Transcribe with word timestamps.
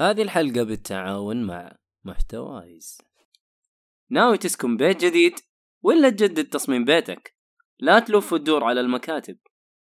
هذه 0.00 0.22
الحلقة 0.22 0.62
بالتعاون 0.62 1.46
مع 1.46 1.76
محتوايز. 2.04 2.98
ناوي 4.10 4.38
تسكن 4.38 4.76
بيت 4.76 5.04
جديد 5.04 5.34
ولا 5.82 6.10
تجدد 6.10 6.48
تصميم 6.48 6.84
بيتك؟ 6.84 7.34
لا 7.78 7.98
تلف 7.98 8.32
وتدور 8.32 8.64
على 8.64 8.80
المكاتب. 8.80 9.38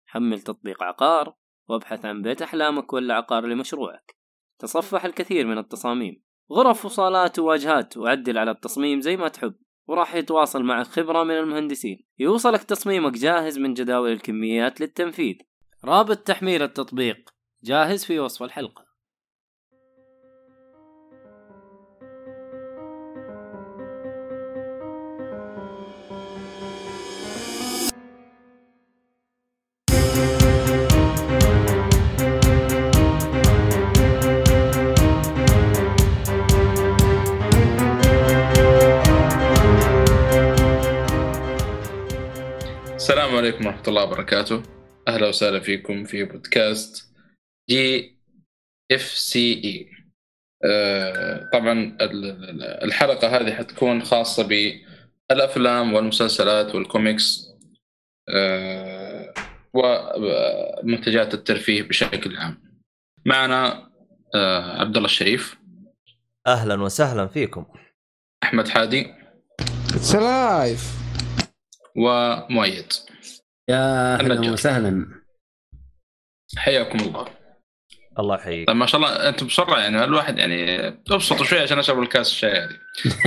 حمل 0.06 0.40
تطبيق 0.40 0.82
عقار 0.82 1.34
وابحث 1.68 2.04
عن 2.04 2.22
بيت 2.22 2.42
أحلامك 2.42 2.92
ولا 2.92 3.14
عقار 3.14 3.46
لمشروعك. 3.46 4.16
تصفح 4.58 5.04
الكثير 5.04 5.46
من 5.46 5.58
التصاميم. 5.58 6.22
غرف 6.52 6.84
وصالات 6.84 7.38
وواجهات 7.38 7.96
وعدل 7.96 8.38
على 8.38 8.50
التصميم 8.50 9.00
زي 9.00 9.16
ما 9.16 9.28
تحب. 9.28 9.54
وراح 9.86 10.14
يتواصل 10.14 10.62
معك 10.62 10.86
خبرة 10.86 11.22
من 11.24 11.38
المهندسين. 11.38 12.06
يوصلك 12.18 12.62
تصميمك 12.62 13.12
جاهز 13.12 13.58
من 13.58 13.74
جداول 13.74 14.12
الكميات 14.12 14.80
للتنفيذ. 14.80 15.36
رابط 15.84 16.18
تحميل 16.18 16.62
التطبيق. 16.62 17.30
جاهز 17.64 18.04
في 18.04 18.18
وصف 18.18 18.42
الحلقة. 18.42 18.87
السلام 43.08 43.36
عليكم 43.36 43.66
ورحمة 43.66 43.82
الله 43.88 44.02
وبركاته. 44.04 44.62
أهلا 45.08 45.28
وسهلا 45.28 45.60
فيكم 45.60 46.04
في 46.04 46.24
بودكاست 46.24 47.08
جي 47.70 48.18
اف 48.92 49.02
سي 49.02 49.52
اي 49.64 49.90
طبعا 51.52 51.72
ال- 51.72 52.02
ال- 52.02 52.62
الحلقة 52.84 53.28
هذه 53.36 53.52
حتكون 53.54 54.02
خاصة 54.02 54.48
بالأفلام 54.48 55.92
والمسلسلات 55.94 56.74
والكوميكس 56.74 57.48
آه، 58.28 59.34
ومنتجات 59.74 61.34
الترفيه 61.34 61.82
بشكل 61.82 62.36
عام. 62.36 62.80
معنا 63.26 63.90
آه، 64.34 64.80
عبد 64.80 64.96
الله 64.96 65.08
الشريف. 65.08 65.56
أهلا 66.46 66.82
وسهلا 66.82 67.26
فيكم. 67.26 67.66
أحمد 68.42 68.68
حادي. 68.68 69.14
it's 69.94 70.14
live 70.14 70.98
ومؤيد. 71.96 72.92
يا. 73.68 74.14
أهلا 74.14 74.52
وسهلا. 74.52 75.06
حياكم 76.56 76.98
الله. 76.98 77.26
الله 78.18 78.34
يحييك. 78.34 78.66
طيب 78.68 78.76
ما 78.76 78.86
شاء 78.86 79.00
الله 79.00 79.28
أنتم 79.28 79.46
بسرعة 79.46 79.78
يعني 79.78 80.04
الواحد 80.04 80.38
يعني 80.38 80.88
أبسطوا 81.10 81.44
شوي 81.44 81.58
عشان 81.58 81.78
أشرب 81.78 82.02
الكاس 82.02 82.30
الشاي 82.30 82.52
هذه. 82.52 82.76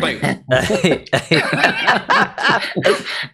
طيب. 0.01 0.19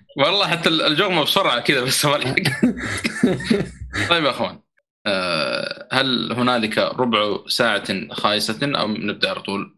والله 0.18 0.48
حتى 0.48 0.70
الجغمه 0.70 1.24
بسرعة 1.24 1.60
كذا 1.60 1.82
بس 1.82 2.06
ما 2.06 2.18
طيب 4.10 4.24
يا 4.24 4.30
أخوان 4.30 4.60
آه، 5.08 5.88
هل 5.92 6.34
هنالك 6.34 6.78
ربع 6.78 7.38
ساعة 7.48 7.84
خايسة 8.12 8.60
أو 8.64 8.88
نبدأ 8.88 9.30
على 9.30 9.42
طول؟ 9.42 9.76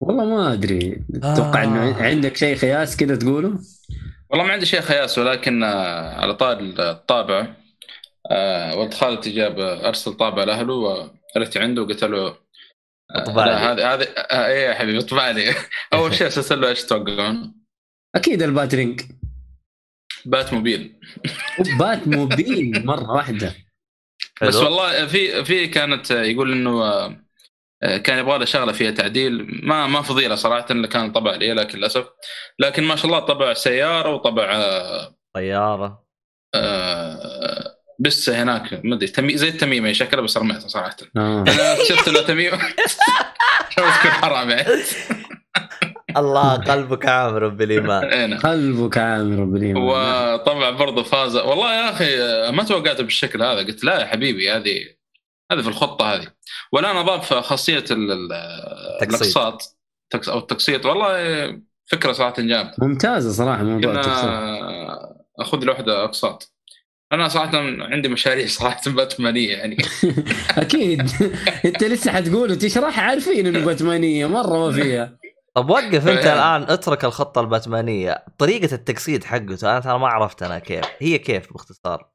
والله 0.00 0.24
ما 0.24 0.52
أدري. 0.52 1.04
أتوقع 1.14 1.62
آه. 1.62 1.64
انه 1.64 2.02
عندك 2.02 2.36
شيء 2.36 2.56
خياس 2.56 2.96
كذا 2.96 3.16
تقوله؟ 3.16 3.58
والله 4.34 4.46
ما 4.46 4.52
عندي 4.52 4.66
شيء 4.66 4.80
خياس 4.80 5.18
ولكن 5.18 5.62
آه، 5.62 6.20
على 6.20 6.34
طاري 6.34 6.58
الطابع 6.60 7.54
آه، 8.30 8.76
ولد 8.76 8.94
خالتي 8.94 9.30
جاب 9.30 9.60
أرسل 9.60 10.12
طابع 10.12 10.44
لأهله 10.44 10.74
ورحت 11.36 11.56
عنده 11.56 11.82
وقلت 11.82 12.04
له 12.04 12.26
آه، 12.26 12.38
أطبع 13.10 13.44
لي. 13.44 13.50
هذه 13.50 13.94
هذه 13.94 14.02
إيه 14.32 14.68
يا 14.68 14.74
حبيبي 14.74 14.98
أطبع 14.98 15.30
لي 15.30 15.54
أول 15.94 16.14
شيء 16.14 16.26
أرسلت 16.26 16.60
له 16.60 16.68
إيش 16.68 16.82
تتوقعون؟ 16.82 17.54
أكيد 18.14 18.42
ال 18.42 18.48
Batarang 18.48 19.00
بات 20.24 20.52
موبيل 20.52 21.00
بات 21.78 22.08
موبيل 22.08 22.86
مرة 22.86 23.10
واحدة 23.12 23.54
بس. 24.42 24.56
والله 24.56 25.06
في 25.06 25.44
في 25.44 25.66
كانت 25.66 26.10
يقول 26.10 26.52
إنه 26.52 27.06
كان 27.80 28.18
يبغى 28.18 28.38
له 28.38 28.44
شغلة 28.44 28.72
فيها 28.72 28.90
تعديل. 28.90 29.60
ما 29.62 29.86
ما 29.86 30.02
فضيلة 30.02 30.34
صراحة 30.34 30.66
اللي 30.70 30.88
كان 30.88 31.12
طبع 31.12 31.34
لي 31.34 31.52
لكن 31.52 31.78
للأسف. 31.78 32.06
لكن 32.58 32.82
ما 32.84 32.96
شاء 32.96 33.06
الله 33.06 33.18
طبع 33.18 33.52
سيارة 33.52 34.14
وطبع 34.14 34.50
آه، 34.52 35.16
طيارة. 35.34 36.04
آه، 36.54 37.74
بسه 37.98 38.42
هناك 38.42 38.80
ما 38.84 38.94
أدري 38.94 39.08
تمي 39.08 39.36
زي 39.36 39.48
التميمة 39.48 39.92
شكلها 39.92 40.22
بس 40.24 40.36
رميتها 40.36 40.68
صراحة. 40.68 40.96
آه. 41.16 41.44
أنا 41.48 41.84
شفت 41.88 42.08
له 42.08 42.22
تميمة. 42.22 42.58
تكون 43.76 44.10
حرام 44.10 44.50
يعني. 44.50 44.64
الله 46.16 46.54
قلبك 46.54 47.06
عامر 47.06 47.48
بالايمان 47.48 48.04
إيه 48.04 48.26
نعم. 48.26 48.38
قلبك 48.38 48.98
عامر 48.98 49.44
بالايمان 49.44 49.82
وطبعا 49.82 50.70
برضه 50.70 51.02
فاز. 51.02 51.36
والله 51.36 51.74
يا 51.74 51.90
أخي 51.90 52.16
ما 52.56 52.62
توقعت 52.62 53.00
بالشكل 53.00 53.42
هذا. 53.42 53.58
قلت 53.58 53.84
لا 53.84 54.00
يا 54.00 54.06
حبيبي 54.06 54.50
هذه 54.50 54.93
هذه 55.52 55.60
في 55.62 55.68
الخطة 55.68 56.14
هذه. 56.14 56.26
والآن 56.72 56.96
أضاف 56.96 57.34
خاصية 57.34 57.84
ال- 57.90 58.12
ال- 58.12 58.98
تقسيط. 59.00 59.38
الأقساط. 59.38 59.76
أو 60.28 60.38
التقسيط. 60.38 60.86
والله 60.86 61.08
فكرة 61.86 62.12
صراحة 62.12 62.34
جامدة. 62.38 62.74
ممتازة 62.78 63.30
صراحة 63.32 63.62
موضوع 63.62 63.90
التقسيط. 63.92 64.24
كنا 64.24 65.16
أخذ 65.40 65.58
لي 65.58 65.70
واحدة 65.70 66.04
أقساط. 66.04 66.54
أنا 67.12 67.28
صراحة 67.28 67.56
عندي 67.80 68.08
مشاريع 68.08 68.46
صراحة 68.46 68.80
باتمانية 68.90 69.52
يعني. 69.56 69.76
أكيد. 70.58 71.10
أنت 71.64 71.84
لسه 71.84 72.12
حتقول 72.12 72.50
وتشرح 72.52 73.00
عارفين 73.00 73.46
إنه 73.46 73.64
باتمانية. 73.66 74.26
مرة 74.26 74.66
ما 74.66 74.72
فيها. 74.72 75.18
طب 75.54 75.70
وقف 75.70 76.08
أنت. 76.08 76.26
الآن. 76.26 76.62
اترك 76.62 77.04
الخطة 77.04 77.40
الباتمانية. 77.40 78.24
طريقة 78.38 78.74
التقسيط 78.74 79.24
حقته. 79.24 79.70
أنا 79.70 79.80
ترى 79.80 79.98
ما 79.98 80.08
عرفت 80.08 80.42
أنا 80.42 80.58
كيف. 80.58 80.84
هي 80.98 81.18
كيف 81.18 81.52
باختصار؟ 81.52 82.13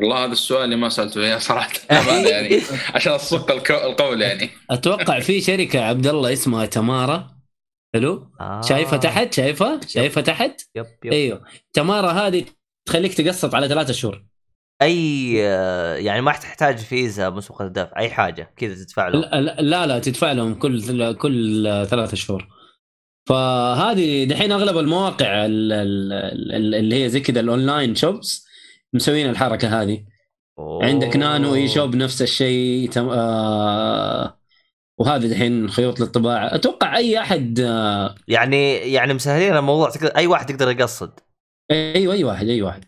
والله 0.00 0.24
هذا 0.24 0.32
السؤال 0.32 0.64
اللي 0.64 0.76
ما 0.76 0.88
سألته 0.88 1.20
إياه 1.20 1.38
صراحة. 1.48 1.72
يعني 2.30 2.60
عشان 2.94 3.12
أصق 3.12 3.50
الكو- 3.52 3.84
القول 3.84 4.22
يعني. 4.22 4.50
أتوقع 4.70 5.20
في 5.20 5.40
شركة 5.40 5.80
عبد 5.80 6.06
الله 6.06 6.32
اسمها 6.32 6.66
تمارا. 6.66 7.34
حلو؟ 7.94 8.30
آه. 8.40 8.60
شايفها 8.62 8.98
تحت؟ 8.98 9.34
شايفها 9.34 9.80
شايفها 9.88 10.22
تحت؟ 10.22 10.60
يب 10.76 10.86
يب. 11.04 11.12
أيوه. 11.12 11.44
تمارا 11.72 12.10
هذه 12.12 12.44
تخليك 12.88 13.14
تقسط 13.14 13.54
على 13.54 13.68
ثلاثة 13.68 13.92
شهور. 13.92 14.24
أي 14.82 15.32
يعني 16.04 16.20
ما 16.20 16.32
تحتاج 16.32 16.78
فيزا 16.78 17.30
مسبقه 17.30 17.64
الدفع 17.66 17.98
أي 17.98 18.10
حاجة 18.10 18.54
كذا 18.56 18.74
تدفع 18.74 19.08
له 19.08 19.20
لا 19.20 19.60
لا- 19.60 19.86
لا 19.86 19.98
تدفع 19.98 20.32
لهم 20.32 20.54
كل 20.54 21.12
كل 21.14 21.62
ثلاثة 21.90 22.16
شهور. 22.16 22.48
فهذه 23.28 24.24
دحين 24.24 24.52
أغلب 24.52 24.78
المواقع 24.78 25.44
ال- 25.46 25.72
ال- 25.72 26.12
ال- 26.52 26.74
اللي 26.74 27.04
هي 27.04 27.08
زي 27.08 27.20
كذا 27.20 27.40
الأونلاين 27.40 27.94
شوبس 27.94 28.46
مسوين 28.94 29.30
الحركة 29.30 29.82
هذه. 29.82 30.04
أوه. 30.58 30.84
عندك 30.84 31.16
نانو 31.16 31.54
اي 31.54 31.68
شوب 31.68 31.96
نفس 31.96 32.22
الشيء 32.22 32.90
تم... 32.90 33.08
آه 33.08 34.38
وهذه 34.98 35.26
دحين 35.26 35.70
خيوط 35.70 36.00
للطباعة. 36.00 36.54
أتوقع 36.54 36.96
أي 36.96 37.20
أحد 37.20 37.60
آه 37.60 38.14
يعني 38.28 38.74
يعني 38.74 39.14
مسهلين 39.14 39.56
الموضوع 39.56 39.90
تقدر 39.90 40.16
أي 40.16 40.26
واحد 40.26 40.50
يقدر 40.50 40.70
يقصد؟ 40.70 41.20
أيوه 41.70 42.14
أي 42.14 42.24
واحد 42.24 42.48
أي 42.48 42.62
واحد. 42.62 42.84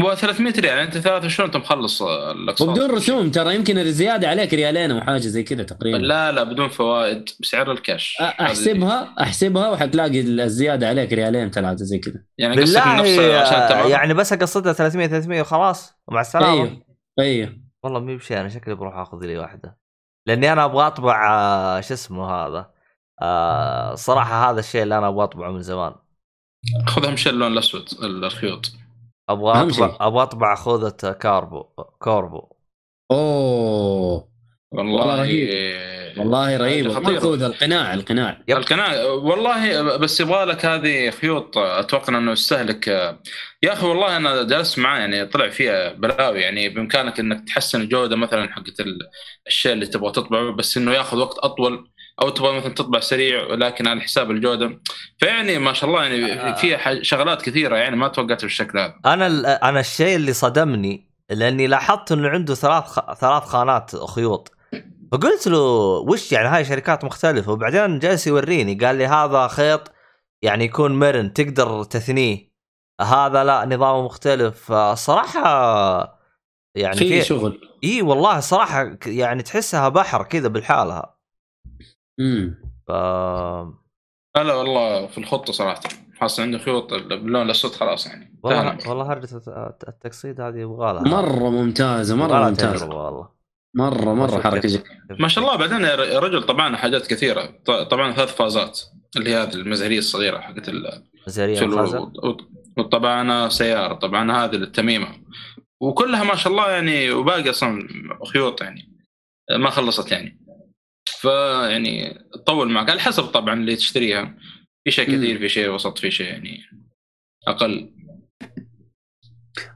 و 0.00 0.14
300 0.14 0.52
ريال. 0.58 0.78
انت 0.78 0.98
ثلاث 0.98 1.26
شهور 1.26 1.46
انت 1.46 1.56
مخلص 1.56 2.02
الأقساط. 2.02 2.68
وبدون 2.68 2.90
رسوم 2.90 3.30
ترى 3.30 3.54
يمكن 3.54 3.78
الزيادة 3.78 4.28
عليك 4.28 4.54
ريالين 4.54 4.90
أو 4.90 5.00
حاجة 5.00 5.18
زي 5.18 5.42
كذا 5.42 5.62
تقريبا. 5.62 5.96
لا 5.96 6.32
لا 6.32 6.42
بدون 6.42 6.68
فوائد. 6.68 7.28
بسعر 7.40 7.72
الكاش. 7.72 8.16
أحسبها 8.20 9.14
أحسبها 9.20 9.70
وحتلاقي 9.70 10.20
الزيادة 10.20 10.88
عليك 10.88 11.12
ريالين 11.12 11.50
ثلاثة 11.50 11.84
زي 11.84 11.98
كذا. 11.98 12.22
يعني 12.38 12.56
بالله 12.56 12.80
عشان 12.80 13.90
يعني 13.90 14.14
بس 14.14 14.32
أقصدها 14.32 14.72
300 14.72 15.06
300 15.06 15.40
وخلاص. 15.40 15.94
ومع 16.08 16.20
السلامة. 16.20 16.52
أيوه 16.52 16.82
أيوه. 17.18 17.56
والله 17.82 18.00
مي 18.00 18.16
بشيء 18.16 18.40
أنا 18.40 18.48
شكلي 18.48 18.74
بروح 18.74 18.96
آخذ 18.96 19.18
لي 19.26 19.38
واحدة. 19.38 19.78
لأني 20.26 20.52
أنا 20.52 20.64
أبغى 20.64 20.86
أطبع 20.86 21.30
آه، 21.30 21.80
شو 21.80 21.94
اسمه 21.94 22.30
هذا؟ 22.30 22.70
آه 23.22 23.94
صراحة 23.94 24.50
هذا 24.50 24.60
الشيء 24.60 24.82
اللي 24.82 24.98
أنا 24.98 25.08
أبغى 25.08 25.24
أطبعه 25.24 25.50
من 25.50 25.62
زمان. 25.62 25.94
خذهم 26.86 27.16
شيل 27.16 27.34
اللون 27.34 27.52
الأسود 27.52 27.88
الخيوط 28.02 28.72
أبغى 29.28 29.62
اطبع. 29.62 29.96
أبغى 30.00 30.22
أطبع 30.22 30.54
خوذة 30.54 31.12
كاربو 31.12 31.62
كوربو 31.98 32.48
أوه 33.10 34.28
والله 34.72 34.94
والله 35.06 35.16
رهيب. 35.22 36.18
والله 36.18 36.56
رهيب. 36.56 36.86
الخوذ 36.86 37.42
القناع 37.42 37.94
القناع 37.94 38.42
yep. 38.48 38.56
القناع 38.56 39.04
والله 39.04 39.96
بس 39.96 40.20
يبغى 40.20 40.44
لك 40.44 40.66
هذه 40.66 41.10
خيوط 41.10 41.58
أتوقع 41.58 42.18
إنه 42.18 42.32
يستهلك 42.32 42.88
يا 43.62 43.72
أخي 43.72 43.86
والله 43.86 44.16
أنا 44.16 44.42
جلست 44.42 44.78
معاه 44.78 44.98
يعني 44.98 45.26
طلع 45.26 45.48
فيها 45.48 45.92
بلاوي 45.92 46.40
يعني 46.40 46.68
بإمكانك 46.68 47.20
إنك 47.20 47.48
تحسن 47.48 47.80
الجوده 47.80 48.16
مثلا 48.16 48.52
حقت 48.52 48.80
ال- 48.80 48.98
الشيء 49.46 49.72
اللي 49.72 49.86
تبغى 49.86 50.12
تطبعه 50.12 50.50
بس 50.52 50.76
إنه 50.76 50.92
ياخذ 50.92 51.18
وقت 51.18 51.38
أطول 51.38 51.90
أو 52.22 52.28
تبغى 52.28 52.56
مثلا 52.56 52.74
تطبع 52.74 53.00
سريع 53.00 53.46
ولكن 53.46 53.86
على 53.86 54.00
حساب 54.00 54.30
الجودة. 54.30 54.80
فيعني 55.18 55.58
ما 55.58 55.72
شاء 55.72 55.90
الله 55.90 56.04
يعني 56.04 56.54
فيها 56.56 56.78
ح- 56.78 57.02
شغلات 57.02 57.42
كثيرة 57.42 57.76
يعني 57.76 57.96
ما 57.96 58.08
توقعت 58.08 58.42
بالشكل 58.42 58.78
هذا. 58.78 58.94
أنا 59.06 59.26
ال- 59.26 59.46
أنا 59.46 59.80
الشيء 59.80 60.16
اللي 60.16 60.32
صدمني 60.32 61.08
لأني 61.30 61.66
لاحظت 61.66 62.12
إنه 62.12 62.28
عنده 62.28 62.54
ثلاث 62.54 62.84
خ... 62.84 63.14
ثلاث 63.14 63.42
خانات 63.42 63.96
خيوط. 63.96 64.52
فقلت 65.12 65.46
له 65.46 65.58
وش 66.08 66.32
يعني 66.32 66.48
هاي 66.48 66.64
شركات 66.64 67.04
مختلفة؟ 67.04 67.52
وبعدين 67.52 67.98
جالس 67.98 68.26
يوريني 68.26 68.74
قال 68.74 68.96
لي 68.96 69.06
هذا 69.06 69.46
خيط 69.48 69.92
يعني 70.42 70.64
يكون 70.64 70.98
مرن 70.98 71.32
تقدر 71.32 71.84
تثنيه. 71.84 72.52
هذا 73.00 73.44
لا 73.44 73.64
نظامه 73.64 74.04
مختلف. 74.04 74.72
فصراحة 74.72 76.18
يعني 76.74 76.96
في 76.96 77.22
شغل. 77.22 77.60
إي 77.84 78.02
والله 78.02 78.40
صراحة 78.40 78.96
يعني 79.06 79.42
تحسها 79.42 79.88
بحر 79.88 80.22
كذا 80.22 80.48
بالحالها 80.48 81.17
امم 82.20 82.54
ف 82.88 82.90
لا 84.36 84.44
لا 84.44 84.54
والله 84.54 85.06
في 85.06 85.18
الخطة 85.18 85.52
صراحة. 85.52 85.80
حاصل 86.16 86.42
عنده 86.42 86.58
خيوط 86.58 86.94
باللون 86.94 87.42
الأسود 87.42 87.70
خلاص 87.72 88.06
يعني. 88.06 88.38
والله. 88.42 88.78
والله 88.88 89.12
هرجة 89.12 89.36
الت- 89.36 89.84
التقصيد 89.88 90.40
هذه 90.40 90.56
يبغى 90.56 90.92
لها. 90.92 91.02
مرة 91.02 91.50
ممتازة 91.50 92.16
مرة 92.16 92.48
ممتازة. 92.48 92.86
والله. 92.88 93.28
مرة 93.74 94.14
مرة 94.14 94.40
حركة 94.40 94.68
جميلة. 94.68 94.82
ما 95.20 95.28
شاء 95.28 95.44
الله 95.44 95.56
بعدين 95.56 95.80
يا 95.80 96.18
رجل 96.18 96.42
طبعا 96.42 96.76
حاجات 96.76 97.06
كثيرة. 97.06 97.46
طبعا 97.90 98.12
ثلاث 98.12 98.34
فازات. 98.36 98.80
اللي 99.16 99.30
هي 99.30 99.42
هذه 99.42 99.54
المزهرية 99.54 99.98
الصغيرة 99.98 100.38
حقت 100.40 100.68
ال- 100.68 101.04
مزاريه 101.26 101.60
فل- 101.60 101.64
الخزن 101.64 101.98
و- 101.98 102.36
وطبعا 102.76 103.48
سيارة 103.48 103.94
طبعا 103.94 104.32
هذه 104.44 104.54
للتميمه 104.56 105.08
وكلها 105.80 106.24
ما 106.24 106.34
شاء 106.34 106.52
الله 106.52 106.70
يعني 106.70 107.10
وباقي 107.10 107.50
أصلا 107.50 107.88
خيوط 108.32 108.62
يعني. 108.62 108.96
ما 109.58 109.70
خلصت 109.70 110.12
يعني. 110.12 110.40
فيعني 111.20 112.18
تطول 112.34 112.70
معك 112.70 112.90
على 112.90 113.00
حسب 113.00 113.22
طبعا 113.22 113.54
اللي 113.54 113.76
تشتريها. 113.76 114.34
في 114.84 114.90
شيء. 114.90 115.04
كثير 115.04 115.38
في 115.38 115.48
شيء 115.48 115.68
وسط 115.68 115.98
في 115.98 116.10
شيء 116.10 116.26
يعني 116.26 116.60
أقل. 117.48 117.90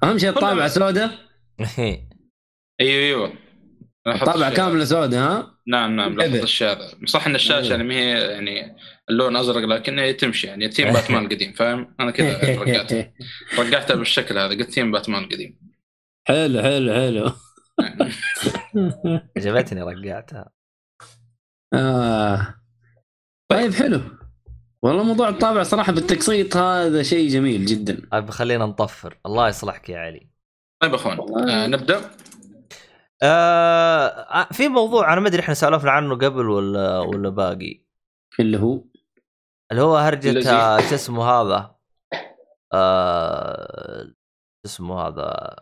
أهم 0.05 0.19
شيء 0.19 0.29
الطابعه 0.29 0.69
سوداء 0.69 1.11
أيوه 2.81 3.03
أيوه. 3.03 3.33
هذا. 4.07 4.51
كامله 4.51 4.85
سوداء 4.85 5.21
ها؟ 5.21 5.59
نعم 5.67 5.97
نعم 5.97 6.17
لاحظت 6.17 6.63
هذا. 6.63 6.91
صح 7.07 7.27
إن 7.27 7.35
الشاشة 7.35 7.71
يعني 7.71 7.85
ما 7.85 7.95
هي 7.95 8.11
يعني 8.33 8.77
اللون 9.11 9.37
أزرق 9.37 9.65
لكن 9.65 9.99
هي 9.99 10.13
تمشي 10.13 10.47
يعني. 10.47 10.69
تيم 10.69 10.93
باتمان 10.93 11.25
القديم 11.25 11.53
فاهم؟ 11.53 11.95
أنا 12.01 12.11
كذا 12.11 12.61
رجعتها 12.63 13.13
رجعتها 13.59 13.95
بالشكل 13.95 14.39
هذا 14.39 14.49
قلت 14.49 14.71
تيم 14.71 14.93
باتمان 14.93 15.25
القديم 15.25 15.59
حلو 16.29 16.63
حلو 16.63 16.93
حلو. 16.93 17.33
عجبتني 19.37 19.83
رقعتها 19.83 20.51
آه. 21.75 22.55
طيب. 23.49 23.75
حلو. 23.75 24.01
والله 24.83 25.03
موضوع 25.03 25.29
الطابع 25.29 25.63
صراحة 25.63 25.93
بالتقسيط 25.93 26.57
هذا 26.57 27.03
شيء 27.03 27.29
جميل 27.29 27.67
جدا. 27.67 28.09
طيب 28.13 28.31
خلينا 28.31 28.67
نطفر. 28.67 29.19
الله 29.27 29.49
يصلحك 29.49 29.89
يا 29.89 29.99
علي. 29.99 30.31
طيب 30.83 30.95
أخوان 30.95 31.49
آه 31.51 31.67
نبدأ؟ 31.67 32.11
آه 33.23 34.49
في 34.53 34.69
موضوع 34.69 35.13
أنا 35.13 35.21
ما 35.21 35.29
أدري 35.29 35.41
إحنا 35.41 35.55
سولفنا 35.55 35.91
عنه 35.91 36.15
قبل 36.15 36.49
ولا 36.49 36.99
ولا 36.99 37.29
باقي. 37.29 37.85
اللي 38.41 38.59
هو؟ 38.59 38.85
اللي 39.71 39.83
هو 39.83 39.97
هرجة 39.97 40.53
آه، 40.53 40.81
شو 40.81 40.95
اسمه 40.95 41.25
هذا؟ 41.25 41.77
آه 42.73 44.05
شو 44.05 44.67
اسمه 44.67 45.01
هذا؟ 45.01 45.57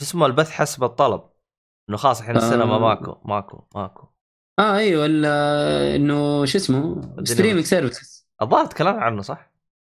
شو 0.00 0.06
اسمه 0.06 0.26
البث 0.26 0.50
حسب 0.50 0.84
الطلب. 0.84 1.22
إنه 1.88 1.96
خلاص 1.96 2.20
الحين 2.20 2.36
السينما 2.36 2.74
آه. 2.74 2.78
ماكو 2.78 3.16
ماكو 3.24 3.64
ماكو. 3.74 4.07
آه 4.58 4.76
أيوه 4.76 5.06
ال- 5.06 5.24
إنه 5.94 6.44
شو 6.44 6.58
اسمه؟ 6.58 7.00
streaming 7.24 7.64
services 7.64 8.26
الظاهر 8.42 8.66
تكلمنا 8.66 9.00
عنه 9.02 9.22
صح؟ 9.22 9.50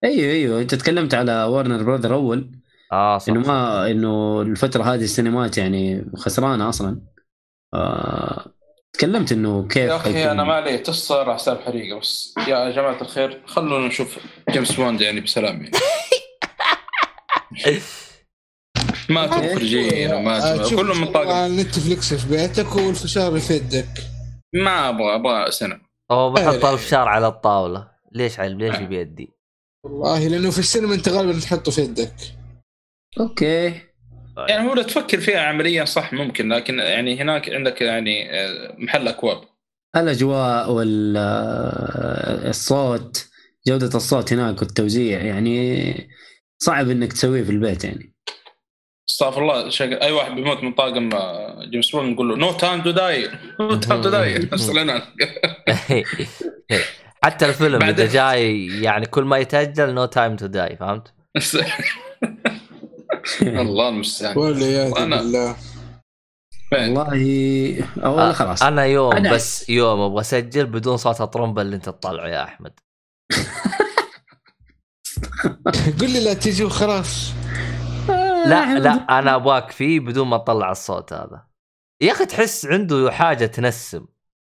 أيوه 0.03 0.31
أيوه. 0.33 0.61
أنت 0.61 0.75
تكلمت 0.75 1.13
على 1.13 1.43
Warner 1.43 1.83
Brother 1.83 2.13
أول. 2.13 2.51
آه 2.91 3.17
صح, 3.17 3.29
إنه. 3.33 3.39
ما 3.47 3.91
إنه 3.91 4.41
الفترة 4.41 4.83
هذه 4.83 5.03
السينمات 5.03 5.57
يعني 5.57 6.05
خسرانة 6.15 6.69
أصلا. 6.69 7.01
آه 7.73 8.45
تكلمت 8.93 9.31
إنه 9.31 9.67
كيف 9.67 9.89
يا 9.89 9.95
أخي 9.95 10.31
أنا 10.31 10.43
ما 10.43 10.53
علي 10.53 10.77
تصر 10.77 11.19
على 11.19 11.33
حساب 11.35 11.59
حريقة 11.61 11.99
بس. 11.99 12.33
يا 12.47 12.71
جماعة 12.71 13.01
الخير 13.01 13.41
خلونا 13.45 13.87
نشوف 13.87 14.19
جيمس 14.49 14.71
بوند 14.75 15.01
يعني 15.01 15.21
بسلام 15.21 15.55
يعني. 15.61 15.71
ما 19.09 19.27
تخرجين 19.27 20.13
وما 20.13 20.69
كلهم 20.69 21.01
من 21.01 21.07
طاقم. 21.07 21.29
على 21.29 21.55
Netflix 21.55 22.13
في 22.13 22.29
بيتك 22.29 22.75
والفشار 22.75 23.39
في 23.39 23.53
يدك 23.53 23.87
ما 24.53 24.89
أبغى 24.89 25.15
أبغى 25.15 25.51
سنه 25.51 25.81
هو 26.11 26.31
بحط 26.31 26.65
إيه. 26.65 26.73
الفشار 26.73 27.07
على 27.07 27.27
الطاولة. 27.27 27.91
ليش 28.11 28.39
علم؟ 28.39 28.59
ليش 28.59 28.77
بيدي؟ 28.77 29.29
والله 29.83 30.27
لأنه 30.27 30.51
في 30.51 30.59
السينما 30.59 30.95
أنت 30.95 31.09
غالبا 31.09 31.39
تحطه 31.39 31.71
في 31.71 31.81
يدك. 31.81 32.13
أوكي. 33.19 33.81
يعني 34.49 34.69
هو 34.69 34.73
لو 34.73 34.81
تفكر 34.81 35.19
فيها 35.19 35.39
عمليا 35.39 35.85
صح 35.85 36.13
ممكن 36.13 36.49
لكن 36.49 36.79
يعني 36.79 37.21
هناك 37.21 37.49
عندك 37.49 37.81
يعني 37.81 38.31
آه، 38.31 38.75
محل 38.77 39.07
أكواب. 39.07 39.41
الأجواء 39.95 40.71
والصوت 42.45 43.27
جودة 43.67 43.97
الصوت 43.97 44.33
هناك 44.33 44.61
والتوزيع 44.61 45.21
يعني 45.21 45.93
صعب 46.59 46.89
إنك 46.89 47.13
تسويه 47.13 47.43
في 47.43 47.49
البيت 47.49 47.83
يعني. 47.83 48.10
استغفر 49.11 49.41
الله 49.41 49.69
شغل 49.69 49.93
أي 49.93 50.11
واحد 50.11 50.35
بيموت 50.35 50.63
من 50.63 50.73
طاقم 50.73 51.09
آه، 51.13 51.65
جيمس 51.65 51.91
بوند 51.91 52.13
نقول 52.13 52.29
له 52.29 52.35
No 52.35 52.51
Time 52.51 52.81
to 52.81 52.91
Die 52.91 53.29
No 53.59 53.75
Time 53.75 54.01
to 54.01 54.09
Die 54.09 54.49
حتى 57.23 57.45
الفيلم 57.45 57.83
إذا 57.83 58.05
جاي 58.07 58.67
يعني 58.81 59.05
كل 59.05 59.23
ما 59.23 59.37
يتأجل 59.37 59.93
No 59.93 60.05
Time 60.05 60.35
to 60.35 60.45
Die 60.45 60.77
فهمت؟ 60.77 61.13
الله 63.41 63.89
المستعان. 63.89 64.37
والعياذ 64.37 64.91
بالله؟ 64.93 65.55
والله 66.73 67.83
والله 67.97 68.31
خلاص. 68.31 68.63
أنا 68.63 68.85
يوم 68.85 69.13
أنا- 69.27 69.33
بس 69.33 69.69
يوم 69.69 69.99
أبغى 70.01 70.21
أسجل 70.21 70.65
بدون 70.65 70.97
صوت 70.97 71.21
الطرمبه 71.21 71.61
اللي 71.61 71.75
أنت 71.75 71.85
تطلعه 71.85 72.27
يا 72.27 72.43
أحمد. 72.43 72.73
قل 76.01 76.09
لي 76.11 76.23
لا 76.23 76.33
تجي 76.33 76.63
وخلاص. 76.63 77.31
لا 78.45 78.79
لا 78.79 79.19
أنا 79.19 79.35
أبغاك 79.35 79.71
فيه 79.71 79.99
بدون 79.99 80.27
ما 80.27 80.37
تطلع 80.37 80.71
الصوت 80.71 81.13
هذا. 81.13 81.47
يا 82.01 82.11
أخي 82.11 82.25
تحس 82.25 82.65
عنده 82.65 83.11
حاجة 83.11 83.45
تنسم. 83.45 84.05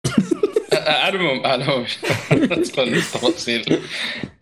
على 0.74 1.16
العموم 1.16 1.46
على 1.46 1.64
العموم 1.64 1.86
ندخل 2.32 2.82
التفاصيل. 2.94 3.82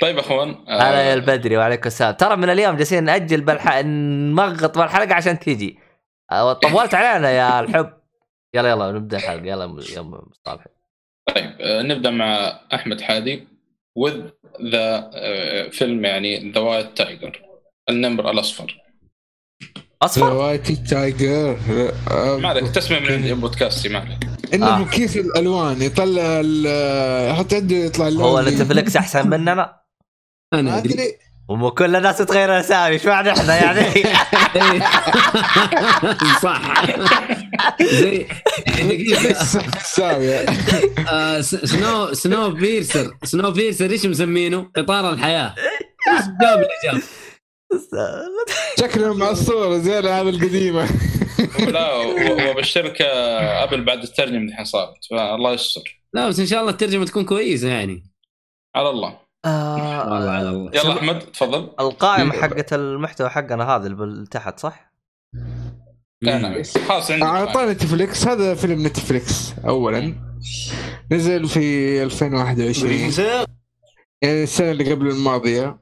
طيب 0.01 0.19
أخوان 0.19 0.49
آه، 0.69 0.83
هلا 0.83 1.03
يا 1.03 1.15
البدري 1.15 1.57
وعليكم 1.57 1.87
السلام. 1.87 2.15
ترى 2.15 2.37
من 2.37 2.51
اليوم 2.51 2.77
جالسين 2.77 3.05
نأجل 3.05 3.41
بالح... 3.41 3.79
نمغط 3.85 4.79
بالحلقة 4.79 5.15
عشان 5.15 5.39
تيجي 5.39 5.79
آه، 6.33 6.53
طولت 6.53 6.95
علينا 6.95 7.31
يا 7.31 7.61
الحب. 7.61 7.93
يلا 8.55 8.71
يلا 8.71 8.93
نبدأ 8.93 9.17
الحلقة. 9.17 9.47
يلا 9.47 9.65
يا 9.97 10.01
مصطلح 10.03 10.65
طيب 11.35 11.57
آه، 11.61 11.83
نبدأ 11.83 12.11
مع 12.11 12.61
أحمد 12.75 13.01
حادي 13.01 13.49
with 13.99 14.33
the 14.63 15.11
فيلم 15.71 16.05
يعني 16.05 16.53
The 16.53 16.61
White 16.61 16.97
Tiger 16.97 17.43
النمر 17.89 18.31
الأصفر. 18.31 18.82
أصفر؟ 20.03 20.33
White 20.33 20.77
Tiger 20.77 21.57
ما 22.41 22.49
عليك 22.49 22.71
تسمع 22.71 22.99
من 22.99 23.07
عندي 23.13 23.35
بودكاستي 23.35 23.89
ما 23.89 23.99
عليك. 23.99 24.19
إنه 24.55 24.67
آه. 24.67 24.85
كيف 24.85 25.17
الألوان؟ 25.17 25.83
يطلع 25.83 26.23
ال- 26.25 27.31
يحط 27.31 27.53
يده 27.53 27.77
يطلع 27.77 28.09
اللون 28.09 28.25
هو 28.25 28.39
اللي- 28.39 28.51
Netflix 28.51 28.97
أحسن 28.97 29.29
مننا؟ 29.29 29.77
أنا 30.55 30.79
أدري. 30.79 30.95
ومو 31.49 31.71
كل 31.71 31.97
الناس 31.97 32.19
تغير 32.19 32.61
أسامي 32.61 32.95
إيش 32.95 33.07
معنى 33.07 33.31
إحنا 33.33 33.57
يعني. 33.57 33.87
صح. 36.43 36.85
زي 37.83 38.27
ساوية 39.83 40.47
آه، 41.09 41.41
سنو 41.41 42.15
سنو 42.15 42.51
بيرسر 42.51 43.11
سنو 43.25 43.51
بيرسر 43.51 43.91
إيش 43.91 44.07
مسمينه؟ 44.07 44.67
قطار 44.77 45.11
الحياة. 45.13 45.55
إيش 46.13 46.25
جاب 46.41 46.59
الاجابه؟ 46.59 47.03
شكله 48.81 49.15
مع 49.15 49.31
الصورة 49.31 49.79
زي 49.79 49.99
الالعاب 49.99 50.29
القديمة. 50.29 50.89
لا 51.59 51.93
و- 51.97 52.51
وبالشركه 52.51 53.05
أبل 53.65 53.85
بعد 53.85 54.03
الترجمة 54.03 54.51
دحين 54.51 54.65
صارت 54.65 55.05
فالله 55.11 55.53
يستر. 55.53 56.03
لا 56.15 56.29
بس 56.29 56.41
إن 56.41 56.47
شاء 56.47 56.61
الله 56.61 56.71
الترجمة 56.71 57.05
تكون 57.05 57.25
كويسة 57.25 57.69
يعني. 57.69 58.13
على 58.77 58.91
الله. 58.91 59.19
والله 59.45 60.31
على 60.31 60.49
الله 60.49 60.71
يلا 60.75 60.93
أحمد 60.93 61.19
تفضل. 61.21 61.71
القائمة 61.81 62.33
حقت 62.33 62.73
المحتوى 62.73 63.29
حقنا 63.29 63.65
هذا 63.77 63.87
اللي 63.87 64.27
تحت 64.27 64.61
صح؟ 64.61 64.93
نعم 66.23 66.63
خلاص 66.89 67.11
عندك 67.11 67.27
اعطانا 67.27 67.73
نتفليكس 67.73 68.27
هذا 68.27 68.55
فيلم 68.55 68.87
نتفليكس 68.87 69.53
اولا. 69.67 70.15
نزل 71.13 71.49
في 71.49 72.03
2021 72.03 72.93
يعني 74.23 74.43
السنة 74.43 74.71
اللي 74.71 74.93
قبل 74.93 75.07
الماضية. 75.09 75.82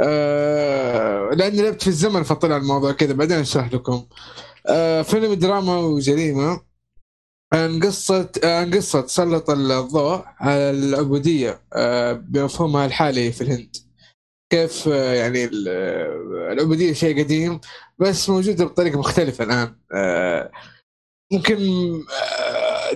آه 0.00 1.30
لأني 1.34 1.62
لعبت 1.62 1.82
في 1.82 1.88
الزمن 1.88 2.22
فطلع 2.22 2.56
الموضوع 2.56 2.92
كذا 2.92 3.12
بعدين 3.12 3.38
أشرح 3.38 3.72
لكم. 3.74 4.04
آه 4.66 5.02
فيلم 5.02 5.34
دراما 5.34 5.76
وجريمة. 5.78 6.60
عن 7.52 7.80
قصة 7.80 8.30
عن 8.44 8.74
قصة 8.74 9.00
تسلط 9.00 9.50
الضوء 9.50 10.24
على 10.40 10.70
العبودية 10.70 11.60
آه 11.72 12.12
بمفهومها 12.12 12.86
الحالي 12.86 13.32
في 13.32 13.40
الهند. 13.40 13.76
كيف 14.52 14.88
آه 14.88 15.14
يعني 15.14 15.44
آه، 15.68 16.52
العبودية 16.52 16.92
شيء 16.92 17.24
قديم 17.24 17.60
بس 17.98 18.28
موجودة 18.30 18.64
بطريقة 18.64 18.98
مختلفة 18.98 19.44
الآن. 19.44 19.74
ممكن 21.32 21.58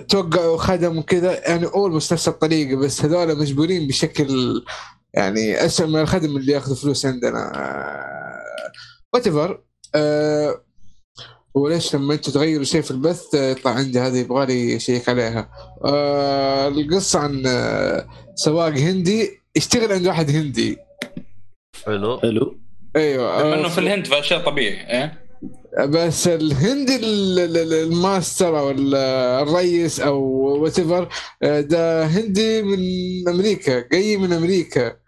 توقعوا 0.09 0.57
خدم 0.57 0.97
وكذا 0.97 1.49
يعني 1.49 1.65
أولموست 1.65 2.13
نفس 2.13 2.27
الطريقة 2.27 2.75
بس 2.75 3.05
هذول 3.05 3.37
مجبورين 3.39 3.87
بشكل 3.87 4.63
يعني 5.13 5.65
اسوء 5.65 5.87
من 5.87 5.99
الخدم 5.99 6.37
اللي 6.37 6.51
ياخذوا 6.53 6.75
فلوس 6.75 7.05
عندنا. 7.05 7.51
وات 9.13 9.27
ايفر 9.27 9.61
وليش 11.55 11.95
لما 11.95 12.13
أنتم 12.13 12.31
تغيروا 12.31 12.63
شيء 12.63 12.81
في 12.81 12.91
البث 12.91 13.35
آه، 13.35 13.51
يطلع 13.51 13.71
عندي 13.71 13.99
هذه 13.99 14.17
يبغى 14.17 14.45
لي 14.45 14.75
اشيك 14.75 15.09
عليها. 15.09 15.49
آه 15.85 16.67
القصة 16.67 17.19
عن 17.19 17.43
آه، 17.45 18.07
سواق 18.35 18.73
هندي 18.73 19.39
يشتغل 19.55 19.91
عند 19.91 20.07
واحد 20.07 20.29
هندي. 20.29 20.77
حلو. 21.85 22.19
حلو. 22.19 22.59
أيوه 22.95 23.41
بما 23.41 23.53
آه، 23.55 23.59
انه 23.59 23.69
في 23.69 23.77
الهند 23.77 24.07
فاشياء 24.07 24.45
طبيعي 24.45 24.89
إيه؟ 25.01 25.23
بس 25.85 26.27
الهندي 26.27 26.95
ال- 26.95 27.39
ال- 27.39 27.57
ال- 27.57 27.73
الماستر 27.73 28.59
أو 28.59 28.71
ال- 28.71 28.95
الرئيس 29.47 29.99
أو 29.99 30.21
whatever 30.63 31.09
ده 31.41 32.05
هندي 32.05 32.61
من 32.61 32.79
أمريكا 33.29 33.79
جاي 33.91 34.17
من 34.17 34.33
أمريكا. 34.33 35.02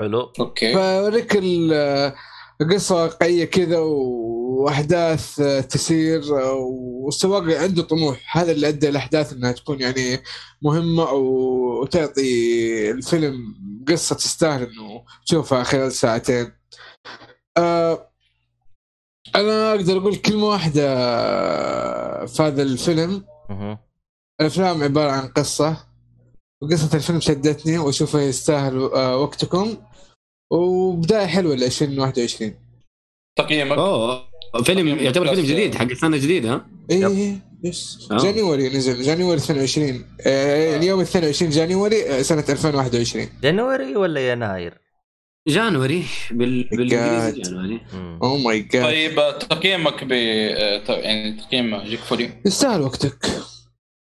حلو. 0.00 0.32
أوكي. 0.40 0.74
فوريك 0.74 1.36
ال- 1.36 2.12
القصة 2.60 2.94
واقعيه 3.02 3.44
كذا 3.44 3.78
وأحداث 3.78 5.36
تسير 5.70 6.32
والسواق 6.32 7.42
عنده 7.42 7.82
طموح. 7.82 8.36
هذا 8.36 8.52
اللي 8.52 8.68
أدى 8.68 8.88
الأحداث 8.88 9.32
إنها 9.32 9.52
تكون 9.52 9.80
يعني 9.80 10.22
مهمة 10.62 11.12
وتعطي 11.12 12.90
الفيلم 12.90 13.54
قصة 13.88 14.16
تستاهل 14.16 14.62
إنه 14.62 15.04
تشوفها 15.26 15.62
خلال 15.62 15.92
ساعتين. 15.92 16.52
آه 17.56 18.08
أنا 19.36 19.70
أقدر 19.74 19.98
أقول 19.98 20.16
كلمة 20.16 20.44
واحدة 20.46 20.86
في 22.26 22.42
هذا 22.42 22.62
الفيلم. 22.62 23.24
الأفلام 24.40 24.82
عبارة 24.82 25.10
عن 25.10 25.28
قصة. 25.28 25.87
وقصة 26.62 26.96
الفيلم 26.96 27.20
شدتني 27.20 27.78
واشوفها 27.78 28.20
يستاهل 28.22 28.78
آه، 28.82 29.16
وقتكم. 29.16 29.76
وبداية 30.52 31.26
حلوة 31.26 31.54
ل 31.54 31.64
2021 31.64 32.54
تقييمك؟ 33.38 33.78
أوه 33.78 34.28
فيلم 34.64 34.88
يعتبر 34.88 35.34
فيلم 35.34 35.46
جديد 35.46 35.74
حق 35.74 35.84
السنة 35.90 36.16
الجديدة 36.16 36.54
ها؟ 36.54 36.66
اي 36.90 37.38
yes. 37.64 38.08
آه. 38.12 38.16
January 38.18 38.68
نزل 38.68 39.02
January 39.02 39.36
22 39.38 40.04
آه 40.26 40.76
اليوم 40.76 41.00
22 41.00 41.50
January 41.50 42.10
آه، 42.10 42.22
سنة 42.22 42.44
2021 42.48 43.28
January 43.42 43.96
ولا 43.96 44.32
يناير؟ 44.32 44.78
January. 45.48 46.04
بال... 46.30 46.68
بالانجليزي 46.68 47.42
God. 47.42 47.46
January. 47.46 47.80
Oh 48.22 48.36
my 48.36 48.60
God 48.60 48.84
طيب 48.84 49.18
آه، 49.18 49.38
تقييمك 49.38 50.04
ب 50.04 50.12
آه، 50.12 50.92
يعني 50.92 51.32
تقييم 51.40 51.76
Geek 51.82 52.00
Fully. 52.00 52.30
يستاهل 52.46 52.80
وقتك. 52.80 53.26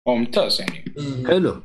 ممتاز 0.07 0.62
يعني. 0.62 0.86
حلو. 1.27 1.62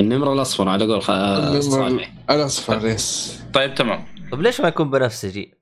النمر 0.00 0.32
الأصفر 0.32 0.68
على 0.68 0.84
قول 0.84 1.02
خ... 1.02 1.10
النمر- 1.10 1.60
صالح 1.60 2.12
الأصفر 2.30 2.86
yes 2.86 3.38
طيب 3.54 3.74
تمام 3.74 4.04
طب 4.32 4.40
ليش 4.40 4.60
ما 4.60 4.68
يكون 4.68 4.90
بنفسجي؟ 4.90 5.54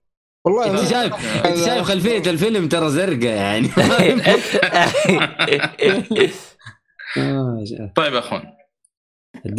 والله 0.44 0.70
أنت 0.70 0.90
شايف 0.90 1.14
أنت 1.46 1.56
شايف 1.56 1.82
خلفية 1.82 2.30
الفيلم 2.30 2.68
ترى 2.68 2.90
زرقاء 2.90 3.36
يعني 3.36 3.68
آه،. 7.18 7.64
طيب 7.96 8.14
يا 8.14 8.18
أخوان. 8.18 8.42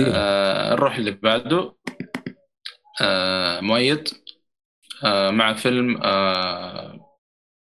آه 0.01 0.73
نروح 0.73 0.95
اللي 0.95 1.11
بعده 1.11 1.75
آه 3.01 3.59
مؤيد 3.59 4.09
آه 5.03 5.29
مع 5.31 5.53
فيلم 5.53 5.97
آه 6.03 6.99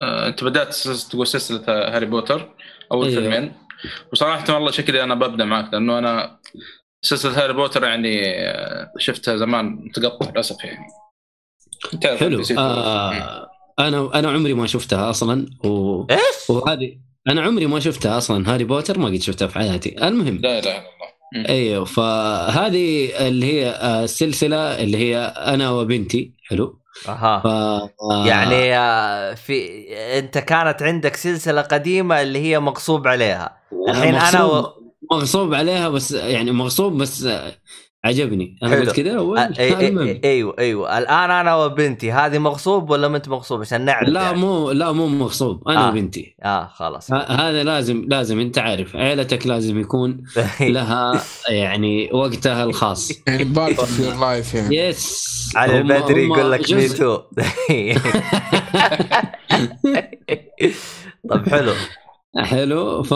آه 0.02 0.26
أنت 0.28 0.44
بدأت 0.44 0.74
تقول 1.10 1.26
سلسلة 1.26 1.64
هاري 1.68 2.06
بوتر 2.06 2.54
أول 2.92 3.08
أيوه. 3.08 3.20
فيلمين 3.20 3.52
وصراحه 4.12 4.54
والله 4.54 4.70
شكلي 4.70 5.02
أنا 5.02 5.14
ببدأ 5.14 5.44
معك 5.44 5.72
لأنه 5.72 5.98
أنا 5.98 6.38
سلسله 7.02 7.44
هاري 7.44 7.52
بوتر 7.52 7.84
يعني 7.84 8.20
آه، 8.24 8.92
شفتها 8.98 9.36
زمان 9.36 9.66
متقطع 9.66 10.30
للأسف 10.30 10.64
يعني. 10.64 10.86
تعرف 12.00 12.20
حلو. 12.20 12.42
آه 12.58 13.50
أنا 13.78 14.18
أنا 14.18 14.30
عمري 14.30 14.54
ما 14.54 14.66
شفتها 14.66 15.10
أصلا 15.10 15.46
و... 15.64 16.02
إيش؟ 16.10 16.50
وهذه 16.50 16.98
أنا 17.28 17.42
عمري 17.42 17.66
ما 17.66 17.80
شفتها 17.80 18.18
أصلا 18.18 18.54
هاري 18.54 18.64
بوتر 18.64 18.98
ما 18.98 19.06
قد 19.06 19.16
شفتها 19.16 19.48
في 19.48 19.54
حياتي. 19.54 20.08
المهم 20.08 20.36
لا 20.36 20.58
اله 20.58 20.70
الا 20.70 20.78
الله. 20.78 21.48
أيوه 21.48 21.84
فهذه 21.84 23.10
اللي 23.28 23.46
هي 23.46 23.68
آه، 23.70 24.04
السلسلة 24.04 24.56
اللي 24.56 24.98
هي 24.98 25.18
أنا 25.26 25.70
وبنتي 25.70 26.34
حلو؟ 26.44 26.79
ف 27.04 27.08
أها. 27.10 27.42
آه، 27.44 28.26
يعني 28.26 28.78
آه، 28.78 29.34
في 29.34 29.84
أنت 30.18 30.38
كانت 30.38 30.82
عندك 30.82 31.16
سلسلة 31.16 31.62
قديمة 31.62 32.22
اللي 32.22 32.38
هي 32.38 32.60
مغصوب 32.60 33.08
عليها. 33.08 33.56
الحين 33.88 34.14
أنا 34.14 34.44
و... 34.44 34.72
مغصوب- 35.12 35.54
عليها 35.54 35.88
بس 35.88 36.12
يعني 36.12 36.52
مغصوب 36.52 36.98
بس 36.98 37.24
آه، 37.24 37.52
عجبني. 38.04 38.56
أنا 38.62 38.70
حلو. 38.70 38.80
قلت 38.80 38.96
كذا 39.00 39.16
اول 39.18 39.38
أي- 39.54 39.56
أي- 39.56 39.60
المهم. 39.60 40.20
أيوه 40.24 40.54
أيوه. 40.58 40.98
الان 40.98 41.30
أنا 41.30 41.56
وبنتي. 41.56 42.12
هذه 42.12 42.38
مغصوب 42.38 42.90
ولا 42.90 43.08
ما 43.08 43.16
أنت 43.16 43.28
مغصوب؟ 43.28 43.60
عشان 43.60 43.84
نعرف 43.84 44.08
لا 44.08 44.22
يعني. 44.22 44.38
مو 44.38 44.70
لا 44.70 44.92
مو 44.92 45.06
مغصوب. 45.06 45.68
أنا 45.68 45.86
آه. 45.86 45.88
وبنتي 45.90 46.34
آه 46.42 46.66
خلاص. 46.74 47.12
هذا 47.12 47.62
لازم 47.64 48.04
لازم 48.08 48.40
أنت 48.40 48.58
عارف. 48.58 48.96
عيلتك 48.96 49.46
لازم 49.46 49.80
يكون 49.80 50.22
لها 50.60 51.22
يعني 51.48 52.10
وقتها 52.12 52.64
الخاص. 52.64 53.12
يعني 53.26 53.44
part 53.44 53.78
of 53.78 54.00
your 54.00 54.20
life 54.20 54.54
يعني. 54.54 54.76
yes 54.76 55.30
علي 55.56 55.80
هم- 55.80 55.92
البدري 55.92 56.24
يقول 56.26 56.52
لك 56.52 56.72
me 56.72 56.88
too 56.88 57.16
طب 61.30 61.48
حلو. 61.48 61.72
حلو. 62.36 63.02
ف 63.02 63.14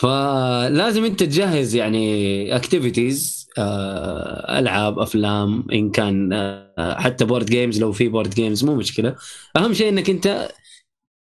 فلازم 0.00 1.04
أنت 1.04 1.20
تجهز 1.22 1.74
يعني 1.74 2.56
activities 2.56 3.45
ألعاب 3.58 4.98
أفلام 4.98 5.64
إن 5.72 5.90
كان 5.90 6.32
آه، 6.32 7.00
حتى 7.00 7.24
board 7.24 7.46
games 7.46 7.80
لو 7.80 7.92
في 7.92 8.08
board 8.08 8.30
games 8.30 8.64
مو 8.64 8.74
مشكلة. 8.74 9.16
أهم 9.56 9.74
شيء 9.74 9.88
إنك 9.88 10.10
أنت 10.10 10.48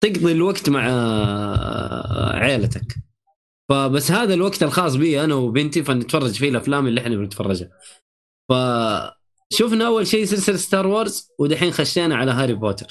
تقضي 0.03 0.31
الوقت 0.31 0.69
مع 0.69 0.87
آه، 0.89 2.35
عيلتك. 2.35 2.95
فبس 3.69 4.11
هذا 4.11 4.33
الوقت 4.33 4.63
الخاص 4.63 4.95
بي 4.95 5.23
أنا 5.23 5.35
وبنتي 5.35 5.83
فنتفرج 5.83 6.31
فيه 6.31 6.49
الأفلام 6.49 6.87
اللي 6.87 7.01
إحنا 7.01 7.15
بنتفرجها. 7.15 7.69
فشفنا 8.49 9.87
أول 9.87 10.07
شيء 10.07 10.25
سلسلة 10.25 10.57
Star 10.57 10.87
Wars 10.87 11.29
ودحين 11.39 11.71
خشينا 11.71 12.15
على 12.15 12.31
هاري 12.31 12.53
بوتر 12.53 12.87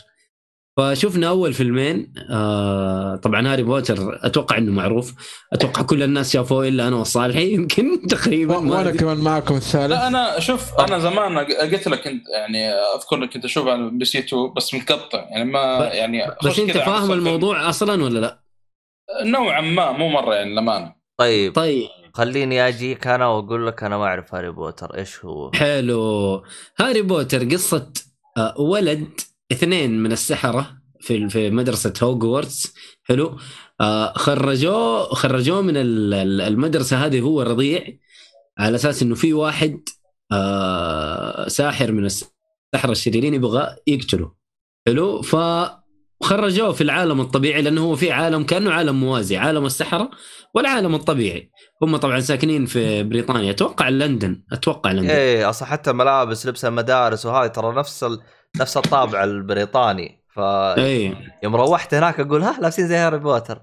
فشفنا 0.77 1.29
أول 1.29 1.53
فيلمين 1.53 2.13
آه 2.31 3.17
طبعا 3.17 3.53
هاري 3.53 3.63
بوتر 3.63 4.27
أتوقع 4.27 4.59
إنه 4.59 4.73
معروف. 4.73 5.15
أتوقع 5.53 5.83
كل 5.83 6.03
الناس 6.03 6.33
شافوه 6.33 6.69
إلا 6.69 6.89
أنا 6.89 6.97
والصالحي 6.97 7.51
يمكن 7.55 8.07
تقريبا 8.07 8.59
ما 8.61 8.77
وأنا. 8.77 8.91
كمان 8.91 9.17
معكم 9.19 9.55
الثالث. 9.57 9.91
لا 9.93 10.07
أنا 10.07 10.41
شوف 10.41 10.81
أنا 10.81 10.99
زمان 10.99 11.39
قلت 11.39 11.89
لك 11.89 12.07
إنت 12.07 12.23
يعني 12.29 12.69
أذكر 12.73 13.17
لك 13.17 13.31
كنت 13.33 13.45
أشوف 13.45 13.67
على 13.69 13.91
MBC 13.91 14.19
2 14.19 14.53
بس 14.57 14.75
متقطع. 14.75 15.19
يعني 15.31 15.45
ما 15.45 15.61
يعني 15.93 16.23
بس 16.45 16.59
أنت 16.59 16.79
فاهم. 16.79 17.13
الموضوع 17.13 17.69
أصلا 17.69 18.05
ولا 18.05 18.19
لا؟ 18.19 18.41
نوعا 19.23 19.61
ما 19.61 19.93
مو 19.93 20.09
مرة 20.09 20.35
يعني 20.35 20.51
للأمانة. 20.53 20.95
طيب 21.19 21.55
طيب. 21.55 21.89
خليني 22.15 22.69
أجيك 22.69 23.07
أنا 23.07 23.27
وأقول 23.27 23.67
لك 23.67 23.83
أنا 23.83 23.99
ما 23.99 24.05
أعرف 24.05 24.35
هاري 24.35 24.51
بوتر 24.51 24.99
إيش 24.99 25.25
هو. 25.25 25.51
حلو. 25.55 26.43
هاري 26.81 27.03
بوتر 27.03 27.45
قصة 27.49 27.93
آه، 28.37 28.55
ولد 28.61 29.09
اثنين 29.53 30.03
من 30.03 30.13
السحرة 30.13 30.71
في 31.01 31.29
في 31.29 31.51
مدرسة 31.51 31.93
هوجورتس 32.03 32.75
حلو. 33.05 33.39
آه، 33.81 34.13
خرجوه 34.13 35.15
خرجوه 35.15 35.61
من 35.63 35.77
ال- 35.77 36.15
ال- 36.15 36.41
المدرسة 36.41 37.07
هذه 37.07 37.21
هو 37.21 37.43
رضيع. 37.43 37.83
على 38.59 38.75
أساس 38.75 39.03
إنه 39.03 39.15
في 39.15 39.33
واحد 39.33 39.81
آه، 40.33 41.49
ساحر 41.49 41.93
من 41.93 42.05
السحرة 42.05 42.91
الشريرين 42.91 43.35
يبغى 43.35 43.77
يقتله. 43.87 44.33
حلو. 44.87 45.23
فخرجوه 45.23 46.73
في 46.73 46.81
العالم 46.81 47.21
الطبيعي 47.21 47.63
لأنه 47.63 47.85
هو 47.85 47.97
في 47.97 48.13
عالم 48.13 48.45
كأنه 48.45 48.71
عالم 48.73 49.01
موازي 49.01 49.37
عالم 49.37 49.67
السحرة 49.67 50.11
والعالم 50.55 50.95
الطبيعي. 50.95 51.51
هم 51.83 51.97
طبعا 51.97 52.21
ساكنين 52.21 52.67
في 52.67 53.03
بريطانيا. 53.03 53.51
أتوقع 53.51 53.89
لندن. 53.89 54.43
أتوقع 54.53 54.93
لندن. 54.93 55.11
إيه 55.11 55.51
أصلا 55.51 55.69
حتى 55.69 55.93
ملابس 55.93 56.47
لبس 56.47 56.65
المدارس 56.65 57.27
وهاي 57.27 57.49
ترى 57.49 57.75
نفس 57.77 58.05
ال... 58.05 58.19
نفس 58.57 58.77
الطابع 58.77 59.25
البريطاني. 59.25 60.21
ف 60.35 60.39
اي 60.39 61.17
يوم 61.43 61.57
روحت 61.57 61.95
هناك 61.95 62.21
أقول 62.21 62.43
ها 62.43 62.59
لابسين 62.61 62.89
زي 62.89 62.97
هاري 62.97 63.19
بوتر. 63.19 63.63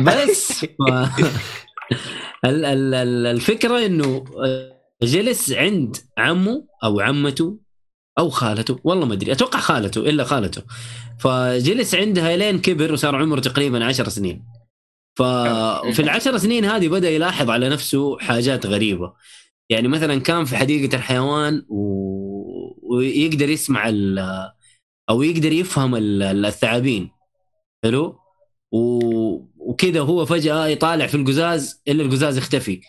بس. 0.06 0.64
ف... 0.64 0.66
ال- 2.44 2.64
ال- 2.64 2.94
ال- 2.94 3.26
الفكرة 3.26 3.86
إنه 3.86 4.24
جلس 5.02 5.52
عند 5.52 5.96
عمه 6.18 6.66
أو 6.84 7.00
عمته 7.00 7.58
أو 8.18 8.30
خالته 8.30 8.78
والله 8.84 9.06
ما 9.06 9.14
أدري 9.14 9.32
أتوقع 9.32 9.58
خالته 9.58 10.00
إلا 10.00 10.24
خالته. 10.24 10.62
فجلس 11.18 11.94
عندها 11.94 12.36
لين 12.36 12.58
كبر 12.60 12.92
وصار 12.92 13.16
عمره 13.16 13.40
تقريبا 13.40 13.84
عشر 13.84 14.08
سنين. 14.08 14.44
ففي 15.18 16.02
العشر 16.02 16.38
سنين 16.38 16.64
هذه 16.64 16.88
بدأ 16.88 17.10
يلاحظ 17.10 17.50
على 17.50 17.68
نفسه 17.68 18.18
حاجات 18.18 18.66
غريبة. 18.66 19.12
يعني 19.70 19.88
مثلا 19.88 20.20
كان 20.20 20.44
في 20.44 20.56
حديقة 20.56 20.96
الحيوان 20.96 21.66
و... 21.68 21.80
ويقدر 22.82 23.50
يسمع 23.50 23.88
ال... 23.88 24.18
أو 25.10 25.22
يقدر 25.22 25.52
يفهم 25.52 25.94
ال- 25.96 26.46
الثعابين. 26.46 27.10
حلو؟ 27.84 28.18
و... 28.72 28.80
وكذا 29.56 30.00
هو 30.00 30.26
فجأة 30.26 30.66
يطالع 30.66 31.06
في 31.06 31.14
القزاز 31.16 31.82
إلا 31.88 32.02
القزاز 32.02 32.38
يختفي 32.38 32.80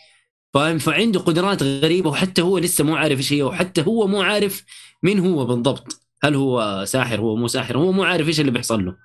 فاهم؟ 0.53 0.77
فعنده 0.77 1.19
قدرات 1.19 1.63
غريبة 1.63 2.09
وحتى 2.09 2.41
هو 2.41 2.57
لسه 2.57 2.83
مو 2.83 2.95
عارف 2.95 3.17
إيش 3.19 3.33
هي 3.33 3.43
وحتى 3.43 3.81
هو 3.81 4.07
مو 4.07 4.21
عارف 4.21 4.65
مين 5.03 5.19
هو 5.19 5.45
بالضبط. 5.45 6.01
هل 6.23 6.35
هو 6.35 6.85
ساحر؟ 6.87 7.19
هو 7.19 7.35
مو 7.35 7.47
ساحر. 7.47 7.77
هو 7.77 7.91
مو 7.91 8.03
عارف 8.03 8.27
إيش 8.27 8.39
اللي 8.39 8.51
بيحصل 8.51 8.85
له. 8.85 8.95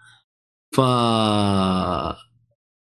ف 0.76 0.80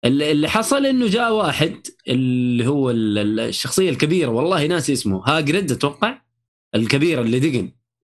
اللي 0.05 0.49
حصل 0.49 0.87
إنه 0.87 1.07
جاء 1.09 1.33
واحد 1.33 1.87
اللي 2.09 2.67
هو 2.67 2.91
ال- 2.91 3.19
ال- 3.19 3.41
الشخصية 3.41 3.91
الكبيرة 3.91 4.29
والله 4.29 4.67
ناسي 4.67 4.93
اسمه 4.93 5.23
هاجريد 5.27 5.73
أتوقع 5.73 6.21
الكبير 6.75 7.21
اللي 7.23 7.41
دقن 7.41 7.73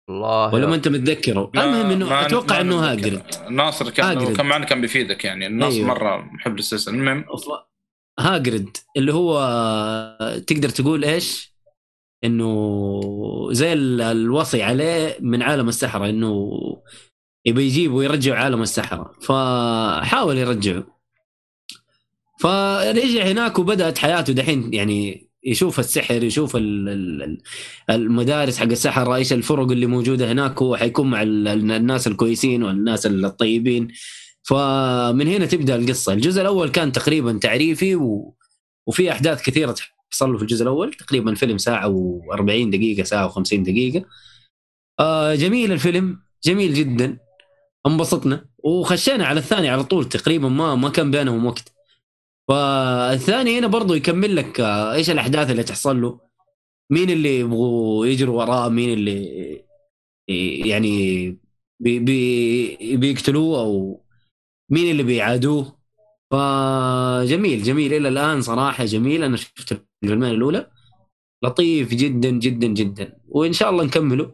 والله 0.09 0.55
ولا 0.55 0.67
ما 0.67 0.75
أنت 0.75 0.89
متذكره 0.89 1.51
المهم 1.57 1.91
إنه 1.91 2.27
أتوقع 2.27 2.61
إنه. 2.61 2.77
هاجريد 2.91 3.23
ناصر 3.51 3.91
كان 3.91 4.07
هاجريد. 4.07 4.37
كان 4.37 4.47
معنا 4.47 4.65
كان 4.65 4.81
بيفيدك 4.81 5.25
يعني 5.25 5.47
الناصر 5.47 5.77
أيوه. 5.77 5.89
مرة 5.89 6.17
محب 6.33 6.57
للسلسله 6.57 6.95
المهم 6.95 7.25
هاجريد 8.21 8.77
اللي 8.97 9.13
هو 9.13 9.39
تقدر 10.47 10.69
تقول 10.69 11.05
إيش؟ 11.05 11.55
إنه 12.25 13.49
زي 13.53 13.73
ال- 13.73 14.01
الوصي 14.01 14.63
عليه 14.63 15.17
من 15.21 15.43
عالم 15.43 15.69
السحرة 15.69 16.09
إنه 16.09 16.51
يبي 17.47 17.63
يجيبه 17.65 17.95
ويرجع 17.95 18.39
عالم 18.39 18.63
السحرة 18.63 19.13
فحاول 19.23 20.39
يرجعه 20.39 20.98
فرجع 22.41 23.23
هناك 23.27 23.59
وبدأت 23.59 23.99
حياته 23.99 24.33
دحين 24.33 24.75
يعني 24.75 25.29
يشوف 25.45 25.81
السحر 25.81 26.23
يشوف 26.25 26.57
ال- 26.57 26.89
ال- 26.89 27.23
ال- 27.23 27.39
المدارس 27.91 28.59
حق 28.59 28.65
السحره 28.67 29.15
إيش 29.17 29.33
الفرق 29.33 29.71
اللي 29.71 29.87
موجودة 29.87 30.33
هناك 30.33 30.63
هو 30.63 30.77
حيكون 30.77 31.11
مع 31.11 31.23
ال- 31.23 31.49
الناس 31.49 32.07
الكويسين 32.07 32.63
والناس 32.63 33.07
الطيبين. 33.07 33.89
فمن 34.43 35.29
هنا 35.29 35.47
تبدأ 35.47 35.77
القصة. 35.77 36.13
الجزء 36.13 36.41
الأول 36.43 36.69
كان 36.69 36.93
تقريبا 36.93 37.33
تعريفي 37.39 37.97
و... 37.97 38.35
وفي 38.87 39.13
أحداث 39.13 39.43
كثيرة 39.43 39.75
تحصل 40.11 40.37
في 40.37 40.43
الجزء 40.43 40.63
الأول. 40.63 40.95
تقريبا 40.95 41.31
الفيلم 41.31 41.59
ساعة 41.59 41.89
و40 41.89 42.43
دقيقة 42.71 43.03
ساعة 43.05 43.29
و50 43.31 43.55
دقيقة. 43.55 44.05
آه 45.01 45.35
جميل 45.35 45.73
الفيلم 45.73 46.19
جميل 46.45 46.75
جدا. 46.75 47.19
انبسطنا. 47.87 48.45
وخشينا 48.59 49.27
على 49.27 49.41
الثاني 49.41 49.69
على 49.69 49.85
طول 49.85 50.05
تقريبا 50.09 50.49
ما 50.49 50.75
ما 50.75 50.89
كان 50.89 51.11
بينهم 51.11 51.47
وقت. 51.47 51.78
فالثاني 52.49 53.59
هنا 53.59 53.67
برضو 53.67 53.95
يكمل 53.95 54.37
لك 54.37 54.61
إيش 54.61 55.11
الأحداث 55.11 55.51
اللي 55.51 55.63
تحصل 55.63 56.01
له؟ 56.03 56.21
مين 56.91 57.11
اللي 57.11 57.41
يبغوا 57.41 58.07
يجروا 58.07 58.39
وراه؟ 58.43 58.69
مين 58.69 58.93
اللي 58.93 59.65
يعني 60.69 61.27
بي 61.81 61.99
بي 61.99 62.97
بيقتلوه 62.97 63.61
أو 63.61 64.05
مين 64.71 64.91
اللي 64.91 65.03
بيعادوه؟ 65.03 65.79
فجميل 66.31 67.63
جميل. 67.63 67.95
إلى 67.95 68.09
الآن 68.09 68.43
صراحة 68.43 68.85
جميل. 68.85 69.23
أنا 69.25 69.37
شفت 69.37 69.83
الفيلمين 70.03 70.31
الأولى. 70.31 70.71
لطيف 71.45 71.95
جدا 71.95 72.31
جدا 72.31 72.67
جدا. 72.67 73.17
وإن 73.29 73.53
شاء 73.53 73.71
الله 73.71 73.85
نكمله. 73.85 74.33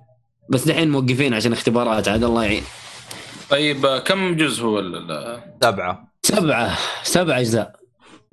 بس 0.50 0.68
دحين 0.68 0.90
موقفين 0.90 1.34
عشان 1.34 1.52
اختبارات. 1.52 2.08
عاد 2.08 2.24
الله 2.24 2.44
يعين. 2.44 2.62
طيب 3.50 3.86
كم 3.86 4.36
جزء 4.36 4.64
هو 4.64 4.78
ال- 4.78 5.10
ال- 5.10 5.42
سبعة. 5.62 6.12
سبعة. 6.22 6.78
سبع 7.02 7.40
أجزاء. 7.40 7.83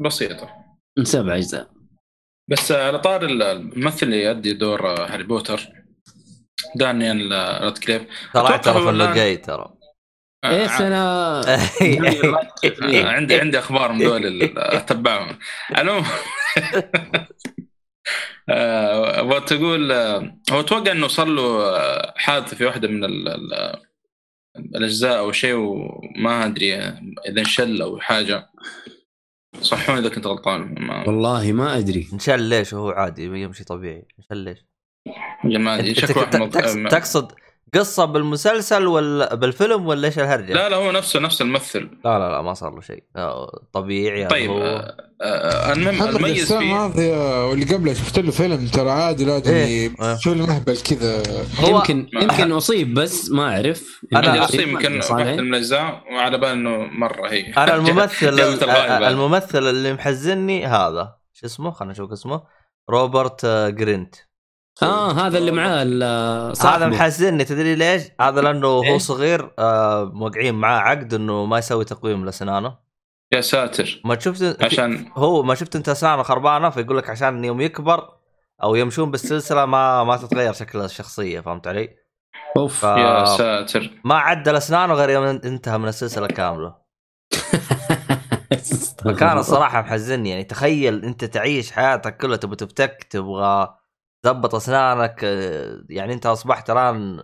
بسيطة. 0.01 0.50
سبع 1.03 1.36
أجزاء. 1.36 1.72
بس 2.50 2.72
على 2.72 3.00
طار 3.00 3.25
الممثل 3.25 4.05
اللي 4.05 4.24
يؤدي 4.24 4.53
دور 4.53 4.88
آه، 4.89 5.13
هاري 5.13 5.24
بوتر 5.24 5.67
دانيال 6.75 7.34
آه، 7.34 7.63
رادكليف 7.63 8.01
ترى 8.34 8.48
اعترف 8.48 8.88
انه 8.88 9.13
جاي 9.13 9.38
ترى. 9.38 9.74
آه، 10.43 10.62
إيش 10.63 10.81
أنا 10.81 11.41
آه، 11.48 13.05
عندي 13.08 13.39
عندي 13.41 13.60
أخبار 13.60 13.91
من 13.93 14.00
دول 14.03 14.25
ال- 14.25 14.60
أتبعهم. 14.60 15.39
المهم 15.77 16.03
آه، 18.49 19.23
وتقول 19.23 19.91
آه، 19.91 20.38
هو 20.52 20.60
أتوقع 20.60 20.91
إنه 20.91 21.08
صار 21.08 21.28
له 21.28 21.62
آه، 21.78 22.13
حادثه 22.17 22.58
في 22.58 22.65
واحدة 22.65 22.88
من 22.88 23.04
ال- 23.04 23.28
ال- 23.28 23.76
الأجزاء 24.76 25.17
أو 25.17 25.32
شيء 25.32 25.54
وما 25.56 26.45
أدري 26.45 26.76
آه، 26.76 27.02
إذا 27.30 27.39
انشل 27.39 27.82
أو 27.82 27.99
حاجة. 27.99 28.49
صحوني 29.62 30.00
اذا 30.00 30.10
كنت 30.10 30.28
غلطان؟ 30.28 30.76
ما 30.80 31.08
والله 31.08 31.52
ما 31.52 31.78
أدري. 31.78 32.08
انشل 32.13 32.41
ليش 32.41 32.74
وهو 32.74 32.89
عادي 32.89 33.24
يمشي 33.24 33.63
طبيعي. 33.63 34.06
انشل 34.19 34.38
ليش؟ 34.38 34.65
ما 35.43 35.76
أدري. 35.80 35.95
شكله 35.95 36.47
تقصد 36.89 37.32
قصة 37.73 38.05
بالمسلسل 38.05 38.88
ولا 38.88 39.36
بالفيلم 39.36 39.88
ولا 39.88 40.07
إيش 40.07 40.19
الهرجة؟ 40.19 40.53
لا 40.53 40.69
لا 40.69 40.75
هو 40.75 40.91
نفسه 40.91 41.19
نفس 41.19 41.41
الممثل. 41.41 41.79
لا 42.05 42.19
لا, 42.19 42.31
لا 42.31 42.41
ما 42.41 42.53
صار 42.53 42.75
له 42.75 42.81
شيء. 42.81 43.03
آه، 43.15 43.62
طبيعي 43.73 44.27
طيب 44.27 44.49
هو. 44.49 44.62
آه، 44.63 44.95
آه، 45.21 45.73
المهم 45.73 46.03
المميز 46.03 46.41
السنة 46.41 46.60
فيه. 46.60 46.65
الماضيه 46.65 47.47
واللي 47.49 47.65
قبله 47.75 47.93
شفت 47.93 48.19
له 48.19 48.31
فيلم 48.31 48.67
ترى 48.67 48.89
عادي 48.89 49.25
لا 49.25 49.31
إيه. 49.34 49.38
ادري 49.38 50.17
شو 50.21 50.31
المهبل 50.31 50.77
كذا. 50.77 51.23
هو- 51.60 51.67
يمكن 51.77 52.07
يمكن 52.13 52.51
أصيب 52.51 52.93
بس 52.93 53.31
ما 53.31 53.55
أعرف. 53.55 54.01
أنا 54.15 54.43
أصيب 54.45 54.67
يمكن. 54.67 54.95
واحدة 54.95 55.41
من 55.41 55.49
الأجزاء 55.53 56.03
وعلى 56.12 56.38
بال 56.38 56.49
إنه 56.49 56.77
مرة 56.77 57.27
هي. 57.29 57.53
أنا 57.57 57.75
الممثل. 57.75 58.39
الممثل 59.07 59.69
اللي 59.69 59.93
محزني 59.93 60.65
هذا. 60.65 61.15
شو 61.34 61.45
اسمه؟ 61.45 61.71
خلينا 61.71 61.91
نشوف 61.93 62.12
اسمه. 62.12 62.43
روبرت 62.89 63.45
جرينت. 63.45 64.15
آه 64.84 65.12
هذا 65.12 65.38
اللي 65.38 65.52
معاه 65.52 65.84
ال- 65.84 66.04
هذا 66.62 66.88
محزنني 66.88 67.44
تدري 67.44 67.76
ليش؟ 67.76 68.04
هذا 68.22 68.41
لأنه 68.41 68.67
هو 68.67 68.84
إيه؟ 68.84 68.98
صغير 68.98 69.52
آه 69.60 70.04
موقعين 70.04 70.56
معاه 70.56 70.80
عقد 70.80 71.13
إنه 71.13 71.46
ما 71.46 71.58
يسوي 71.58 71.86
تقويم 71.86 72.26
لاسنانه 72.26 72.78
يا 73.32 73.41
ساتر 73.41 74.02
ما 74.06 74.20
شفت 74.20 74.63
عشان 74.63 75.06
هو 75.15 75.44
ما 75.44 75.56
شفت 75.56 75.76
أنت 75.76 75.89
اسنانه 75.89 76.24
خربانة 76.24 76.70
فيقول 76.70 76.98
لك 76.98 77.10
عشان 77.10 77.46
يوم 77.46 77.62
يكبر 77.62 78.10
أو 78.63 78.76
يمشون 78.76 79.12
بالسلسلة 79.12 79.65
ما 79.65 80.04
ما 80.04 80.17
تتغير 80.17 80.54
شكل 80.54 80.80
الشخصية 80.82 81.39
فهمت 81.39 81.67
علي؟ 81.67 81.89
أوف 82.58 82.80
ف... 82.80 82.84
يا 82.84 83.26
ساتر 83.26 83.89
ما 84.04 84.15
عدل 84.15 84.56
أسنانه 84.56 84.94
غير 84.94 85.10
يوم 85.10 85.24
انتهى 85.24 85.78
من 85.78 85.88
السلسلة 85.88 86.28
كاملة 86.28 86.76
فكان 89.06 89.38
الصراحة 89.38 89.82
محزني 89.82 90.30
يعني 90.30 90.44
تخيل 90.44 91.06
أنت 91.06 91.26
تعيش 91.26 91.72
حياتك 91.72 92.17
كلها 92.17 92.38
تبغى 92.38 92.56
تفتك 92.56 93.08
تبغى 93.10 93.81
تضبط 94.23 94.55
اسنانك 94.55 95.23
آه، 95.23 95.84
يعني 95.89 96.13
أنت 96.13 96.25
أصبحت 96.25 96.69
الآن 96.69 97.23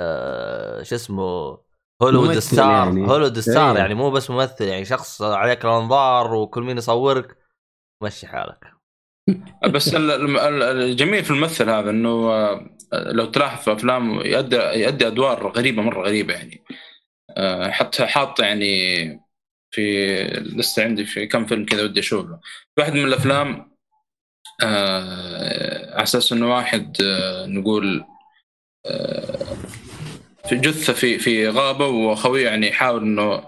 آه، 0.00 0.82
شو 0.82 0.94
اسمه 0.94 1.58
هوليوود 2.02 2.28
ممثل 2.28 2.42
star 2.42 2.86
يعني. 2.86 3.08
هوليوود 3.08 3.38
star 3.38 3.76
إيه. 3.76 3.78
يعني 3.78 3.94
مو 3.94 4.10
بس 4.10 4.30
ممثل 4.30 4.64
يعني 4.64 4.84
شخص 4.84 5.22
عليك 5.22 5.64
الأنظار 5.64 6.34
وكل 6.34 6.62
مين 6.62 6.78
يصورك 6.78 7.36
مشي 8.02 8.26
حالك 8.26 8.64
بس 9.74 9.94
ال- 9.94 10.10
ال- 10.10 10.38
ال- 10.38 10.62
الجميل 10.62 11.24
في 11.24 11.30
الممثل 11.30 11.70
هذا 11.70 11.90
إنه 11.90 12.32
آه، 12.32 12.70
لو 12.92 13.24
تلاحظ 13.26 13.64
في 13.64 13.72
افلامه 13.72 14.22
يؤدي 14.22 14.56
يؤدي 14.56 15.06
أدوار 15.06 15.52
غريبة 15.52 15.82
مرة 15.82 16.02
غريبة 16.06 16.34
يعني 16.34 16.64
آه، 17.36 17.70
حتى 17.70 18.06
حاط 18.06 18.40
يعني 18.40 18.66
في 19.70 20.14
لسه 20.56 20.84
عندي 20.84 21.04
في 21.04 21.26
كم 21.26 21.46
فيلم 21.46 21.64
كذا 21.66 21.82
ودي 21.84 22.00
أشوفه 22.00 22.40
في 22.74 22.80
واحد 22.80 22.92
من 22.92 23.04
الأفلام 23.04 23.69
على 24.62 26.02
أساس 26.02 26.32
إنه 26.32 26.54
واحد 26.54 26.96
آه، 27.02 27.46
نقول 27.46 28.04
آه، 28.86 29.56
في 30.48 30.56
جثة 30.56 30.92
في 30.92 31.18
في 31.18 31.48
غابة 31.48 31.86
وخويه 31.86 32.48
يعني 32.48 32.68
يحاول 32.68 33.02
إنه 33.02 33.42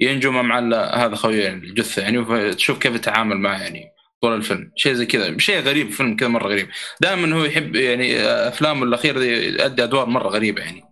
ينجو 0.00 0.30
مع 0.30 0.58
هذا 0.94 1.16
خويه 1.16 1.44
يعني 1.44 1.64
الجثة 1.64 2.02
يعني 2.02 2.54
تشوف 2.54 2.78
كيف 2.78 2.94
يتعامل 2.94 3.36
معه 3.36 3.62
يعني 3.62 3.94
طول 4.22 4.34
الفيلم. 4.34 4.72
شيء 4.76 4.92
زي 4.92 5.06
كذا 5.06 5.38
شيء 5.38 5.60
غريب 5.60 5.90
فيلم 5.90 6.16
كذا 6.16 6.28
مرة 6.28 6.48
غريب. 6.48 6.68
دائما 7.00 7.36
هو 7.36 7.44
يحب 7.44 7.76
يعني 7.76 8.20
أفلامه 8.22 8.82
الأخيرة 8.84 9.18
دي 9.18 9.46
يؤدي 9.46 9.84
أدوار 9.84 10.06
مرة 10.06 10.28
غريبة 10.28 10.62
يعني. 10.62 10.84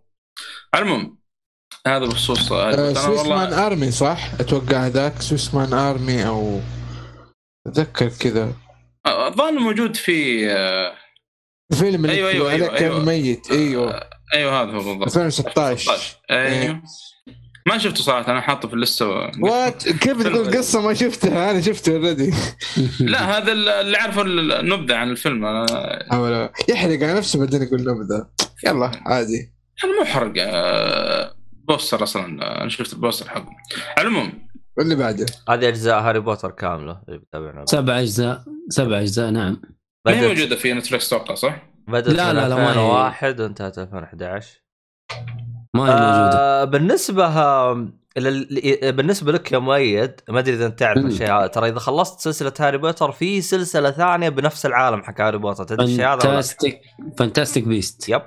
على 0.75 0.83
المهم 0.83 1.19
هذا 1.87 2.05
بخصوص 2.05 2.53
آه، 2.53 2.75
أنا 2.75 2.95
سويس 2.95 3.27
مان 3.27 3.53
آرمي 3.53 3.91
صح؟ 3.91 4.31
أتوقع 4.41 4.87
ذاك 4.87 5.23
Swiss 5.23 5.55
Army 5.55 5.73
Man 5.73 6.27
أو 6.27 6.61
أتذكر 7.67 8.09
كذا. 8.09 8.53
الظاهر 9.07 9.53
موجود 9.53 9.97
في 9.97 10.47
آه، 10.51 10.95
اللي 11.73 12.13
أيوة، 12.13 12.31
أيوة، 12.31 12.51
عليه 12.51 12.65
أيوة، 12.65 12.79
كان 12.79 12.91
أيوة. 12.91 13.05
ميت. 13.05 13.51
أيوه. 13.51 14.01
أيوه 14.35 14.63
هذا 14.63 14.71
هو 14.71 14.79
بالضبط. 14.79 15.03
2016 15.03 15.93
أيوه. 16.31 16.83
ما 17.67 17.79
شفته 17.79 18.03
صراحة 18.03 18.33
أنا 18.33 18.41
حاطه 18.41 18.69
في 18.69 18.75
ال 18.75 18.81
list 18.81 19.07
وات 19.41 19.89
كيف 19.89 20.23
تقول 20.23 20.57
قصة 20.57 20.81
ما 20.81 20.95
شفتها؟ 20.95 21.51
أنا 21.51 21.61
شفته 21.61 21.93
already 21.93 22.35
لا 23.01 23.39
هذا 23.39 23.53
اللي 23.53 23.97
عارفه 23.97 24.23
النبذه 24.23 24.95
عن 24.95 25.11
الفيلم. 25.11 25.45
أنا 25.45 26.53
يحرق 26.69 27.03
على 27.03 27.15
نفسه 27.15 27.39
بعدين 27.39 27.63
يقول 27.63 27.81
نبذة. 27.81 28.29
يلا 28.67 29.03
عادي. 29.07 29.53
أنا 29.85 29.99
مو 29.99 30.05
حرق 30.05 30.33
آه، 30.39 31.35
poster 31.69 32.03
أصلا 32.03 32.27
أنا 32.63 32.69
شفت 32.69 32.93
ال 32.93 32.98
poster 32.98 33.29
حقه. 33.29 33.51
على 33.99 34.09
العموم 34.09 34.52
واللي 34.79 34.95
بعده؟ 34.95 35.27
هذه 35.49 35.69
أجزاء 35.69 36.01
هاري 36.01 36.21
بوتر 36.21 36.51
كاملة 36.51 37.03
اللي 37.09 37.19
بتابعنا 37.19 37.67
سبع 37.67 38.01
أجزاء 38.01 38.45
سبع 38.69 39.01
أجزاء 39.01 39.31
نعم. 39.31 39.63
ما 40.07 40.21
هي 40.21 40.29
موجودة 40.29 40.57
في 40.57 40.73
نتفلكس 40.73 41.13
أتوقع 41.13 41.35
صح؟ 41.35 41.69
بدت 41.89 42.09
لا، 42.09 42.33
لا، 42.33 42.49
لا، 42.49 42.55
ما 42.55 42.67
هي. 42.67 42.71
2001 42.71 43.41
وانتهت 43.41 43.79
2011 43.79 44.63
ما 45.77 45.83
هي 45.83 45.91
موجودة. 45.91 46.39
آه 46.39 46.65
بالنسبة 46.65 47.73
بالنسبة 48.91 49.33
لك 49.33 49.53
يا 49.53 49.59
مؤيد 49.59 50.21
ما 50.29 50.39
أدري 50.39 50.55
إذا 50.55 50.67
أنت 50.67 50.79
تعرف. 50.79 51.05
الشيء 51.07 51.33
هذا 51.33 51.47
ترى 51.47 51.69
إذا 51.69 51.79
خلصت 51.79 52.21
سلسلة 52.21 52.53
هاري 52.61 52.79
بوتر 52.79 53.13
في 53.13 53.41
سلسلة 53.41 53.91
ثانية 53.91 54.29
بنفس 54.29 54.67
العالم 54.67 55.03
حق 55.03 55.21
هاري 55.21 55.39
بوتر 55.39 55.65
تدري 55.65 55.85
الشيء 55.85 56.07
هذا؟ 56.07 56.19
Fantastic 56.19 56.81
Fantastic 57.19 57.65
Beasts 57.65 58.09
yep. 58.09 58.23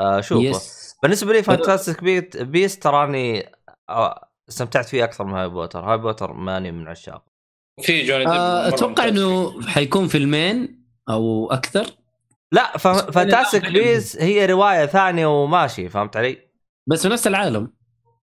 آه 0.00 0.20
شوفه. 0.20 0.42
yes 0.42 0.94
بالنسبة 1.02 1.32
لي 1.32 1.42
Fantastic 1.42 2.04
Beasts 2.42 2.82
تراني 2.82 3.52
آه 3.90 4.29
استمتعت 4.50 4.86
فيه 4.88 5.04
أكثر 5.04 5.24
من 5.24 5.32
هاري 5.32 5.48
بوتر 5.48 5.80
هاي 5.80 5.98
بوتر 5.98 6.32
ماني 6.32 6.72
من 6.72 6.88
عشاق 6.88 7.24
في 7.82 8.02
جوني 8.02 8.24
ديب 8.24 8.32
آه، 8.32 8.68
أتوقع. 8.68 9.08
إنه 9.08 9.62
حيكون 9.68 10.08
فيلمين 10.08 10.84
أو 11.10 11.52
أكثر 11.52 11.86
لا 12.52 12.78
ف- 12.78 12.88
Fantastic 12.88 13.70
Beasts 13.72 14.16
هي 14.16 14.46
رواية 14.46 14.86
ثانية 14.86 15.42
وماشي 15.42 15.88
فهمت 15.88 16.16
علي؟ 16.16 16.38
بس 16.86 17.02
في 17.02 17.08
نفس 17.12 17.26
العالم 17.26 17.72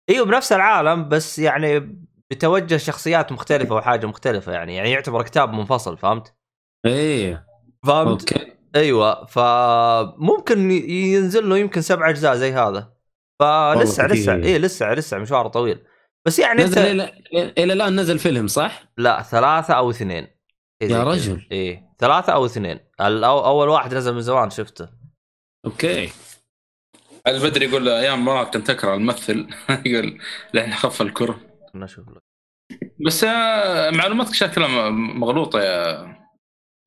إيوه 0.10 0.26
بنفس 0.26 0.52
العالم 0.54 1.10
بس 1.10 1.40
يعني 1.40 1.98
بتوجه 2.32 2.78
شخصيات 2.78 3.32
مختلفة 3.32 3.76
وحاجة 3.76 4.06
مختلفة 4.06 4.52
يعني 4.52 4.76
يعني 4.76 4.92
يعتبر 4.92 5.22
كتاب 5.24 5.54
منفصل 5.54 5.98
فهمت؟ 5.98 6.34
إيه 6.86 7.46
فهمت؟ 7.88 8.34
okay 8.34 8.52
إيوه 8.76 9.26
فممكن 9.26 10.72
ينزل 10.90 11.50
له 11.50 11.58
يمكن 11.58 11.82
سبع 11.82 12.10
أجزاء 12.10 12.36
زي 12.36 12.54
هذا 12.54 12.94
فلسه 13.40 14.08
لسه. 14.08 14.34
اي 14.34 14.58
لسه 14.60 14.94
لسه 14.94 15.18
مشوار 15.18 15.48
طويل 15.48 15.84
بس 16.26 16.40
يعني 16.40 16.64
نزل 16.64 17.02
أنت 17.02 17.14
إلى 17.34 17.54
إلى 17.58 17.74
الآن 17.74 18.00
نزل 18.00 18.20
فيلم 18.20 18.48
صح؟ 18.48 18.84
لا 18.98 19.22
ثلاثة 19.22 19.74
أو 19.74 19.90
اثنين. 19.90 20.28
يا. 20.82 21.04
رجل. 21.04 21.48
إيه 21.52 21.90
ثلاثة 22.00 22.34
أو 22.34 22.46
اثنين. 22.46 22.78
الأو- 22.78 23.02
أول 23.24 23.70
واحد 23.70 23.94
نزل 23.94 24.14
من 24.16 24.22
زمان 24.22 24.50
شفته. 24.50 24.90
okay. 25.66 26.10
البدري 27.28 27.66
يقول 27.66 27.90
أيام 27.90 28.26
ما 28.26 28.44
كنت 28.44 28.70
أكره 28.70 28.94
الممثل. 28.96 29.48
يقول 29.86 30.22
لحين 30.54 30.74
خف 30.74 31.02
الكره. 31.02 31.40
خلنا 31.74 31.86
نشوف 31.86 32.10
لك. 32.10 32.22
بس 33.06 33.24
آه، 33.24 33.90
معلوماتك 33.92 34.34
شكلها 34.34 34.90
م- 34.90 35.20
مغلوطة 35.20 35.60
يا 35.62 35.98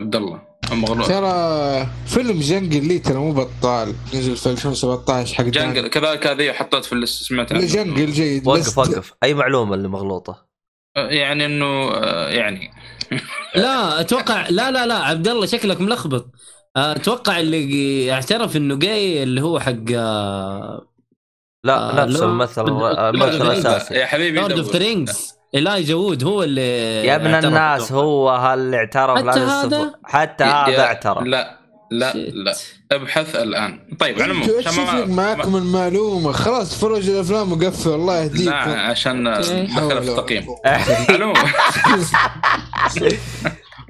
عبد 0.00 0.16
الله. 0.16 0.47
مغلوط 0.72 1.06
ترى 1.08 1.86
فيلم 2.06 2.40
جنجل 2.40 2.88
لي 2.88 2.98
ترى 2.98 3.14
مو 3.14 3.32
بطال. 3.32 3.94
نزل 4.14 4.36
في 4.36 4.46
2017 4.50 5.34
حق 5.34 5.44
جنجل 5.44 5.88
كذلك 5.88 6.26
هذه 6.26 6.52
حطيت 6.52 6.84
في 6.84 6.92
الليست 6.92 7.22
سمعت 7.22 7.52
لا 7.52 7.58
عنه. 7.58 7.66
جنجل 7.66 8.12
جيد 8.12 8.46
وقف 8.46 8.78
وقف. 8.78 9.12
أي 9.22 9.34
معلومة 9.34 9.74
اللي 9.74 9.88
مغلوطة؟ 9.88 10.48
آه، 10.96 11.08
يعني 11.08 11.46
إنه 11.46 11.90
آه، 11.94 12.28
يعني. 12.28 12.70
لا 13.54 14.00
أتوقع 14.00 14.48
لا 14.48 14.70
لا 14.70 14.86
لا 14.86 14.94
عبد 14.94 15.28
الله 15.28 15.46
شكلك 15.46 15.80
ملخبط. 15.80 16.30
آه، 16.76 16.92
أتوقع 16.92 17.40
اللي 17.40 18.12
اعترف 18.12 18.56
إنه 18.56 18.76
جاي 18.76 19.22
اللي 19.22 19.42
هو 19.42 19.60
حق 19.60 19.90
لا 21.64 21.92
نفس 22.06 22.16
لا. 22.16 22.24
الممثل 22.26 22.62
لا، 22.64 23.10
الممثل 23.10 23.38
لا، 23.38 23.52
الاساسي 23.52 23.94
يا 23.94 24.06
حبيبي 24.06 24.38
لورد 24.40 24.58
اوف. 24.58 24.72
ذا 24.72 24.78
رينجز 24.78 25.37
إيلاي 25.54 25.94
وود 25.94 26.24
هو 26.24 26.42
اللي 26.42 27.06
يا 27.06 27.16
ابن 27.16 27.34
الناس. 27.34 27.92
هو 27.92 28.54
اللي 28.54 28.76
اعترف؟ 28.76 29.18
حتى 29.18 29.24
لا 29.40 29.64
هذا؟ 29.64 29.92
حتى 30.04 30.44
هذا 30.44 30.80
اعترف. 30.84 31.22
لا 31.22 31.58
لا 31.90 32.12
شيت. 32.12 32.34
لا 32.34 32.54
ابحث 32.92 33.36
الآن. 33.36 33.80
طيب 34.00 34.22
على 34.22 34.32
العموم 34.32 34.48
عشان 34.66 35.14
ما- 35.14 35.44
المعلومة؟ 35.44 36.32
خلاص 36.32 36.70
تفرجوا 36.70 37.14
الأفلام 37.14 37.52
وقفل. 37.52 37.90
الله 37.90 38.14
لا 38.18 38.24
يهديكم 38.24 38.52
عشان. 38.54 39.24
دخل 39.76 40.02
في 40.02 40.10
التقييم. 40.10 40.46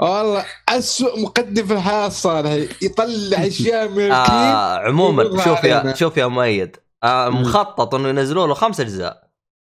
والله 0.00 0.44
اسوء 0.68 1.20
مقدم 1.22 1.66
في 1.66 1.72
الحياة 1.74 2.06
الصالح 2.06 2.50
يطلع 2.82 3.46
أشياء 3.46 3.88
من 3.88 4.12
آه 4.12 4.78
عموما 4.78 5.44
شوف 5.44 5.64
يا. 5.64 5.94
شوف 5.94 6.16
يا 6.16 6.26
مؤيد. 6.26 6.76
آه. 7.04 7.28
مخطط 7.28 7.94
إنه 7.94 8.08
ينزلوا 8.08 8.46
له 8.46 8.54
خمس 8.54 8.80
أجزاء. 8.80 9.27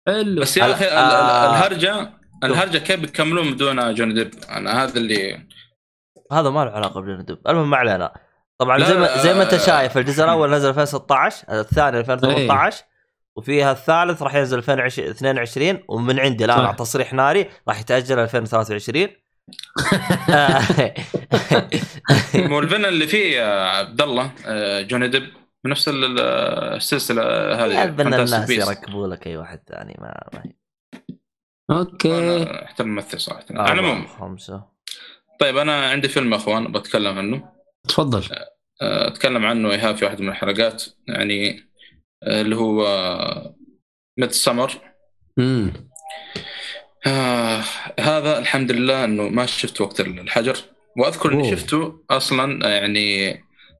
حلو 0.08 0.42
بس 0.42 0.58
يا 0.58 0.72
أخي 0.74 0.86
آه. 0.86 1.50
الهرجة 1.50 2.10
الهرجة 2.44 2.78
كيف 2.78 3.00
بيكملون 3.00 3.54
بدون 3.54 3.94
جوني 3.94 4.14
ديب 4.14 4.32
أنا 4.50 4.84
هذا 4.84 4.98
اللي 4.98 5.40
هذا 6.32 6.50
ما 6.50 6.66
له 6.66 6.72
علاقة 6.72 7.02
بجندب 7.02 7.38
المهم 7.50 7.70
ما 7.70 7.78
علينا 7.78 8.14
طبعا 8.58 8.78
لا، 8.78 8.86
زي 8.86 8.96
ما 8.96 9.18
زي 9.18 9.34
ما 9.34 9.44
أنت. 9.44 9.56
شايف 9.56 9.98
الجزء 9.98 10.24
الأول 10.24 10.52
نزل 10.52 10.70
2016 10.70 11.60
الثاني 11.60 12.00
2018 12.00 12.84
وفيها 13.38 13.72
الثالث 13.72 14.22
راح 14.22 14.36
ينزل 14.36 14.58
2022 14.58 15.80
ومن 15.90 16.20
عندي 16.20 16.46
الآن. 16.46 16.60
على 16.60 16.76
تصريح 16.76 17.14
ناري 17.14 17.50
راح 17.68 17.80
يتأجل 17.80 18.20
2023 18.20 19.08
آه. 20.30 20.62
مو 22.50 22.60
ال 22.60 22.63
villain 22.63 22.86
اللي 22.86 23.08
فيه 23.08 23.38
يا 23.38 23.46
عبد 23.70 24.02
الله 24.02 24.32
آه، 24.46 24.82
جوني 24.82 25.08
ديب 25.08 25.24
من 25.66 25.72
نفس 25.72 25.90
ال- 25.90 26.04
ال- 26.06 26.20
السلسلة 26.76 27.22
هذه 27.66 27.96
Fantastic 27.98 28.00
الناس. 28.00 28.50
يركبوا 28.50 29.08
لك 29.08 29.28
أي 29.28 29.38
واحد 29.38 29.60
ثاني 29.68 29.96
ما, 30.02 30.30
ما 30.34 30.44
هي. 30.46 30.52
okay. 31.72 32.18
أنا 32.18 32.66
احترم 32.66 32.88
الممثل 32.88 33.20
صراحة. 33.20 33.46
على 33.52 33.80
العموم. 33.80 34.08
خمسة. 34.08 34.64
طيب 35.40 35.58
أنا 35.58 35.90
عندي 35.90 36.08
فيلم 36.08 36.32
يا 36.32 36.38
أخوان 36.38 36.72
بتكلم 36.72 37.18
عنه. 37.18 37.50
تفضل. 37.88 38.24
آه، 38.82 39.08
أتكلم 39.08 39.46
عنه 39.46 39.72
ايهاب 39.72 39.96
في 39.96 40.06
واحدة 40.06 40.24
من 40.24 40.30
الحلقات 40.30 40.84
يعني 41.08 41.70
آه، 42.24 42.42
اللي 42.42 42.56
هو 42.56 42.86
Midsommar 44.18 44.72
امم 45.40 45.74
آه 47.08 47.62
هذا 48.00 48.40
الحمد 48.40 48.72
لله 48.72 49.04
إنه 49.04 49.30
ما 49.30 49.46
شفت 49.46 49.82
وقت 49.82 50.00
الحجر 50.00 50.58
وأذكر 50.98 51.34
إني. 51.34 51.52
شفته 51.52 52.04
أصلا 52.10 52.70
يعني 52.70 53.34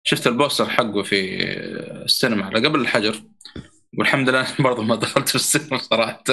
شفت 0.08 0.28
ال 0.28 0.34
poster 0.34 0.70
حقه 0.70 1.04
في 1.04 1.44
السينما 2.06 2.46
على 2.46 2.68
قبل 2.68 2.80
الحجر 2.80 3.22
والحمد 3.98 4.30
لله 4.30 4.48
برضه 4.60 4.84
ما 4.84 4.96
دخلت 4.96 5.30
في 5.30 5.36
السينما 5.36 5.78
صراحة. 5.78 6.24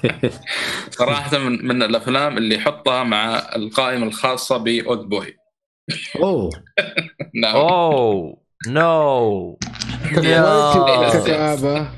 صراحة 0.98 1.38
من, 1.38 1.66
من 1.66 1.82
الأفلام 1.82 2.38
اللي 2.38 2.54
يحطها 2.54 3.04
مع 3.04 3.38
القائمة 3.56 4.06
الخاصة 4.06 4.56
ب 4.56 5.08
Oldboy. 5.08 5.36
أوه. 6.16 6.50
نعم. 7.42 7.56
oh. 7.56 8.36
no 8.68 9.58
يا. 10.22 10.70
كتابة. 11.08 11.88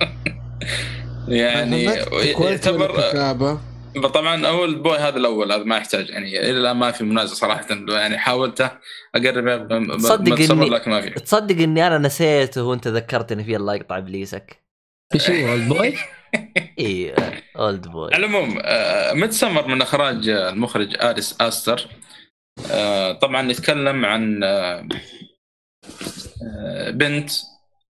يعني 1.29 1.85
يعتبر 1.85 3.11
كتابة؟ 3.11 3.61
طبعا 4.07 4.47
أول 4.47 4.75
بوي 4.83 4.99
هذا 4.99 5.17
الأول 5.17 5.53
هذا 5.53 5.65
ما 5.65 5.77
يحتاج 5.77 6.09
يعني 6.11 6.41
إلى 6.41 6.51
الآن 6.51 6.77
ما 6.77 6.91
في 6.91 7.05
منازع 7.05 7.35
صراحة 7.35 7.67
يعني 7.89 8.19
حاولت 8.19 8.61
أقرب 9.15 9.69
تصدق 9.99 10.35
بتصور 10.35 10.67
إني- 10.67 10.73
لكن 10.73 10.91
ما 10.91 11.01
في. 11.01 11.11
تصدق 11.11 11.63
إني 11.63 11.87
أنا 11.87 11.99
نسيته 11.99 12.63
وأنت 12.65 12.89
ذكرتني 12.89 13.45
فيه 13.45 13.57
الله 13.57 13.75
يقطع 13.75 13.99
ابليسك 13.99 14.63
إيش 15.15 15.31
هو 15.31 15.49
اولد 15.49 15.69
بوي؟ 15.69 15.95
اي 16.81 17.15
اولد 17.57 17.89
بوي 17.89 18.15
على 18.15 18.27
العموم 18.27 18.59
ميد 19.21 19.31
سمر 19.31 19.69
من 19.69 19.83
إخراج 19.83 20.29
آه، 20.29 20.51
المخرج 20.51 20.97
آريس 21.01 21.37
آستر. 21.41 21.87
آه، 22.71 23.13
طبعا 23.13 23.51
يتكلم 23.51 24.05
عن 24.05 24.45
آه، 24.45 24.89
آه، 26.43 26.91
بنت 26.91 27.31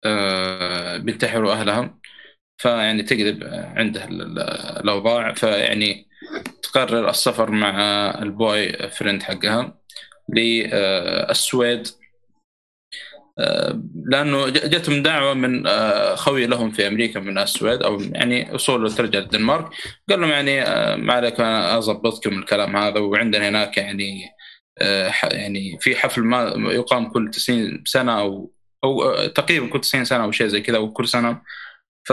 آه، 0.05 0.97
بينتحروا 0.97 1.53
أهلها. 1.53 1.95
فيعني 2.59 3.03
تقلب 3.03 3.43
ال- 3.43 4.39
الأوضاع. 4.81 5.33
فيعني 5.35 6.09
تقرر 6.63 7.11
السفر 7.11 7.51
مع 7.51 7.81
ال 8.23 8.73
boyfriend 8.73 9.23
حقها 9.23 9.79
للسويد. 10.35 11.89
آه، 13.39 13.83
لأنه 14.07 14.49
جتهم 14.49 15.03
دعوة 15.03 15.35
من 15.35 15.67
آه، 15.67 16.15
خوي 16.15 16.47
لهم 16.47 16.71
في 16.71 16.87
أمريكا 16.87 17.21
من 17.21 17.39
السويد 17.39 17.83
أو 17.83 18.01
يعني 18.01 18.55
أصوله 18.55 18.95
ترجع 18.95 19.19
للدنمارك. 19.19 19.65
قال 20.09 20.21
لهم 20.21 20.31
يعني 20.31 20.63
آه، 20.63 20.97
ما 20.97 21.13
عليك 21.13 21.41
أنا 21.41 21.79
اضبطكم 21.79 22.39
الكلام 22.39 22.77
هذا. 22.77 23.01
وعندنا 23.01 23.49
هناك 23.49 23.77
يعني 23.77 24.29
يعني 25.33 25.79
في 25.81 25.97
حفل 25.97 26.23
ما 26.23 26.55
يقام 26.73 27.11
كل 27.13 27.31
90 27.31 27.83
سنة 27.87 28.21
أو 28.21 28.53
أو 28.85 29.27
تقريبا 29.27 29.67
كل 29.69 29.81
90 29.81 30.05
سنة 30.05 30.25
أو 30.25 30.31
شيء 30.33 30.47
زي 30.47 30.61
كذا 30.61 30.77
أو 30.77 30.93
كل 30.93 31.09
سنة. 31.09 31.43
ف 32.05 32.13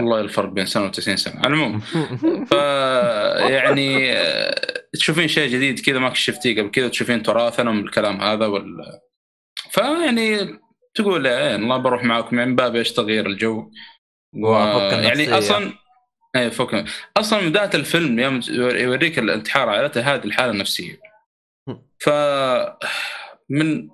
الله 0.00 0.20
الفرق 0.20 0.48
بين 0.48 0.66
سنة 0.66 0.92
و90 0.92 1.14
سنة. 1.14 1.38
على 1.38 1.46
العموم. 1.46 1.80
ف 2.50 2.52
يعني 3.50 4.12
آه، 4.12 4.54
تشوفين 4.92 5.28
شيء 5.28 5.50
جديد 5.50 5.80
كذا 5.80 5.98
ما 5.98 6.14
شفتيه 6.14 6.60
قبل 6.60 6.70
كذا 6.70 6.88
تشوفين 6.88 7.22
تراثنا 7.22 7.70
من 7.70 7.84
الكلام 7.84 8.20
هذا 8.20 8.46
وال 8.46 9.00
فيعني 9.70 10.58
تقول 10.94 11.26
يا 11.26 11.56
الله 11.56 11.76
بروح 11.76 12.04
معاكم 12.04 12.38
يعني 12.38 12.50
من 12.50 12.56
باب 12.56 12.76
إيش 12.76 12.92
تغيير 12.92 13.26
الجو؟ 13.26 13.70
و... 14.42 14.52
يعني. 14.52 15.38
أصلا 15.38 15.72
اي 16.36 16.50
فك 16.50 16.84
أصلا 17.16 17.48
بداية 17.48 17.70
الفيلم 17.74 18.18
يوم 18.18 18.40
يوريك 18.50 19.18
الانتحار 19.18 19.68
عائلته 19.68 20.00
هذه 20.00 20.24
الحالة 20.24 20.50
النفسية. 20.52 21.00
ف 21.98 22.10
من 23.48 23.88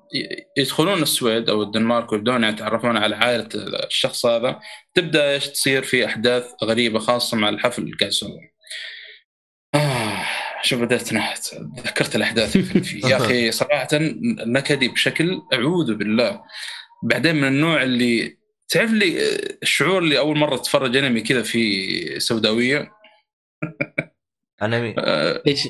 يدخلون 0.59 1.03
السويد 1.03 1.49
أو 1.49 1.63
الدنمارك 1.63 2.13
ويبدون 2.13 2.45
يتعرفون 2.45 2.97
على 2.97 3.17
عائلة 3.17 3.49
الشخص 3.87 4.27
هذا 4.27 4.61
تبدأ 4.95 5.33
إيش 5.33 5.49
تصير؟ 5.49 5.83
في 5.83 6.07
أحداث 6.07 6.45
غريبة 6.65 6.99
خاصة 6.99 7.37
مع 7.37 7.49
الحفل 7.49 7.83
اللي 7.83 7.97
قاعد 7.97 8.13
يسوون. 8.13 8.49
آه 9.75 10.25
شوف 10.63 10.81
بدأت 10.81 11.13
نحت 11.13 11.55
ذكرت 11.87 12.17
الأحداث 12.17 12.57
اللي 12.57 12.83
فيه. 12.83 13.07
يا 13.07 13.17
أخي 13.17 13.53
صراحة 13.61 13.89
نكدي 14.47 14.89
بشكل 14.89 15.43
أعوذ 15.53 15.95
بالله. 15.95 16.43
بعدين 17.03 17.37
من 17.37 17.49
النوع 17.49 17.83
اللي 17.83 18.37
تعرف 18.69 18.91
لي 18.91 19.39
الشعور 19.63 19.99
اللي 19.99 20.19
أول 20.19 20.39
مرة 20.39 20.57
تتفرج 20.57 20.97
أنمي 20.97 21.21
كذا 21.21 21.43
في 21.43 22.21
سوداوية؟ 22.21 22.93
أنمي. 24.63 24.95
آه، 24.99 25.43
إيش؟ 25.47 25.69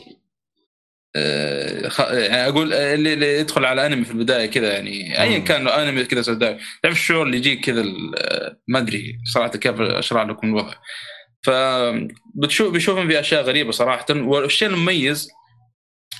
يعني 1.14 2.48
أقول 2.48 2.72
آه، 2.72 2.94
اللي, 2.94 3.12
اللي 3.12 3.38
يدخل 3.40 3.64
على 3.64 3.87
أنمي 3.87 4.05
في 4.05 4.11
البداية 4.11 4.46
كذا 4.46 4.72
يعني 4.72 5.20
ايا. 5.22 5.38
كان 5.38 5.68
أنمي 5.68 6.05
كذا 6.05 6.22
سوداوي 6.22 6.59
تعرف 6.83 6.96
الشعور 6.96 7.27
اللي 7.27 7.37
يجيك 7.37 7.64
كذا 7.64 7.85
آه، 8.16 8.57
ما 8.68 8.79
أدري 8.79 9.18
صراحة 9.35 9.48
كيف 9.51 9.81
أشرح 9.81 10.22
لكم 10.22 10.46
الوضع. 10.48 10.75
ف 11.44 11.51
بتشوف 12.35 12.72
بيشوفهم 12.72 13.09
في 13.09 13.20
أشياء 13.20 13.42
غريبة 13.42 13.70
صراحة. 13.70 14.07
والشيء 14.11 14.68
المميز 14.68 15.29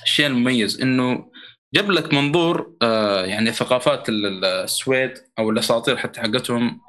الشيء 0.03 0.27
المميز 0.27 0.81
إنه 0.81 1.31
جاب 1.73 1.91
لك 1.91 2.13
منظور 2.13 2.75
آه، 2.81 3.25
يعني 3.25 3.51
ثقافات 3.51 4.09
ال- 4.09 4.25
ال- 4.25 4.45
السويد 4.45 5.13
أو 5.39 5.49
الأساطير 5.49 5.97
حتى 5.97 6.21
حقتهم 6.21 6.79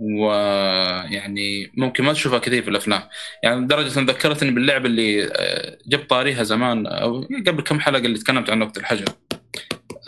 ويعني 0.00 1.72
ممكن 1.76 2.04
ما 2.04 2.12
تشوفها 2.12 2.38
كثير 2.38 2.62
في 2.62 2.70
الأفلام. 2.70 3.02
يعني 3.42 3.60
لدرجة 3.60 3.98
أن 3.98 4.06
ذكرتني 4.06 4.50
باللعبة 4.50 4.86
اللي 4.86 5.24
آه، 5.24 5.78
جبت 5.86 6.10
طاريها 6.10 6.42
زمان 6.42 6.86
أو 6.86 7.28
قبل 7.46 7.62
كم 7.62 7.80
حلقة 7.80 7.98
اللي 8.06 8.18
تكلمت 8.18 8.50
عن 8.50 8.62
وقت 8.62 8.78
الحجر. 8.78 9.04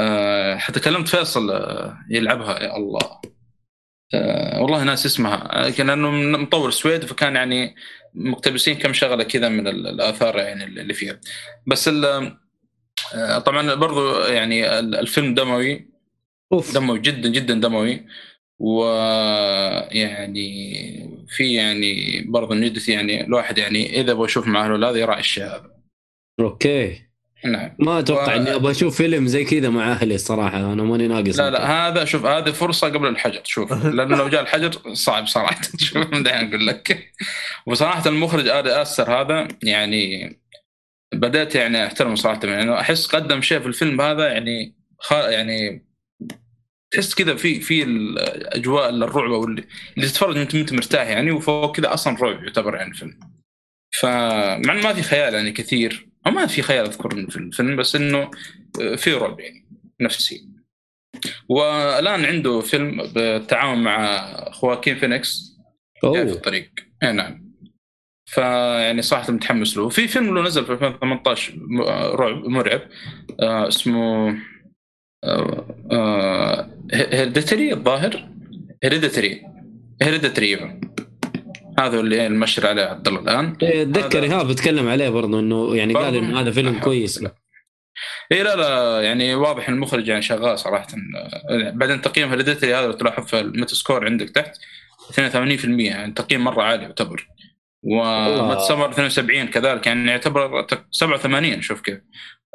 آه، 0.00 0.56
حتى 0.56 0.80
كلمت 0.80 1.08
فيصل 1.08 1.50
آه، 1.50 1.98
يلعبها 2.10 2.62
يا 2.62 2.76
الله. 2.76 3.20
والله 4.60 4.82
ناس 4.84 5.06
اسمها. 5.06 5.70
كان 5.70 5.86
لأنه 5.86 6.10
مطور 6.38 6.68
السويد 6.68 7.04
فكان 7.04 7.36
يعني 7.36 7.74
مقتبسين 8.14 8.74
كم 8.78 8.92
شغلة 8.92 9.24
كذا 9.24 9.48
من 9.48 9.68
ال- 9.68 9.86
الآثار 9.88 10.38
يعني 10.38 10.64
اللي 10.64 10.94
فيها. 10.94 11.20
بس 11.66 11.88
طبعا 13.46 13.74
برضو 13.74 14.18
يعني 14.24 14.78
ال- 14.78 14.94
الفيلم 14.94 15.34
دموي. 15.34 15.88
أوف. 16.52 16.74
دموي 16.74 16.98
جدا 16.98 17.28
جدا 17.28 17.54
دموي. 17.54 18.06
ويعني 18.58 20.52
في 21.28 21.54
يعني 21.54 22.22
برضه 22.28 22.54
نجدتي 22.54 22.92
يعني 22.92 23.24
الواحد 23.26 23.58
يعني 23.58 24.00
إذا 24.00 24.12
أبغى 24.12 24.24
أشوف 24.24 24.46
مع 24.46 24.64
اهله 24.64 24.76
لا 24.76 24.90
يراعي 24.90 25.20
الشيء 25.20 25.44
هذا 25.44 25.70
أوكي. 26.40 27.02
نعم. 27.44 27.70
ما 27.78 27.98
أتوقع 27.98 28.34
و- 28.34 28.36
إني 28.36 28.54
أبغى 28.54 28.70
أشوف 28.70 28.96
فيلم 28.96 29.26
زي 29.26 29.44
كذا 29.44 29.70
مع 29.70 29.92
أهلي 29.92 30.14
الصراحة 30.14 30.72
أنا 30.72 30.82
ماني 30.82 31.08
ناقص 31.08 31.38
لا 31.40 31.50
لا 31.50 31.88
هذا 31.88 32.04
شوف 32.04 32.26
هذه 32.26 32.50
فرصة 32.50 32.88
قبل 32.88 33.06
الحجر 33.06 33.40
شوف. 33.44 33.72
لأنه 33.96 34.16
لو 34.16 34.28
جاء 34.28 34.42
الحجر 34.42 34.70
صعب 34.92 35.26
صراحة. 35.26 35.60
شوف 35.78 35.96
من 36.12 36.22
دحين 36.22 36.48
أقول 36.48 36.66
لك. 36.66 37.12
وصراحة 37.66 38.08
المخرج 38.08 38.48
ادي 38.48 38.82
اسر 38.82 39.20
هذا 39.20 39.48
يعني 39.62 40.36
بدأت 41.14 41.54
يعني 41.54 41.86
أحترمه 41.86 42.14
صراحة. 42.14 42.40
يعني 42.44 42.80
أحس 42.80 43.06
قدم 43.06 43.40
شيء 43.40 43.60
في 43.60 43.66
الفيلم 43.66 44.00
هذا 44.00 44.28
يعني 44.32 44.74
خ... 44.98 45.12
يعني 45.12 45.84
تحس 46.92 47.14
كذا 47.14 47.34
في 47.34 47.60
في 47.60 47.82
الأجواء 47.82 48.90
الرعب 48.90 49.30
أو 49.32 49.44
اللي, 49.44 49.64
اللي 49.96 50.08
تتفرج 50.08 50.36
انت 50.38 50.54
أنت 50.54 50.72
مرتاح 50.72 51.08
يعني 51.08 51.30
وفوق 51.30 51.76
كذا 51.76 51.94
أصلا 51.94 52.16
رعب 52.20 52.42
يعتبر 52.44 52.74
يعني 52.76 52.90
الفيلم 52.90 53.20
فمع 54.00 54.74
ما 54.74 54.92
في 54.92 55.02
خيال 55.02 55.34
يعني 55.34 55.52
كثير. 55.52 56.08
أو 56.26 56.30
ما 56.30 56.46
في 56.46 56.62
خيال 56.62 56.86
أذكر 56.86 57.10
في 57.30 57.36
الفيلم 57.36 57.76
بس 57.76 57.96
إنه 57.96 58.30
في 58.96 59.12
رعب 59.12 59.40
يعني 59.40 59.66
نفسي. 60.00 60.48
والآن 61.48 62.24
عنده 62.24 62.60
فيلم 62.60 63.02
بالتعاون 63.14 63.82
مع 63.82 64.26
خواكين 64.50 64.98
فينيكس. 64.98 65.52
جاي 66.04 66.26
في 66.26 66.32
الطريق. 66.32 66.70
اي 67.02 67.12
نعم. 67.12 67.52
فيعني 68.26 69.02
صراحة 69.02 69.32
متحمس 69.32 69.76
له. 69.76 69.88
في 69.88 70.08
فيلم 70.08 70.34
له 70.34 70.42
نزل 70.42 70.66
في 70.66 70.72
2018 70.72 71.52
م- 71.56 71.82
رعب 72.16 72.44
مرعب 72.44 72.80
آه 73.40 73.68
اسمه 73.68 74.36
Hereditary 76.92 77.72
الظاهر؟ 77.72 78.28
Hereditary 78.82 79.42
Hereditary 80.02 80.80
هذا 81.78 82.00
اللي 82.00 82.26
المؤشر 82.26 82.66
عليه 82.66 82.82
عبد 82.82 83.08
الله 83.08 83.20
الآن. 83.20 83.56
إيه، 83.62 83.82
اتذكر 83.82 84.18
هذا- 84.18 84.24
ايهاب 84.24 84.48
بتكلم 84.48 84.88
عليه 84.88 85.08
برضه 85.08 85.40
إنه 85.40 85.76
يعني 85.76 85.94
قال 85.94 86.16
إنه 86.16 86.40
هذا 86.40 86.50
فيلم. 86.50 86.78
كويس. 86.80 87.24
اي 88.32 88.42
لا 88.42 88.56
لا 88.56 89.00
يعني 89.02 89.34
واضح 89.34 89.68
المخرج 89.68 90.08
يعني 90.08 90.22
شغال 90.22 90.58
صراحة. 90.58 90.86
آه، 91.50 91.70
بعدين 91.70 92.00
تقييم 92.00 92.28
Hereditary 92.28 92.74
هذا 92.74 92.86
لو 92.86 92.92
تلاحظ 92.92 93.26
في 93.26 93.40
ال 93.40 93.74
Metascore 93.74 94.04
عندك 94.04 94.30
تحت 94.30 94.56
82% 95.10 95.86
يعني 95.86 96.12
تقييم 96.12 96.44
مرة 96.44 96.62
عالي 96.62 96.82
يعتبر. 96.82 97.28
والله. 97.82 98.42
ومتسمر 98.42 98.90
72 98.90 99.46
كذلك 99.48 99.86
يعني 99.86 100.10
يعتبر 100.10 100.62
تق- 100.62 100.84
87 100.90 101.62
شوف 101.62 101.80
كيف. 101.80 101.98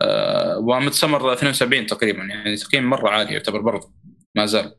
آه 0.02 0.58
ومتسمر 0.58 1.34
72 1.34 1.86
تقريبا 1.86 2.24
يعني 2.24 2.56
تقييم 2.56 2.90
مرة 2.90 3.10
عالي 3.10 3.34
يعتبر 3.34 3.62
برضه 3.62 3.94
ما 4.36 4.46
زال. 4.46 4.76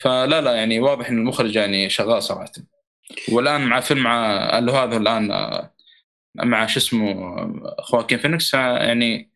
فلا 0.00 0.40
لا 0.40 0.54
يعني 0.54 0.80
واضح 0.80 1.08
إن 1.08 1.18
المخرج 1.18 1.56
يعني 1.56 1.88
شغال 1.90 2.22
صراحة. 2.22 2.52
والآن 3.32 3.66
مع 3.66 3.80
فيلم 3.80 4.02
مع 4.02 4.58
اللي 4.58 4.72
هذا 4.72 4.96
الآن 4.96 5.30
آه، 5.30 5.74
مع 6.36 6.66
شو 6.66 6.78
اسمه 6.78 7.10
آه، 7.10 7.76
خواكين 7.78 8.18
فينيكس 8.18 8.54
آه، 8.54 8.78
يعني 8.78 9.30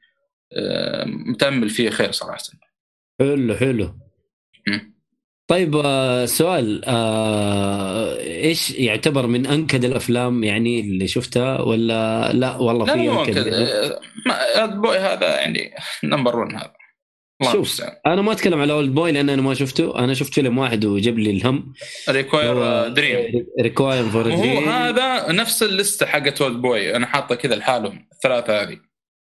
متأمل 1.07 1.71
فيه 1.71 1.91
خير 1.91 2.13
صراحة. 2.13 2.39
حلو 3.21 3.55
حلو. 3.55 3.99
طيب 5.49 5.77
آه، 5.85 6.25
سؤال 6.27 6.83
آه، 6.85 8.21
إيش 8.21 8.71
يعتبر 8.71 9.27
من 9.27 9.47
أنكد 9.47 9.85
الأفلام 9.85 10.45
يعني 10.45 10.81
اللي 10.81 11.09
شفتها 11.09 11.61
ولا 11.61 12.33
لا؟ 12.33 12.57
والله 12.57 12.85
في 12.85 12.91
لا 12.93 13.21
أنكد. 13.21 13.39
Oldboy 14.57 14.99
هذا 14.99 15.41
يعني 15.41 15.71
number 16.05 16.37
1 16.37 16.55
هذا. 16.55 16.73
شوف. 17.43 17.55
المستعان. 17.55 17.93
أنا 18.07 18.23
ما 18.23 18.33
أتكلم 18.33 18.61
على 18.61 18.73
Oldboy 18.73 19.13
لأن 19.13 19.31
أنا 19.31 19.43
ما 19.43 19.55
شفته. 19.55 19.99
أنا 19.99 20.15
شفت 20.15 20.35
فيلم 20.35 20.59
واحد 20.59 20.85
وجاب 20.85 21.19
لي 21.19 21.31
الهم. 21.31 21.73
Requiem 22.09 22.89
dream 22.89 23.47
Requiem 23.61 24.05
for 24.05 24.23
dream 24.23 24.69
هذا 24.69 25.33
نفس 25.33 25.63
اللستة 25.63 26.07
حقت 26.07 26.43
Oldboy 26.43 26.97
أنا 26.97 27.07
حاطه 27.07 27.35
كذا 27.35 27.55
لحالهم. 27.55 28.09
الثلاثه 28.13 28.63
هذه. 28.63 28.79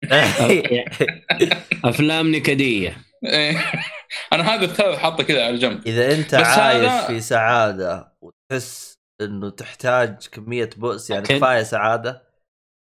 أفلام 1.84 2.34
نكدية. 2.34 3.07
أنا 4.32 4.54
هذا 4.54 4.64
الثلاث 4.64 4.98
حاطه 4.98 5.24
كذا 5.24 5.46
على 5.46 5.56
جنب 5.58 5.86
إذا 5.86 6.14
أنت 6.14 6.34
عايش 6.34 6.88
هذا- 6.88 7.06
في 7.06 7.20
سعادة 7.20 8.12
وتحس 8.20 8.94
إنه 9.20 9.50
تحتاج 9.50 10.26
كمية 10.32 10.70
بؤس 10.76 11.10
يعني 11.10 11.24
أكيد. 11.24 11.36
كفاية 11.36 11.62
سعادة 11.62 12.28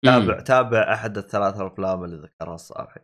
مم. 0.05 0.11
تابع 0.11 0.39
تابع 0.39 0.93
أحد 0.93 1.17
الثلاث 1.17 1.59
افلام 1.59 2.03
اللي 2.03 2.15
ذكرها 2.27 2.55
الصالحي 2.55 2.99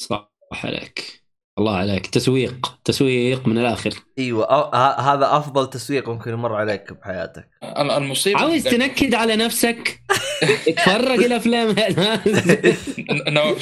صح 0.00 0.32
عليك 0.64 1.17
الله 1.58 1.76
عليك. 1.76 2.06
تسويق. 2.06 2.78
تسويق 2.84 3.48
من 3.48 3.58
الآخر. 3.58 3.90
إيوه 4.18 4.74
هذا 5.00 5.36
أفضل 5.36 5.70
تسويق 5.70 6.08
ممكن 6.08 6.30
يمر 6.32 6.54
عليك 6.54 6.92
بحياتك. 6.92 7.48
ال- 7.62 7.90
المصيبة 7.90 8.40
عاوز 8.40 8.64
تنكد 8.64 9.14
على 9.14 9.36
نفسك. 9.36 10.00
اتفرج 10.68 11.24
الافلام 11.24 11.68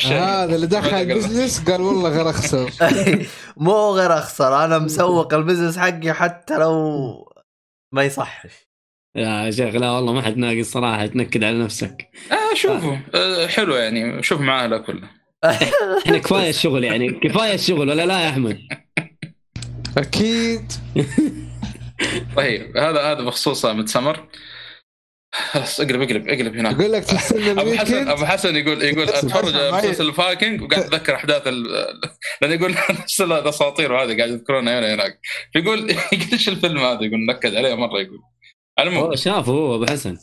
هذا 0.06 0.54
اللي 0.54 0.66
دخل. 0.66 0.96
ال 0.96 1.05
business 1.05 1.70
قال 1.70 1.80
والله 1.80 2.11
غير 2.11 2.30
أخسر. 2.30 2.70
مو 3.56 3.90
غير 3.90 4.12
أخسر 4.18 4.64
أنا 4.64 4.78
مسوق 4.78 5.35
ال 5.35 5.39
business 5.39 5.78
حقي 5.78 6.12
حتى 6.12 6.59
لو 6.59 7.32
ما 7.92 8.02
يصحش. 8.02 8.66
يا 9.16 9.50
شيخ 9.50 9.74
لا 9.74 9.90
والله 9.90 10.12
ما 10.12 10.22
حد 10.22 10.37
ناقص 10.37 10.70
صراحة. 10.70 11.06
تنكد 11.06 11.44
على 11.44 11.59
نفسك. 11.59 12.09
آه 12.32 12.54
شوفوا. 12.54 12.96
آه 13.14 13.46
حلو 13.46 13.74
يعني. 13.74 14.22
شوف 14.22 14.40
مع 14.40 14.64
اهله 14.64 14.78
كله. 14.78 15.15
إحنا 15.50 16.18
كفاية 16.24 16.50
الشغل 16.50 16.85
يعني 16.85 17.11
كفاية 17.11 17.54
الشغل 17.54 17.88
ولا 17.90 18.06
لا 18.06 18.20
يا 18.20 18.28
أحمد؟ 18.28 18.59
أكيد. 19.98 20.72
طيب 22.37 22.76
هذا 22.76 23.02
هذا 23.12 23.22
بخصوص 23.22 23.66
متسمر 23.66 24.28
خلاص 25.35 25.80
اقلب 25.80 26.02
اقلب 26.02 26.28
اقلب 26.28 26.56
هناك 26.56 26.80
يقول 26.80 26.92
لك 26.92 27.04
تستنى 27.04 27.50
أبو 27.50 27.72
حسن 27.76 28.09
أبو 28.09 28.24
حسن 28.26 28.56
يقول 28.56 28.82
يقول 28.82 29.09
أتفرج 29.09 29.54
على. 29.54 29.72
مسلسل 29.72 30.09
الفايكنج 30.09 30.62
وقاعد 30.62 30.82
أتذكر 30.85 31.14
أحداث 31.14 31.46
ال- 31.46 31.66
لأن 32.42 32.52
يقول 32.52 32.70
نفس 32.90 33.20
الاساطير 33.20 33.92
وهذا 33.92 34.16
قاعد 34.16 34.30
يذكرونها 34.30 34.78
هنا 34.78 34.94
هناك. 34.94 35.20
فيقول 35.52 35.90
يقول 35.90 36.28
إيش 36.32 36.48
الفيلم 36.48 36.78
هذا؟ 36.78 37.02
يقول 37.04 37.26
نكد 37.26 37.54
عليه 37.54 37.74
مرة 37.74 38.00
يقول. 38.00 38.18
على 38.78 38.88
المهم. 38.88 39.04
هو 39.04 39.14
شافه 39.16 39.52
هو 39.52 39.74
أبو 39.74 39.87
حسن. 39.87 40.16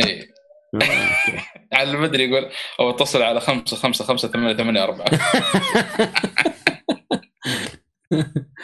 إيه. 0.00 0.35
على 1.72 1.90
المدري 1.90 2.24
يقول 2.30 2.50
أو 2.80 2.90
اتصل 2.90 3.22
على 3.22 3.40
خمسة 3.40 3.76
خمسة 3.76 4.04
خمسة 4.04 4.28
ثمانية 4.28 4.56
ثمانية 4.56 4.84
أربعة. 4.84 5.06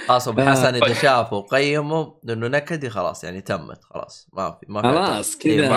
خلاص 0.09 0.29
أبو 0.29 0.41
آه، 0.41 0.51
حسن 0.51 0.75
إذا 0.75 0.81
طيب. 0.87 0.93
شافه 0.95 1.37
وقيمه 1.37 2.21
لأنه 2.25 2.49
نكدي 2.49 2.91
خلاص 2.91 3.25
يعني 3.25 3.41
تمت 3.41 3.85
خلاص. 3.85 4.29
ما 4.33 4.51
في 4.51 4.67
ما 4.69 4.83
في 4.83 4.88
خلاص 4.88 5.38
كذا 5.38 5.69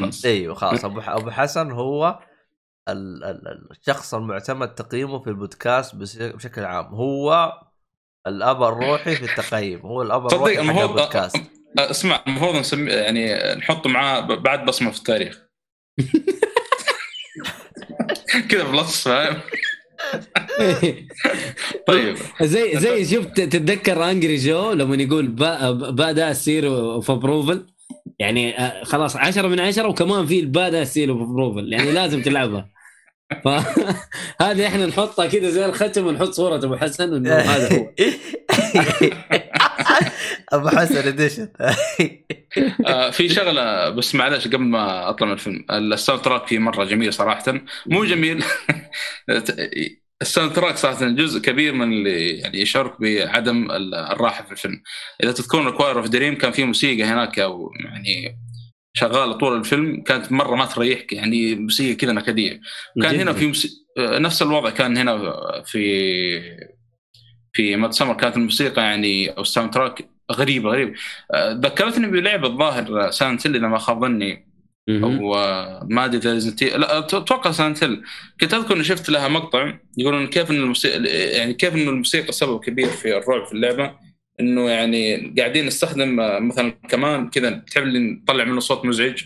خلاص. 0.00 0.24
أيوه 0.24 0.54
خلاص. 0.54 0.84
أبو 0.84 1.00
ح- 1.00 1.08
أبو 1.08 1.30
حسن 1.30 1.70
هو 1.70 2.18
ال- 2.88 3.24
ال- 3.24 3.48
ال- 3.48 3.68
الشخص 3.70 4.14
المعتمد 4.14 4.74
تقييمه 4.74 5.18
في 5.20 5.26
البودكاست 5.30 5.94
بس- 5.96 6.16
بشكل 6.16 6.64
عام. 6.64 6.86
هو 6.94 7.52
الأب 8.26 8.62
الروحي 8.62 9.16
في 9.16 9.24
التقييم. 9.24 9.80
هو 9.80 10.02
الأب 10.02 10.26
الروحي 10.26 10.58
المفروض 10.60 10.90
البودكاست. 10.90 11.36
اسمع 11.78 12.22
المفروض 12.26 12.56
نسمي 12.56 12.90
يعني 12.90 13.54
نحط 13.54 13.86
معاه 13.86 14.20
بعد 14.20 14.64
بصمة 14.64 14.90
في 14.90 14.98
التاريخ. 14.98 15.42
كذا 18.50 18.62
بلص 18.62 19.08
فاهم؟ 19.08 19.40
طيب. 21.88 22.16
زي 22.42 22.78
زي 22.78 23.04
شفت 23.04 23.40
تتذكر 23.40 24.10
Angry 24.10 24.36
Joe 24.36 24.72
لما 24.72 24.96
يقول 24.96 25.28
badass 25.28 26.32
seal 26.32 26.66
of 26.66 27.10
approval 27.10 27.66
يعني 28.18 28.58
آه، 28.58 28.84
خلاص 28.84 29.16
10 29.16 29.48
من 29.48 29.60
10 29.60 29.88
وكمان 29.88 30.26
في 30.26 30.40
ال 30.40 30.68
badass 30.68 30.84
seal 30.84 31.10
of 31.10 31.20
approval 31.20 31.72
يعني 31.72 31.92
لازم 31.92 32.22
تلعبها. 32.22 32.68
فهذه 33.44 34.66
إحنا 34.70 34.86
نحطها 34.86 35.26
كذا 35.26 35.50
زي 35.50 35.66
الختم 35.66 36.06
ونحط 36.06 36.30
صورة 36.30 36.56
أبو 36.56 36.76
حسن 36.76 37.14
إنه 37.14 37.34
هذا 37.34 37.78
هو. 37.78 37.86
ابو 40.52 40.68
حسن 40.68 41.08
edition 41.08 41.48
آه 42.86 43.10
في 43.10 43.28
شغلة 43.28 43.88
بس 43.88 44.14
معلش 44.14 44.48
قبل 44.48 44.58
ما 44.58 45.08
أطلع 45.08 45.26
من 45.26 45.32
الفيلم 45.32 45.64
ال 45.70 46.22
soundtrack 46.22 46.46
فيه 46.46 46.58
مرة 46.58 46.84
جميل 46.84 47.12
صراحة. 47.12 47.60
مو 47.86 48.04
جميل. 48.04 48.44
ال 50.22 50.52
soundtrack 50.52 50.76
صراحة 50.76 51.08
جزء 51.08 51.40
كبير 51.40 51.72
من 51.72 51.92
اللي 51.92 52.38
يعني 52.38 52.60
يشارك 52.60 53.00
بعدم 53.00 53.70
الراحة 53.70 54.44
في 54.44 54.52
الفيلم. 54.52 54.82
إذا 55.22 55.32
تذكرون 55.32 55.70
Requiem 55.70 55.98
of 55.98 56.08
Dream 56.08 56.34
كان 56.34 56.52
في 56.52 56.64
موسيقى 56.64 57.02
هناك 57.02 57.38
أو 57.38 57.70
يعني 57.84 58.38
شغالة 58.94 59.32
طول 59.32 59.58
الفيلم 59.58 60.02
كانت 60.02 60.32
مرة 60.32 60.56
ما 60.56 60.66
تريحك 60.66 61.12
يعني 61.12 61.54
موسيقى 61.54 61.94
كذا 61.94 62.12
نكدية. 62.12 62.60
كان 63.02 63.20
هنا 63.20 63.32
في 63.32 63.46
موسيقى 63.46 63.74
نفس 63.98 64.42
الوضع 64.42 64.70
كان 64.70 64.96
هنا 64.96 65.34
في 65.66 65.82
في 67.52 67.76
Midsommar 67.76 68.14
كانت 68.14 68.36
الموسيقى 68.36 68.82
يعني 68.82 69.30
أو 69.30 69.42
ال 69.42 69.74
soundtrack 69.74 70.08
غريبة 70.32 70.70
غريبة. 70.70 70.94
ذكرتني 71.36 72.06
بلعبة 72.06 72.48
الظاهر 72.48 73.10
سانت 73.10 73.46
إذا 73.46 73.58
ما 73.68 73.78
خاب 73.78 74.00
ظني. 74.00 74.52
أو 74.90 75.32
ما 75.88 76.04
أدري 76.04 76.38
لا 76.62 76.98
أتوقع 76.98 77.50
سانت 77.50 77.84
هيل 77.84 78.02
كنت 78.40 78.54
أذكر 78.54 78.74
إني 78.74 78.84
شفت 78.84 79.08
لها 79.10 79.28
مقطع 79.28 79.74
يقولون 79.98 80.26
كيف 80.26 80.50
إن 80.50 80.56
الموسيقى 80.56 81.04
يعني 81.08 81.54
كيف 81.54 81.74
انه 81.74 81.90
الموسيقى 81.90 82.32
سبب 82.32 82.60
كبير 82.60 82.86
في 82.86 83.16
الرعب 83.16 83.46
في 83.46 83.52
اللعبة. 83.52 83.96
إنه 84.40 84.70
يعني 84.70 85.34
قاعدين 85.38 85.66
نستخدم 85.66 86.16
مثلا 86.48 86.70
كمان 86.70 87.30
كذا 87.30 87.50
تحب 87.50 87.82
اللي 87.82 87.98
نطلع 87.98 88.44
منه 88.44 88.60
صوت 88.60 88.84
مزعج 88.84 89.24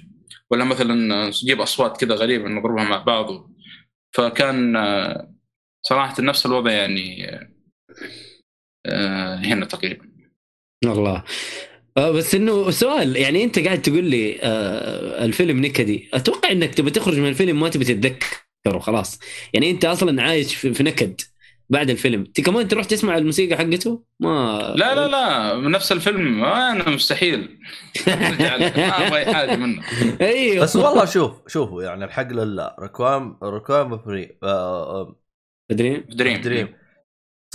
ولا 0.50 0.64
مثلا 0.64 1.26
نجيب 1.26 1.60
أصوات 1.60 2.00
كذا 2.00 2.14
غريبة 2.14 2.48
نضربها 2.48 2.84
مع 2.84 2.96
بعض. 3.02 3.50
فكان 4.12 4.76
صراحة 5.82 6.22
نفس 6.22 6.46
الوضع 6.46 6.70
يعني 6.70 7.30
آه، 7.30 7.55
هنا 9.44 9.66
تقريبا. 9.66 10.06
الله 10.84 11.24
آه، 11.96 12.10
بس 12.10 12.34
إنه 12.34 12.70
سؤال 12.70 13.16
يعني 13.16 13.44
أنت 13.44 13.58
قاعد 13.58 13.82
تقول 13.82 14.04
لي 14.04 14.38
آه 14.42 15.24
الفيلم 15.24 15.60
نكدي 15.60 16.08
أتوقع 16.14 16.50
إنك 16.50 16.74
تبي 16.74 16.90
تخرج 16.90 17.18
من 17.18 17.28
الفيلم 17.28 17.60
ما 17.60 17.68
تبي 17.68 17.84
تتذكره 17.84 18.78
خلاص 18.78 19.18
يعني 19.52 19.70
أنت 19.70 19.84
أصلا 19.84 20.22
عايش 20.22 20.54
في, 20.54 20.74
في 20.74 20.82
نكد 20.82 21.20
بعد 21.70 21.90
الفيلم. 21.90 22.20
انت 22.20 22.40
كمان 22.40 22.68
تروح 22.68 22.84
تسمع 22.84 23.18
الموسيقى 23.18 23.56
حقته؟ 23.56 24.02
ما 24.20 24.58
لا 24.76 24.94
لا 24.94 25.08
لا 25.08 25.68
نفس 25.68 25.92
الفيلم. 25.92 26.44
أنا 26.44 26.90
مستحيل. 26.90 27.38
ما 28.06 29.06
أبغى 29.06 29.34
حاجة 29.34 29.56
منه. 29.56 29.82
أيوه. 30.20 30.64
بس 30.64 30.76
والله 30.76 31.04
شوف 31.04 31.32
شوفوا 31.46 31.82
يعني 31.82 32.04
الحق 32.04 32.32
لله. 32.32 32.74
Requiem 32.80 33.38
Requiem 33.42 33.98
for 33.98 34.38
Dream 35.70 36.04
Dream 36.08 36.40
Dream 36.40 36.68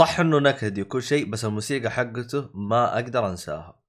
صح 0.02 0.20
إنه 0.20 0.40
نكدي 0.40 0.82
وكل 0.82 1.04
شيء 1.04 1.30
بس 1.30 1.46
الموسيقى 1.46 1.92
حقته 1.92 2.50
ما 2.54 2.94
أقدر 2.94 3.30
أنساها. 3.30 3.80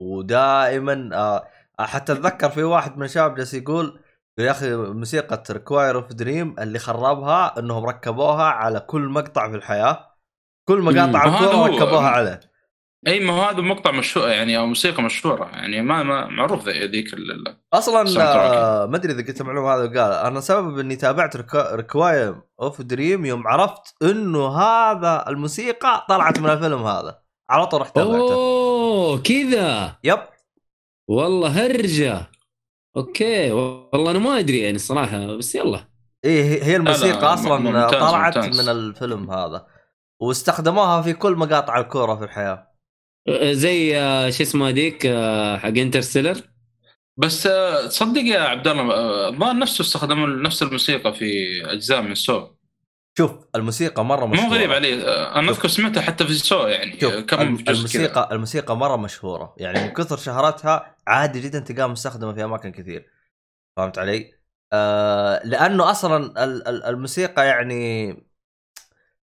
ودائما 0.00 1.10
آه 1.12 1.48
حتى 1.80 2.12
أتذكر 2.12 2.50
في 2.50 2.62
واحد 2.62 2.96
من 2.96 3.04
الشباب 3.04 3.34
جالس 3.34 3.54
يقول 3.54 4.00
يا 4.38 4.50
أخي 4.50 4.76
موسيقى 4.76 5.42
Requiem 5.50 5.96
of 5.96 6.12
Dream 6.12 6.54
اللي 6.58 6.78
خربها 6.78 7.58
إنهم 7.58 7.84
ركبوها 7.86 8.44
على 8.44 8.80
كل 8.80 9.08
مقطع 9.08 9.50
في 9.50 9.56
الحياة 9.56 10.16
كل 10.68 10.80
مقاطع 10.82 11.24
الكوره 11.24 11.66
ركبوها 11.66 12.08
عليه. 12.08 12.40
إي 13.06 13.20
ما 13.20 13.32
هو 13.32 13.42
هذا 13.42 13.60
مقطع 13.60 13.90
مشهور 13.90 14.28
يعني 14.28 14.58
أو 14.58 14.66
موسيقى 14.66 15.02
مشهورة. 15.02 15.44
يعني 15.44 15.82
ما, 15.82 16.02
ما 16.02 16.26
معروف 16.26 16.68
ذيك 16.68 17.14
أصلا 17.72 18.22
آه 18.22 18.86
ما 18.86 18.96
أدري 18.96 19.12
إذا 19.12 19.26
قلت 19.26 19.40
المعلومة 19.40 19.74
هذا 19.74 19.82
قال. 19.82 20.26
أنا 20.26 20.40
سبب 20.40 20.78
إني 20.78 20.96
تابعت 20.96 21.54
Requiem 21.56 22.40
of 22.60 22.82
Dream 22.82 23.24
يوم 23.24 23.48
عرفت 23.48 23.94
إنه 24.02 24.48
هذا 24.48 25.24
الموسيقى 25.28 26.06
طلعت 26.08 26.38
من 26.38 26.50
الفيلم 26.50 26.82
هذا. 26.82 27.18
على 27.50 27.66
طول 27.66 27.80
رحت 27.80 27.94
تابعته. 27.94 28.34
أوه 28.34 29.18
كذا. 29.18 29.96
yep. 30.04 30.18
والله 31.08 31.48
هرجة. 31.48 32.30
okay. 32.96 33.52
والله 33.52 34.10
أنا 34.10 34.18
ما 34.18 34.38
أدري 34.38 34.58
يعني 34.60 34.76
الصراحة 34.76 35.36
بس 35.36 35.54
يلا. 35.54 35.80
إيه 36.24 36.64
هي 36.64 36.76
الموسيقى 36.76 37.34
أصلا 37.34 37.58
ممتاز 37.58 38.00
طلعت 38.00 38.38
ممتاز. 38.38 38.60
من 38.60 38.68
الفيلم 38.68 39.30
هذا. 39.30 39.66
واستخدموها 40.20 41.02
في 41.02 41.12
كل 41.12 41.32
مقاطع 41.32 41.78
الكورة 41.78 42.16
في 42.16 42.24
الحياة. 42.24 42.71
زي 43.30 43.98
آه، 43.98 44.30
شو 44.30 44.42
اسمه 44.42 44.68
هذيك 44.68 45.06
آه، 45.06 45.56
حق 45.56 45.68
Interstellar؟ 45.68 46.40
بس 47.16 47.46
آه، 47.46 47.86
تصدق 47.86 48.22
يا 48.22 48.40
عبد 48.40 48.68
الله 48.68 49.28
الظاهر 49.28 49.58
نفسه 49.58 49.82
استخدموا 49.82 50.26
نفس 50.26 50.62
الموسيقى 50.62 51.14
في 51.14 51.62
أجزاء 51.64 52.02
من 52.02 52.14
Saw. 52.14 52.48
شوف 53.18 53.30
الموسيقى 53.54 54.04
مرة 54.04 54.26
مشهورة. 54.26 54.48
مو 54.48 54.54
غريب 54.54 54.72
علي 54.72 54.94
أنا 55.04 55.50
أذكر 55.50 55.68
سمعتها 55.68 56.00
حتى 56.00 56.26
في 56.26 56.34
سو 56.34 56.66
يعني 56.66 56.92
كم 57.22 57.40
الموسيقى 57.68 58.08
كدا. 58.08 58.32
الموسيقى 58.32 58.76
مرة 58.76 58.96
مشهورة. 58.96 59.54
يعني 59.58 59.82
من 59.82 59.88
كثر 59.88 60.16
شهرتها 60.16 60.96
عادي 61.06 61.40
جدا 61.40 61.58
تلقاها 61.58 61.86
مستخدمة 61.86 62.32
في 62.32 62.44
أماكن 62.44 62.72
كثير. 62.72 63.06
فهمت 63.76 63.98
علي؟ 63.98 64.34
آه 64.72 65.40
لأنه 65.44 65.90
أصلا 65.90 66.44
الموسيقى 66.88 67.46
يعني 67.46 68.16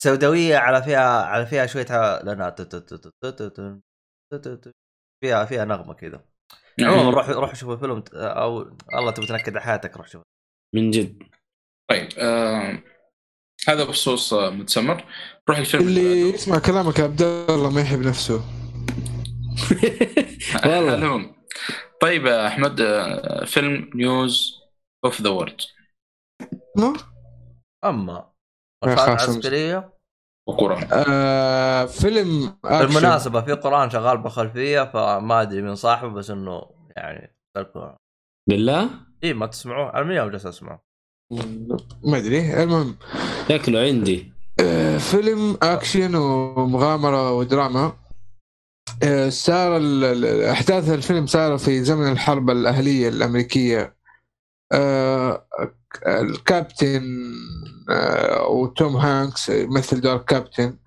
سوداويه 0.04 0.58
على 0.58 0.84
فيها 0.84 1.24
على 1.24 1.46
فيها 1.46 1.66
شوية 1.66 2.20
لانها 2.24 2.56
فيها 5.24 5.46
فيها 5.46 5.66
نغمه 5.66 5.94
كذا 5.94 6.26
عموما 6.82 7.10
روح 7.10 7.30
روح 7.30 7.56
شوف 7.56 7.70
الفيلم 7.70 8.04
أو 8.14 8.62
الله 8.94 9.12
تبي 9.12 9.26
تنكد 9.26 9.58
حياتك 9.58 9.98
روح 9.98 10.08
شوف 10.08 10.24
من 10.76 10.92
جد 10.92 11.24
طيب 11.90 12.10
آه 12.18 12.84
هذا 13.68 13.84
بخصوص 13.84 14.34
Midsommar 14.34 15.06
روح 15.50 15.58
الفيلم 15.58 15.88
اللي 15.88 16.30
يسمع 16.30 16.60
كلامك 16.60 17.00
يا 17.00 17.04
عبد 17.04 17.22
الله 17.22 17.70
ما 17.70 17.82
يحب 17.82 18.00
نفسه 18.00 18.44
والله 20.66 21.36
طيب 22.02 22.26
يا 22.26 22.48
احمد 22.48 22.82
فيلم 23.46 23.90
News 23.96 24.60
of 25.06 25.22
the 25.22 25.30
World 25.30 25.62
اما 27.84 28.32
عسكرية؟ 28.84 29.94
وقرآن. 30.48 30.88
آه 30.92 31.86
فيلم 31.86 32.58
بالمناسبة 32.64 33.42
في 33.42 33.52
قرآن 33.52 33.90
شغال 33.90 34.18
بالخلفيه 34.18 34.92
فما 34.92 35.42
أدري 35.42 35.62
من 35.62 35.76
صاحبه 35.76 36.10
بس 36.10 36.30
إنه 36.30 36.62
يعني 36.96 37.36
بالله؟ 38.50 38.90
اي 39.24 39.34
ما 39.34 39.46
تسمعوه؟ 39.46 39.90
على 39.90 40.06
من 40.06 40.32
جالس 40.32 40.46
أسمعه؟ 40.46 40.84
ما 42.04 42.18
أدري. 42.18 42.64
المهم. 42.64 42.96
شكله 43.50 43.80
عندي. 43.80 44.34
آه، 44.62 44.98
فيلم 44.98 45.58
أكشن 45.64 46.16
ومغامرة 46.16 47.34
ودراما. 47.34 47.94
آه، 49.04 49.30
صار 49.30 49.82
أحداث 50.52 50.90
الفيلم 50.90 51.26
صار 51.26 51.58
في 51.58 51.84
زمن 51.84 52.12
الحرب 52.12 52.50
الأهلية 52.50 53.10
الأمريكية. 53.10 53.96
آه، 54.74 55.48
الكابتن 56.08 57.04
وتوم 58.50 58.96
هانكس 58.96 59.50
يمثل 59.50 60.02
دور 60.02 60.18
كابتن 60.18 60.78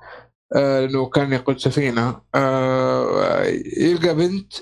لأنه 0.55 1.07
كان 1.07 1.33
يقود 1.33 1.59
سفينة 1.59 2.21
يلقى 3.79 4.15
بنت 4.15 4.53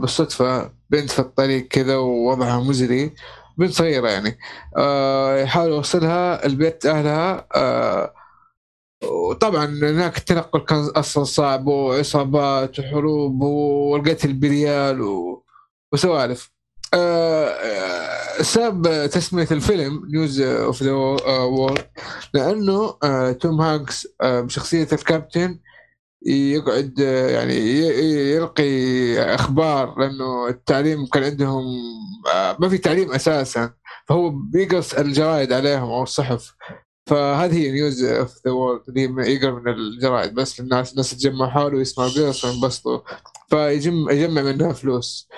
بالصدفة 0.00 0.70
بنت 0.90 1.10
في 1.10 1.18
الطريق 1.18 1.68
كذا 1.68 1.96
ووضعها 1.96 2.60
مزري 2.60 3.14
بنت 3.58 3.72
صغيرة 3.72 4.08
يعني 4.08 4.38
آه 4.78 5.36
يحاول 5.38 5.70
يوصلها 5.70 6.46
البيت 6.46 6.86
أهلها 6.86 7.46
آه 7.54 8.14
وطبعا 9.04 9.64
هناك 9.66 10.18
التنقل 10.18 10.60
كان 10.60 10.78
أصلا 10.96 11.24
صعب 11.24 11.66
وعصابات 11.66 12.78
وحروب 12.78 13.40
والقتل 13.42 14.32
بريال. 14.32 15.00
وسوالف 15.92 16.50
آه 18.38 18.42
سبب 18.42 19.06
تسمية 19.06 19.48
الفيلم 19.50 20.02
News 20.12 20.40
of 20.40 20.82
the 20.82 20.92
World 20.92 21.86
لأنه 22.34 22.96
آه 23.04 23.32
توم 23.32 23.60
هانكس 23.60 24.08
آه 24.22 24.40
بشخصية 24.40 24.88
الكابتن 24.92 25.58
يقعد 26.26 26.98
يعني 26.98 27.54
يلقي 28.32 28.64
أخبار 29.34 29.98
لأنه 29.98 30.48
التعليم 30.48 31.06
كان 31.06 31.24
عندهم 31.24 31.64
آه، 32.34 32.56
ما 32.60 32.68
في 32.68 32.78
تعليم 32.78 33.12
أساسا 33.12 33.70
فهو 34.08 34.30
بيقص 34.30 34.94
الجرائد 34.94 35.52
عليهم 35.52 35.82
أو 35.90 36.02
الصحف. 36.02 36.54
فهذه 37.10 37.54
هي 37.58 37.70
News 37.72 38.04
of 38.04 38.34
the 38.46 38.52
World 38.52 38.82
اللي 38.88 39.32
يقرا 39.34 39.50
من 39.50 39.68
الجرائد 39.68 40.34
بس 40.34 40.60
للناس 40.60 40.92
الناس 40.92 41.10
تتجمع 41.10 41.50
حوله 41.50 41.76
ويسمعوا 41.78 42.10
قصص 42.10 42.44
وينبسطوا 42.44 43.00
فيجم 43.50 44.10
يجمع 44.10 44.42
منها 44.42 44.72
فلوس. 44.72 45.28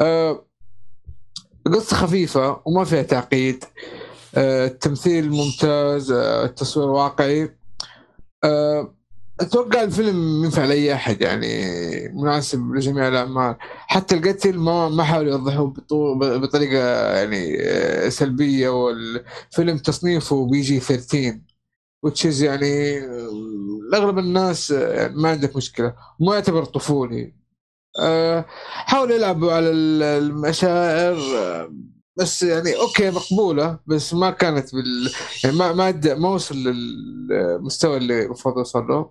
آه 0.00 0.46
قصة 1.74 1.96
خفيفة 1.96 2.60
وما 2.64 2.84
فيها 2.84 3.02
تعقيد. 3.02 3.64
آه 4.34 4.66
التمثيل 4.66 5.30
ممتاز 5.30 6.10
آه 6.12 6.44
التصوير 6.44 6.88
واقعي. 6.88 7.56
آه 8.44 8.94
أتوقع 9.40 9.82
الفيلم 9.82 10.44
ينفع 10.44 10.64
لأي 10.64 10.94
أحد 10.94 11.22
يعني 11.22 11.48
مناسب 12.14 12.74
لجميع 12.74 13.08
الاعمار 13.08 13.56
حتى 13.60 14.14
القتل 14.14 14.58
ما 14.58 14.88
ما 14.88 15.04
حاولوا 15.04 15.30
يوضحوه 15.32 15.74
بطريقة 16.38 16.78
يعني 17.16 17.56
سلبية 18.10 18.68
والفيلم 18.68 19.78
تصنيفه 19.78 20.46
PG 20.46 20.80
13 20.80 21.40
which 22.02 22.31
is 22.31 22.42
يعني 22.42 23.00
اغلب 23.94 24.18
الناس 24.18 24.72
ما 25.10 25.28
عندك 25.28 25.56
مشكلة. 25.56 25.94
ما 26.20 26.34
يعتبر 26.34 26.64
طفولي. 26.64 27.39
حاولوا 28.72 29.16
يلعبوا 29.16 29.52
على 29.52 29.70
ال- 29.70 30.02
المشاعر 30.02 31.16
بس 32.16 32.42
يعني 32.42 32.76
okay 32.76 33.10
مقبولة 33.10 33.78
بس 33.86 34.14
ما 34.14 34.30
كانت 34.30 34.74
بال 34.74 35.10
يعني 35.44 35.56
ما 35.56 35.72
ما 35.72 36.14
ما 36.14 36.28
وصل 36.28 36.56
للمستوى 36.56 37.96
اللي 37.96 38.22
المفروض 38.24 38.58
يوصل 38.58 38.86
له. 38.86 39.10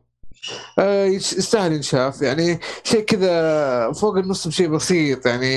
آه، 0.79 1.05
يس- 1.05 1.33
يستاهل 1.33 1.73
ينشاف. 1.73 2.21
يعني 2.21 2.59
شيء 2.83 3.01
كذا 3.05 3.91
فوق 3.91 4.17
النص 4.17 4.47
بشيء 4.47 4.67
بسيط 4.69 5.25
يعني 5.27 5.55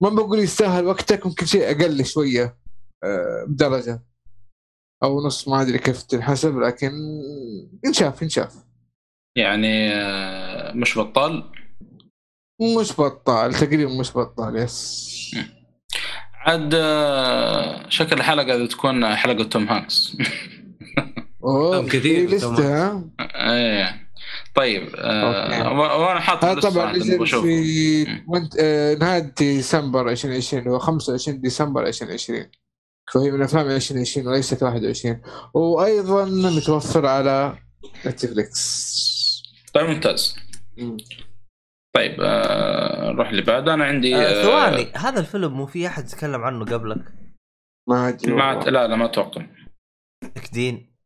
ما 0.00 0.08
بقول 0.08 0.38
يستاهل 0.38 0.86
وقتك 0.86 1.26
ممكن 1.26 1.46
شيء 1.46 1.70
أقل 1.70 2.04
شوية 2.04 2.56
آه، 3.04 3.44
بدرجة. 3.48 4.02
أو 5.02 5.26
نص 5.26 5.48
ما 5.48 5.62
أدري 5.62 5.78
كيف 5.78 6.02
تنحسب 6.02 6.58
لكن 6.58 6.92
ينشاف 7.84 8.22
ينشاف. 8.22 8.54
يعني 9.36 9.92
آه، 9.94 10.72
مش 10.72 10.98
بطال. 10.98 11.44
مش 12.60 12.92
بطال 13.00 13.54
تقريبا 13.54 13.92
مش 13.92 14.16
بطال 14.16 14.56
يس. 14.56 15.06
عاد 16.34 16.70
آه، 16.74 17.88
شكل 17.88 18.16
الحلقة 18.16 18.54
هذه 18.54 18.66
تكون 18.66 19.16
حلقة 19.16 19.44
توم 19.44 19.68
هانكس. 19.68 20.16
أوه 21.44 21.88
كثير. 21.88 22.30
لستة 22.30 22.74
ها؟ 22.76 23.04
إيه. 23.20 24.06
طيب 24.54 24.88
آه، 24.96 26.00
وأنا 26.00 26.20
حاط 26.20 26.44
هذا 26.44 26.52
اللسته 26.52 27.16
طبعا. 27.16 27.42
في. 27.42 28.06
آه، 28.60 28.94
نهاية 28.94 29.34
ديسمبر 29.38 30.08
2020 30.10 30.68
هو 30.68 30.78
25 30.78 31.40
ديسمبر 31.40 31.86
2020 31.86 32.46
فهي 33.14 33.30
من 33.30 33.42
أفلام 33.42 33.70
2020 33.70 34.28
وليست 34.28 34.62
21 34.62 35.20
وأيضا 35.54 36.24
متوفر 36.24 37.06
على 37.06 37.58
نتفليكس. 38.06 38.96
طيب 39.74 39.86
ممتاز. 39.86 40.36
طيب 41.96 42.20
آه، 42.20 43.12
نروح 43.12 43.28
اللي 43.28 43.42
بعده 43.42 43.74
أنا 43.74 43.84
عندي 43.84 44.16
آه، 44.16 44.18
آه، 44.18 44.42
ثواني 44.42 44.92
هذا 44.96 45.20
الفيلم 45.20 45.52
مو 45.52 45.66
في 45.66 45.86
أحد 45.86 46.04
تكلم 46.04 46.44
عنه 46.44 46.64
قبلك؟ 46.64 46.98
ما 47.88 48.08
أدري 48.08 48.32
ما. 48.32 48.64
لا 48.66 48.86
لا 48.86 48.96
ما 48.96 49.04
أتوقع 49.04 49.42
متاكدين 50.24 50.96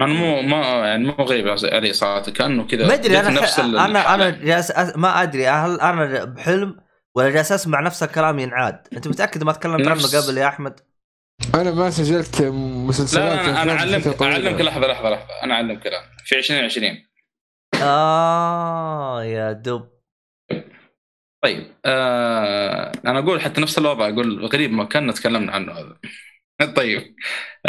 مع 0.00 0.06
انه 0.06 0.14
مو 0.14 0.42
ما 0.42 0.56
يعني 0.86 1.04
مو 1.04 1.12
غريب 1.12 1.48
علي 1.48 1.92
صراحة 1.92 2.30
كأنه 2.30 2.66
كذا 2.66 2.86
ما 2.86 2.94
أدري 2.94 3.20
أنا 3.20 3.30
نفس 3.30 3.58
أنا 3.60 4.14
أنا 4.14 4.30
جالس 4.30 4.70
أس... 4.70 4.96
ما 4.96 5.22
أدري 5.22 5.48
هل 5.48 5.80
أنا 5.80 6.24
بحلم 6.24 6.80
ولا 7.16 7.30
جالس 7.30 7.52
أسمع 7.52 7.80
نفس 7.80 8.02
الكلام 8.02 8.38
ينعاد؟ 8.38 8.86
أنت 8.92 9.08
متأكد 9.08 9.44
ما 9.44 9.52
تكلمت 9.52 9.88
عنه 9.88 10.20
قبل 10.20 10.38
يا 10.38 10.48
أحمد؟ 10.48 10.80
أنا 11.54 11.70
ما 11.70 11.90
سجلت 11.90 12.40
لا 12.40 12.50
مسلسلات 12.50 13.48
لا 13.48 13.62
أنا, 13.62 13.72
اعلمك. 13.72 14.22
أعلمك 14.22 14.60
لحظة 14.60 14.86
لحظة 14.86 15.10
لحظة. 15.10 15.42
أنا 15.42 15.54
أعلمك 15.54 15.86
الان 15.86 16.02
في 16.24 16.38
2020 16.38 17.06
آه 17.82 19.24
يا 19.24 19.52
دب 19.52 19.99
طيب 21.42 21.74
آه 21.84 22.92
أنا 23.06 23.18
أقول 23.18 23.40
حتى 23.40 23.60
نفس 23.60 23.78
الوضع 23.78 24.08
أقول 24.08 24.46
غريب 24.46 24.72
ما 24.72 24.84
كنا 24.84 25.12
تكلمنا 25.12 25.52
عنه 25.52 25.72
هذا. 25.72 25.98
طيب 26.76 27.14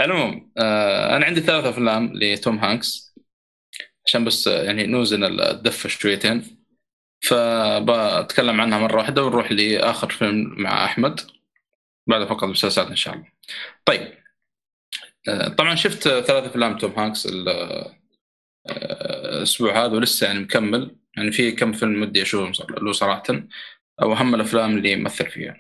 المهم 0.01 0.51
آه 0.57 1.15
أنا 1.17 1.25
عندي 1.25 1.41
ثلاث 1.41 1.65
أفلام 1.65 2.11
لتوم 2.15 2.59
هانكس 2.59 3.11
عشان 4.05 4.25
بس 4.25 4.47
آه، 4.47 4.63
يعني 4.63 4.87
نوزن 4.87 5.23
الدفه 5.23 5.89
شويتين. 5.89 6.57
فبتكلم 7.23 8.61
عنها 8.61 8.79
مرة 8.79 8.97
واحدة 8.97 9.23
ونروح 9.23 9.51
لآخر 9.51 10.09
فيلم 10.09 10.55
مع 10.61 10.85
أحمد. 10.85 11.19
بعد 12.07 12.27
فقط 12.27 12.43
المسلسلات 12.43 12.87
إن 12.87 12.95
شاء 12.95 13.13
الله. 13.15 13.27
طيب 13.85 14.13
آه، 15.29 15.47
طبعا 15.47 15.75
شفت 15.75 16.03
ثلاث 16.03 16.45
أفلام 16.45 16.77
توم 16.77 16.91
هانكس 16.99 17.27
آه، 17.27 17.95
الأسبوع 18.69 19.85
هذا 19.85 19.93
ولسه 19.93 20.27
يعني 20.27 20.39
مكمل. 20.39 20.95
يعني 21.17 21.31
في 21.31 21.51
كم 21.51 21.71
فيلم 21.73 22.01
ودي 22.01 22.21
أشوفهم 22.21 22.53
صر- 22.53 22.83
له 22.83 22.91
صراحة 22.91 23.23
أو 24.01 24.13
اهم 24.13 24.35
الأفلام 24.35 24.77
اللي 24.77 24.95
مثل 24.95 25.25
فيها. 25.25 25.55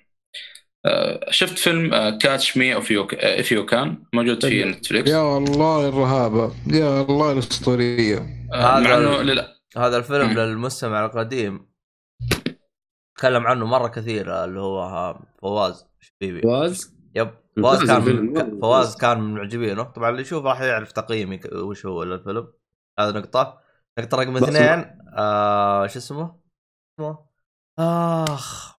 آه، 0.85 1.31
شفت 1.31 1.57
فيلم 1.59 1.89
Catch 2.17 2.57
Me 2.57 2.75
of 2.75 2.91
you 2.91 3.07
if 3.13 3.51
you 3.51 3.65
كان 3.65 4.03
موجود 4.13 4.45
في. 4.45 4.63
نتفليكس. 4.63 5.09
يا 5.11 5.37
الله 5.37 5.89
الرهابة 5.89 6.53
يا 6.67 7.01
الله 7.01 7.31
الأسطورية. 7.31 8.17
آه، 8.53 8.79
مع 8.79 8.95
هذا 8.97 9.21
إنه 9.21 9.47
هذا 9.77 9.97
الفيلم 9.97 10.29
مم. 10.29 10.39
للمستمع 10.39 11.05
القديم. 11.05 11.71
تكلم 13.17 13.47
عنه 13.47 13.65
مرة 13.65 13.87
كثير 13.87 14.43
اللي 14.45 14.59
هو 14.59 14.81
ها- 14.81 15.21
فواز 15.41 15.85
شبيبي 15.99 16.41
فواز؟ 16.41 16.95
yep 17.15 17.29
فواز 17.57 17.83
كان 17.87 17.97
الفيلم، 17.97 18.25
من 18.33 18.59
فواز. 18.61 18.95
كان 18.97 19.19
من 19.21 19.33
معجبينه. 19.33 19.83
طبعا 19.83 20.09
اللي 20.09 20.21
يشوف 20.21 20.45
راح 20.45 20.61
يعرف 20.61 20.91
تقييمي 20.91 21.37
ك- 21.37 21.53
وش 21.53 21.85
هو 21.85 22.03
للفيلم. 22.03 22.47
هذا 22.99 23.19
نقطة. 23.19 23.57
نقطة 23.99 24.17
رقم 24.17 24.37
اثنين. 24.37 25.00
آه 25.17 25.87
شو 25.87 25.99
اسمه؟ 25.99 26.35
اسمه 26.99 27.25
آخ 27.79 28.75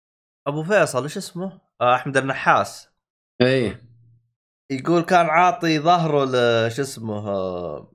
أبو 0.48 0.64
فيصل 0.64 1.04
إيش 1.04 1.18
اسمه؟ 1.18 1.62
آه 1.82 1.96
أحمد 1.96 2.18
النحاس. 2.18 2.90
إيه 3.42 3.84
يقول 4.72 5.02
كان 5.02 5.26
عاطي 5.26 5.80
ظهره 5.80 6.26
ل 6.26 6.72
شو 6.72 6.82
اسمه 6.82 7.30
آه، 7.30 7.92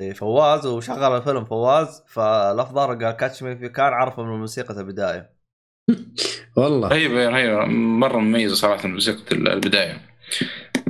لفواز 0.00 0.66
وشغل 0.66 1.16
الفيلم 1.16 1.44
فواز 1.44 2.02
فلف 2.06 2.68
ظهره 2.68 3.04
قال 3.04 3.10
Catch 3.10 3.42
Me 3.42 3.56
If 3.56 3.68
You 3.68 3.80
Can 3.80 3.92
عرفه 3.92 4.22
من 4.22 4.38
موسيقى 4.38 4.80
البداية. 4.80 5.30
والله. 6.56 6.88
رهيبه 6.88 7.28
رهيبه 7.28 7.64
مرة 7.66 8.18
مميزة 8.18 8.54
صراحة 8.54 8.88
موسيقى 8.88 9.36
البداية. 9.36 10.00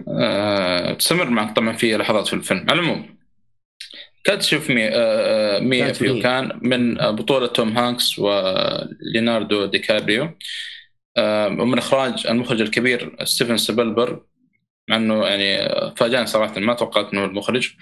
آه، 0.08 0.92
تستمر 0.94 1.30
معك 1.30 1.56
طبعا 1.56 1.72
في 1.72 1.96
لحظات 1.96 2.26
في 2.26 2.32
الفيلم. 2.32 2.66
على 2.70 2.80
العموم 2.80 3.23
Catch 4.24 4.57
if 4.57 4.70
me 4.70 4.88
آه، 4.88 4.90
آه، 4.94 5.60
me 5.60 5.78
catch 5.78 5.98
if 5.98 6.14
you. 6.14 6.19
me. 6.19 6.22
كان 6.22 6.58
من 6.62 7.00
آه، 7.00 7.10
بطولة 7.10 7.46
توم 7.46 7.78
هانكس 7.78 8.18
وليوناردو 8.18 9.66
دي 9.66 9.78
كابريو. 9.78 10.30
آه، 11.16 11.46
ومن 11.46 11.78
إخراج 11.78 12.26
المخرج 12.26 12.60
الكبير 12.60 13.24
ستيفن 13.24 13.56
سبيلبرغ 13.56 14.22
مع 14.90 14.96
إنه 14.96 15.26
يعني 15.26 15.68
فاجأني 15.96 16.26
صراحة 16.26 16.60
ما 16.60 16.74
توقعت 16.74 17.12
إنه 17.12 17.24
المخرج. 17.24 17.74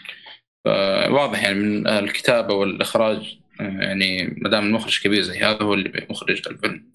واضح 1.10 1.42
يعني 1.44 1.54
من 1.54 1.86
الكتابة 1.86 2.54
والإخراج 2.54 3.38
يعني 3.60 4.38
ما 4.42 4.50
دام 4.50 4.66
المخرج 4.66 5.00
كبير 5.02 5.22
زي 5.22 5.38
هذا 5.38 5.62
هو 5.62 5.74
اللي 5.74 6.06
مخرج 6.10 6.42
الفيلم. 6.46 6.92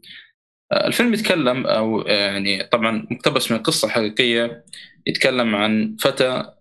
الفيلم 0.74 1.14
يتكلم 1.14 1.68
أو 1.68 2.02
يعني 2.02 2.64
طبعا 2.64 3.08
مقتبس 3.12 3.52
من 3.52 3.58
قصة 3.58 3.88
حقيقية 3.88 4.66
يتكلم 5.08 5.56
عن 5.56 5.96
فتى 6.00 6.57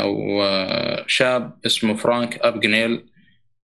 أو 0.00 0.42
آه، 0.42 1.04
شاب 1.06 1.58
اسمه 1.66 1.94
فرانك 1.96 2.38
أبجنيل 2.38 3.06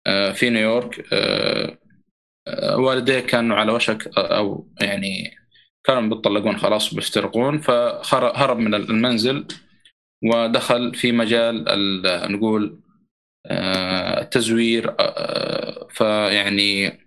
آه، 0.07 0.32
في 0.32 0.49
نيويورك. 0.49 1.05
آه، 1.13 1.78
والديه 2.78 3.19
كانوا 3.19 3.57
على 3.57 3.71
وشك 3.71 4.17
أو 4.17 4.67
يعني 4.82 5.36
كانوا 5.84 6.15
بيطلقون 6.15 6.57
خلاص 6.57 6.93
وبيفترقون 6.93 7.57
فهرب 7.57 8.57
من 8.59 8.73
المنزل 8.75 9.47
ودخل 10.23 10.95
في 10.95 11.11
مجال 11.11 11.69
ال- 11.69 12.32
نقول 12.32 12.80
التزوير 14.21 14.95
فيعني 15.89 16.99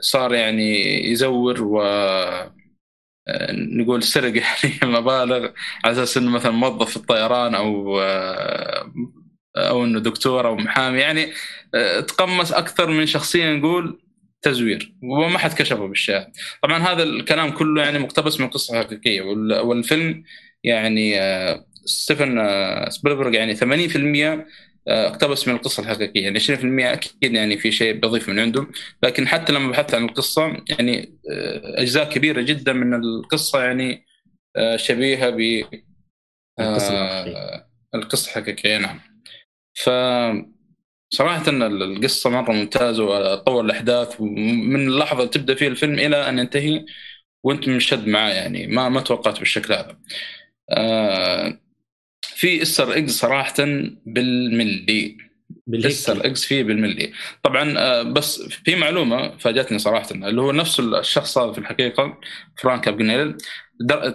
صار 0.00 0.34
يعني 0.34 0.74
يزور 1.10 1.62
و 1.62 1.82
نقول 3.52 4.02
سرق 4.02 4.32
يعني 4.42 4.74
مبالغ 4.92 5.48
على 5.84 5.92
أساس 5.92 6.16
إنه 6.16 6.30
مثلا 6.30 6.52
موظف 6.52 6.90
في 6.90 6.96
الطيران 6.96 7.54
أو 7.54 8.00
أو 9.56 9.84
إنه 9.84 10.00
دكتور 10.00 10.46
أو 10.46 10.56
محامي. 10.56 10.98
يعني 10.98 11.32
تقمص 12.08 12.52
أكثر 12.52 12.90
من 12.90 13.06
شخصيه 13.06 13.52
نقول 13.52 14.00
تزوير 14.42 14.94
وما 15.02 15.38
حد 15.38 15.52
كشفه 15.54 15.86
بالشارع 15.86 16.26
طبعا 16.62 16.78
هذا 16.78 17.02
الكلام 17.02 17.50
كله 17.50 17.82
يعني 17.82 17.98
مقتبس 17.98 18.40
من 18.40 18.48
قصة 18.48 18.78
حقيقية. 18.78 19.22
وال- 19.22 19.60
والفيلم 19.60 20.24
يعني 20.64 21.20
آه، 21.20 21.64
ستيفن 21.84 22.38
آه، 22.38 22.88
سبيلبرغ 22.88 23.34
يعني 23.34 23.54
80% 23.56 24.32
آه، 24.32 24.46
اقتبس 24.88 25.48
من 25.48 25.54
القصة 25.54 25.82
الحقيقية 25.82 26.22
يعني 26.22 26.40
20% 26.40 26.92
أكيد 26.92 27.34
يعني 27.34 27.58
في 27.58 27.72
شيء 27.72 27.92
بيضيف 27.92 28.28
من 28.28 28.38
عنده 28.38 28.66
لكن 29.02 29.28
حتى 29.28 29.52
لما 29.52 29.70
بحثت 29.70 29.94
عن 29.94 30.04
القصة 30.04 30.56
يعني 30.68 31.18
آه، 31.30 31.82
أجزاء 31.82 32.08
كبيرة 32.08 32.40
جدا 32.42 32.72
من 32.72 32.94
القصة 32.94 33.64
يعني 33.64 34.06
آه، 34.56 34.76
شبيهة 34.76 35.30
ب 35.30 35.64
آه،. 36.58 37.66
القصة 37.94 38.28
الحقيقية 38.28 38.78
نعم 38.78 39.00
ف 39.74 39.90
صراحة 41.12 41.48
إن 41.48 41.62
القصة 41.62 42.30
مرة 42.30 42.52
ممتازة 42.52 43.04
وطور 43.04 43.64
الأحداث 43.64 44.20
ومن 44.20 44.88
اللحظة 44.88 45.18
اللي 45.18 45.30
تبدأ 45.30 45.54
فيها 45.54 45.68
الفيلم 45.68 45.98
إلى 45.98 46.28
أن 46.28 46.38
ينتهي 46.38 46.84
وأنت 47.44 47.68
منشد 47.68 48.08
معاه 48.08 48.32
يعني 48.32 48.66
ما 48.66 48.88
ما 48.88 49.00
توقعت 49.00 49.38
بالشكل 49.38 49.74
هذا. 49.74 49.98
آه 50.70 51.60
في 52.40 52.62
Easter 52.62 52.92
eggs 52.92 53.18
صراحة 53.18 53.54
بالملي 54.06 55.16
بالهيك؟ 55.66 56.10
الاكس 56.10 56.44
فيه 56.44 56.62
بالملي 56.62 57.12
طبعا 57.42 57.78
آه، 57.78 58.02
بس 58.02 58.42
في 58.42 58.76
معلومة 58.76 59.36
فاجأتني 59.36 59.78
صراحة 59.78 60.10
اللي 60.10 60.40
هو 60.40 60.52
نفس 60.52 60.80
الشخص 60.80 61.38
هذا 61.38 61.52
في 61.52 61.58
الحقيقة 61.58 62.18
فرانك 62.58 62.88
أباجنيل. 62.88 63.36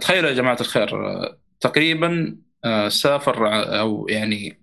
تخيلوا 0.01 0.29
يا 0.29 0.35
جماعة 0.35 0.57
الخير 0.61 1.07
آه، 1.07 1.37
تقريبا 1.59 2.37
آه، 2.63 2.89
سافر 2.89 3.47
أو 3.79 4.07
يعني 4.09 4.57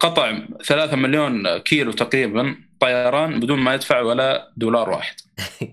قطع 0.00 0.38
ثلاثة 0.64 0.96
مليون 0.96 1.58
كيلو 1.58 1.92
تقريبا 1.92 2.56
طيران 2.80 3.40
بدون 3.40 3.58
ما 3.58 3.74
يدفع 3.74 4.00
ولا 4.00 4.52
دولار 4.56 4.90
واحد. 4.90 5.16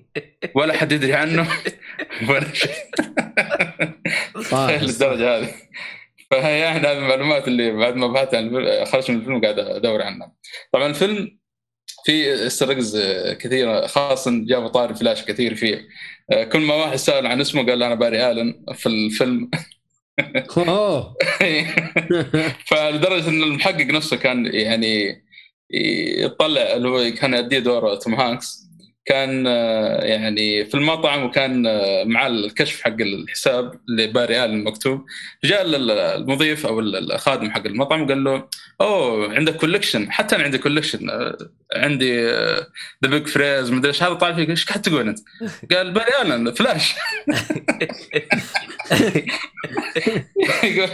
ولا 0.56 0.74
حد 0.74 0.92
يدري 0.92 1.14
عنه 1.14 1.48
ولا 2.30 2.54
شيء. 2.54 2.74
تخيل 4.54 4.90
الدرجه 4.94 5.38
هذه. 5.38 5.54
فهي 6.32 6.60
يعني 6.60 6.88
هذه 6.88 6.98
المعلومات 6.98 7.48
اللي 7.48 7.72
بعد 7.72 7.96
ما 7.96 8.08
بحثت 8.08 8.36
عن 8.36 8.66
خرجت 8.86 9.10
من 9.10 9.20
الفيلم 9.20 9.42
قاعد 9.42 9.60
أدور 9.60 10.02
عنها. 10.02 10.34
طبعا 10.72 10.88
الفيلم 10.88 11.38
في 12.06 12.46
استرقز 12.48 12.98
كثيرة 13.40 13.88
خاصه 13.88 14.32
جابوا 14.46 14.68
طاري 14.68 14.96
فلاش 14.96 15.26
كثير 15.26 15.56
فيه. 15.56 15.88
آه، 16.32 16.44
كل 16.44 16.60
ما 16.60 16.74
واحد 16.74 16.96
سأل 16.96 17.28
عن 17.28 17.42
اسمه 17.42 17.66
قال 17.66 17.84
أنا 17.84 17.96
باري 17.96 18.32
آلن 18.32 18.66
في 18.74 18.86
الفيلم. 18.86 19.52
فلدرجة 22.68 23.30
إن 23.30 23.44
المحقق 23.44 23.86
نفسه 23.86 24.18
كان 24.18 24.46
يعني 24.46 25.24
يطلع 26.24 26.62
اللي 26.62 26.90
هو 26.90 27.12
كان 27.12 27.34
يؤدي 27.34 27.60
دور 27.60 27.96
توم 27.96 28.16
هانكس. 28.16 28.64
كان 29.06 29.48
آه، 29.48 30.04
يعني 30.04 30.66
في 30.66 30.76
المطعم 30.76 31.24
وكان 31.24 31.68
آه، 31.68 32.04
مع 32.04 32.28
الكشف 32.28 32.82
حق 32.82 32.96
الحساب 33.02 33.72
لباري 33.90 34.46
الن 34.46 34.64
مكتوب 34.64 35.06
جاء 35.44 35.62
ال- 35.62 35.92
المضيف 35.92 36.66
أو 36.66 36.80
ال- 36.80 37.12
الخادم 37.14 37.52
حق 37.52 37.66
المطعم 37.66 38.02
وقال 38.04 38.24
له 38.24 38.48
أوه 38.82 39.36
عندك 39.36 39.56
collection 39.56 40.12
حتى 40.12 40.36
أنا 40.36 40.44
عندي 40.44 40.58
collection 40.58 41.10
عندي 41.76 42.26
the 43.04 43.10
big 43.10 43.28
freeze 43.28 43.72
مدري 43.72 43.88
إيش. 43.90 44.04
هذا 44.04 44.14
طالع 44.14 44.36
فيك 44.36 44.50
إيش 44.50 44.66
قاعد 44.66 44.82
تقول 44.82 45.08
أنت؟ 45.08 45.20
قال 45.76 45.92
باري 45.92 46.22
الن 46.22 46.52
فلاش. 46.52 46.94
يقول 50.64 50.90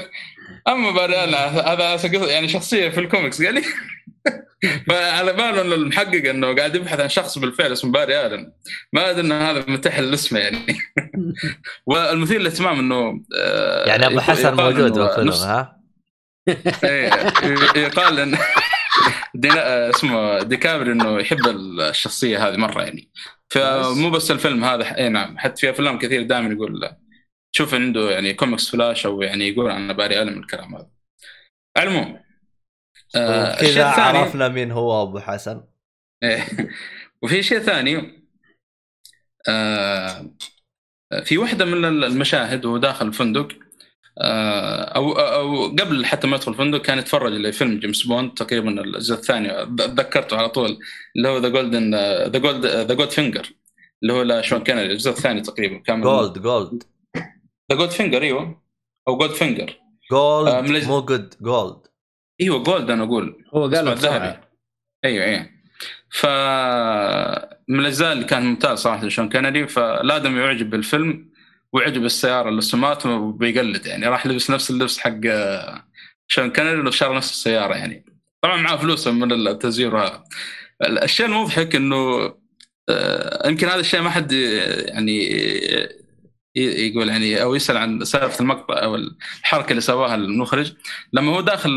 أما 0.67 0.91
باري 0.91 1.23
الن 1.23 1.33
هذا 1.35 1.99
يعني 2.31 2.47
شخصية 2.47 2.89
في 2.89 2.99
الكوميكس. 2.99 3.41
قال 3.41 3.53
لي 3.53 3.61
فعلى 4.87 5.33
باله 5.33 5.61
انه 5.61 5.75
المحقق 5.75 6.29
إنه 6.29 6.55
قاعد 6.55 6.75
يبحث 6.75 6.99
عن 6.99 7.09
شخص 7.09 7.37
بالفعل 7.37 7.71
اسمه 7.71 7.91
باري 7.91 8.25
آلن. 8.25 8.51
ما 8.93 9.09
أدري 9.09 9.21
ان 9.21 9.31
هذا 9.31 9.65
متاح 9.67 9.97
الاسم 9.97 10.37
يعني. 10.37 10.77
والمثير 11.85 12.39
للاهتمام 12.39 12.79
إنه 12.79 13.23
آه، 13.37 13.87
يعني 13.87 14.07
أبو 14.07 14.19
حسن 14.19 14.55
موجود 14.55 14.91
بالفيلم 14.91 15.31
ها؟ 15.31 15.79
إيه، 16.83 17.11
يقال 17.75 18.19
إن 18.19 18.37
دينا 19.35 19.89
اسمه 19.89 20.43
ديكابريو 20.43 20.91
إنه 20.91 21.19
يحب 21.19 21.47
الشخصية 21.47 22.47
هذه 22.47 22.57
مرة 22.57 22.81
يعني. 22.83 23.09
فمو 23.49 24.09
بس. 24.09 24.31
الفيلم 24.31 24.63
هذا 24.63 24.97
اي 24.97 25.09
نعم. 25.09 25.37
حتى 25.37 25.61
في 25.61 25.69
أفلام 25.69 25.99
كثير 25.99 26.23
دائما 26.23 26.53
يقول 26.53 26.89
شوف 27.51 27.73
عنده 27.73 28.11
يعني 28.11 28.33
comics 28.33 28.69
Flash 28.69 29.05
أو 29.05 29.21
يعني 29.21 29.49
يقول 29.49 29.71
عن 29.71 29.93
باري 29.93 30.21
آلن 30.21 30.39
الكلام 30.39 30.75
هذا. 30.75 30.89
على 31.77 31.89
العموم 31.89 32.15
آه، 32.15 32.28
كذا 33.13 33.89
الثاني- 33.89 34.17
عرفنا 34.17 34.47
مين 34.47 34.71
هو 34.71 35.03
أبو 35.03 35.19
حسن. 35.19 35.61
إيه. 36.23 36.47
وفي 37.21 37.43
شيء 37.43 37.59
ثاني 37.59 38.19
آه، 39.49 40.25
في 41.23 41.37
واحدة 41.37 41.65
من 41.65 41.85
المشاهد 42.03 42.65
وهو 42.65 42.77
داخل 42.77 43.07
الفندق 43.07 43.47
آه، 44.21 44.81
أو 44.83 45.11
أو 45.11 45.67
قبل 45.67 46.05
حتى 46.05 46.27
ما 46.27 46.35
يدخل 46.35 46.51
الفندق 46.51 46.81
كان 46.81 46.97
يتفرج 46.99 47.31
لفيلم 47.33 47.79
جيمس 47.79 48.03
بوند 48.07 48.33
تقريبا 48.33 48.81
الجزء 48.81 49.15
الثاني. 49.15 49.49
تذكرته 49.77 50.37
على 50.37 50.49
طول 50.49 50.79
اللي 51.15 51.27
هو 51.29 51.37
the 51.37 51.49
golden 51.49 51.95
the 52.31 52.37
gold 52.37 52.65
the 52.65 52.93
Goldfinger 52.93 53.49
اللي 54.03 54.13
هو 54.13 54.21
لشون 54.23 54.63
كان 54.63 54.77
الجزء 54.79 55.11
الثاني 55.11 55.41
تقريبا. 55.41 55.77
كان 55.83 56.01
جولد 56.01 56.39
جولد 56.39 56.83
ذا 57.71 57.77
جولد 57.77 57.89
فينجر 57.89 58.21
أيوه. 58.21 58.61
أو 59.07 59.17
جولد 59.17 59.31
فينجر 59.31 59.69
آه، 60.11 60.61
جولد 60.61 60.83
مو 60.87 61.01
جود 61.01 61.33
جولد 61.41 61.87
إيوه 62.41 62.63
جولد 62.63 62.91
أنا 62.91 63.03
أقول. 63.03 63.45
هو 63.53 63.63
قال. 63.67 63.87
الذهبي. 63.87 64.39
إيوه 65.05 65.25
أيوه 65.25 65.49
ف 66.11 66.25
من 67.67 67.79
الاجزاء 67.79 68.13
اللي 68.13 68.23
كان 68.23 68.45
ممتاز 68.45 68.77
صراحة 68.79 69.07
شون 69.07 69.29
كينيدي 69.29 69.67
فلادم 69.67 70.37
يعجب 70.37 70.69
بالفيلم 70.69 71.29
ويعجب 71.73 72.05
السيارة 72.05 72.49
اللي 72.49 72.61
سمات 72.61 73.05
وبيقلد 73.05 73.85
يعني. 73.85 74.07
راح 74.07 74.27
لبس 74.27 74.51
نفس 74.51 74.69
اللبس 74.69 74.99
حق 74.99 75.19
شون 76.27 76.51
كينيدي 76.51 76.87
وشار 76.87 77.15
نفس 77.15 77.31
السيارة 77.31 77.75
يعني. 77.75 78.05
طبعا 78.41 78.57
معاه 78.61 78.77
فلوس 78.77 79.07
من 79.07 79.31
التزوير 79.31 79.97
هذا. 79.97 80.23
الشيء 81.03 81.25
المضحك 81.25 81.75
إنه 81.75 82.33
آه، 82.89 83.47
يمكن 83.47 83.67
هذا 83.67 83.79
الشيء 83.79 84.01
ما 84.01 84.09
حد 84.09 84.31
يعني 84.31 85.29
يقول 86.55 87.09
يعني 87.09 87.41
أو 87.41 87.55
يسأل 87.55 87.77
عن 87.77 88.03
سالفه 88.05 88.41
المقطع 88.41 88.83
أو 88.83 88.95
الحركة 88.95 89.69
اللي 89.69 89.81
سواها 89.81 90.15
المخرج. 90.15 90.73
لما 91.13 91.35
هو 91.35 91.41
داخل 91.41 91.69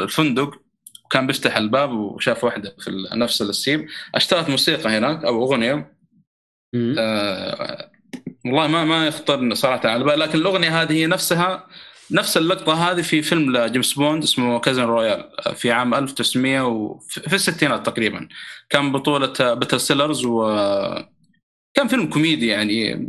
الفندق 0.00 0.62
وكان 1.04 1.26
بيفتح 1.26 1.56
الباب 1.56 1.92
وشاف 1.92 2.44
واحدة 2.44 2.76
في 2.80 3.08
نفس 3.14 3.42
السيب. 3.42 3.86
اشتغلت 4.14 4.50
موسيقى 4.50 4.98
هناك 4.98 5.24
أو 5.24 5.44
أغنية. 5.44 5.96
آه 6.98 7.90
والله 8.44 8.66
ما 8.66 8.84
ما 8.84 9.06
يخطر 9.06 9.54
صراحة 9.54 9.88
على 9.88 10.04
بالي 10.04 10.16
لكن 10.16 10.38
الأغنية 10.38 10.82
هذه 10.82 10.92
هي 10.92 11.06
نفسها 11.06 11.66
نفس 12.10 12.36
اللقطة 12.36 12.90
هذه 12.90 13.02
في 13.02 13.22
فيلم 13.22 13.56
لجيمس 13.56 13.92
بوند 13.94 14.22
اسمه 14.22 14.60
Casino 14.60 14.82
Royale 14.82 15.30
في 15.54 15.72
عام 15.72 15.94
1900 15.94 16.60
وفي 16.60 17.20
في 17.20 17.34
الستينات 17.34 17.86
تقريبا. 17.86 18.28
كان 18.70 18.92
بطولة 18.92 19.54
بيتر 19.54 19.78
سيلرز 19.78 20.24
و 20.24 20.42
كان 21.74 21.88
فيلم 21.88 22.06
كوميدي 22.10 22.46
يعني 22.46 23.08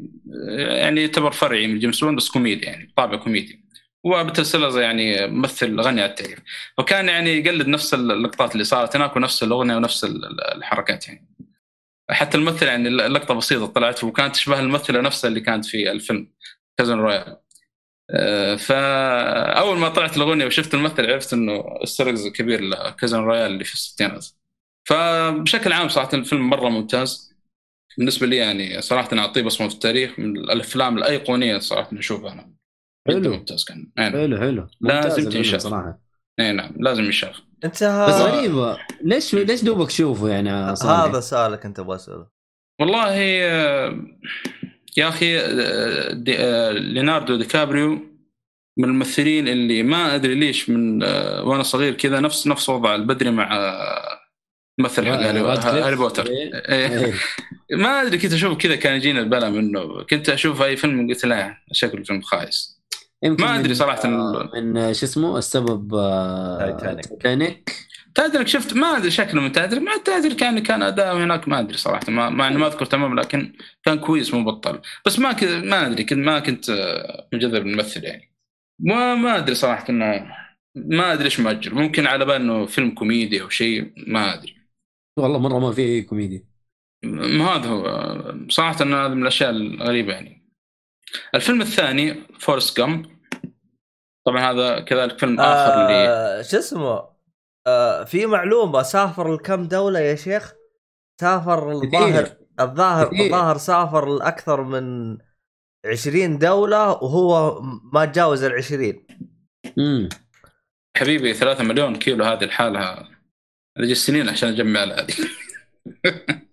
يعني 0.57 1.01
يعتبر 1.01 1.31
فرعي 1.31 1.67
من 1.67 1.79
جيمس 1.79 2.03
بوند 2.03 2.17
بس 2.17 2.29
كوميدي 2.29 2.65
يعني 2.65 2.93
طابع 2.97 3.17
كوميدي. 3.17 3.63
وبيتر 4.03 4.43
سيلرز 4.43 4.77
يعني 4.77 5.27
ممثل 5.27 5.79
غني 5.81 6.01
عن 6.01 6.09
التعريف. 6.09 6.39
وكان 6.77 7.07
يعني 7.07 7.29
يقلد 7.29 7.67
نفس 7.67 7.93
اللقطات 7.93 8.53
اللي 8.53 8.63
صارت 8.63 8.95
هناك 8.95 9.15
ونفس 9.15 9.43
الأغنية 9.43 9.75
ونفس 9.75 10.05
الحركات 10.55 11.07
يعني. 11.07 11.27
حتى 12.11 12.37
الممثل 12.37 12.67
يعني 12.67 12.87
اللقطه 12.87 13.33
بسيطة 13.33 13.65
طلعت 13.65 14.03
وكانت 14.03 14.35
تشبه 14.35 14.59
الممثلة 14.59 15.01
نفسها 15.01 15.27
اللي 15.27 15.41
كانت 15.41 15.65
في 15.65 15.91
الفيلم 15.91 16.33
Casino 16.77 16.97
Royale. 16.99 17.37
آه، 18.09 18.55
فاول 18.55 19.77
ما 19.77 19.89
طلعت 19.89 20.17
الأغنية 20.17 20.45
وشفت 20.45 20.73
الممثل 20.73 21.11
عرفت 21.11 21.33
إنه 21.33 21.63
Easter 21.83 22.10
eggs 22.10 22.27
كبير 22.27 22.61
ل 22.61 22.70
Casino 22.70 23.19
Royale 23.19 23.51
اللي 23.51 23.63
في 23.63 23.73
الستينات. 23.73 24.27
فبشكل 24.85 25.73
عام 25.73 25.89
صراحة 25.89 26.09
الفيلم 26.13 26.49
مرة 26.49 26.69
ممتاز. 26.69 27.32
بالنسبة 27.97 28.27
لي 28.27 28.35
يعني 28.35 28.81
صراحة 28.81 29.17
أعطيه 29.17 29.41
بصمة 29.41 29.67
في 29.67 29.73
التاريخ 29.73 30.19
من 30.19 30.37
الأفلام 30.37 30.97
الأيقونية 30.97 31.57
صراحة 31.57 31.89
نشوفها 31.93 32.33
أنا 32.33 32.53
حلو. 33.07 33.33
ممتاز 33.33 33.63
كان 33.63 33.91
نعم. 33.97 34.11
حلو 34.11 34.37
حلو 34.37 34.67
لازم 34.81 35.29
تنشاف. 35.29 35.61
صراحة 35.61 35.99
اي 36.39 36.51
نعم 36.51 36.73
لازم 36.79 37.03
يشاف 37.03 37.41
أنت 37.63 37.73
بس 37.73 37.83
ها... 37.83 38.27
غريبة 38.27 38.77
ليش 39.01 39.35
ليش 39.35 39.63
دوبك 39.63 39.87
تشوفه 39.87 40.29
يعني 40.29 40.75
صالح؟ 40.75 40.99
هذا 40.99 41.19
سؤالك 41.19 41.65
أنت 41.65 41.79
أبغى 41.79 41.95
أسأله 41.95 42.27
والله 42.81 43.13
يا 44.97 45.09
أخي 45.09 45.39
آه، 45.39 46.13
دي 46.13 46.39
آه، 46.39 46.71
ليوناردو 46.71 47.35
دي 47.35 47.45
كابريو 47.45 47.99
من 48.77 48.85
الممثلين 48.85 49.47
اللي 49.47 49.83
ما 49.83 50.15
أدري 50.15 50.35
ليش 50.35 50.69
من 50.69 51.03
آه، 51.03 51.43
وأنا 51.43 51.63
صغير 51.63 51.93
كذا 51.93 52.19
نفس 52.19 52.47
نفس 52.47 52.69
وضع 52.69 52.95
البدري 52.95 53.31
مع 53.31 53.49
ممثل 54.79 55.05
حق. 55.05 55.11
هاري 55.65 55.95
بوتر 55.95 56.27
إيه. 56.27 56.53
إيه. 56.53 57.05
إيه. 57.05 57.13
ما 57.73 58.01
أدري 58.01 58.17
كنت 58.17 58.33
أشوف 58.33 58.57
كذا 58.57 58.75
كان 58.75 58.95
يجينا 58.95 59.19
البلا 59.19 59.49
منه. 59.49 60.03
كنت 60.03 60.29
أشوف 60.29 60.61
أي 60.61 60.77
فيلم 60.77 61.07
قلت 61.09 61.25
لا 61.25 61.57
شكله 61.71 62.03
فيلم 62.03 62.21
خايس. 62.21 62.81
يمكن 63.23 63.43
ما 63.43 63.55
أدري 63.55 63.69
من- 63.69 63.75
صراحة 63.75 64.05
آه، 64.05 64.49
من 64.55 64.77
آه، 64.77 64.91
شو 64.91 65.05
اسمه؟ 65.05 65.37
السبب 65.37 65.95
آه، 65.95 66.57
تايتانيك. 66.59 67.05
تايتانيك 67.05 67.75
تادرك 68.15 68.47
شفت؟ 68.47 68.73
ما 68.73 68.97
أدري 68.97 69.11
شكله 69.11 69.41
من 69.41 69.51
تادرك 69.51 69.81
ما 69.81 69.97
تادرك 70.05 70.41
يعني 70.41 70.61
كان 70.61 70.81
أداء 70.83 71.17
هناك 71.17 71.47
ما 71.47 71.59
أدري 71.59 71.77
صراحة. 71.77 72.03
ما 72.11 72.29
مع 72.29 72.47
اني 72.47 72.57
ما 72.57 72.67
أذكر 72.67 72.85
تمام 72.85 73.19
لكن 73.19 73.53
كان 73.85 73.99
كويس 73.99 74.33
مو 74.33 74.43
بطل. 74.43 74.79
بس 75.05 75.19
ما 75.19 75.31
كنت 75.33 75.49
ما 75.49 75.87
أدري 75.87 76.03
كنت 76.03 76.19
ما 76.19 76.39
كنت 76.39 76.69
آه، 76.69 77.27
مجذب 77.33 77.55
الممثل 77.67 78.03
يعني. 78.03 78.31
ما 78.79 79.15
ما 79.15 79.37
أدري 79.37 79.55
صراحة 79.55 79.85
انه 79.89 80.27
ما 80.75 81.13
أدري 81.13 81.25
إيش 81.25 81.39
مأجل 81.39 81.75
ممكن 81.75 82.07
على 82.07 82.25
بال 82.25 82.35
إنه 82.35 82.65
فيلم 82.65 82.91
كوميدي 82.91 83.41
أو 83.41 83.49
شيء 83.49 83.93
ما 84.07 84.33
أدري. 84.33 84.55
والله 85.17 85.39
مرة 85.39 85.59
ما 85.59 85.71
في 85.71 85.81
أي 85.81 86.01
كوميديا. 86.01 86.43
ما 87.03 87.45
هذا 87.45 87.69
هو. 87.69 88.35
صراحة 88.49 88.83
انه 88.83 89.05
هذا 89.05 89.13
من 89.13 89.21
الأشياء 89.21 89.49
الغريبة 89.49 90.13
يعني. 90.13 90.43
الفيلم 91.35 91.61
الثاني 91.61 92.23
فورست 92.39 92.77
جامب 92.77 93.05
طبعا 94.25 94.51
هذا 94.51 94.79
كذلك 94.79 95.19
فيلم 95.19 95.39
آخر 95.39 95.81
اللي 95.81 96.07
آه 96.07 96.41
شو 96.41 96.57
اسمه؟ 96.57 97.09
آه 97.67 98.03
في 98.03 98.25
معلومة 98.25 98.81
سافر 98.81 99.33
لكم 99.33 99.67
دولة 99.67 99.99
يا 99.99 100.15
شيخ؟ 100.15 100.53
سافر 101.21 101.71
الظاهر 101.71 102.37
الظاهر. 102.59 103.11
الظاهر 103.11 103.57
سافر 103.57 104.17
لأكثر 104.17 104.63
من 104.63 105.17
20 105.85 106.37
دولة 106.37 106.89
وهو 106.89 107.61
ما 107.93 108.05
تجاوز 108.05 108.43
ال 108.43 108.53
20 108.53 109.05
امم 109.77 110.09
حبيبي 110.97 111.33
3 111.33 111.63
مليون 111.63 111.95
كيلو 111.95 112.25
هذه 112.25 112.43
الحالة. 112.43 113.09
أجي 113.77 113.95
سنين 113.95 114.29
عشان 114.29 114.49
أجمع 114.49 114.83
هذه. 114.83 115.13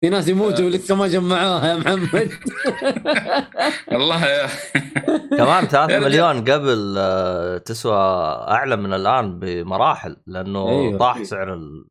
في 0.00 0.10
ناس 0.10 0.28
يموتوا 0.28 0.64
ولسه 0.64 0.94
ما 0.94 1.08
جمعوها 1.08 1.68
يا 1.68 1.76
محمد 1.76 2.30
والله 3.92 4.26
يا 4.26 4.48
كمان 5.38 5.66
3 5.68 5.78
يا 5.78 5.98
رجال. 5.98 6.02
مليون 6.04 6.40
قبل 6.52 6.94
آه، 6.98 7.58
تسوى 7.58 7.96
أعلى 8.48 8.76
من 8.76 8.92
الآن 8.92 9.38
بمراحل 9.38 10.16
لأنه 10.26 10.68
أيوة. 10.68 10.98
طاح 10.98 11.22
سعر 11.22 11.54
ال 11.54 11.84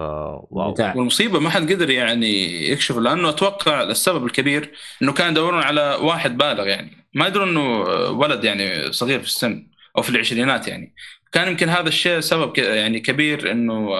آه، 0.00 0.46
واو. 0.50 0.74
والمصيبة 0.78 1.40
ما 1.40 1.50
حد 1.50 1.72
قدر 1.72 1.90
يعني 1.90 2.62
يكشف 2.70 2.96
لأنه 2.98 3.28
أتوقع 3.28 3.82
السبب 3.82 4.24
الكبير 4.26 4.72
إنه 5.02 5.12
كان 5.12 5.30
يدورون 5.32 5.62
على 5.62 5.98
واحد 6.02 6.36
بالغ 6.38 6.66
يعني 6.66 7.08
ما 7.14 7.26
يدرون 7.26 7.48
إنه 7.48 7.80
ولد 8.10 8.44
يعني 8.44 8.92
صغير 8.92 9.20
في 9.20 9.26
السن 9.26 9.70
أو 9.96 10.02
في 10.02 10.10
العشرينات 10.10 10.68
يعني 10.68 10.94
كان 11.32 11.48
يمكن 11.48 11.68
هذا 11.68 11.88
الشيء 11.88 12.20
سبب 12.20 12.52
ك- 12.52 12.58
يعني 12.58 13.00
كبير 13.00 13.50
إنه 13.50 13.90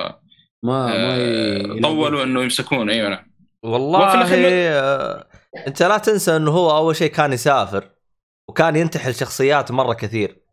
ما 0.65 0.87
ما 0.87 1.15
آه، 1.15 1.17
ي- 1.77 1.81
طولوا 1.81 2.25
إنه 2.25 2.43
يمسكون 2.43 2.91
أيوه 2.91 3.09
نعم 3.09 3.33
والله 3.63 3.99
وفي 4.07 4.15
الآخر 4.15 4.37
آه، 4.49 5.27
أنت 5.67 5.83
لا 5.83 5.99
تنسى 5.99 6.37
إنه 6.37 6.51
هو 6.51 6.77
أول 6.77 6.97
شيء 6.97 7.11
كان 7.11 7.33
يسافر 7.33 7.91
وكان 8.49 8.77
ينتحل 8.77 9.15
شخصيات 9.15 9.71
مرة 9.73 9.95
كثير. 9.95 10.45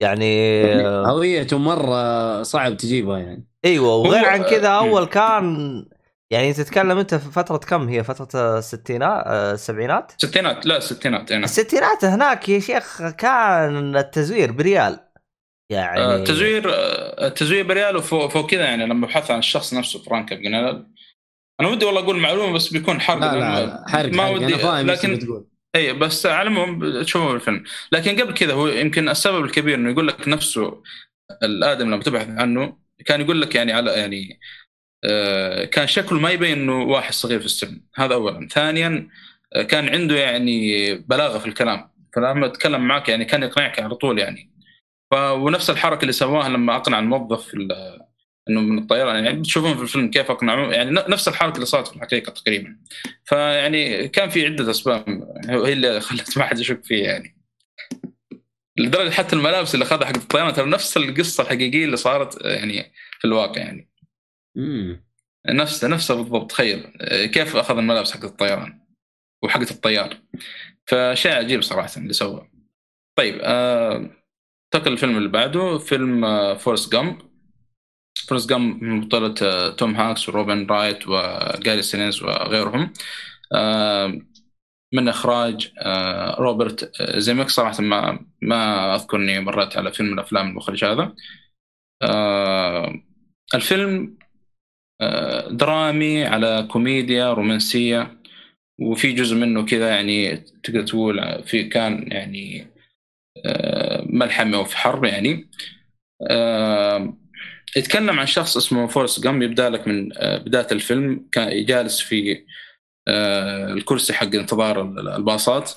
يعني 0.00 0.62
آه، 0.86 1.06
هويته 1.06 1.58
مرة 1.58 2.42
صعب 2.42 2.76
تجيبها 2.76 3.18
يعني. 3.18 3.46
إيوه 3.64 3.94
وغير 3.94 4.24
عن 4.26 4.42
كذا 4.42 4.68
أول 4.68 5.04
كان 5.06 5.84
يعني 6.30 6.52
تتكلم 6.52 6.98
أنت 6.98 7.14
في 7.14 7.30
فترة 7.30 7.56
كم 7.56 7.88
هي؟ 7.88 8.04
فترة 8.04 8.58
الستينات 8.58 9.26
السبعينات؟ 9.26 10.12
ستينات 10.18 10.66
لا 10.66 10.80
ستينات 10.80 11.30
إي 11.30 11.36
نعم. 11.36 11.44
الستينات 11.44 12.04
هناك 12.04 12.48
يا 12.48 12.58
شيخ 12.60 13.02
كان 13.10 13.96
التزوير 13.96 14.52
بريال. 14.52 15.00
يعني 15.70 16.00
آه، 16.00 16.24
تزوير 16.24 16.70
آه، 16.74 17.26
التزوير 17.26 17.66
بريال 17.66 17.96
وفوق 17.96 18.30
فوق 18.30 18.50
كذا 18.50 18.64
يعني 18.64 18.86
لما 18.86 19.06
بحث 19.06 19.30
عن 19.30 19.38
الشخص 19.38 19.74
نفسه 19.74 20.02
فرانك 20.02 20.34
أباجنيل 20.34 20.86
أنا 21.60 21.68
ودي 21.68 21.84
والله 21.84 22.00
أقول 22.00 22.18
معلومة 22.18 22.52
بس 22.52 22.68
بيكون 22.68 23.00
حرق 23.00 23.20
لا 23.20 23.26
لأنه 23.26 23.60
لا 23.60 23.84
حرق 23.88 24.12
ما 24.12 24.22
حرق. 24.22 24.34
ودي 24.34 24.46
أنا 24.46 24.56
فاهم 24.56 24.90
إيش 24.90 24.98
لكن 24.98 25.16
بتقول. 25.16 25.46
اي 25.76 25.92
بس 25.92 26.26
على 26.26 26.48
العموم 26.48 27.02
تشوفه 27.02 27.32
بالفيلم 27.32 27.64
لكن 27.92 28.20
قبل 28.20 28.34
كذا 28.34 28.52
هو 28.52 28.68
يمكن 28.68 29.08
السبب 29.08 29.44
الكبير 29.44 29.74
إنه 29.74 29.90
يقول 29.90 30.08
لك 30.08 30.28
نفسه 30.28 30.82
الآدم 31.42 31.86
لما 31.86 32.02
تبحث 32.02 32.28
عنه 32.28 32.76
كان 33.06 33.20
يقول 33.20 33.40
لك 33.40 33.54
يعني 33.54 33.72
على 33.72 33.90
يعني 33.90 34.40
آه، 35.04 35.64
كان 35.64 35.86
شكله 35.86 36.20
ما 36.20 36.30
يبين 36.30 36.58
إنه 36.58 36.82
واحد 36.82 37.12
صغير 37.12 37.38
في 37.38 37.44
السن. 37.46 37.80
هذا 37.94 38.14
اولا. 38.14 38.48
ثانيا 38.48 39.08
آه، 39.54 39.62
كان 39.62 39.88
عنده 39.88 40.16
يعني 40.16 40.94
بلاغة 40.94 41.38
في 41.38 41.46
الكلام. 41.46 41.90
فلما 42.14 42.46
أتكلم 42.46 42.88
معك 42.88 43.08
يعني 43.08 43.24
كان 43.24 43.42
يقنعك 43.42 43.80
على 43.80 43.94
طول 43.94 44.18
يعني. 44.18 44.53
ونفس 45.14 45.70
الحركة 45.70 46.02
اللي 46.02 46.12
سواها 46.12 46.48
لما 46.48 46.76
أقنع 46.76 46.98
الموظف 46.98 47.54
إنه 48.48 48.60
من 48.60 48.78
الطيران. 48.78 49.24
يعني 49.24 49.38
بتشوفون 49.38 49.76
في 49.76 49.82
الفيلم 49.82 50.10
كيف 50.10 50.30
أقنعوه. 50.30 50.74
يعني 50.74 50.90
نفس 50.90 51.28
الحركة 51.28 51.54
اللي 51.54 51.66
صارت 51.66 51.88
في 51.88 51.96
الحقيقة 51.96 52.30
تقريبا. 52.30 52.76
فيعني 53.24 54.08
كان 54.08 54.28
في 54.28 54.46
عدة 54.46 54.70
أسباب. 54.70 55.04
هي 55.48 55.72
اللي 55.72 56.00
خلت 56.00 56.38
ما 56.38 56.44
حد 56.44 56.58
يشك 56.58 56.84
فيه 56.84 57.04
يعني. 57.04 57.36
لدرجة 58.78 59.10
حتى 59.10 59.36
الملابس 59.36 59.74
اللي 59.74 59.84
اخذها 59.84 60.06
حق 60.06 60.16
الطيران 60.16 60.52
ترى 60.52 60.70
نفس 60.70 60.96
القصة 60.96 61.42
الحقيقية 61.42 61.84
اللي 61.84 61.96
صارت 61.96 62.44
يعني 62.44 62.92
في 63.18 63.24
الواقع 63.24 63.60
يعني. 63.60 63.90
مم. 64.56 65.04
نفس 65.48 65.84
نفسها 65.84 66.16
بالضبط. 66.16 66.50
تخيل. 66.50 66.86
كيف 67.26 67.56
أخذ 67.56 67.78
الملابس 67.78 68.12
حق 68.12 68.24
الطيران 68.24 68.80
وحقت 69.42 69.70
الطيار. 69.70 70.16
فشيء 70.86 71.32
عجيب 71.32 71.62
صراحة 71.62 71.90
اللي 71.96 72.12
سواه. 72.12 72.50
طيب 73.18 73.38
آه... 73.42 74.10
انتقل 74.64 74.92
الفيلم 74.92 75.16
اللي 75.16 75.28
بعده 75.28 75.78
فيلم 75.78 76.24
فورست 76.54 76.92
جامب 76.92 77.18
فورست 78.28 78.48
جامب 78.50 78.82
من 78.82 79.00
بطولة 79.00 79.34
آه، 79.42 79.70
توم 79.70 79.94
هانكس 79.96 80.28
وروبن 80.28 80.66
رايت 80.66 81.08
وجاري 81.08 81.82
سينيز 81.82 82.22
وغيرهم. 82.22 82.92
آه 83.54 84.20
من 84.94 85.08
إخراج 85.08 85.72
آه 85.78 86.34
روبرت 86.40 86.92
زيمكس 87.18 87.48
صراحة 87.48 87.82
ما 87.82 88.26
ما 88.42 88.94
أذكر 88.94 89.16
إني 89.16 89.40
مريت 89.40 89.76
على 89.76 89.92
فيلم 89.92 90.08
من 90.08 90.14
الأفلام 90.14 90.48
المخرج 90.48 90.84
هذا. 90.84 91.14
الفيلم 93.54 94.18
درامي 95.50 96.24
على 96.24 96.68
كوميديا 96.70 97.32
رومانسية 97.32 98.20
وفي 98.80 99.12
جزء 99.12 99.36
منه 99.36 99.64
كذا 99.66 99.88
يعني 99.88 100.36
تقدر 100.36 100.82
تقول 100.86 101.42
في 101.44 101.64
كان 101.64 102.12
يعني 102.12 102.73
ملحمه 104.06 104.60
وفي 104.60 104.76
حرب 104.76 105.04
يعني. 105.04 105.50
آه، 106.30 107.16
يتكلم 107.76 108.20
عن 108.20 108.26
شخص 108.26 108.56
اسمه 108.56 108.86
فورست 108.86 109.24
جامب 109.24 109.42
يبدأ 109.42 109.70
لك 109.70 109.88
من 109.88 110.18
آه، 110.18 110.38
بداية 110.38 110.66
الفيلم. 110.72 111.28
كان 111.32 111.64
جالس 111.64 112.00
في 112.00 112.44
آه، 113.08 113.72
الكرسي 113.72 114.12
حق 114.12 114.34
انتظار 114.34 114.82
الباصات. 115.16 115.72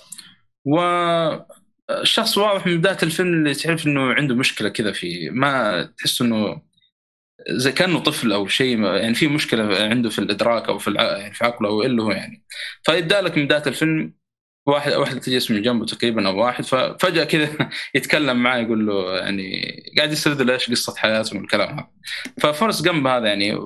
والشخص 0.66 2.38
واضح 2.38 2.68
من 2.68 2.78
بداية 2.78 2.98
الفيلم 3.04 3.34
اللي 3.34 3.54
تعرف 3.56 3.88
إنه 3.88 4.14
عنده 4.14 4.36
مشكلة 4.36 4.70
كذا 4.70 4.92
في 4.92 5.30
ما 5.30 5.84
تحس 5.98 6.22
إنه 6.22 6.62
زي 7.50 7.72
كأنه 7.72 8.00
طفل 8.00 8.34
أو 8.34 8.48
شيء 8.48 8.80
يعني 8.84 9.16
في 9.16 9.28
مشكلة 9.28 9.84
عنده 9.84 10.10
في 10.10 10.20
الإدراك 10.20 10.70
أو 10.70 10.78
في. 10.80 10.92
يعني 10.94 11.34
في 11.34 11.46
عقله 11.46 11.70
أو 11.70 11.84
اللي 11.84 12.02
هو 12.04 12.12
يعني. 12.12 12.44
فيبدأ 12.84 13.22
لك 13.22 13.38
من 13.38 13.46
بداية 13.46 13.64
الفيلم 13.68 14.14
واحد 14.68 14.94
واحدة 14.94 15.20
تجلس 15.20 15.52
من 15.52 15.62
جنبه 15.62 15.86
تقريبا 15.86 16.28
أو 16.28 16.38
واحد 16.40 16.64
ففجاه 16.64 17.24
كذا 17.24 17.70
يتكلم 17.96 18.44
معاه 18.44 18.58
يقول 18.58 18.88
له 18.88 19.18
يعني 19.18 19.62
قاعد 19.98 20.12
يسرد 20.12 20.42
له 20.42 20.54
إيش 20.54 20.70
قصة 20.70 20.96
حياته 20.96 21.38
والكلام 21.38 21.70
هذا. 21.70 21.88
ففورست 22.42 22.86
جنب 22.86 23.08
هذا 23.08 23.28
يعني 23.28 23.60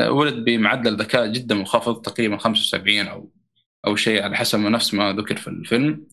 ولد 0.00 0.44
بمعدل 0.44 0.96
ذكاء 0.96 1.26
جدا 1.26 1.54
منخفض 1.54 2.02
تقريبا 2.02 2.36
75 2.36 3.08
أو 3.08 3.32
أو 3.86 3.96
شيء 3.96 4.22
على 4.22 4.36
حسب 4.36 4.58
نفس 4.58 4.94
ما 4.94 5.12
ذكر 5.12 5.36
في 5.36 5.48
الفيلم. 5.48 6.06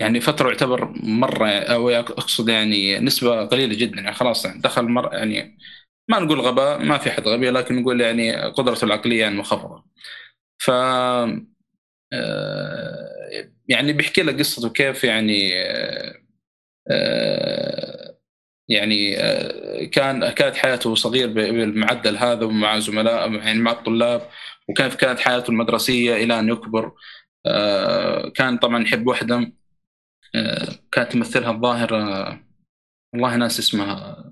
يعني 0.00 0.20
فترة 0.20 0.48
يعتبر 0.48 0.92
مرة 1.02 1.48
أو 1.48 1.90
أقصد 1.90 2.48
يعني 2.48 2.98
نسبة 2.98 3.44
قليلة 3.44 3.74
جدا 3.74 4.00
يعني 4.00 4.14
خلاص 4.14 4.44
يعني 4.44 4.60
دخل 4.60 4.82
مر 4.82 5.14
يعني 5.14 5.58
ما 6.08 6.18
نقول 6.18 6.40
غباء 6.40 6.84
ما 6.84 6.98
في 6.98 7.10
حد 7.10 7.28
غبي 7.28 7.50
لكن 7.50 7.82
نقول 7.82 8.00
يعني 8.00 8.32
قدرته 8.36 8.84
العقلية 8.84 9.20
يعني 9.20 9.34
منخفضة 9.36 9.84
ف 10.58 10.70
يعني 13.68 13.92
بيحكي 13.92 14.22
لك 14.22 14.38
قصته 14.38 14.68
كيف 14.70 15.04
يعني 15.04 15.50
آه، 15.62 16.14
آه، 16.90 18.18
يعني 18.68 19.18
آه، 19.20 19.84
كان 19.84 20.30
كانت 20.30 20.56
حياته 20.56 20.94
صغير 20.94 21.28
بالمعدل 21.32 22.16
هذا 22.16 22.44
ومع 22.46 22.78
زملاء 22.78 23.32
يعني 23.34 23.58
مع 23.60 23.72
الطلاب 23.72 24.28
وكيف 24.68 24.94
كانت 24.96 25.20
حياته 25.20 25.50
المدرسية 25.50 26.16
إلى 26.16 26.38
أن 26.40 26.48
يكبر. 26.48 26.92
آه، 27.46 28.28
كان 28.28 28.58
طبعا 28.58 28.82
يحب 28.82 29.06
وحدة. 29.06 29.52
آه، 30.34 30.68
كانت 30.92 31.12
تمثلها 31.12 31.50
الظاهر 31.52 31.96
آه، 31.96 32.40
والله 33.14 33.36
ناس 33.36 33.58
اسمها 33.58 34.24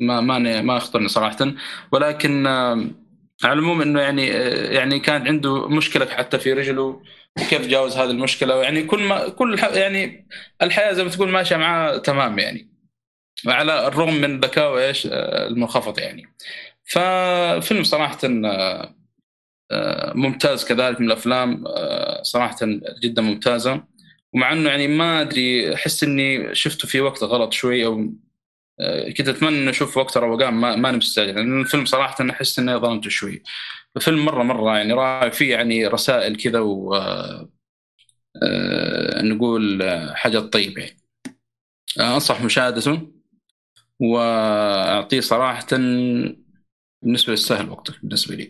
ما 0.00 0.20
ما 0.20 0.62
ما 0.62 0.76
أخطرني 0.76 1.08
صراحة. 1.08 1.54
ولكن 1.92 2.46
آه، 2.46 2.86
على 3.44 3.52
العموم 3.52 3.82
إنه 3.82 4.00
يعني 4.00 4.32
آه، 4.32 4.72
يعني 4.72 5.00
كان 5.00 5.26
عنده 5.26 5.68
مشكلة 5.68 6.06
حتى 6.06 6.38
في 6.38 6.52
رجله 6.52 7.02
وكيف 7.40 7.66
جاوز 7.66 7.96
هذه 7.96 8.10
المشكلة؟ 8.10 8.62
يعني 8.62 8.82
كل 8.82 9.02
ما 9.02 9.28
كل 9.28 9.58
يعني 9.74 10.28
الحياة 10.62 10.92
زي 10.92 11.04
ما 11.04 11.10
تقول 11.10 11.28
ماشية 11.30 11.56
معاه 11.56 11.96
تمام 11.98 12.38
يعني. 12.38 12.72
على 13.46 13.86
الرغم 13.86 14.14
من 14.14 14.40
ذكائه 14.40 14.78
إيش 14.78 15.06
آه، 15.06 15.46
المنخفض 15.46 15.98
يعني. 15.98 16.26
ففيلم 16.84 17.84
صراحة 17.84 18.18
آه، 18.24 20.12
ممتاز 20.14 20.64
كذلك 20.64 21.00
من 21.00 21.06
الأفلام 21.06 21.64
صراحة 22.22 22.56
جدا 23.02 23.22
ممتازة. 23.22 23.84
ومع 24.34 24.52
إنه 24.52 24.70
يعني 24.70 24.88
ما 24.88 25.20
أدري 25.20 25.74
أحس 25.74 26.04
إني 26.04 26.54
شفته 26.54 26.88
في 26.88 27.00
وقت 27.00 27.22
غلط 27.22 27.52
شوي 27.52 27.86
أو 27.86 28.12
كنت 29.16 29.28
أتمنى 29.28 29.70
أشوف 29.70 29.96
وقت 29.96 30.16
روقان 30.16 30.54
ما 30.54 30.76
ماني 30.76 30.96
مستعجل 30.96 31.34
لأن 31.34 31.60
الفيلم 31.60 31.84
صراحة 31.84 32.16
أنا 32.20 32.32
أحس 32.32 32.58
اني 32.58 32.76
ظلمته 32.76 33.10
شوي 33.10 33.42
الفيلم 33.96 34.24
مره 34.24 34.42
مرة 34.42 34.76
يعني 34.76 34.92
رائع 34.92 35.30
فيه 35.30 35.50
يعني 35.52 35.86
رسائل 35.86 36.36
كذا 36.36 36.60
و 36.60 36.94
آه، 36.94 37.48
آه، 38.42 39.22
نقول 39.22 39.82
آه، 39.82 40.14
حاجات 40.14 40.42
طيبة 40.52 40.82
يعني. 40.82 40.98
أنصح 42.00 42.42
مشاهدته 42.42 43.12
وأعطيه 44.00 45.20
صراحة 45.20 45.66
بالنسبة 47.02 47.32
للسهل 47.32 47.70
وقته 47.70 47.94
بالنسبة 48.02 48.34
لي 48.34 48.48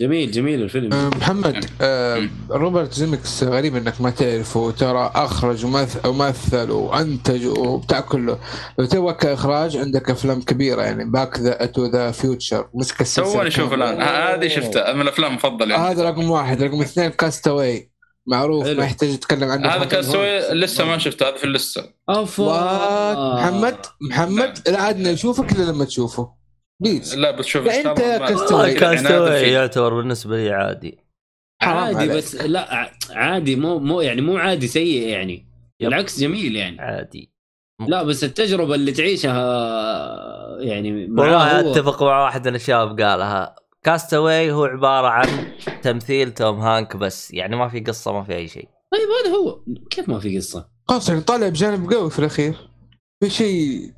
جميل 0.00 0.30
جميل 0.30 0.62
الفيلم. 0.62 0.92
آه، 0.92 1.08
محمد 1.08 1.64
آه 1.80 2.28
روبرت 2.50 2.92
زيمكس 2.92 3.42
غريب 3.42 3.76
إنك 3.76 4.00
ما 4.00 4.10
تعرفه 4.10 4.70
ترى 4.70 5.10
أخرج 5.14 5.64
ومثل 5.64 6.08
ومثل 6.08 6.70
وأنتج 6.70 7.46
وبتاع 7.46 8.00
كله. 8.00 8.38
لو 8.78 8.84
تبغى 8.84 9.12
كاخراج 9.12 9.76
عندك 9.76 10.10
أفلام 10.10 10.42
كبيرة 10.42 10.82
يعني 10.82 11.04
Back 11.04 11.38
the 11.38 11.66
to 11.66 11.86
the 11.86 12.10
Future 12.10 12.68
مسك 12.74 13.00
السلسله 13.00 13.32
توني 13.32 13.48
أشوف. 13.48 13.72
الآن. 13.72 14.02
هذه 14.02 14.48
شفتها 14.48 14.92
من 14.92 15.00
الأفلام 15.00 15.30
المفضلة 15.30 15.74
يعني. 15.74 15.90
هذا 15.90 16.10
رقم 16.10 16.30
واحد. 16.30 16.62
رقم 16.62 16.80
اثنين 16.80 17.10
Cast 17.10 17.50
Away 17.50 17.90
معروف 18.26 18.66
حلو. 18.66 18.78
ما 18.78 18.84
يحتاج 18.84 19.08
يتكلم 19.08 19.50
عنه. 19.50 19.68
هذا 19.68 19.78
خمسة 19.78 19.88
Cast 19.88 20.13
Away 20.13 20.38
لسه 20.38 20.84
ما 20.84 20.98
شفته 20.98 21.28
هذا 21.28 21.36
في 21.36 21.44
اللسه. 21.44 21.84
اوف 22.10 22.40
محمد 22.40 23.76
محمد 24.00 24.58
لا 24.68 24.82
عادنا 24.82 25.12
نشوفك 25.12 25.52
إلا 25.52 25.62
لما 25.62 25.84
تشوفه. 25.84 26.37
please 26.82 27.14
لا 27.16 27.30
أنت 27.38 27.56
الله 27.56 28.18
ما- 28.18 28.28
Cast 28.28 28.74
Away. 28.74 28.95
Cast 28.95 29.13
Away 29.13 29.30
يعتبر 29.38 29.94
بالنسبة 29.94 30.36
لي 30.36 30.50
عادي. 30.52 30.98
حرام 31.62 31.96
عادي. 31.96 32.08
بس 32.16 32.34
لا 32.34 32.74
ع- 32.74 32.90
عادي 33.10 33.56
مو 33.56 33.78
مو 33.78 34.00
يعني 34.00 34.20
مو 34.20 34.36
عادي 34.36 34.66
سيء 34.66 35.08
يعني. 35.08 35.48
yep. 35.80 35.90
بالعكس 35.90 36.20
جميل 36.20 36.56
يعني. 36.56 36.80
عادي. 36.80 37.32
لا 37.88 38.02
بس 38.02 38.24
التجربة 38.24 38.74
اللي 38.74 38.92
تعيشها 38.92 39.34
يعني 40.60 41.04
والله 41.04 41.60
هو- 41.60 41.72
أتفق 41.72 42.02
مع 42.02 42.24
واحد 42.24 42.48
من 42.48 42.54
الشباب 42.54 43.00
قالها. 43.00 43.54
كاستاوي 43.82 44.52
هو 44.52 44.64
عبارة 44.64 45.08
عن 45.08 45.26
تمثيل 45.82 46.30
توم 46.34 46.60
هانك 46.60 46.96
بس. 46.96 47.30
يعني 47.34 47.56
ما 47.56 47.68
في 47.68 47.80
قصة 47.80 48.12
ما 48.12 48.24
في 48.24 48.34
أي 48.34 48.48
شيء. 48.48 48.68
طيب 48.92 49.08
هذا 49.26 49.36
هو. 49.36 49.60
كيف 49.90 50.08
ما 50.08 50.18
في 50.18 50.36
قصة؟ 50.38 50.68
خلاص 50.88 51.08
يعني 51.08 51.20
طالع 51.20 51.48
بجانب 51.48 51.92
قوي 51.92 52.10
في 52.10 52.18
الأخير. 52.18 52.67
في 53.20 53.30
شيء 53.30 53.90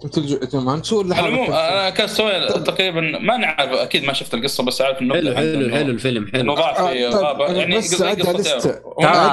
على 1.13 1.29
العموم 1.29 1.45
حرك 1.47 1.55
أنا 1.73 1.91
كاستوي 1.91 2.49
تقريبا 2.49 3.01
ما 3.01 3.37
نعرف 3.37 3.71
أكيد 3.73 4.05
ما 4.05 4.13
شفت 4.13 4.35
القصة 4.35 4.65
بس 4.65 4.81
عارف 4.83 5.01
إنه 5.03 5.15
حلو 5.15 5.35
حلو 5.35 5.71
حلو 5.71 5.91
الفيلم 5.91 6.31
إنه 6.35 6.39
حلو 6.43 6.55
ضاع 6.55 6.75
في 6.75 7.07
آه، 7.07 7.11
طيب، 7.11 7.25
غابه 7.25 7.53
يعني 7.53 7.81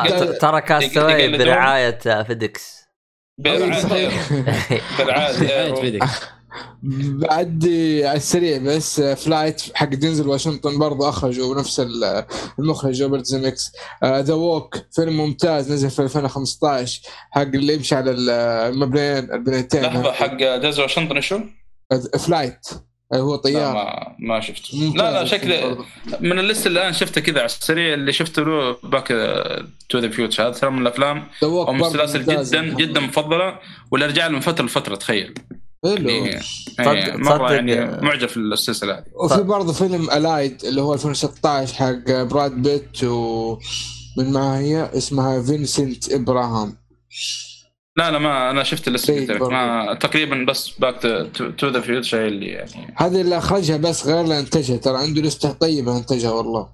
ترى 0.10 0.34
ترى 0.38 0.62
كاستاوي 0.62 1.12
يقلدون- 1.14 1.46
برعاية 1.48 2.24
فيديكس 2.24 2.84
برعاية 3.44 4.10
برعاية 5.00 5.34
حياة 5.48 5.74
فيديك. 6.82 7.30
بعد 7.30 7.64
على 8.04 8.18
السريع 8.18 8.58
بس 8.58 9.02
Flight 9.02 9.62
حق 9.74 9.86
دينزل 9.90 10.28
واشنطن 10.28 10.80
برضه 10.80 11.10
أخرجوا 11.10 11.60
نفس 11.60 11.80
ال- 11.80 12.26
المخرج 12.60 13.02
روبرت 13.04 13.26
زيمكس 13.26 13.72
The 14.06 14.34
Walk 14.34 14.76
فيلم 14.96 15.18
ممتاز 15.18 15.72
نزل 15.72 15.90
في 15.90 16.02
2015 16.02 17.02
حق 17.32 17.42
اللي 17.42 17.74
يمشي 17.74 17.96
على 17.96 18.12
المبنيين 18.12 19.32
البنيتين 19.34 19.82
لحظة 19.82 20.12
حق 20.12 20.56
دينزل 20.58 20.82
واشنطن 20.82 21.22
شو؟ 21.22 21.40
Flight 22.20 22.68
هو 23.14 23.36
طيار 23.36 23.74
ما 23.74 24.16
ما 24.20 24.40
شفته 24.40 24.78
لا 24.96 25.12
لا 25.12 25.26
شكله. 25.26 25.86
من 26.20 26.40
ال 26.40 26.45
list 26.45 26.68
اللي 26.68 26.82
الان 26.82 26.94
شفته 26.94 27.22
كذا 27.22 27.38
على 27.38 27.46
السريع 27.46 27.94
اللي 27.94 28.12
شفته 28.14 28.42
له 28.44 28.78
Back 28.84 29.08
to 29.90 30.00
the 30.00 30.10
Future 30.10 30.44
هذا 30.44 30.52
ترى 30.52 30.70
من 30.72 30.82
الأفلام 30.82 31.28
أو 31.44 31.74
من 31.74 31.86
السلاسل. 31.86 32.26
جدا 32.26 32.64
جدا 32.76 33.00
مفضلة 33.00 33.60
واللي 33.92 34.06
ارجع 34.06 34.28
له 34.28 34.34
من 34.34 34.40
فتره 34.40 34.66
لفتره 34.66 34.96
تخيل 34.96 35.34
حلو. 35.86 36.10
يعني 36.10 36.40
يعني 36.80 37.18
مرة 37.24 37.48
تصدق- 37.48 37.52
يعني 37.52 38.02
معجب 38.02 38.28
في 38.28 38.38
السلسلة 38.38 38.94
هذه. 38.98 39.04
وفي 39.24 39.44
برضه 39.44 39.74
فيلم 39.74 40.10
Allied 40.12 40.64
اللي 40.66 40.82
هو 40.82 40.94
2016 40.94 41.74
حق 41.76 42.22
براد 42.22 42.52
بيت 42.52 43.04
ومن 43.04 44.32
معها 44.34 44.60
هي 44.60 44.90
اسمها 44.98 45.42
فينسنت 45.42 46.12
ابراهام 46.12 46.78
لا 47.98 48.12
لا 48.12 48.20
ما 48.20 48.50
أنا 48.52 48.64
شفت 48.64 48.90
برضو. 49.40 49.50
ما 49.52 49.94
تقريبا 49.94 50.46
بس 50.50 50.70
Back 50.80 51.02
to 51.58 51.68
the 51.68 51.80
Future 51.82 52.28
اللي 52.28 52.46
يعني. 52.46 52.94
هذه 52.96 53.22
اللي 53.22 53.38
أخرجها 53.38 53.78
بس 53.78 54.08
غير 54.08 54.22
اللي 54.22 54.40
انتجها 54.40 54.78
ترى 54.78 54.98
عنده 54.98 55.22
لستة 55.22 55.52
طيبة 55.52 55.98
انتجها 55.98 56.32
والله. 56.32 56.70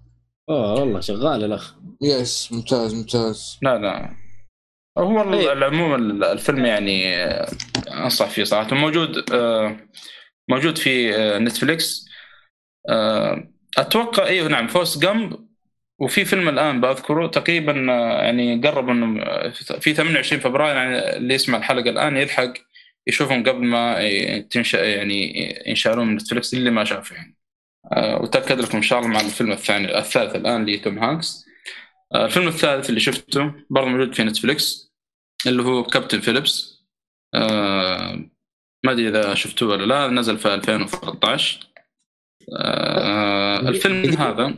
أوه 0.50 0.74
والله 0.74 1.00
شغال 1.00 1.44
الأخ. 1.44 1.74
yes 2.02 2.52
ممتاز 2.52 2.94
ممتاز. 2.94 3.58
لا 3.62 3.78
لا. 3.78 4.10
هو 4.98 5.24
طيب. 5.24 5.50
العموم 5.50 6.24
الفيلم 6.24 6.66
يعني 6.66 7.16
آه، 7.16 7.48
أنصح 7.92 8.30
فيه 8.30 8.44
صراحة. 8.44 8.76
موجود 8.76 9.34
آه، 9.34 9.78
موجود 10.50 10.78
في 10.78 11.16
آه، 11.16 11.40
نتفليكس. 11.40 12.06
أتوقع 13.78 14.26
أيوه 14.28 14.48
نعم 14.48 14.68
فورست 14.68 15.02
جامب. 15.02 15.48
وفي 16.00 16.26
فيلم 16.26 16.50
الآن 16.50 16.82
بذكره 16.82 17.28
تقريبا 17.28 17.72
يعني 18.24 18.62
قرب 18.62 18.90
إنه 18.90 19.24
في 19.80 19.94
28 19.94 20.42
فبراير 20.42 20.76
يعني 20.76 21.18
اللي 21.18 21.34
يسمع 21.34 21.58
الحلقة 21.58 21.90
الآن 21.90 22.18
يلحق 22.18 22.54
يشوفهم 23.08 23.44
قبل 23.44 23.66
ما 23.66 24.00
تنشال 24.40 24.78
يعني 24.78 25.34
ينشالون 25.68 26.08
من 26.08 26.16
نتفلكس 26.16 26.54
اللي 26.54 26.72
ما 26.72 26.84
شافه 26.84 27.16
يعني. 27.16 27.38
وتاكد 28.22 28.60
لكم 28.60 28.78
إن 28.78 28.84
شاء 28.84 29.00
الله 29.00 29.10
مع 29.12 29.20
الفيلم 29.22 29.52
الثاني 29.52 29.98
الثالث 29.98 30.36
الآن 30.36 30.66
لتوم 30.66 31.00
هانكس. 31.00 31.46
الفيلم 32.16 32.48
الثالث 32.48 32.90
اللي 32.90 33.00
شفته 33.00 33.54
برضه 33.70 33.90
موجود 33.90 34.16
في 34.16 34.24
نتفلكس 34.24 34.83
اللي 35.48 35.64
هو 35.64 35.84
كابتن 35.84 36.20
فيليبس. 36.20 36.84
آه، 37.36 38.16
ما 38.86 38.92
أدري 38.92 39.10
إذا 39.10 39.34
شفتوه 39.34 39.70
ولا 39.70 39.86
لا 39.86 40.08
نزل 40.08 40.38
في 40.38 40.54
2013 40.54 41.68
آه، 42.60 43.60
الفيلم 43.60 44.18
هذا. 44.18 44.54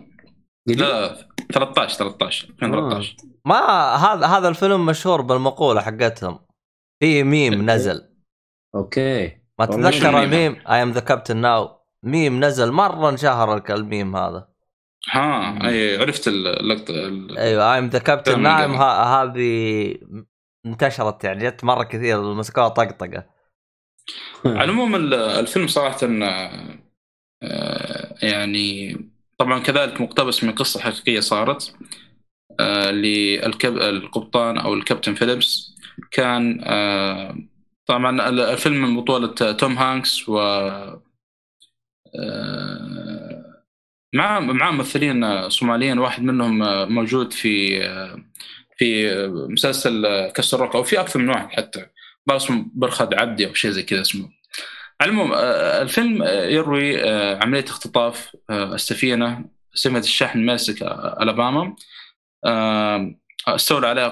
لا 0.68 1.16
13 1.54 1.98
13 1.98 2.50
2013 2.50 3.16
ما 3.46 3.56
هذا 3.96 4.28
هذا 4.28 4.48
الفيلم 4.48 4.86
مشهور 4.86 5.22
بالمقولة 5.22 5.82
حقتهم. 5.82 6.40
في 7.00 7.24
ميم 7.24 7.70
نزل. 7.70 8.10
أوكي. 8.76 9.38
ما 9.60 9.66
تتذكر 9.66 10.24
الميم؟ 10.24 10.62
I 10.70 10.84
am 10.84 10.92
the 10.92 11.00
captain 11.00 11.38
now 11.38 11.80
ميم 12.04 12.44
نزل 12.44 12.72
مرة 12.72 13.10
انشهر 13.10 13.64
الميم 13.70 14.16
هذا. 14.16 14.48
ها 15.12 15.60
أي 15.68 15.98
عرفت 15.98 16.28
اللقطة 16.28 16.92
ال- 16.92 17.38
أيوه 17.38 17.74
I 17.74 17.80
am 17.80 17.88
the 17.88 18.00
captain 18.00 18.42
now. 18.42 18.74
هذه 18.84 19.96
انتشرت 20.66 21.24
يعني 21.24 21.50
جت 21.50 21.64
مرة 21.64 21.84
كثير 21.84 22.34
مسكوها 22.34 22.68
طقطقة. 22.68 23.26
على 24.46 24.64
العموم 24.64 24.96
ال- 24.96 25.14
الفيلم 25.14 25.68
صراحة 25.68 25.98
آه، 27.44 28.16
يعني 28.22 28.98
طبعا 29.38 29.60
كذلك 29.60 30.02
مقتبس 30.02 30.44
من 30.44 30.52
قصة 30.52 30.80
حقيقية 30.80 31.20
صارت 31.20 31.76
آه، 32.60 32.92
للقبطان 32.92 34.58
أو 34.58 34.74
الكابتن 34.74 35.14
فيليبس 35.16 35.76
كان 36.12 36.62
آه، 36.64 37.38
طبعا 37.86 38.30
ال- 38.30 38.40
الفيلم 38.40 38.76
من 38.82 39.02
بطولة 39.02 39.28
توم 39.52 39.78
هانكس 39.78 40.30
و 40.30 40.40
آه، 42.20 43.64
مع 44.16 44.40
مع 44.40 44.72
ممثلين 44.72 45.50
صوماليين 45.50 46.00
واحد 46.00 46.24
منهم 46.24 46.64
آه، 46.64 46.86
موجود 46.86 47.34
في 47.34 47.84
آه، 47.86 48.24
في 48.78 49.18
مسلسل 49.50 50.28
كاسل 50.36 50.60
روك 50.60 50.76
أو 50.76 50.84
في 50.84 51.00
أكثر 51.00 51.20
من 51.20 51.30
واحد 51.30 51.50
حتى 51.52 51.86
اسمه 52.38 52.66
برخد 52.74 53.14
عبدي 53.14 53.48
أو 53.48 53.54
شيء 53.54 53.72
زي 53.72 53.84
كذا 53.84 54.02
اسمه. 54.02 54.30
على 55.02 55.12
العموم 55.12 55.32
آه، 55.34 55.82
الفيلم 55.82 56.24
آه، 56.24 56.46
يروي 56.46 57.04
آه، 57.04 57.40
عملية 57.44 57.64
اختطاف 57.64 58.36
السفينة 58.50 59.46
سفينه 59.74 60.00
الشحن 60.00 60.40
ماسك 60.46 60.82
ألاباما. 61.22 61.76
استولى 63.48 63.88
عليها 63.88 64.08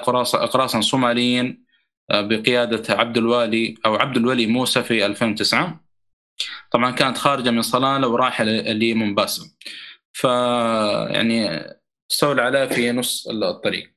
قراصنه 0.45 0.81
صوماليين 0.81 1.63
بقيادة 2.11 2.95
عبد 2.95 3.17
الوالي 3.17 3.75
أو 3.85 3.95
عبد 3.95 4.17
الولي 4.17 4.47
موسى 4.47 4.83
في 4.83 5.05
2009 5.05 5.83
طبعا 6.71 6.91
كانت 6.91 7.17
خارجة 7.17 7.49
من 7.51 7.61
صلالة 7.61 8.07
ورايحة 8.07 8.43
ل- 8.43 8.79
لمومباسا. 8.91 9.43
ف 10.13 10.23
يعني 11.13 11.63
استولى 12.11 12.41
عليها 12.41 12.65
في 12.65 12.91
نص 12.91 13.27
الطريق. 13.27 13.92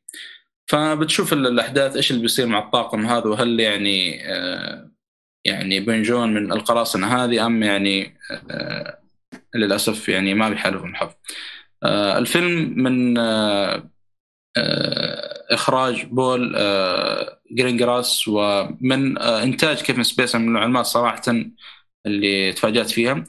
فبتشوف 0.67 1.33
ال- 1.33 1.47
الأحداث 1.47 1.97
إيش 1.97 2.11
اللي 2.11 2.23
بيصير 2.23 2.47
مع 2.47 2.59
الطاقم 2.59 3.07
هذا 3.07 3.27
وهل 3.27 3.61
يعني 3.61 4.29
آه، 4.33 4.91
يعني 5.45 5.81
بنجون 5.81 6.35
من 6.35 6.53
القراصنة 6.53 7.25
هذه 7.25 7.47
أم 7.47 7.63
يعني 7.63 8.19
آه، 8.51 8.99
للأسف 9.55 10.09
يعني 10.09 10.35
ما 10.35 10.49
بيحالفهم 10.49 10.91
الحظ. 10.91 11.11
آه، 11.83 12.19
الفيلم 12.19 12.83
من 12.83 13.19
إخراج 15.51 16.05
بول 16.05 16.57
جرينجراس 17.51 18.29
ومن 18.29 19.19
إنتاج 19.19 19.83
كيفن 19.83 20.03
سبيس 20.03 20.37
من 20.37 20.49
المعلومات 20.49 20.87
صراحة 20.87 21.23
اللي 22.07 22.53
تفاجأت 22.53 22.91
فيها. 22.91 23.25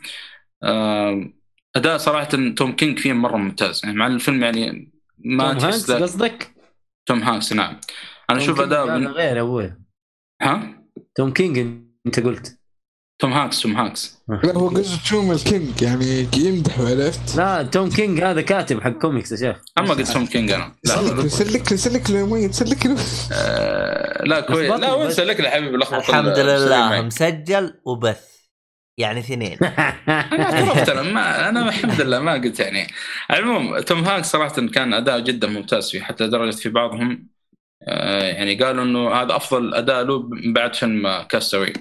أداء 1.75 1.97
صراحة 1.97 2.29
توم 2.55 2.71
كينج 2.71 2.99
فيه 2.99 3.13
مرة 3.13 3.37
ممتاز 3.37 3.81
يعني 3.83 3.97
مع 3.97 4.07
الفيلم 4.07 4.43
يعني 4.43 4.91
ما 5.17 5.53
توم 5.53 5.63
هانكس 5.63 5.91
قصدك؟ 5.91 6.56
توم 7.07 7.23
هانكس 7.23 7.53
نعم. 7.53 7.79
أنا 8.29 8.37
أشوف 8.37 8.61
أداء 8.61 8.85
هذا 8.85 8.97
من... 8.97 9.07
غير 9.07 9.41
أبوي. 9.41 9.73
ها؟ 10.41 10.83
توم 11.15 11.33
كينج 11.33 11.57
أنت 12.05 12.19
قلت. 12.19 12.57
توم 13.19 13.33
هانكس 13.33 13.61
توم 13.61 13.75
هانكس. 13.75 14.17
لا 14.43 14.53
هو 14.53 14.67
قصده 14.67 15.09
توم 15.09 15.31
الكينج 15.31 15.81
يعني 15.81 16.27
يمدح 16.37 16.79
عرفت؟ 16.79 17.35
لا 17.35 17.63
توم 17.63 17.89
كينج 17.89 18.21
هذا 18.21 18.41
كاتب 18.41 18.81
حق 18.81 18.89
كوميكس 18.89 19.31
يا 19.31 19.37
شيخ. 19.37 19.63
أما 19.77 19.89
قلت 19.89 20.11
توم 20.11 20.25
كينج 20.25 20.51
أنا. 20.51 20.75
لا 20.83 20.95
سلك 20.95 21.15
له 21.15 21.27
سلك 21.27 21.71
له 21.71 21.77
سلك 21.77 22.09
له 22.09 22.17
يا 22.19 22.25
محمد 22.25 22.53
سلك 22.53 22.85
له 22.85 22.95
آه 23.31 24.23
لا 24.23 24.39
كويس. 24.39 24.69
لا 24.69 24.75
لخبطني 24.75 24.91
وانسى 24.91 25.21
بس. 25.21 25.27
لك 25.27 25.39
يا 25.39 25.49
حبيبي 25.49 25.75
الحمد 25.75 26.39
لله. 26.39 27.01
مسجل 27.01 27.73
وبث. 27.85 28.36
يعني 28.97 29.19
اثنين. 29.19 29.57
أنا 30.33 30.43
اعترفت 30.43 30.89
أنا 30.89 31.01
ما 31.01 31.49
أنا 31.49 31.69
الحمد 31.69 32.01
لله 32.01 32.19
ما 32.19 32.33
قلت 32.33 32.59
يعني. 32.59 32.87
على 33.29 33.39
العموم 33.39 33.79
توم 33.79 34.03
هانكس 34.03 34.27
صراحة 34.31 34.67
كان 34.67 34.93
أداء 34.93 35.19
جدا 35.19 35.47
ممتاز 35.47 35.91
فيه 35.91 36.01
حتى 36.01 36.23
لدرجة 36.23 36.55
في 36.55 36.69
بعضهم. 36.69 37.27
آه 37.87 38.23
يعني 38.23 38.55
قالوا 38.55 38.83
إنه 38.85 39.11
هذا 39.13 39.35
أفضل 39.37 39.75
أداء 39.75 40.03
له 40.05 40.29
من 40.29 40.53
بعد 40.53 40.75
فيلم 40.75 41.23
كاستوي 41.23 41.73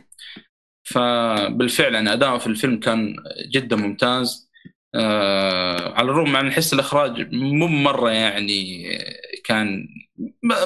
فبالفعل 0.85 1.95
يعني 1.95 2.13
اداؤه 2.13 2.39
في 2.39 2.47
الفيلم 2.49 2.81
كان 2.81 3.17
جدا 3.55 3.77
ممتاز. 3.77 4.51
آه 4.97 5.95
على 5.95 6.11
الرغم 6.11 6.33
من 6.33 6.53
حس 6.53 6.75
الإخراج 6.75 7.35
مو 7.35 7.69
مرة 7.69 8.11
يعني 8.11 8.85
كان 9.45 9.89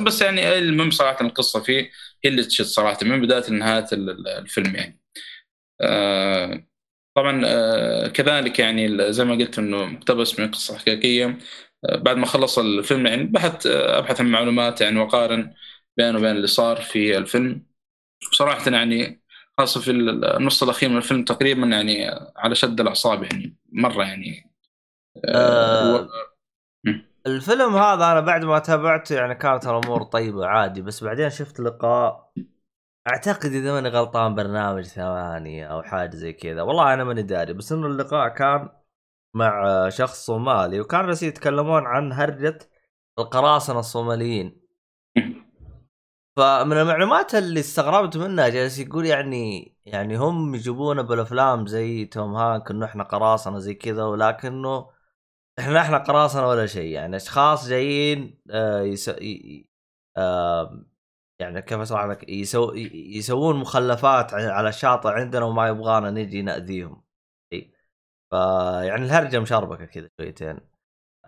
بس 0.02 0.22
يعني 0.22 0.58
المهم 0.58 0.90
صراحة 0.90 1.26
القصة 1.26 1.60
فيه 1.60 1.90
هي 2.24 2.30
اللي 2.30 2.44
تشد 2.44 2.64
صراحة 2.66 2.98
من 3.02 3.22
بداية 3.22 3.50
لنهاية 3.50 3.86
ال- 3.92 4.10
ال- 4.10 4.28
الفيلم 4.28 4.76
يعني. 4.76 4.99
طبعا 7.14 7.42
آه، 7.46 8.08
كذلك 8.08 8.58
يعني 8.58 9.12
زي 9.12 9.24
ما 9.24 9.34
قلت 9.34 9.58
إنه 9.58 9.84
مقتبس 9.86 10.40
من 10.40 10.50
قصة 10.50 10.78
حقيقية. 10.78 11.38
آه، 11.84 11.96
بعد 11.96 12.16
ما 12.16 12.26
خلص 12.26 12.58
الفيلم 12.58 13.06
يعني 13.06 13.24
بحث 13.24 13.66
آه، 13.66 13.98
أبحث 13.98 14.20
عن 14.20 14.26
معلومات 14.30 14.80
يعني 14.80 14.98
واقارن 15.00 15.54
بينه 15.96 16.18
وبين 16.18 16.30
اللي 16.30 16.46
صار 16.46 16.76
في 16.76 17.18
الفيلم. 17.18 17.66
صراحة 18.32 18.70
يعني 18.70 19.22
خاصة 19.58 19.80
في 19.80 19.90
النص 19.90 20.62
الأخير 20.62 20.88
من 20.88 20.96
الفيلم 20.96 21.24
تقريبا 21.24 21.66
يعني 21.66 22.10
على 22.36 22.54
شد 22.54 22.80
الأعصاب 22.80 23.22
يعني 23.22 23.56
مرة 23.72 24.04
يعني. 24.04 24.50
آه، 25.26 25.84
و- 25.84 26.08
الفيلم 27.26 27.76
هذا 27.76 28.12
أنا 28.12 28.20
بعد 28.20 28.44
ما 28.44 28.58
تابعته 28.58 29.14
يعني 29.14 29.34
كانت 29.34 29.66
الأمور 29.66 30.02
طيبة 30.02 30.46
عادي 30.46 30.82
بس 30.82 31.04
بعدين 31.04 31.30
شفت 31.30 31.60
لقاء 31.60 32.32
أعتقد 33.08 33.52
إذا 33.52 33.72
ماني 33.72 33.88
غلطان 33.88 34.34
برنامج 34.34 34.84
ثمانية 34.84 35.66
أو 35.66 35.82
حاجة 35.82 36.16
زي 36.16 36.32
كذا 36.32 36.62
والله 36.62 36.94
أنا 36.94 37.04
ماني 37.04 37.22
داري 37.22 37.52
بس 37.52 37.72
إنه 37.72 37.86
اللقاء 37.86 38.28
كان 38.28 38.68
مع 39.34 39.88
شخص 39.88 40.26
صومالي 40.26 40.80
وكان 40.80 41.06
بس 41.06 41.22
يتكلمون 41.22 41.86
عن 41.86 42.12
هرجة 42.12 42.58
القراصنة 43.18 43.80
الصوماليين. 43.80 44.60
فمن 46.36 46.72
المعلومات 46.78 47.34
اللي 47.34 47.60
استغربت 47.60 48.16
منها 48.16 48.48
جالس 48.48 48.78
يقول 48.78 49.06
يعني 49.06 49.74
يعني 49.84 50.16
هم 50.18 50.54
يجيبونا 50.54 51.02
بالأفلام 51.02 51.66
زي 51.66 52.04
توم 52.06 52.34
هانك 52.36 52.70
إنه 52.70 52.86
إحنا 52.86 53.04
قراصنة 53.04 53.58
زي 53.58 53.74
كذا 53.74 54.04
ولكنه 54.04 54.90
إحنا 55.58 55.80
إحنا 55.80 55.98
قراصنة 55.98 56.48
ولا 56.48 56.66
شيء 56.66 56.92
يعني 56.92 57.16
أشخاص 57.16 57.68
جايين 57.68 58.40
آه 58.50 58.82
يس... 58.82 59.08
ي- 59.08 59.68
آه 60.16 60.84
يعني 61.40 61.62
كيف 61.62 61.78
اشرح 61.78 62.04
لك؟ 62.04 62.28
يسو... 62.28 62.72
يسوون 62.94 63.56
مخلفات 63.56 64.34
على 64.34 64.68
الشاطئ 64.68 65.08
عندنا 65.08 65.44
وما 65.44 65.68
يبغانا 65.68 66.10
نجي 66.10 66.42
نأذيهم. 66.42 67.02
إي. 67.52 67.70
فيعني 68.30 69.04
الهرجة 69.04 69.40
مشربكة 69.40 69.84
كذا 69.84 70.08
شويتين. 70.20 70.58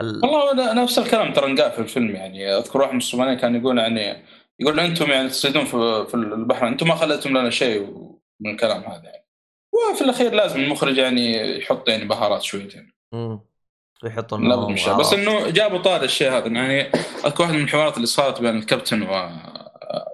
ال... 0.00 0.20
والله 0.24 0.72
نفس 0.82 0.98
الكلام 0.98 1.32
ترى 1.32 1.46
انقال 1.46 1.72
في 1.72 1.78
الفيلم 1.78 2.10
يعني. 2.10 2.56
أذكر 2.56 2.80
واحد 2.80 2.92
من 2.92 2.98
الصوماليين 2.98 3.38
كان 3.38 3.56
يقول 3.56 3.78
يعني 3.78 4.24
يقول 4.60 4.80
أنتم 4.80 5.10
يعني 5.10 5.28
تصيدون 5.28 5.64
في, 5.64 6.06
في 6.08 6.14
البحر 6.14 6.68
أنتم 6.68 6.88
ما 6.88 6.94
خليتم 6.94 7.38
لنا 7.38 7.50
شيء 7.50 7.80
من 8.40 8.50
الكلام 8.50 8.82
هذا 8.82 9.04
يعني. 9.04 9.26
وفي 9.74 10.04
الأخير 10.04 10.34
لازم 10.34 10.60
المخرج 10.60 10.98
يعني 10.98 11.56
يحط 11.58 11.88
يعني 11.88 12.04
بهارات 12.04 12.42
شويتين. 12.42 12.92
مم. 13.14 13.40
ويحطون 14.04 14.48
لابد 14.48 14.68
من 14.68 14.74
الشيء 14.74 14.94
بس 14.94 15.12
إنه 15.12 15.50
جابوا 15.50 15.78
طار 15.78 16.02
الشيء 16.02 16.30
هذا. 16.30 16.46
يعني 16.46 16.80
أذكر 17.26 17.42
واحد 17.42 17.54
من 17.54 17.62
الحوارات 17.62 17.96
اللي 17.96 18.06
صارت 18.06 18.40
بين 18.40 18.56
الكابتن 18.56 19.02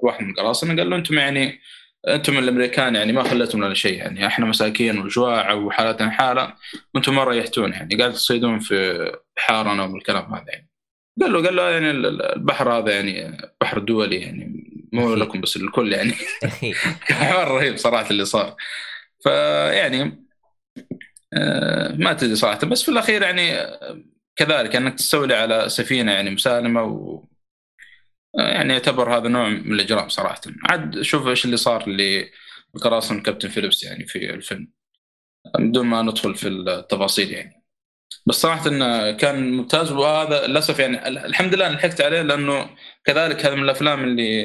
وواحد 0.03 0.25
من 0.25 0.31
القراصنه 0.31 0.77
قال 0.77 0.91
له 0.91 0.97
أنتم 0.97 1.19
يعني 1.19 1.61
أنتم 2.09 2.39
الأمريكان 2.39 2.95
يعني 2.95 3.13
ما 3.13 3.23
خليتم 3.23 3.65
لنا 3.65 3.75
شيء 3.75 3.99
يعني 3.99 4.27
إحنا 4.27 4.47
مساكين 4.47 4.99
وجواع 4.99 5.53
وحالتنا 5.53 6.11
حاله 6.11 6.55
وأنتم 6.95 7.15
ما 7.15 7.25
ريحتونا 7.25 7.77
يعني. 7.77 7.97
قاعد 7.97 8.13
تصيدون 8.13 8.59
في 8.59 9.11
بحارنا 9.37 9.85
والكلام 9.85 10.35
هذا 10.35 10.45
يعني. 10.49 10.69
قال 11.21 11.33
له 11.33 11.45
قال 11.45 11.57
له 11.57 11.71
يعني 11.71 11.91
البحر 11.91 12.73
هذا 12.73 12.95
يعني 12.95 13.37
بحر 13.61 13.79
دولي 13.79 14.17
يعني 14.17 14.65
مو 14.93 15.15
لكم 15.15 15.41
بس 15.41 15.57
للكل 15.57 15.93
يعني. 15.93 16.13
حوار 17.03 17.49
رهيب 17.49 17.77
صراحة 17.77 18.11
اللي 18.11 18.25
صار. 18.25 18.57
فيعني 19.23 20.25
آه، 21.35 21.93
ما 21.93 22.13
تدري 22.13 22.37
صراحة. 22.37 22.67
بس 22.67 22.83
في 22.83 22.91
الأخير 22.91 23.23
يعني 23.23 23.55
آه، 23.55 24.03
كذلك 24.37 24.77
أنك 24.77 24.95
تستولي 24.95 25.35
على 25.35 25.69
سفينة 25.69 26.13
يعني 26.13 26.31
مسالمة 26.31 26.83
و 26.83 27.25
يعني 28.35 28.73
يعتبر 28.73 29.17
هذا 29.17 29.29
نوع 29.29 29.49
من 29.49 29.73
الاجرام 29.73 30.09
صراحة. 30.09 30.41
عاد 30.65 31.03
شوف 31.03 31.27
إيش 31.27 31.45
اللي 31.45 31.57
صار 31.57 31.85
لقراصنة 32.75 33.23
كابتن 33.23 33.49
فيليبس 33.49 33.85
يعني 33.85 34.07
في 34.07 34.35
الفيلم 34.35 34.69
بدون 35.59 35.87
ما 35.87 36.03
ندخل 36.03 36.35
في 36.35 36.49
التفاصيل 36.49 37.33
يعني. 37.33 37.65
بس 38.27 38.35
صراحة 38.35 38.69
إنه 38.69 39.11
كان 39.11 39.53
ممتاز 39.53 39.93
وهذا 39.93 40.47
للأسف 40.47 40.79
يعني 40.79 41.09
الحمد 41.09 41.55
لله 41.55 41.69
لحقت 41.69 42.01
عليه 42.01 42.23
لأنه 42.23 42.71
كذلك 43.05 43.47
هذا 43.47 43.55
من 43.55 43.63
الأفلام 43.63 44.05
اللي 44.05 44.43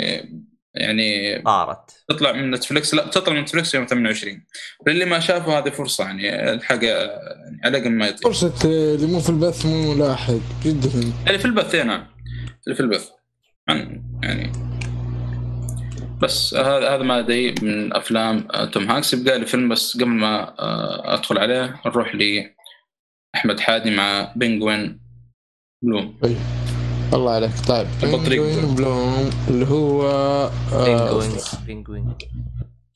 يعني 0.75 1.41
طارت. 1.41 2.03
تطلع 2.09 2.31
من 2.31 2.51
نتفلكس 2.51 2.93
لا 2.93 3.07
تطلع 3.07 3.33
من 3.33 3.41
نتفلكس 3.41 3.75
يوم 3.75 3.85
28 3.85 4.45
للي 4.87 5.05
ما 5.05 5.19
شافه 5.19 5.57
هذه 5.57 5.69
فرصة 5.69 6.03
يعني 6.03 6.53
الحق 6.53 6.83
يعني 6.83 7.61
على 7.63 7.79
قد 7.79 7.87
ما 7.87 8.07
يطيق 8.07 8.23
فرصة 8.23 8.53
آه، 8.65 8.95
اللي 8.95 9.07
مو 9.07 9.19
في 9.19 9.29
البث 9.29 9.65
مو 9.65 9.93
لاحق 9.93 10.33
جدا. 10.65 11.13
اللي 11.27 11.39
في 11.39 11.45
البث 11.45 11.75
إيه 11.75 11.83
نعم. 11.83 12.07
اللي 12.67 12.75
في 12.75 12.81
البث. 12.81 13.09
عن 13.69 14.03
يعني. 14.23 14.51
بس 16.21 16.53
هذا 16.53 16.95
هذا 16.95 17.03
ما 17.03 17.19
ادري 17.19 17.55
من 17.61 17.95
أفلام 17.95 18.47
توم 18.71 18.91
هانكس. 18.91 19.13
يبقى 19.13 19.39
لي 19.39 19.45
فيلم 19.45 19.69
بس 19.69 19.97
قبل 19.97 20.07
ما 20.07 20.59
آه، 20.59 21.13
أدخل 21.13 21.37
عليه 21.37 21.81
نروح 21.85 22.15
لاحمد 23.35 23.59
حادي 23.59 23.95
مع 23.95 24.33
Penguin 24.35 24.99
Bloom. 25.83 26.15
الله 27.13 27.31
عليك. 27.31 27.51
طيب. 27.67 27.87
Penguin 28.01 28.75
Bloom 28.75 29.29
اللي 29.47 29.65
هو 29.67 30.03
آه، 30.73 30.85
penguin. 31.65 32.15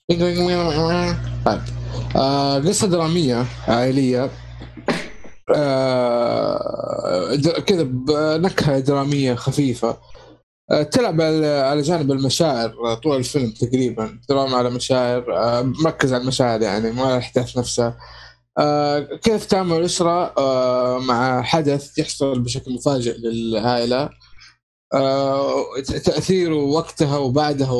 penguin. 0.10 1.16
طيب. 1.46 1.62
آه، 2.16 2.60
قصة 2.60 2.88
درامية 2.88 3.46
عائلية. 3.68 4.30
آه، 5.56 7.36
كذا 7.66 7.84
بنكهة 7.84 8.80
درامية 8.80 9.34
خفيفة. 9.36 9.90
آه، 9.90 9.98
تلعب 10.92 11.22
على 11.22 11.82
جانب 11.82 12.12
المشاعر 12.12 12.94
طول 13.04 13.16
الفيلم 13.18 13.52
تقريبا 13.52 14.20
دراما 14.30 14.58
على 14.58 14.70
مشاعر 14.70 15.38
آه، 15.38 15.62
مركز 15.62 16.14
على 16.14 16.22
المشاعر 16.22 16.62
يعني 16.62 16.92
ما 16.92 17.14
الاحداث 17.14 17.58
نفسها 17.58 17.98
آه، 18.58 19.00
كيف 19.00 19.46
تعمل 19.46 19.78
الأسرة؟ 19.78 20.34
آه، 20.38 21.00
مع 21.00 21.42
حدث 21.42 21.98
يحصل 21.98 22.40
بشكل 22.40 22.74
مفاجئ 22.74 23.18
للعائلة. 23.18 24.10
آه، 24.94 25.64
تأثيره 26.06 26.56
وقتها 26.56 27.18
وبعدها 27.18 27.72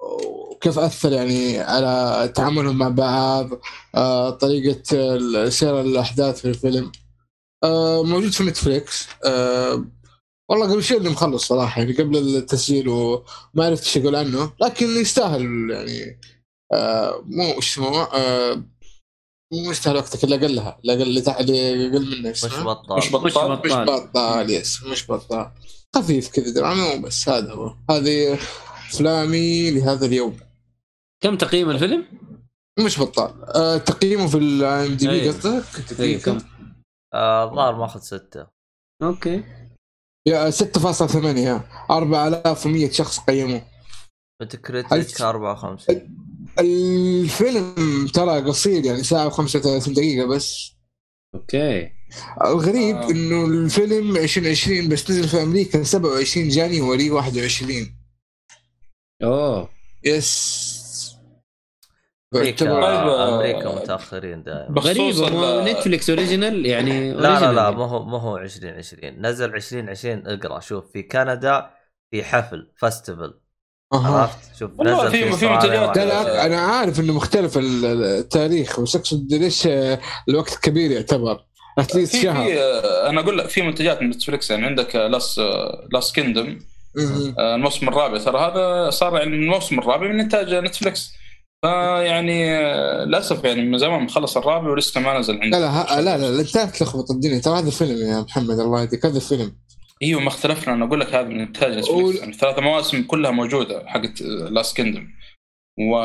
وكيف 0.00 0.78
أثر 0.78 1.12
يعني 1.12 1.60
على 1.60 2.28
تعاملهم 2.34 2.78
مع 2.78 2.88
بعض 2.88 3.48
آه، 3.94 4.30
طريقة 4.30 4.82
سير 5.48 5.80
الأحداث 5.80 6.40
في 6.40 6.48
الفيلم. 6.48 6.92
آه، 7.64 8.02
موجود 8.02 8.30
في 8.32 8.44
نتفليكس. 8.44 9.08
آه، 9.24 9.84
والله 10.50 10.72
قبل 10.72 10.82
شيء 10.82 10.98
اللي 10.98 11.10
مخلص 11.10 11.46
صراحة 11.46 11.80
يعني 11.80 11.92
قبل 11.92 12.16
التسجيل 12.16 12.88
وما 12.88 13.24
عرفت 13.66 13.84
إيش 13.84 13.96
أقول 13.96 14.16
عنه. 14.16 14.52
لكن 14.60 14.86
يستاهل 14.86 15.70
يعني 15.70 16.20
آه، 16.72 17.22
مو 17.26 17.44
إيش 17.44 17.72
اسمه 17.72 18.02
آه، 18.02 18.54
مو 19.52 19.70
يستاهل 19.70 19.96
وقتك 19.96 20.24
الا 20.24 20.36
اقلها 20.36 20.78
لا 20.84 20.92
أقل 20.92 21.02
اللي 21.02 21.20
تحت 21.20 21.40
اللي 21.40 21.86
أقل 21.86 22.20
منه 22.20 22.30
مش. 22.30 22.44
بطال. 22.44 22.96
مش 22.98 23.06
مش 23.06 23.12
بطال 23.12 23.60
مش 23.64 23.72
بطال. 23.72 24.50
yes 24.50 24.82
مش 24.82 25.10
بطال. 25.10 25.50
خفيف 25.96 26.28
كذا 26.28 26.54
درامي 26.54 26.82
وبس 26.82 27.28
هذا 27.28 27.52
هو. 27.52 27.74
هذه 27.90 28.38
أفلامي 28.90 29.70
لهذا 29.70 30.06
اليوم. 30.06 30.36
كم 31.22 31.36
تقييم 31.36 31.70
الفيلم؟ 31.70 32.06
مش 32.78 33.00
بطال. 33.00 33.44
آه 33.44 33.76
تقييمه 33.76 34.26
في 34.26 34.38
ال 34.38 34.94
IMDb. 34.94 35.28
قصدك؟ 35.28 36.00
إيه، 36.00 36.22
كم؟ 36.22 36.38
آه، 37.14 37.50
الظاهر 37.50 37.74
ماخذ 37.76 38.00
ستة. 38.00 38.46
أوكي. 39.02 39.44
6.8 40.28 40.30
4100 41.90 42.90
شخص 42.90 43.18
قيموه. 43.20 43.62
ألف. 44.92 45.22
54 45.22 46.16
الفيلم 46.58 48.06
ترى 48.14 48.40
قصير 48.40 48.84
يعني 48.84 49.02
ساعة 49.02 49.30
و35 49.30 49.88
دقيقة 49.88 50.26
بس. 50.26 50.72
أوكي. 51.34 51.90
الغريب 52.44 52.96
آه. 52.96 53.10
إنه 53.10 53.44
الفيلم 53.44 54.16
2020 54.16 54.88
بس 54.88 55.10
نزل 55.10 55.28
في 55.28 55.42
أمريكا 55.42 55.82
27 55.82 56.48
January 56.48 57.10
21 57.10 57.96
أوه. 59.22 59.68
Yes. 60.04 60.71
أمريكا 62.34 62.64
طيب، 62.64 62.72
آه، 62.84 63.34
أمريكا 63.36 63.74
متأخرين 63.74 64.42
دائما. 64.42 64.80
غريبة 64.80 65.30
مو 65.30 65.44
ال- 65.60 65.64
نتفلكس 65.64 66.10
original 66.10 66.66
يعني 66.66 67.12
لا 67.12 67.40
لا 67.40 67.52
لا. 67.52 67.70
ما 67.70 67.84
هو 67.86 68.04
ما 68.04 68.20
هو 68.20 68.36
2020 68.36 69.26
نزل 69.26 69.54
2020 69.54 70.22
اقرأ 70.26 70.60
شوف 70.60 70.84
في 70.92 71.02
كندا 71.02 71.70
في 72.10 72.24
حفل 72.24 72.68
أها. 73.92 74.20
عرفت؟ 74.20 74.56
شوف 74.58 74.70
نزل 74.80 75.10
في- 75.10 75.32
في 75.32 75.46
لا. 75.46 75.92
لا 76.04 76.46
أنا 76.46 76.60
عارف 76.60 77.00
إنه 77.00 77.12
مختلف 77.12 77.58
ال- 77.58 77.84
التاريخ 78.04 78.80
بس 78.80 78.96
أقصد 78.96 79.32
ليش 79.34 79.66
آه، 79.66 79.98
الوقت 80.28 80.58
كبير 80.62 80.90
يعتبر 80.90 81.44
at 81.78 81.89
least 81.89 82.16
في 82.16 82.22
شهر. 82.22 82.44
في 82.46 82.60
آه، 82.60 83.08
أنا 83.08 83.20
أقول 83.20 83.38
لك 83.38 83.48
في 83.48 83.62
منتجات 83.62 84.02
من 84.02 84.10
نتفلكس 84.10 84.50
يعني 84.50 84.66
عندك 84.66 84.96
Last 84.96 85.40
Last 85.92 86.12
Kingdom. 86.12 86.58
الموسم 87.38 87.88
الرابع. 87.88 88.18
ترى 88.18 88.38
هذا 88.38 88.90
صار 88.90 89.16
يعني 89.18 89.36
الموسم 89.36 89.78
الرابع 89.78 90.06
من 90.08 90.20
إنتاج 90.20 90.54
نتفلكس 90.54 91.12
فيعني 91.62 92.56
آه، 92.56 93.04
للأسف 93.04 93.44
يعني 93.44 93.62
من 93.62 93.78
زمان 93.78 94.02
مخلص 94.02 94.36
الرابع 94.36 94.70
ولسه 94.70 95.00
ما 95.00 95.18
نزل 95.18 95.34
لا 95.34 95.42
عندنا 95.44 95.60
لا 95.60 95.66
ها- 95.70 96.00
لا 96.00 96.18
لا 96.18 96.30
لا 96.30 96.40
انت 96.40 96.58
تلخبط 96.76 97.10
الدنيا. 97.10 97.40
ترى 97.40 97.58
هذا 97.58 97.70
فيلم 97.70 98.08
يا 98.08 98.20
محمد 98.20 98.58
الله 98.58 98.80
يهديك 98.82 99.06
هذا 99.06 99.20
فيلم. 99.20 99.56
إيوه 100.02 100.20
ما 100.20 100.28
اختلفنا. 100.28 100.74
أنا 100.74 100.84
أقول 100.84 101.00
لك 101.00 101.14
هذا 101.14 101.28
من 101.28 101.40
إنتاج 101.40 101.70
نتفلكس 101.72 101.88
قول. 101.88 102.16
يعني 102.16 102.32
ثلاث 102.32 102.58
مواسم 102.58 103.02
كلها 103.02 103.30
موجودة 103.30 103.86
حقت 103.86 104.20
Last 104.22 104.76
Kingdom 104.76 105.08
و 105.90 105.98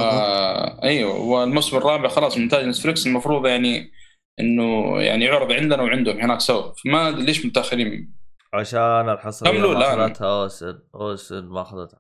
أيوه 0.84 1.20
والموسم 1.20 1.78
الرابع 1.78 2.08
خلاص 2.10 2.38
من 2.38 2.44
إنتاج 2.44 2.66
نتفلكس 2.66 3.08
المفروض 3.08 3.46
يعني 3.48 3.92
إنه 4.40 5.00
يعني 5.02 5.26
يعرض 5.26 5.52
عندنا 5.52 5.82
وعندهم 5.84 6.20
هناك 6.20 6.40
سوا. 6.40 6.74
فما 6.84 7.08
أدري 7.10 7.24
ليش 7.26 7.46
متأخرين. 7.46 8.14
عشان 8.54 9.10
الحصرية 9.10 9.52
ما. 9.74 10.06
أخذتها 10.06 10.42
أوسن 10.44 10.80
أوسن 10.96 11.44
ما 11.46 11.62
أخذتها. 11.62 12.00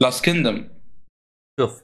Last 0.00 0.24
Kingdom 0.24 0.68
شوف 1.60 1.82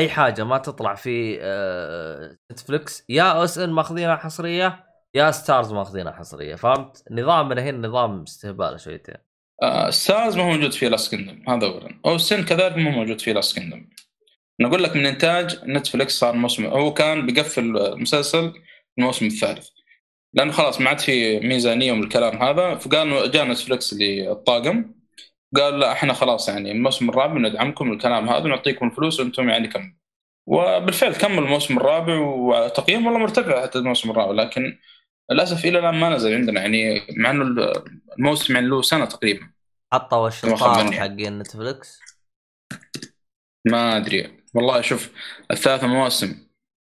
أي 0.00 0.08
حاجة 0.08 0.44
ما 0.44 0.58
تطلع 0.58 0.94
في 0.94 1.38
آه، 1.40 2.36
نتفلكس 2.52 3.04
يا 3.08 3.22
أو 3.22 3.46
إس 3.46 3.58
إن 3.58 3.70
ماخذينها 3.70 4.16
حصرية 4.16 4.84
يا 5.14 5.30
ستارز 5.30 5.72
ماخذينها 5.72 6.12
حصرية 6.12 6.54
فهمت؟ 6.54 7.02
نظامنا 7.10 7.62
هنا 7.62 7.88
نظام 7.88 8.22
استهبال 8.22 8.80
شويتين. 8.80 9.14
آه 9.62 9.90
ستارز 9.90 10.36
ما 10.36 10.42
هو 10.42 10.50
موجود 10.50 10.72
في 10.72 10.88
Last 10.88 11.10
Kingdom 11.10 11.42
هذا 11.48 11.66
اولا. 11.66 12.00
أو 12.06 12.25
إس 12.25 12.34
إن 12.34 12.44
كذلك 12.44 12.76
ما 12.76 12.90
هو 12.90 12.98
موجود 12.98 13.20
في 13.20 13.32
Last 13.32 13.58
Kingdom 13.58 13.88
نقول 14.60 14.82
لك 14.82 14.96
من 14.96 15.06
إنتاج 15.06 15.58
نتفلكس 15.64 16.18
صار 16.18 16.34
الموسم 16.34 16.64
هو 16.64 16.94
كان 16.94 17.26
بيقفل 17.26 17.76
المسلسل 17.76 18.52
الموسم 18.98 19.26
الثالث. 19.26 19.68
لأنه 20.32 20.52
خلاص 20.52 20.80
ما 20.80 20.88
عاد 20.88 20.98
في 20.98 21.40
ميزانية 21.40 21.92
من 21.92 22.02
الكلام 22.02 22.42
هذا 22.42 22.74
فقال 22.74 23.30
جاء 23.30 23.44
نتفلكس 23.44 23.94
للطاقم. 23.94 24.99
قال 25.56 25.80
لا 25.80 25.92
إحنا 25.92 26.12
خلاص 26.12 26.48
يعني 26.48 26.72
الموسم 26.72 27.08
الرابع 27.10 27.38
ندعمكم 27.38 27.92
الكلام 27.92 28.28
هذا 28.28 28.44
ونعطيكم 28.44 28.86
الفلوس 28.86 29.20
وأنتم 29.20 29.48
يعني 29.48 29.68
كملوا 29.68 29.94
وبالفعل 30.46 31.12
كمل 31.12 31.38
الموسم 31.38 31.76
الرابع 31.76 32.18
وتقييم 32.18 33.06
والله 33.06 33.18
مرتفع 33.18 33.62
حتى 33.62 33.78
الموسم 33.78 34.10
الرابع 34.10 34.32
لكن 34.42 34.78
للأسف 35.30 35.64
إلى 35.64 35.78
الآن 35.78 35.94
ما 35.94 36.08
نزل 36.08 36.34
عندنا 36.34 36.60
يعني 36.60 37.06
مع 37.16 37.30
إنه 37.30 37.72
الموسم 38.18 38.54
يعني 38.54 38.66
له 38.66 38.82
سنة 38.82 39.04
تقريبا. 39.04 39.50
حطوا 39.92 40.28
الشطار. 40.28 40.92
حقين 40.92 41.38
نتفلكس 41.38 42.00
ما 43.66 43.96
أدري. 43.96 44.44
والله 44.54 44.80
شوف 44.80 45.10
الثلاث 45.50 45.84
مواسم 45.84 46.48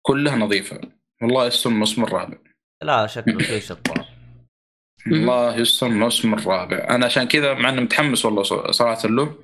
كلها 0.03 0.37
نظيفة. 0.37 0.81
والله 1.23 1.47
يستر 1.47 1.71
الموسم 1.71 2.05
الرابع. 2.05 2.39
لا 2.83 3.07
شكله 3.07 3.39
في 3.39 3.61
شطار. 3.61 4.14
الله 5.07 5.57
يستر 5.57 5.87
الموسم 5.87 6.35
الرابع. 6.35 6.87
أنا 6.91 7.07
عشان 7.07 7.25
كذا 7.25 7.55
مع 7.55 7.69
إني 7.69 7.81
متحمس 7.81 8.25
والله 8.25 8.43
صراحة 8.71 9.09
له 9.09 9.35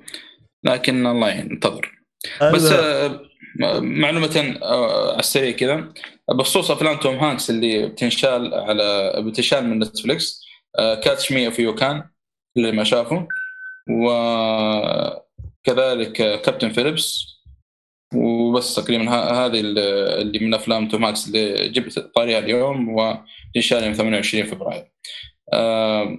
لكن 0.63 1.05
الله 1.07 1.29
يعين 1.29 1.51
انتظر 1.51 1.91
بس 2.53 2.71
آه، 2.71 3.21
معلومة 3.79 4.57
آه، 4.63 5.11
على 5.11 5.19
السريع 5.19 5.51
كذا. 5.51 5.93
بخصوص 6.35 6.71
أفلام 6.71 6.97
توم 6.97 7.15
هانكس 7.15 7.49
اللي 7.49 7.87
بتنشال 7.87 8.53
على 8.53 9.13
بتنشال 9.25 9.67
من 9.69 9.79
نتفلكس 9.79 10.41
Catch 10.77 11.31
Me 11.31 11.45
If 11.47 11.59
You 11.59 11.75
Can 11.75 12.03
اللي 12.57 12.71
ما 12.71 12.83
شافه. 12.83 13.27
وكذلك 15.67 16.11
Captain 16.41 16.69
Phillips 16.71 17.25
وبس 18.15 18.75
تقريبا 18.75 19.09
هذه 19.11 19.59
ال- 19.59 19.79
اللي 20.21 20.39
من 20.39 20.53
أفلام 20.53 20.87
توم 20.87 21.05
هانكس 21.05 21.27
اللي 21.27 21.69
جبت 21.69 21.99
طاريها 21.99 22.39
اليوم 22.39 22.89
وتنشال 22.89 23.83
يوم 23.83 23.93
28 23.93 24.45
فبراير. 24.45 24.90
آه، 25.53 26.17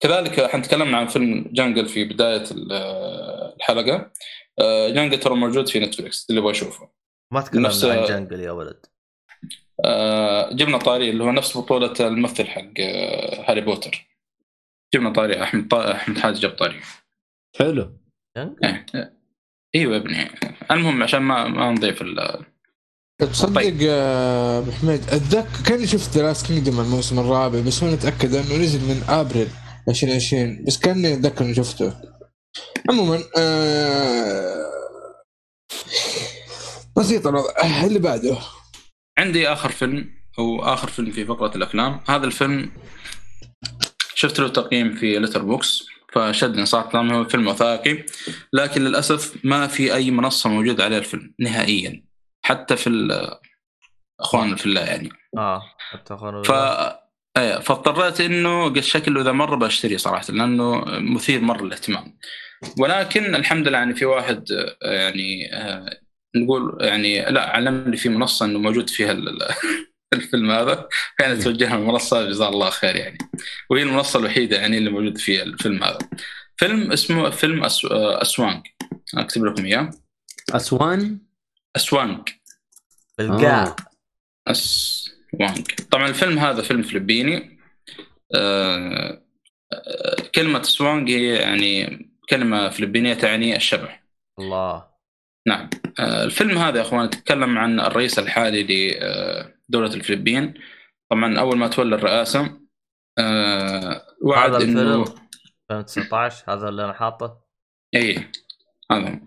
كذلك 0.00 0.40
إحنا 0.40 0.62
تكلمنا 0.62 0.96
عن 0.98 1.06
فيلم 1.06 1.48
Jungle 1.52 1.86
في 1.88 2.04
بداية 2.04 2.44
ال- 2.50 2.72
الحلقة. 3.56 4.12
آه، 4.60 4.88
Jungle 4.88 5.20
ترى 5.20 5.34
موجود 5.34 5.68
في 5.68 5.80
نتفلكس 5.80 6.26
اللي 6.30 6.40
يبغى 6.40 6.50
يشوفه 6.50 6.90
ما 7.32 7.40
تكلمنا 7.40 7.68
نفس- 7.68 7.84
عن 7.84 8.04
Jungle 8.04 8.40
يا 8.40 8.50
ولد. 8.50 8.86
آه، 9.84 10.52
جبنا 10.52 10.78
طاري 10.78 11.10
اللي 11.10 11.24
هو 11.24 11.30
نفس 11.30 11.56
بطولة 11.56 11.94
الممثل 12.00 12.46
حق 12.46 12.62
آه، 12.80 13.50
هاري 13.50 13.60
بوتر 13.60 14.06
جبنا 14.94 15.12
طاري 15.12 15.42
أحمد. 15.42 15.74
أحمد 15.74 16.18
حاج 16.18 16.34
جاب 16.40 16.50
طاري. 16.50 16.80
حلو. 17.58 17.98
إيه، 18.36 18.56
إيه. 18.94 19.16
إيوه 19.74 19.92
يا 19.92 19.98
ابني. 19.98 20.30
المهم 20.70 21.02
عشان 21.02 21.22
ما 21.22 21.48
ما 21.48 21.70
نضيف 21.70 22.02
ال... 22.02 22.44
تصدق 23.18 23.76
آه، 23.88 24.58
أبو 24.58 24.70
حميد 24.72 25.00
اتذكر 25.10 25.62
كاني 25.66 25.86
شفت 25.86 26.16
ذا 26.16 26.22
Last 26.22 26.46
Kingdom 26.46 26.80
الموسم 26.80 27.18
الرابع 27.18 27.60
بس 27.60 27.82
ما 27.82 27.94
نتأكد 27.94 28.34
انه 28.34 28.56
نزل 28.56 28.80
من 28.80 29.02
أبريل 29.08 29.48
2020 29.88 30.64
بس 30.64 30.78
كاني 30.78 31.14
أتذكر 31.14 31.44
إني 31.44 31.54
شفته. 31.54 31.96
عموما 32.90 33.22
آه، 33.38 34.70
بسيط 36.96 37.26
الوضع 37.26 37.84
اللي 37.84 37.98
بعده. 37.98 38.38
عندي 39.18 39.48
آخر 39.48 39.68
فيلم 39.68 40.10
أو 40.38 40.64
آخر 40.64 40.88
فيلم 40.88 41.10
في 41.10 41.24
فقرة 41.24 41.56
الأفلام. 41.56 42.00
هذا 42.08 42.26
الفيلم 42.26 42.70
شفت 44.14 44.40
له 44.40 44.48
تقييم 44.48 44.94
في 44.94 45.18
لتر 45.18 45.42
بوكس 45.42 45.82
فشدني 46.12 46.66
صراحة 46.66 46.90
طبعاً 46.90 47.12
هو 47.12 47.24
فيلم 47.24 47.48
وثائقي 47.48 48.04
لكن 48.52 48.84
للأسف 48.84 49.36
ما 49.44 49.66
في 49.66 49.94
أي 49.94 50.10
منصة 50.10 50.50
موجود 50.50 50.80
عليه 50.80 50.98
الفيلم 50.98 51.34
نهائيا. 51.40 52.05
حتى 52.46 52.76
في 52.76 52.86
ال- 52.86 53.38
اخواننا 54.20 54.56
في 54.56 54.66
الله 54.66 54.80
يعني. 54.80 55.10
آه 55.38 55.62
حتى 55.78 56.14
اخونا 56.14 56.42
ف 56.42 56.50
إيه 57.38 57.58
فاضطريت 57.58 58.20
إنه 58.20 58.64
قلت 58.64 58.84
شكله 58.84 59.20
إذا 59.20 59.32
مره 59.32 59.56
بشتري 59.56 59.98
صراحة 59.98 60.24
لأنه 60.28 60.84
مثير 60.86 61.40
مره 61.40 61.64
للاهتمام. 61.64 62.18
ولكن 62.78 63.34
الحمد 63.34 63.68
لله 63.68 63.78
يعني 63.78 63.94
في 63.94 64.04
واحد 64.04 64.44
آه، 64.82 64.92
يعني 64.92 65.54
آه، 65.54 65.90
نقول 66.36 66.78
يعني 66.80 67.24
لا 67.30 67.50
علمني 67.50 67.96
في 67.96 68.08
منصة 68.08 68.46
إنه 68.46 68.58
موجود 68.58 68.90
فيها 68.90 69.12
ال- 69.12 69.42
الفيلم 70.14 70.50
هذا 70.50 70.88
يعني 71.20 71.36
توجهها 71.36 71.76
المنصة 71.76 72.28
جزاه 72.28 72.48
الله 72.48 72.70
خير 72.70 72.96
يعني. 72.96 73.18
وهي 73.70 73.82
المنصة 73.82 74.18
الوحيدة 74.18 74.56
يعني 74.56 74.78
اللي 74.78 74.90
موجود 74.90 75.18
فيها 75.18 75.42
الفيلم 75.42 75.84
هذا. 75.84 75.98
فيلم 76.56 76.92
اسمه 76.92 77.30
فيلم 77.30 77.64
أس... 77.64 77.84
آه، 77.84 78.22
أسوانج. 78.22 78.62
أكتب 79.14 79.44
لكم 79.44 79.64
إياه. 79.64 79.90
اسوان 80.50 81.18
اسوانج 81.76 82.28
بالقاع 83.18 83.62
آه. 83.62 83.76
اسوانج 84.48 85.66
طبعا 85.90 86.08
الفيلم 86.08 86.38
هذا 86.38 86.62
فيلم 86.62 86.82
فلبيني. 86.82 87.58
آه، 88.34 89.22
آه، 89.72 90.16
كلمة 90.34 90.62
اسوانج 90.62 91.10
هي 91.10 91.34
يعني 91.34 92.06
كلمة 92.30 92.68
فلبينية 92.68 93.14
تعني 93.14 93.56
الشبح. 93.56 94.04
الله. 94.38 94.86
نعم. 95.46 95.70
آه، 96.00 96.24
الفيلم 96.24 96.58
هذا 96.58 96.76
يا 96.76 96.82
إخوان 96.82 97.04
يتكلم 97.04 97.58
عن 97.58 97.80
الرئيس 97.80 98.18
الحالي 98.18 98.62
لدولة 98.62 99.94
الفلبين. 99.94 100.54
طبعا 101.10 101.38
أول 101.38 101.58
ما 101.58 101.68
تولى 101.68 101.94
الرئاسة 101.94 102.60
آه، 103.18 104.02
وعد 104.22 104.54
هذا 104.54 104.64
إنه 104.64 104.80
الفيلم؟ 104.80 105.28
2019 105.70 106.52
هذا 106.52 106.68
اللي 106.68 106.84
أنا 106.84 106.92
حاطه؟ 106.92 107.40
اي 107.94 108.30
هذا. 108.92 109.08
هو. 109.08 109.18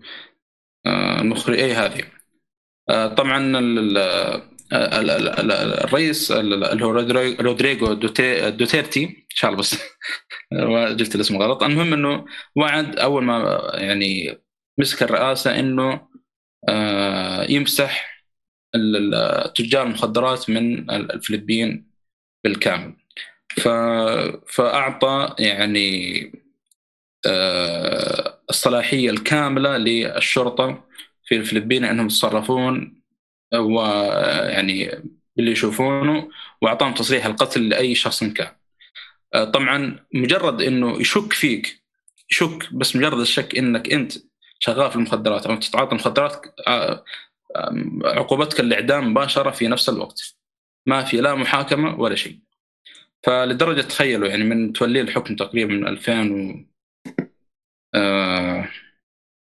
آه، 0.86 1.20
المخرج 1.20 1.58
اي 1.58 1.72
هذه. 1.72 2.00
آه، 2.00 2.19
طبعا 2.88 3.58
ال- 3.58 3.98
ال- 4.72 5.52
الرئيس 5.84 6.30
ال- 6.32 6.64
اللي 6.64 6.84
هو 6.84 6.90
رودري- 6.90 7.36
رودريغو 7.40 7.92
دوتي- 7.94 8.50
دوتيرتي 8.50 9.04
إن 9.04 9.14
شاء 9.28 9.50
الله 9.50 9.60
بس 9.60 9.76
قلت 10.98 11.14
الاسم 11.14 11.36
غلط 11.42 11.62
المهم 11.62 11.92
إنه 11.92 12.24
وعد 12.56 12.98
أول 12.98 13.24
ما 13.24 13.70
يعني 13.74 14.38
مسك 14.78 15.02
الرئاسة 15.02 15.58
إنه 15.60 16.08
آه، 16.68 17.50
يمسح 17.50 18.10
تجار 19.54 19.86
المخدرات 19.86 20.50
من 20.50 20.90
ال- 20.90 21.12
الفلبين 21.12 21.90
بالكامل. 22.44 22.96
فأعطى 24.46 25.34
يعني 25.38 26.32
آه، 27.26 28.40
الصلاحية 28.50 29.10
الكاملة 29.10 29.76
للشرطة 29.76 30.84
في 31.30 31.36
الفلبين 31.36 31.84
انهم 31.84 32.06
يتصرفون 32.06 33.02
ويعني 33.54 34.90
باللي 35.36 35.52
يشوفونه 35.52 36.30
وأعطاهم 36.62 36.94
تصريح 36.94 37.26
القتل 37.26 37.68
لأي 37.68 37.94
شخص 37.94 38.24
كان. 38.24 38.52
آه، 39.34 39.44
طبعا 39.44 39.98
مجرد 40.14 40.62
إنه 40.62 41.00
يشك 41.00 41.32
فيك 41.32 41.82
يشك 42.30 42.74
بس 42.74 42.96
مجرد 42.96 43.20
الشك 43.20 43.58
إنك 43.58 43.92
أنت 43.92 44.12
شغال 44.58 44.90
في 44.90 44.96
المخدرات 44.96 45.46
أو 45.46 45.56
تتعاطى 45.56 45.94
مخدرات 45.94 46.40
آه، 46.66 47.04
عقوبتك 48.04 48.60
الإعدام 48.60 49.10
مباشرة 49.10 49.50
في 49.50 49.68
نفس 49.68 49.88
الوقت. 49.88 50.34
ما 50.86 51.04
في 51.04 51.16
لا 51.16 51.34
محاكمة 51.34 52.00
ولا 52.00 52.14
شيء. 52.14 52.38
فلدرجة 53.22 53.80
تخيلوا 53.80 54.28
يعني 54.28 54.44
من 54.44 54.72
توليه 54.72 55.00
الحكم 55.00 55.36
تقريبا 55.36 55.74
من 55.74 55.88
2000 55.88 56.32
و 56.32 56.64
آه 57.94 58.68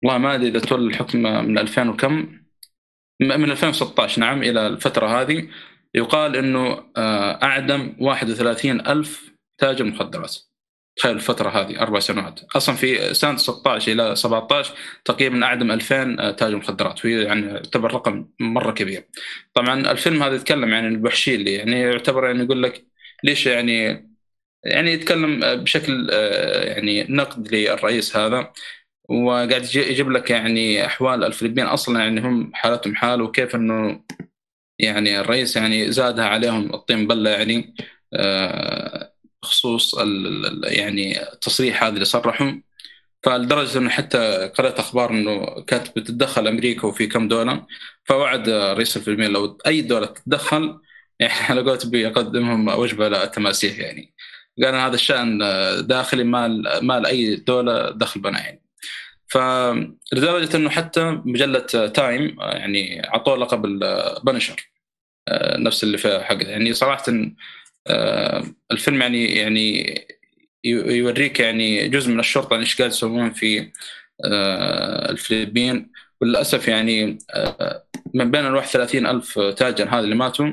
والله 0.03 0.17
ما 0.17 0.35
أدري 0.35 0.47
إذا 0.47 0.59
تولى 0.59 0.87
الحكم 0.87 1.19
من 1.23 1.57
2000 1.57 1.89
وكم 1.89 2.39
من 3.21 3.51
2016 3.51 4.21
نعم 4.21 4.43
إلى 4.43 4.67
الفترة 4.67 5.21
هذه 5.21 5.49
يقال 5.95 6.35
إنه 6.35 6.83
آه 6.97 7.43
أعدم 7.43 7.95
31 7.99 8.87
ألف 8.87 9.33
تاجر 9.57 9.85
مخدرات. 9.85 10.37
تخيل 10.95 11.15
الفترة 11.15 11.49
هذه 11.49 11.79
أربع 11.81 11.99
سنوات. 11.99 12.39
أصلا 12.55 12.75
في 12.75 13.13
سنة 13.13 13.37
16 13.37 13.91
إلى 13.91 14.15
17 14.15 14.73
تقريبا 15.05 15.45
أعدم 15.45 15.71
2000 15.71 16.31
تاجر 16.31 16.55
مخدرات. 16.57 17.05
وهي 17.05 17.23
يعني 17.23 17.47
يعتبر 17.47 17.93
رقم 17.93 18.27
مرة 18.39 18.71
كبير. 18.71 19.07
طبعا 19.53 19.91
الفيلم 19.91 20.23
هذا 20.23 20.35
يتكلم 20.35 20.73
عن 20.73 20.95
الوحشيه 20.95 21.35
اللي 21.35 21.53
يعني 21.53 21.81
يعتبر 21.81 22.25
يعني 22.25 22.43
يقول 22.43 22.63
لك 22.63 22.85
ليش 23.23 23.45
يعني 23.47 23.83
يعني 24.65 24.91
يتكلم 24.93 25.39
بشكل 25.63 26.09
آه، 26.11 26.63
يعني 26.63 27.03
نقد 27.09 27.55
للرئيس 27.55 28.17
هذا. 28.17 28.53
وقاعد 29.09 29.51
يجي- 29.63 29.91
يجيب 29.91 30.11
لك 30.11 30.29
يعني 30.29 30.85
أحوال 30.85 31.23
الفلبين 31.23 31.65
أصلا 31.65 31.99
يعني 31.99 32.21
هم 32.21 32.51
حالتهم 32.55 32.95
حال 32.95 33.21
وكيف 33.21 33.55
إنه 33.55 34.03
يعني 34.79 35.19
الرئيس 35.19 35.55
يعني 35.55 35.91
زادها 35.91 36.25
عليهم 36.25 36.73
الطين 36.73 37.07
بلة 37.07 37.29
يعني 37.29 37.75
آه، 38.13 39.13
بخصوص 39.43 39.95
ال- 39.95 40.61
يعني 40.65 41.21
التصريح 41.33 41.83
هذا 41.83 41.93
اللي 41.93 42.05
صرحوا 42.05 42.51
فلدرجه 43.23 43.77
إنه 43.77 43.89
حتى 43.89 44.51
قرات 44.57 44.79
أخبار 44.79 45.09
إنه 45.11 45.61
كانت 45.67 45.87
بتتدخل 45.99 46.47
أمريكا 46.47 46.87
وفي 46.87 47.07
كم 47.07 47.27
دولة. 47.27 47.65
فوعد 48.05 48.49
رئيس 48.49 48.97
الفلبين 48.97 49.31
لو 49.31 49.57
أي 49.67 49.81
دولة 49.81 50.05
تتدخل 50.07 50.79
يعني 51.19 51.33
على 51.49 51.61
قولته 51.61 51.89
بيقدمهم 51.89 52.67
وجبة 52.67 53.09
للتماسيح 53.09 53.79
يعني. 53.79 54.13
قال 54.63 54.75
هذا 54.75 54.95
الشأن 54.95 55.37
داخلي 55.87 56.23
ما 56.23 56.47
ما 56.81 56.99
لاي 56.99 57.35
دولة 57.35 57.91
دخل 57.91 58.21
بنا 58.21 58.39
يعني. 58.45 58.62
فلدرجة 59.33 60.57
إنه 60.57 60.69
حتى 60.69 61.21
مجلة 61.25 61.59
تايم 61.87 62.37
يعني 62.39 63.07
أعطوه 63.09 63.37
لقب 63.37 63.65
البنشر 63.65 64.71
نفس 65.57 65.83
اللي 65.83 65.97
في 65.97 66.19
حق 66.23 66.37
يعني 66.43 66.73
صراحة 66.73 67.03
آه، 67.87 68.43
الفيلم 68.71 69.01
يعني 69.01 69.25
يعني 69.25 69.95
يوريك 70.63 71.39
يعني 71.39 71.87
جزء 71.87 72.11
من 72.11 72.19
الشرطة 72.19 72.59
إيش 72.59 72.77
قاعد 72.77 72.91
يسوون 72.91 73.31
في 73.31 73.71
آه، 74.25 75.11
الفلبين. 75.11 75.91
وللأسف 76.21 76.67
يعني 76.67 77.17
آه، 77.33 77.85
من 78.13 78.31
بين 78.31 78.45
ال 78.45 78.55
31 78.55 79.05
ألف 79.05 79.39
تاجر 79.39 79.89
هذا 79.89 79.99
اللي 79.99 80.15
ماتوا 80.15 80.45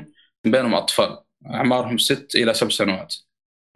من 0.45 0.51
بينهم 0.51 0.73
أطفال 0.75 1.17
أعمارهم 1.45 1.97
ست 1.97 2.35
إلى 2.35 2.53
سبع 2.53 2.69
سنوات. 2.69 3.15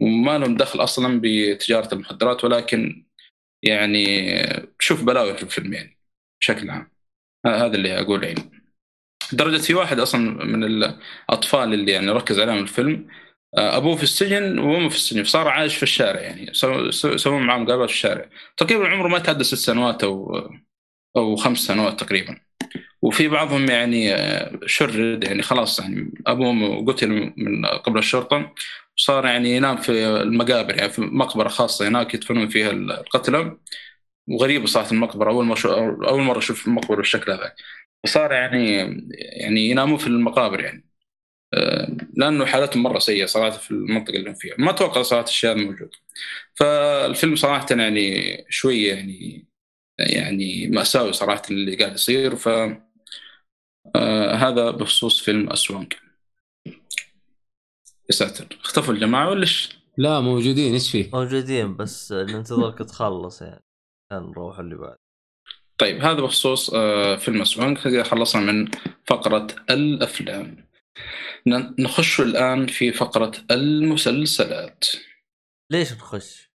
وما 0.02 0.38
لهم 0.38 0.56
دخل 0.56 0.82
أصلا 0.82 1.20
بتجارة 1.22 1.94
المخدرات 1.94 2.44
ولكن 2.44 3.05
يعني 3.66 4.06
شوف 4.78 5.04
بلاوي 5.04 5.36
في 5.36 5.42
الفيلم 5.42 5.72
يعني 5.72 5.98
بشكل 6.40 6.70
عام. 6.70 6.90
هذا 7.46 7.74
اللي 7.76 8.00
أقول 8.00 8.24
يعني. 8.24 8.50
لدرجة 9.32 9.62
في 9.62 9.74
واحد 9.74 9.98
أصلا 10.00 10.20
من 10.44 10.64
الأطفال 10.64 11.74
اللي 11.74 11.92
يعني 11.92 12.10
ركز 12.10 12.40
عليهم 12.40 12.58
الفيلم 12.58 13.08
آه، 13.58 13.76
أبوه 13.76 13.96
في 13.96 14.02
السجن 14.02 14.58
وأمه 14.58 14.88
في 14.88 14.96
السجن 14.96 15.22
فصار 15.22 15.48
عايش 15.48 15.76
في 15.76 15.82
الشارع 15.82 16.20
يعني 16.20 16.54
سو- 16.54 16.90
سو- 16.90 17.16
سووا 17.16 17.38
معاه 17.40 17.58
مقابلة 17.58 17.86
في 17.86 17.92
الشارع. 17.92 18.28
تقريبا 18.56 18.88
عمره 18.88 19.08
ما 19.08 19.16
يتعدى 19.18 19.44
ست 19.44 19.54
سنوات 19.54 20.04
أو 20.04 20.42
أو 21.16 21.36
خمس 21.36 21.58
سنوات 21.58 22.00
تقريبا. 22.00 22.40
وفي 23.02 23.28
بعضهم 23.28 23.70
يعني 23.70 24.14
آه، 24.14 24.60
شرد 24.66 25.24
يعني 25.24 25.42
خلاص 25.42 25.80
يعني 25.80 26.12
ابوهم 26.26 26.86
قتل 26.90 27.32
من 27.36 27.66
قبل 27.66 27.98
الشرطة 27.98 28.54
وصار 28.98 29.26
يعني 29.26 29.56
ينام 29.56 29.76
في 29.76 29.92
المقابر 30.22 30.76
يعني 30.76 30.90
في 30.92 31.00
مقبرة 31.02 31.48
خاصة 31.48 31.88
هناك 31.88 32.14
يدفنون 32.14 32.48
فيها 32.48 32.70
القتلى. 32.70 33.58
وغريبه 34.28 34.66
صارت 34.66 34.92
المقبرة 34.92 35.30
أول 35.32 35.44
مرة 35.46 35.60
أول 36.08 36.22
مرة 36.22 36.38
أشوف 36.38 36.66
المقبره 36.68 36.96
بالشكل 36.96 37.32
هذا. 37.32 37.54
فصار 38.04 38.32
يعني 38.32 38.76
يعني 39.42 39.70
يناموا 39.70 39.98
في 39.98 40.06
المقابر 40.06 40.60
يعني. 40.60 40.86
آه، 41.54 41.88
لأنه 42.14 42.46
حالتهم 42.46 42.82
مرة 42.82 42.98
سيئة 42.98 43.26
صراحة 43.26 43.58
في 43.58 43.70
المنطقة 43.70 44.16
اللي 44.16 44.30
هم 44.30 44.34
فيها. 44.34 44.54
ما 44.58 44.70
أتوقع 44.70 45.02
صراحة 45.02 45.24
الشيء 45.28 45.50
هذا 45.50 45.58
موجود. 45.60 45.90
فالفيلم 46.54 47.36
صراحة 47.36 47.66
يعني 47.70 48.46
شوية 48.50 48.94
يعني 48.94 49.46
يعني 49.98 50.68
مأساوي 50.68 51.12
صراحة 51.12 51.42
اللي 51.50 51.76
قاعد 51.76 51.94
يصير. 51.94 52.36
ف 52.36 52.48
آه 53.96 54.34
هذا 54.34 54.70
بخصوص 54.70 55.20
فيلم 55.24 55.50
أسوانك. 55.50 56.05
يا 58.08 58.12
ساتر. 58.14 58.58
اختفوا 58.64 58.94
الجماعة 58.94 59.28
ولا 59.30 59.40
إيش؟ 59.40 59.78
لا 59.98 60.20
موجودين 60.20 60.72
إيش 60.72 60.90
فيه؟ 60.90 61.10
موجودين 61.12 61.76
بس 61.76 62.12
ننتظرك 62.12 62.78
تخلص 62.78 63.42
يعني. 63.42 63.64
نروح 64.12 64.58
اللي 64.58 64.76
بعد. 64.76 64.96
طيب 65.78 66.00
هذا 66.04 66.20
بخصوص 66.20 66.70
آه 66.74 67.16
فيلم 67.16 67.44
كذا 67.74 68.02
خلصنا 68.02 68.52
من 68.52 68.68
فقرة 69.06 69.46
الأفلام. 69.70 70.68
ن- 71.46 71.82
نخش 71.82 72.20
الآن 72.20 72.66
في 72.66 72.92
فقرة 72.92 73.32
المسلسلات. 73.50 74.84
ليش 75.72 75.92
نخش؟ 75.92 76.50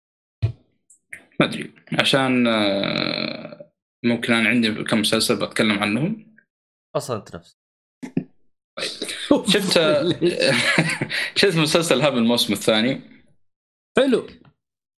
ما 1.40 1.46
أدري. 1.46 1.74
عشان 2.00 2.48
آه 2.48 3.72
ممكن 4.04 4.34
أنا 4.34 4.50
عندي 4.50 4.84
كم 4.84 5.00
مسلسل 5.00 5.36
بتكلم 5.48 5.80
عنهم. 5.80 6.36
أصلا 6.96 7.18
أنت 7.18 7.36
نفسك 7.36 7.58
شفت 9.54 9.80
شفت 11.40 11.56
مسلسل 11.58 12.02
هاب 12.02 12.18
الموسم 12.18 12.54
الثاني؟ 12.54 13.02
حلو. 13.98 14.28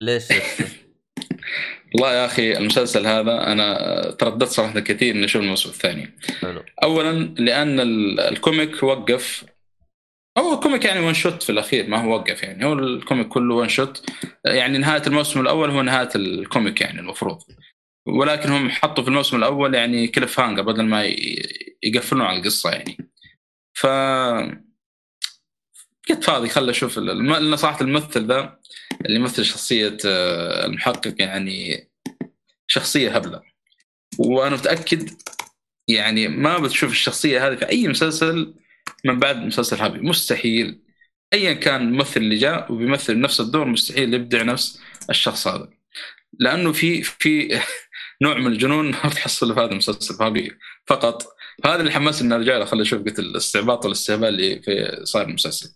ليش؟ 0.02 0.24
والله 1.94 2.12
يا 2.14 2.26
أخي 2.26 2.56
المسلسل 2.56 3.06
هذا 3.06 3.46
أنا 3.52 4.10
ترددت 4.10 4.48
صراحة 4.48 4.80
كثير 4.80 5.14
إني 5.14 5.24
أشوف 5.24 5.42
الموسم 5.42 5.68
الثاني. 5.68 6.10
حلو. 6.40 6.62
اولا 6.82 7.12
لأن 7.38 7.80
ال- 7.80 8.20
الكوميك 8.20 8.82
وقف. 8.82 9.44
هو 10.38 10.54
ال 10.54 10.59
comic 10.59 10.84
يعني 10.84 11.00
one 11.00 11.14
shot 11.14 11.42
في 11.42 11.50
الأخير 11.50 11.86
ما 11.88 12.04
هو 12.04 12.14
وقف 12.14 12.42
يعني. 12.42 12.64
هو 12.64 12.72
ال 12.72 12.82
comic 12.82 13.28
كله 13.28 13.54
one 13.54 13.68
shot 13.68 14.10
يعني 14.46 14.78
نهاية 14.78 15.02
الموسم 15.06 15.40
الأول 15.40 15.70
هو 15.70 15.82
نهاية 15.82 16.08
ال 16.16 16.27
comic 16.27 16.80
يعني 16.80 17.00
المفروض. 17.00 17.38
ولكن 18.06 18.50
هم 18.50 18.70
حطوا 18.70 19.04
في 19.04 19.10
الموسم 19.10 19.36
الأول 19.36 19.74
يعني 19.74 20.08
cliffhanger 20.08 20.62
بدل 20.62 20.84
ما 20.84 21.04
يقفلون 21.82 22.22
على 22.22 22.38
القصة 22.38 22.70
يعني. 22.70 23.11
ف 23.74 23.86
قلت 26.10 26.24
فاضي 26.24 26.48
خل 26.48 26.70
أشوف 26.70 26.98
صراحة 27.54 27.80
الممثل 27.80 28.26
ذا 28.26 28.58
اللي 29.06 29.16
يمثل 29.16 29.44
شخصية 29.44 29.96
آه، 30.06 30.66
المحقق 30.66 31.14
يعني 31.18 31.88
شخصية 32.66 33.16
هبلة. 33.16 33.42
وأنا 34.18 34.56
متأكد 34.56 35.10
يعني 35.88 36.28
ما 36.28 36.58
بتشوف 36.58 36.90
الشخصية 36.90 37.48
هذه 37.48 37.56
في 37.56 37.68
أي 37.68 37.88
مسلسل 37.88 38.54
من 39.04 39.18
بعد 39.18 39.36
مسلسل 39.36 39.76
هابي. 39.76 40.00
مستحيل. 40.00 40.82
ايا 41.32 41.52
كان 41.52 41.80
الممثل 41.80 42.20
اللي 42.20 42.36
جاء 42.36 42.72
وبيمثل 42.72 43.20
نفس 43.20 43.40
الدور 43.40 43.64
مستحيل 43.64 44.14
يبدع 44.14 44.42
نفس 44.42 44.80
الشخص 45.10 45.46
هذا. 45.48 45.68
لأنه 46.40 46.72
في 46.72 47.02
في 47.02 47.60
نوع 48.22 48.34
من 48.38 48.46
الجنون 48.46 48.90
ما 48.90 49.10
تحصله 49.10 49.54
في 49.54 49.60
هذا 49.60 49.70
المسلسل 49.70 50.24
هابي 50.24 50.52
فقط. 50.86 51.26
هذا 51.64 51.80
اللي 51.80 51.90
حمسني 51.90 52.26
إني 52.26 52.34
أرجع 52.34 52.56
له. 52.56 52.64
خليني 52.64 52.82
أشوف 52.86 53.02
قلت 53.02 53.18
الاستعباط 53.18 53.84
والاستهبال 53.84 54.28
اللي 54.28 54.62
في 54.62 55.00
صار 55.04 55.22
المسلسل. 55.22 55.68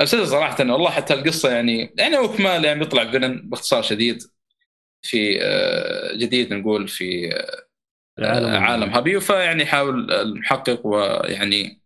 المسلسل 0.00 0.28
صراحة 0.28 0.56
والله 0.60 0.90
حتى 0.90 1.14
القصة 1.14 1.50
يعني 1.50 1.94
يعني 1.98 2.16
هو 2.16 2.28
كمال 2.28 2.64
يعني 2.64 2.78
بيطلع 2.78 3.10
فيلن 3.10 3.48
باختصار 3.48 3.82
شديد 3.82 4.22
في 5.02 5.38
آه، 5.42 6.16
جديد 6.16 6.52
نقول 6.54 6.88
في 6.88 7.34
العالم 8.18 8.48
عالم 8.48 8.90
هابي. 8.90 9.20
فيعني 9.20 9.62
يحاول 9.62 10.12
المحقق 10.12 10.86
ويعني 10.86 11.82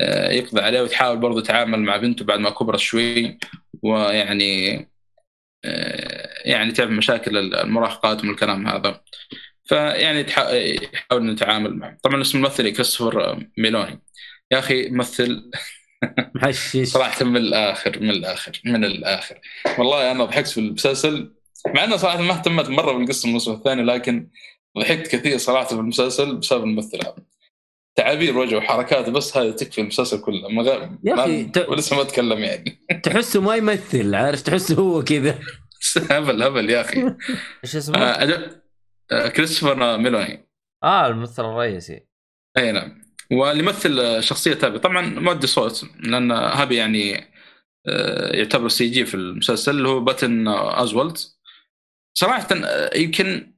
آه، 0.00 0.32
يقضي 0.32 0.60
عليه 0.60 0.82
وتحاول 0.82 1.18
برضه 1.18 1.40
تتعامل 1.42 1.78
مع 1.78 1.96
بنته 1.96 2.24
بعد 2.24 2.38
ما 2.40 2.50
كبرت 2.50 2.78
شوي. 2.78 3.38
ويعني 3.82 4.78
آه، 5.64 6.28
يعني 6.44 6.72
تعرف 6.72 6.90
مشاكل 6.90 7.54
المراهقات 7.54 8.24
من 8.24 8.30
الكلام 8.30 8.66
هذا. 8.68 9.00
فيعني 9.68 10.26
يحاول 10.92 11.26
نتعامل 11.26 11.74
معه. 11.76 11.96
طبعا 12.02 12.20
اسم 12.20 12.38
الممثل 12.38 12.70
كريستوفر 12.70 13.46
ميلوني. 13.58 14.02
يا 14.50 14.58
أخي 14.58 14.88
ممثل 14.88 15.50
محشش 16.34 16.88
صراحة 16.88 17.24
من 17.24 17.36
الآخر 17.36 17.98
من 18.00 18.10
الآخر 18.10 18.60
من 18.64 18.84
الآخر. 18.84 19.40
والله 19.78 20.10
أنا 20.10 20.24
ضحكت 20.24 20.48
في 20.48 20.58
المسلسل 20.60 21.34
مع 21.66 21.84
إنه 21.84 21.96
صراحة 21.96 22.20
ما 22.22 22.32
اهتمت 22.32 22.68
مرة 22.68 22.92
بالقصة 22.92 23.26
الموسم 23.26 23.52
الثاني 23.52 23.82
لكن 23.82 24.28
ضحكت 24.78 25.16
كثير 25.16 25.38
صراحة 25.38 25.64
في 25.66 25.72
المسلسل 25.72 26.36
بسبب 26.36 26.62
الممثل 26.64 26.96
هذا. 27.04 27.16
تعابير 27.96 28.38
وجهه 28.38 28.56
وحركاته 28.56 29.12
بس 29.12 29.36
هذه 29.36 29.50
تكفي 29.50 29.80
المسلسل 29.80 30.20
كله. 30.20 30.48
من 30.48 30.60
غير 30.60 30.90
يا 31.04 31.14
ما- 31.14 31.50
ت- 31.54 31.68
ولسه 31.68 31.96
ما 31.96 32.02
أتكلم 32.02 32.38
يعني. 32.38 32.78
تحسه 33.04 33.40
ما 33.40 33.56
يمثل 33.56 34.14
عارف؟ 34.14 34.42
تحسه 34.42 34.74
هو 34.74 35.04
كذا. 35.04 35.38
هبل 36.10 36.42
هبل 36.42 36.70
يا 36.70 36.80
أخي. 36.80 37.14
إيش 37.64 37.76
اسمه؟ 37.76 37.98
آه، 39.12 39.28
كريستوفر 39.28 39.98
ميلوني 39.98 40.48
آه 40.84 41.06
الممثل 41.06 41.44
الرئيسي. 41.44 42.06
أي 42.58 42.72
نعم. 42.72 43.02
واللي 43.32 43.62
يمثل 43.62 44.22
شخصية 44.22 44.58
هابي. 44.62 44.78
طبعا 44.78 45.00
مؤدي 45.00 45.46
صوت 45.46 45.84
لأن 46.00 46.30
هابي 46.30 46.76
يعني 46.76 47.28
آه، 47.88 48.36
يعتبر 48.36 48.68
CG 48.68 49.06
في 49.06 49.14
المسلسل 49.14 49.72
اللي 49.76 49.88
هو 49.88 50.00
باتون 50.00 50.48
أوزوالت. 50.48 51.18
صراحة 52.14 52.48
آه، 52.52 52.96
يمكن 52.96 53.54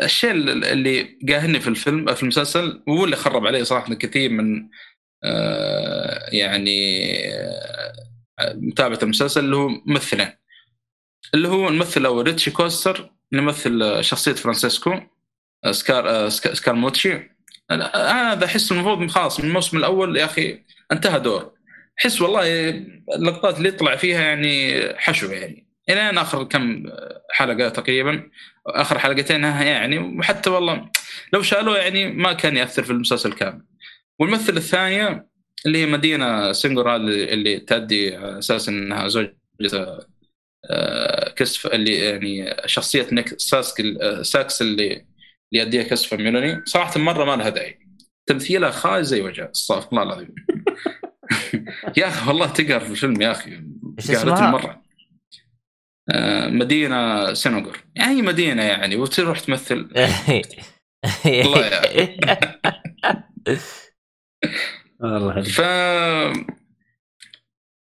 الشيء 0.00 0.30
اللي 0.30 1.18
قاهرني 1.28 1.60
في 1.60 1.68
الفيلم 1.68 2.14
في 2.14 2.22
المسلسل 2.22 2.82
وهو 2.88 3.04
اللي 3.04 3.16
خرب 3.16 3.46
عليه 3.46 3.62
صراحة 3.62 3.94
كثير 3.94 4.30
من 4.30 4.68
يعني 6.32 7.00
متابعة 8.54 8.98
المسلسل 9.02 9.44
اللي 9.44 9.56
هو 9.56 9.68
ممثلين. 9.68 10.28
اللي 11.34 11.48
هو 11.48 11.68
الممثل 11.68 12.00
الأول 12.00 12.26
ريتشي 12.26 12.50
كوستر. 12.50 13.19
يمثل 13.32 14.04
شخصية 14.04 14.32
فرانسيسكو 14.32 14.94
آه، 15.64 15.72
سكار 15.72 16.08
آه، 16.10 16.28
سكا- 16.28 16.54
سكارموتشي 16.54 17.30
لا، 17.70 18.32
هذا 18.32 18.44
احس 18.44 18.72
المفروض 18.72 19.10
خلاص 19.10 19.40
من 19.40 19.46
الموسم 19.48 19.76
الأول 19.76 20.16
يا 20.16 20.24
أخي 20.24 20.62
انتهى 20.92 21.20
دور. 21.20 21.52
احس 22.00 22.20
والله 22.22 22.68
اللقطات 23.16 23.58
اللي 23.58 23.68
يطلع 23.68 23.96
فيها 23.96 24.20
يعني 24.20 24.82
حشو 24.98 25.26
يعني. 25.26 25.66
إلى 25.90 26.00
آخر 26.20 26.44
كم 26.44 26.84
حلقة 27.30 27.68
تقريبا 27.68 28.30
آخر 28.66 28.98
حلقتين 28.98 29.44
يعني 29.44 29.98
وحتى 29.98 30.50
والله 30.50 30.90
لو 31.32 31.42
شالوه 31.42 31.78
يعني 31.78 32.12
ما 32.12 32.32
كان 32.32 32.56
يأثر 32.56 32.82
في 32.82 32.90
المسلسل 32.90 33.32
كامل. 33.32 33.62
والممثلة 34.18 34.56
الثانية 34.56 35.26
اللي 35.66 35.78
هي 35.78 35.86
مدينة 35.86 36.52
هذه 36.52 36.96
اللي 36.98 37.60
تأدي 37.60 38.18
أساس 38.18 38.68
إنها 38.68 39.08
زوجة 39.08 39.36
كسف 41.40 41.66
اللي 41.66 41.94
يعني 41.94 42.56
شخصية 42.66 43.06
نيك 43.12 43.40
ساسك 43.40 43.82
ساكس 44.22 44.62
اللي 44.62 44.92
اللي 44.92 45.06
يأديها 45.52 45.82
كسف 45.82 46.14
ميلوني. 46.14 46.62
صراحة 46.64 47.00
مرة 47.00 47.24
ما 47.24 47.36
لها 47.36 47.48
داعي. 47.48 47.78
تمثيلها 48.26 48.70
خايس 48.70 49.06
زي 49.06 49.20
وجهها 49.20 49.50
استغفر 49.50 49.88
الله 49.92 50.02
العظيم. 50.02 50.34
يا 51.98 52.08
أخي 52.08 52.28
والله 52.28 52.46
تقهر 52.46 52.80
في 52.80 52.90
الفيلم 52.90 53.22
يا 53.22 53.30
أخي. 53.30 53.50
قهرتني؟ 54.08 54.46
مرة. 54.50 54.82
آه، 56.12 56.48
مدينة 56.48 57.34
سنغر 57.34 57.84
يعني 57.96 58.22
مدينة 58.22 58.62
يعني. 58.62 58.96
وتروح 58.96 59.40
تمثل. 59.40 59.88
والله 61.26 61.66
يا 61.66 62.50
والله. 65.00 65.42
ف 65.42 65.60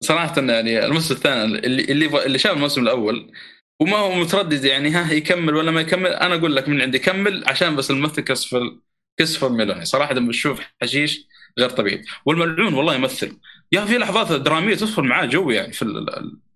صراحة 0.06 0.41
يعني 0.41 0.86
الموسم 0.86 1.15
الثاني 1.15 1.44
اللي 1.60 1.84
اللي 1.84 2.26
اللي 2.26 2.40
شاف 2.40 2.53
الموسم 2.57 2.82
الأول 2.82 3.32
وما 3.80 3.98
هو 3.98 4.15
متردد 4.15 4.65
يعني 4.65 4.90
ها 4.90 5.11
يكمل 5.14 5.56
ولا 5.56 5.72
ما 5.72 5.82
يكمل. 5.82 6.07
أنا 6.07 6.36
أقول 6.36 6.56
لك 6.56 6.69
من 6.69 6.82
عندي 6.82 6.99
كمل 6.99 7.44
عشان 7.48 7.76
بس 7.76 7.91
الممثل 7.91 8.22
كسفر 8.22 8.80
كرستوفر 9.18 9.50
ميلوني 9.49 9.86
صراحة 9.86 10.14
لما 10.14 10.32
تشوف 10.32 10.61
حشيش 10.82 11.27
غير 11.60 11.69
طبيعي. 11.69 12.03
والملعون 12.26 12.73
والله 12.73 12.95
يمثل. 12.95 13.40
يا 13.72 13.86
في 13.86 13.98
لحظات 13.98 14.32
درامية 14.41 14.76
تدخل 14.76 15.03
معاه 15.03 15.26
جو 15.26 15.52
يعني 15.52 15.73
في 15.73 15.86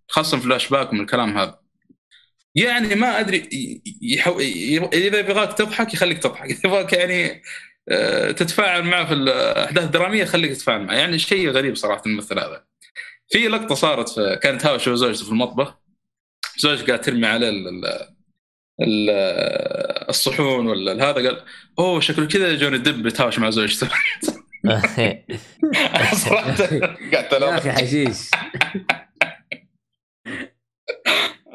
في 0.09 0.34
الفلاش 0.34 0.69
باك 0.69 0.91
ومن 0.93 1.01
الكلام 1.01 1.38
هذا. 1.38 1.59
يعني 2.55 2.95
ما 2.95 3.19
أدري 3.19 3.49
يحو... 4.01 4.39
إذا 4.93 5.19
يبغاك 5.19 5.53
تضحك 5.57 5.93
يخليك 5.93 6.17
تضحك. 6.19 6.45
إذا 6.51 6.59
يبغاك 6.65 6.93
يعني 6.93 7.41
آه، 7.89 8.31
تتفاعل 8.31 8.84
معه 8.84 9.05
في 9.05 9.13
الاحداث 9.13 9.84
الدراميه 9.84 10.26
خليك 10.26 10.51
تتفاعل 10.51 10.81
معه. 10.85 10.95
يعني 10.95 11.19
شيء 11.19 11.49
غريب 11.49 11.76
صراحة 11.76 12.03
الممثل 12.05 12.39
هذا. 12.39 12.69
في 13.30 13.47
لقطة 13.47 13.76
صارت 13.76 14.10
في 14.10 14.39
كانت 14.43 14.65
هاوش 14.65 14.88
وزوجته 14.88 15.26
في 15.26 15.31
المطبخ. 15.31 15.77
زوجته 16.57 16.88
قاعد 16.88 17.01
ترمي 17.01 17.27
عليه 17.27 17.49
ال... 17.49 17.68
ال... 17.68 17.85
ال... 18.81 19.10
الصحون 20.10 20.68
ولا 20.68 20.93
هذا 20.93 21.14
قال 21.14 21.45
أوه 21.80 21.99
شكله 21.99 22.27
كذا 22.27 22.56
جوني 22.56 22.77
ديب 22.77 23.03
بيتهاوش 23.03 23.39
مع 23.39 23.49
زوجته 23.49 23.88
صراحة 26.14 26.51
قاعد 27.14 27.30
يا 27.31 27.57
أخي 27.57 27.72
حشيش. 27.72 28.18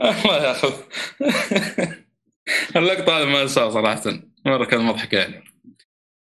الله 0.00 0.44
ياخذ. 0.44 0.72
اللقطة 2.76 3.18
هذه 3.18 3.24
ما 3.24 3.42
أنساها 3.42 3.70
صراحة. 3.70 4.02
مرة 4.46 4.64
كان 4.64 4.80
مضحك 4.80 5.12
يعني. 5.12 5.53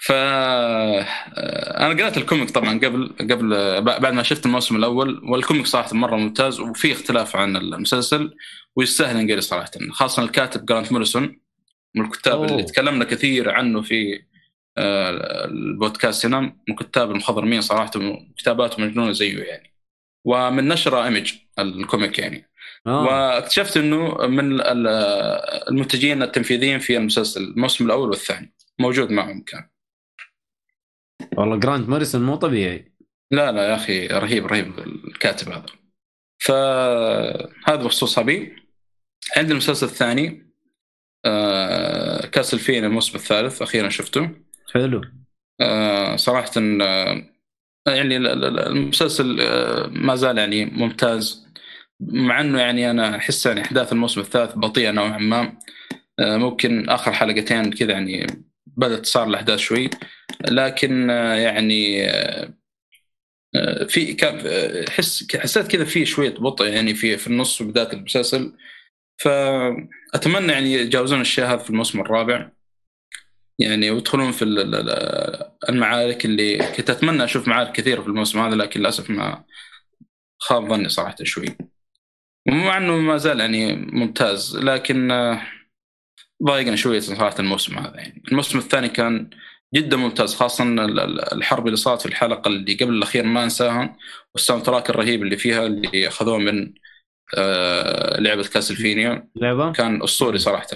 ف 0.03 0.13
أنا 0.13 2.03
قرأت 2.03 2.17
ال 2.17 2.22
comic 2.22 2.51
طبعا 2.51 2.79
قبل 2.79 3.15
قبل 3.21 3.81
بعد 3.83 4.13
ما 4.13 4.23
شفت 4.23 4.47
الموسم 4.47 4.77
الأول 4.77 5.21
وال 5.25 5.37
comic 5.37 5.67
صراحة 5.67 5.95
مرة 5.97 6.17
ممتاز 6.17 6.61
وفي 6.61 6.93
اختلاف 6.93 7.37
عن 7.37 7.57
المسلسل 7.57 8.35
ويستاهل 8.77 9.17
ينقري 9.17 9.41
صراحة 9.41 9.71
خاصة 9.91 10.23
الكاتب 10.23 10.67
جرانت 10.67 10.93
موريسون 10.93 11.41
من 11.95 12.05
الكتاب 12.05 12.35
أوه. 12.39 12.47
اللي 12.47 12.63
تكلمنا 12.63 13.05
كثير 13.05 13.51
عنه 13.51 13.83
في 13.83 14.23
آه، 14.79 15.45
البودكاست 15.45 16.27
هنا 16.27 16.41
من 16.69 16.75
كتاب 16.79 17.11
المخضرمين 17.11 17.61
صراحة 17.61 17.91
كتاباته 18.39 18.83
مجنونة 18.83 19.13
زيه 19.13 19.39
يعني 19.43 19.75
ومن 20.25 20.69
نشر 20.69 21.05
Image 21.05 21.33
ال 21.59 21.69
comic 21.69 22.19
يعني 22.19 22.51
آه. 22.87 23.03
واكتشفت 23.05 23.77
إنه 23.77 24.15
من 24.27 24.61
ال- 24.61 24.87
المنتجين 25.69 26.23
التنفيذيين 26.23 26.79
في 26.79 26.97
المسلسل 26.97 27.43
الموسم 27.43 27.87
الأول 27.87 28.09
والثاني 28.09 28.55
موجود 28.79 29.11
معهم 29.11 29.41
كان 29.43 29.69
والله 31.37 31.57
جراند 31.57 31.89
موريسون 31.89 32.23
مو 32.23 32.37
طبيعي. 32.37 32.93
لا 33.31 33.53
لا 33.53 33.69
يا 33.69 33.75
أخي 33.75 34.07
رهيب 34.07 34.47
رهيب 34.47 34.79
الكاتب 34.79 35.49
هذا. 35.49 35.67
فهذا 36.39 37.83
بخصوص 37.85 38.19
هابي 38.19 38.57
عندي 39.37 39.53
المسلسل 39.53 39.87
الثاني 39.87 40.53
آه 41.25 42.27
كاسلفين 42.27 42.85
الموسم 42.85 43.15
الثالث 43.19 43.63
أخيرا 43.63 43.89
شفته. 43.89 44.31
حلو. 44.75 45.03
آه 45.61 46.17
صراحة 46.17 46.51
آه 46.57 47.23
يعني 47.87 48.17
ال- 48.17 48.27
ال- 48.27 48.59
المسلسل 48.59 49.41
آه 49.41 49.87
ما 49.87 50.15
زال 50.15 50.39
يعني 50.39 50.65
ممتاز. 50.65 51.47
مع 52.01 52.41
إنه 52.41 52.61
يعني 52.61 52.91
أنا 52.91 53.17
أحس 53.17 53.47
يعني 53.47 53.61
أحداث 53.63 53.93
الموسم 53.93 54.21
الثالث 54.21 54.53
بطيئة 54.55 54.91
نوعا 54.91 55.19
ما. 55.19 55.59
آه 56.19 56.37
ممكن 56.37 56.89
آخر 56.89 57.13
حلقتين 57.13 57.71
كذا 57.73 57.93
يعني 57.93 58.27
بدأت 58.81 59.07
صار 59.07 59.27
الأحداث 59.29 59.59
شوي. 59.59 59.91
لكن 60.51 61.11
آه 61.11 61.35
يعني 61.35 62.11
آه 62.11 62.55
آه، 63.57 63.85
في 63.85 64.17
حس 64.91 65.37
حسيت 65.37 65.67
كذا 65.67 65.85
في 65.85 66.07
شوية 66.07 66.35
بطء 66.35 66.67
يعني 66.67 66.95
في 66.95 67.17
في 67.17 67.27
النص 67.27 67.61
وبدايه 67.61 67.93
المسلسل. 67.93 68.53
فأتمنى 69.23 70.53
يعني 70.53 70.73
يتجاوزون 70.73 71.21
الشيء 71.21 71.45
هذا 71.45 71.57
في 71.57 71.71
الموسم 71.71 72.01
الرابع. 72.01 72.51
يعني 73.59 73.91
ويدخلون 73.91 74.33
في 74.33 74.43
ال- 74.43 74.59
ال- 74.59 74.75
ال- 74.91 75.51
المعارك 75.69 76.25
اللي 76.25 76.59
كنت 76.77 76.91
أتمنى 76.91 77.25
أشوف 77.25 77.49
معارك 77.49 77.73
كثيرة 77.73 78.01
في 78.03 78.09
الموسم 78.09 78.39
هذا 78.39 78.55
لكن 78.57 78.81
للأسف 78.81 79.11
ما 79.11 79.45
خاب 80.39 80.69
ظني 80.69 80.89
صراحة 80.89 81.17
شوي. 81.23 81.47
مع 82.49 82.77
إنه 82.77 82.97
ما 82.97 83.17
زال 83.17 83.41
يعني 83.41 83.75
ممتاز 83.77 84.57
لكن 84.57 85.11
ضايقنا 86.43 86.77
شوية 86.77 87.01
صراحة 87.01 87.35
الموسم 87.39 87.79
هذا 87.79 87.97
يعني. 87.97 88.23
الموسم 88.29 88.59
الثاني 88.59 88.89
كان 88.89 89.31
جدا 89.75 89.97
ممتاز 89.97 90.35
خاصة 90.35 90.65
ال- 90.65 90.81
ال- 91.01 91.33
الحرب 91.35 91.67
اللي 91.67 91.77
صارت 91.77 92.01
في 92.01 92.07
الحلقة 92.09 92.49
اللي 92.49 92.75
قبل 92.75 92.93
الأخير 92.95 93.25
ما 93.25 93.45
أنساها 93.45 93.97
وال 94.35 94.63
soundtrack 94.63 94.91
الرهيب 94.91 95.23
اللي 95.23 95.37
فيها 95.37 95.67
اللي 95.67 96.09
أخذوه 96.09 96.39
من 96.39 96.73
آه، 97.39 98.21
لعبة 98.21 98.43
كاسلفينيا. 98.43 99.29
لعبة؟ 99.37 99.73
كان 99.73 100.03
أسطوري 100.03 100.39
صراحة. 100.39 100.67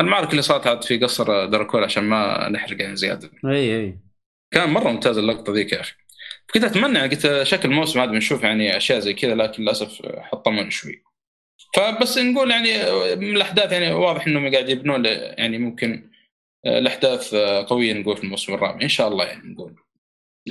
المعركة 0.00 0.30
اللي 0.30 0.42
صارت 0.42 0.66
عاد 0.66 0.84
في 0.84 0.98
قصر 0.98 1.46
دراكولا 1.46 1.84
عشان 1.84 2.04
ما 2.04 2.48
نحرق 2.48 2.82
يعني 2.82 2.96
زيادة. 2.96 3.30
أي 3.44 3.80
أي. 3.80 3.98
كان 4.50 4.70
مرة 4.70 4.90
ممتاز 4.90 5.18
اللقطة 5.18 5.52
ذيك 5.52 5.72
يا 5.72 5.80
أخي. 5.80 5.92
كنت 6.54 6.64
أتمنى 6.64 7.00
قلت 7.00 7.42
شكل 7.42 7.68
الموسم 7.68 8.00
هذا 8.00 8.10
بنشوف 8.10 8.42
يعني 8.42 8.76
أشياء 8.76 8.98
زي 8.98 9.14
كذا 9.14 9.34
لكن 9.34 9.62
للأسف 9.62 10.02
حطمنا 10.18 10.70
شوي. 10.70 11.02
فبس 11.76 12.18
نقول 12.18 12.50
يعني 12.50 12.68
من 13.16 13.36
الأحداث 13.36 13.72
يعني 13.72 13.92
واضح 13.92 14.26
إنهم 14.26 14.52
قاعد 14.52 14.68
يبنون 14.68 15.02
ل- 15.02 15.34
يعني 15.38 15.58
ممكن 15.58 16.10
الأحداث 16.66 17.34
قوية 17.68 17.92
نقول 17.92 18.16
في 18.16 18.24
الموسم 18.24 18.54
الرابع. 18.54 18.82
إن 18.82 18.88
شاء 18.88 19.08
الله 19.08 19.24
يعني 19.24 19.52
نقول. 19.52 19.74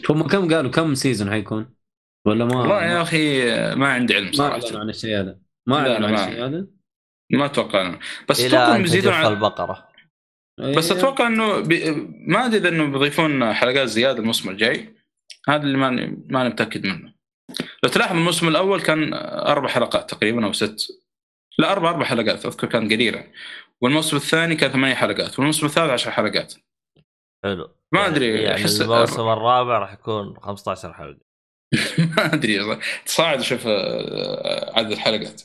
هم 0.10 0.28
كم 0.28 0.54
قالوا 0.54 0.72
كم 0.72 0.96
season 0.96 1.32
حيكون؟ 1.32 1.76
ولا 2.28 2.46
ما 2.46 2.60
والله 2.60 2.86
يا 2.86 3.02
أخي 3.02 3.46
ما 3.76 3.88
عندي 3.88 4.16
علم 4.16 4.26
ما 4.26 4.32
صراحة. 4.32 4.62
أعلنوا 4.64 4.80
عن 4.80 4.90
الشيء 4.90 5.20
هذا 5.20 5.40
ما 5.68 5.76
أعلنوا 5.80 6.08
عن 6.08 6.14
ما- 6.14 6.28
الشيء 6.28 6.46
هذا 6.46 6.68
ما 7.32 7.46
أتوقع. 7.46 7.82
أنا. 7.82 8.00
بس 8.30 8.42
أتوقع 8.42 8.66
أن 8.66 8.70
انهم 8.72 8.84
يزيدون 8.84 9.14
على 9.14 9.28
البقره 9.28 9.88
بس 10.78 10.92
إيه. 10.92 10.98
أتوقع 11.00 11.28
إنه 11.28 11.60
بي... 11.60 11.92
ما 12.28 12.46
أدري 12.46 12.58
إذا 12.58 12.70
انه 12.70 12.86
بيضيفون 12.92 13.54
حلقات 13.54 13.88
زيادة 13.88 14.20
الموسم 14.20 14.50
الجاي. 14.50 14.96
هذا 15.50 15.64
اللي 15.64 15.78
ماني 15.78 16.26
ماني 16.30 16.50
متأكد 16.50 16.86
منه. 16.86 17.13
لو 17.84 17.90
تلاحظ 17.90 18.16
الموسم 18.16 18.48
الأول 18.48 18.82
كان 18.82 19.14
أربع 19.14 19.68
حلقات 19.68 20.10
تقريبا 20.10 20.46
أو 20.46 20.54
ست. 20.54 20.76
لا 21.58 21.72
أربع 21.72 21.90
أربع 21.90 22.06
حلقات 22.06 22.46
أذكر 22.46 22.68
كانت 22.68 22.92
قليله 22.94 23.28
والموسم 23.82 24.18
الثاني 24.18 24.56
كان 24.56 24.72
ثمانية 24.72 24.96
حلقات 24.96 25.40
والموسم 25.40 25.66
الثالث 25.66 25.90
عشر 25.92 26.12
حلقات. 26.12 26.54
حلو. 27.44 27.70
ما 27.92 28.08
أدري، 28.08 28.42
يعني 28.44 28.64
أحس- 28.64 28.82
الموسم 28.82 29.22
الرابع 29.22 29.78
راح 29.78 29.94
يكون 29.94 30.36
15 30.40 30.94
حلقة. 30.94 31.20
ما 32.18 32.34
أدري 32.34 32.80
تصاعد 33.06 33.40
أشوف 33.40 33.64
آه، 33.68 34.80
عدد 34.80 34.92
الحلقات. 34.92 35.42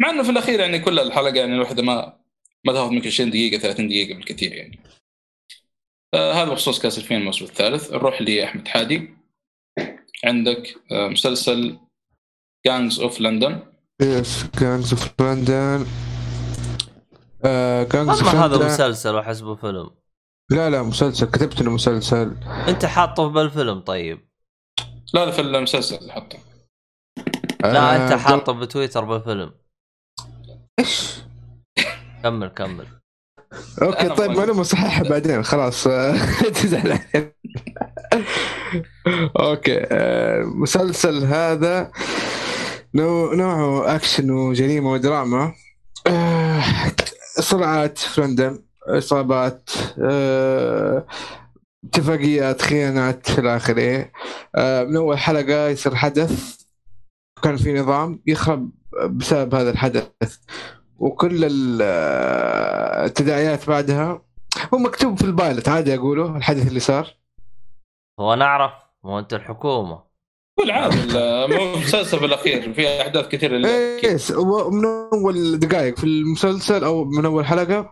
مع 0.00 0.10
إنه 0.10 0.22
في 0.22 0.30
الأخير 0.30 0.60
يعني 0.60 0.78
كل 0.78 0.98
الحلقة 0.98 1.34
يعني 1.34 1.54
الواحده 1.54 1.82
ما 1.82 2.18
ما 2.66 2.72
تأخذ 2.72 2.90
منك 2.90 3.06
20 3.06 3.30
دقيقة 3.30 3.58
30 3.60 3.88
دقيقة 3.88 4.14
بالكثير 4.16 4.52
يعني. 4.52 4.78
آه 6.14 6.32
هذا 6.32 6.50
بخصوص 6.50 6.82
كأس 6.82 6.98
الفين 6.98 7.18
الموسم 7.20 7.44
الثالث. 7.44 7.92
نروح 7.92 8.22
لأحمد 8.22 8.68
حادي. 8.68 9.17
عندك 10.24 10.74
آه 10.92 11.08
مسلسل 11.08 11.78
Gangs 12.66 13.00
of 13.00 13.20
London 13.20 13.60
yes 14.02 14.44
Gangs 14.60 14.92
of 14.92 15.22
London 15.22 15.86
Gangs 17.92 18.22
والله 18.22 18.30
of 18.30 18.34
هذا 18.34 18.54
لندن 18.54 18.66
مسلسل 18.66 19.14
وحسبه 19.14 19.54
فيلم 19.54 19.90
لا 20.50 20.70
لا 20.70 20.82
مسلسل 20.82 21.26
كتبت 21.26 21.60
إنه 21.60 21.70
مسلسل. 21.70 22.36
أنت 22.68 22.84
حاطه 22.84 23.28
بالفيلم 23.28 23.80
طيب. 23.80 24.28
لا 25.14 25.26
لا 25.26 25.30
في 25.30 25.40
المسلسل 25.40 26.10
حتى 26.10 26.38
لا 27.62 27.96
أنت 28.04 28.12
آه، 28.12 28.16
حاطه 28.16 28.52
بتويتر 28.52 29.04
بالفيلم. 29.04 29.52
إيش؟ 30.78 31.18
كمل 32.22 32.48
كمل. 32.48 32.86
okay 33.82 34.08
طيب 34.08 34.30
معلومة 34.30 34.62
صحيحة 34.62 35.02
بعدين 35.02 35.42
خلاص. 35.42 35.86
آه، 35.86 36.12
تزعل. 36.62 37.00
أوكي 39.40 39.78
آه، 39.92 40.40
المسلسل 40.40 41.24
هذا 41.24 41.90
نوع 42.94 43.34
نوعه 43.34 43.94
أكشن 43.96 44.30
وجريمة 44.30 44.92
ودراما. 44.92 45.52
آه، 46.06 46.62
صراعات 47.40 47.98
في 47.98 48.20
لندن 48.20 48.58
اصابات 48.88 49.70
آه، 50.02 51.06
اتفاقيات 51.84 52.62
خيانات 52.62 53.38
إلى 53.38 53.56
آخره. 53.56 54.10
آه، 54.56 54.84
من 54.84 54.96
أول 54.96 55.18
حلقة 55.18 55.68
يصير 55.68 55.94
حدث. 55.94 56.58
كان 57.42 57.56
في 57.56 57.72
نظام 57.74 58.22
يخرب 58.26 58.70
بسبب 59.10 59.54
هذا 59.54 59.70
الحدث. 59.70 60.08
وكل 60.98 61.44
ال- 61.44 61.78
آه، 61.82 63.04
التداعيات 63.06 63.66
بعدها. 63.68 64.22
هو 64.74 64.78
مكتوب 64.78 65.18
في 65.18 65.24
البايلوت 65.24 65.68
عادي 65.68 65.94
أقوله 65.94 66.36
الحدث 66.36 66.66
اللي 66.68 66.80
صار. 66.80 67.14
هو 68.20 68.34
نعرف 68.34 68.72
مو 69.04 69.18
أنت 69.18 69.34
الحكومة. 69.34 70.08
والعادي 70.58 70.94
المسلسل 71.56 72.24
الاخير 72.24 72.72
في 72.72 73.02
أحداث 73.02 73.28
كثيرة 73.28 73.56
اللي 73.56 73.68
إيه 73.68 74.16
س- 74.16 74.30
ومن 74.30 74.84
أول 75.12 75.58
دقائق 75.58 75.98
في 75.98 76.04
المسلسل 76.04 76.84
أو 76.84 77.04
من 77.04 77.24
أول 77.24 77.46
حلقة 77.46 77.90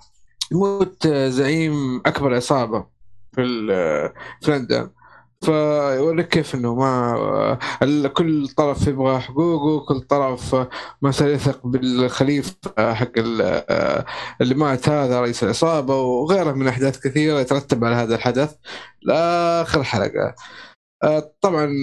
يموت 0.52 1.06
زعيم 1.08 2.02
أكبر 2.06 2.34
عصابة 2.34 2.86
في 3.32 3.42
ال- 3.42 4.12
فيوريك 5.47 6.28
كيف 6.28 6.55
إنه 6.55 6.74
ما 6.74 7.59
كل 8.16 8.48
طرف 8.48 8.86
يبغى 8.86 9.20
حقوقه 9.20 9.86
كل 9.86 10.01
طرف 10.01 10.56
صار 11.10 11.28
يثق 11.28 11.66
بالخليفة 11.66 12.55
حق 12.78 13.10
ال- 13.16 13.64
اللي 14.40 14.55
مات 14.55 14.89
هذا 14.89 15.20
رئيس 15.20 15.43
العصابة 15.43 15.97
وغيره 16.01 16.52
من 16.52 16.68
أحداث 16.68 16.98
كثيرة 17.01 17.40
يترتب 17.40 17.85
على 17.85 17.94
هذا 17.97 18.14
الحدث 18.14 18.55
لآخر 19.02 19.82
حلقة. 19.85 20.35
آه، 21.02 21.32
طبعا 21.40 21.81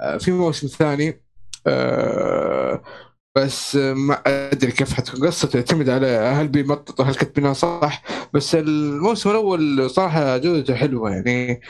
آه، 0.00 0.16
في 0.18 0.32
موسم 0.32 0.66
ثاني 0.66 1.22
آه، 1.66 2.82
بس 3.36 3.76
ما 3.76 4.22
أدري 4.26 4.72
كيف 4.72 4.92
حتكون 4.94 5.26
قصته 5.26 5.56
يعتمد 5.56 5.88
على 5.90 6.06
هل 6.06 6.48
بيمططوا 6.48 7.04
هل 7.04 7.14
كاتبينها 7.14 7.52
صح 7.52 8.02
بس 8.34 8.54
الموسم 8.54 9.30
الأول 9.30 9.90
صراحة 9.90 10.36
جودته 10.38 10.74
حلوة 10.74 11.10
يعني. 11.10 11.60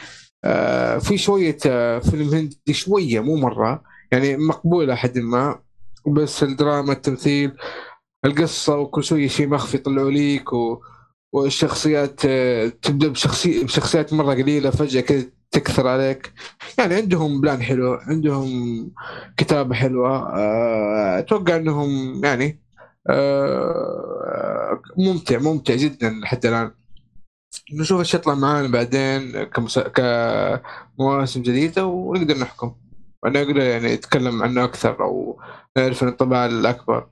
في 1.01 1.19
شوية 1.19 1.57
آه 1.67 1.99
فيلم 1.99 2.29
هندي 2.35 2.73
شوية 2.73 3.21
مو 3.21 3.37
مرة 3.37 3.83
يعني 4.13 4.37
مقبوله 4.37 4.95
حد 4.95 5.19
ما 5.19 5.61
بس 6.07 6.43
الدراما 6.43 6.93
التمثيل 6.93 7.53
القصة 8.25 8.79
وكل 8.79 9.05
شوية 9.05 9.29
شيء 9.29 9.49
مخفي 9.49 9.77
يطلعوا 9.77 10.11
ليك 10.11 10.53
و 10.53 10.83
والشخصيات 11.33 12.21
آه، 12.27 12.69
تبدأ 12.69 13.09
بشخصي 13.09 13.65
بشخصيات 13.65 14.13
مرة 14.13 14.35
قليلة 14.35 14.71
فجأة 14.71 15.01
كذا 15.01 15.27
تكثر 15.51 15.89
عليك. 15.89 16.33
يعني 16.79 16.95
عندهم 16.95 17.41
بلان 17.41 17.63
حلو 17.63 17.95
عندهم 17.95 18.49
كتابة 19.37 19.75
حلوة 19.75 20.11
آه، 20.37 21.19
أتوقع 21.19 21.57
إنهم 21.57 22.21
يعني 22.25 22.61
آه، 23.11 24.81
ممتع 24.99 25.39
ممتع 25.39 25.75
جدا 25.75 26.11
لحد 26.11 26.47
الآن. 26.47 26.71
نشوف 27.73 27.99
إيش 27.99 28.15
يطلع 28.15 28.35
معانا 28.35 28.69
بعدين 28.69 29.45
كمس... 29.45 29.79
كمواسم 29.79 31.43
جديدة 31.43 31.87
ونقدر 31.87 32.39
نحكم 32.39 32.75
ونقدر 33.23 33.57
يعني 33.57 33.95
نتكلم 33.95 34.43
عنه 34.43 34.65
أكثر 34.65 35.05
أو 35.05 35.41
نعرف 35.77 36.03
الانطباع 36.03 36.47
الأكبر 36.47 37.09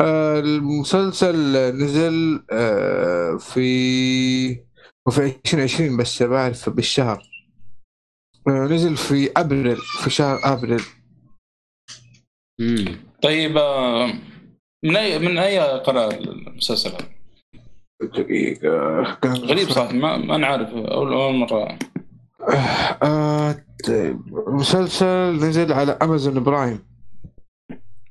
آه، 0.00 0.38
المسلسل 0.38 1.36
نزل 1.76 2.44
آه، 2.52 3.36
في 3.36 4.64
وفي 5.06 5.24
2020 5.46 5.96
بس 5.96 6.22
بعرف 6.22 6.68
بالشهر 6.68 7.22
آه، 8.48 8.66
نزل 8.66 8.96
في 8.96 9.30
أبريل 9.36 9.76
في 9.76 10.10
شهر 10.10 10.40
أبريل. 10.44 10.82
طيب 13.22 13.52
من 14.84 14.96
أي 14.96 15.18
من 15.18 15.38
أي 15.38 15.58
قناه 15.58 16.08
المسلسل 16.08 16.90
هذا؟ 16.90 17.21
دقيقة. 18.04 19.02
كان 19.22 19.32
غريب 19.32 19.68
صراحة 19.70 19.92
ما 19.92 20.16
ما 20.16 20.36
نعرف 20.36 20.68
اول 20.74 21.12
أول 21.12 21.34
مرة. 21.34 21.78
آه 23.02 23.56
طيب، 23.86 24.20
المسلسل 24.48 25.32
نزل 25.36 25.72
على 25.72 25.92
Amazon 26.02 26.42
Prime 26.42 26.78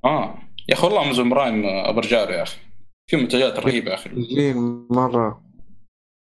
آه. 0.06 0.36
يا 0.70 0.74
أخي 0.76 0.86
والله 0.88 1.02
Amazon 1.04 1.30
Prime 1.30 1.66
آه، 1.66 1.92
رجال 1.92 2.30
يا 2.30 2.44
أخي. 2.44 2.58
في 3.10 3.18
منتجات 3.18 3.60
رهيبة 3.60 3.90
يا 3.92 3.96
أخي. 3.96 4.10
زين 4.36 4.88
مرة. 4.90 5.42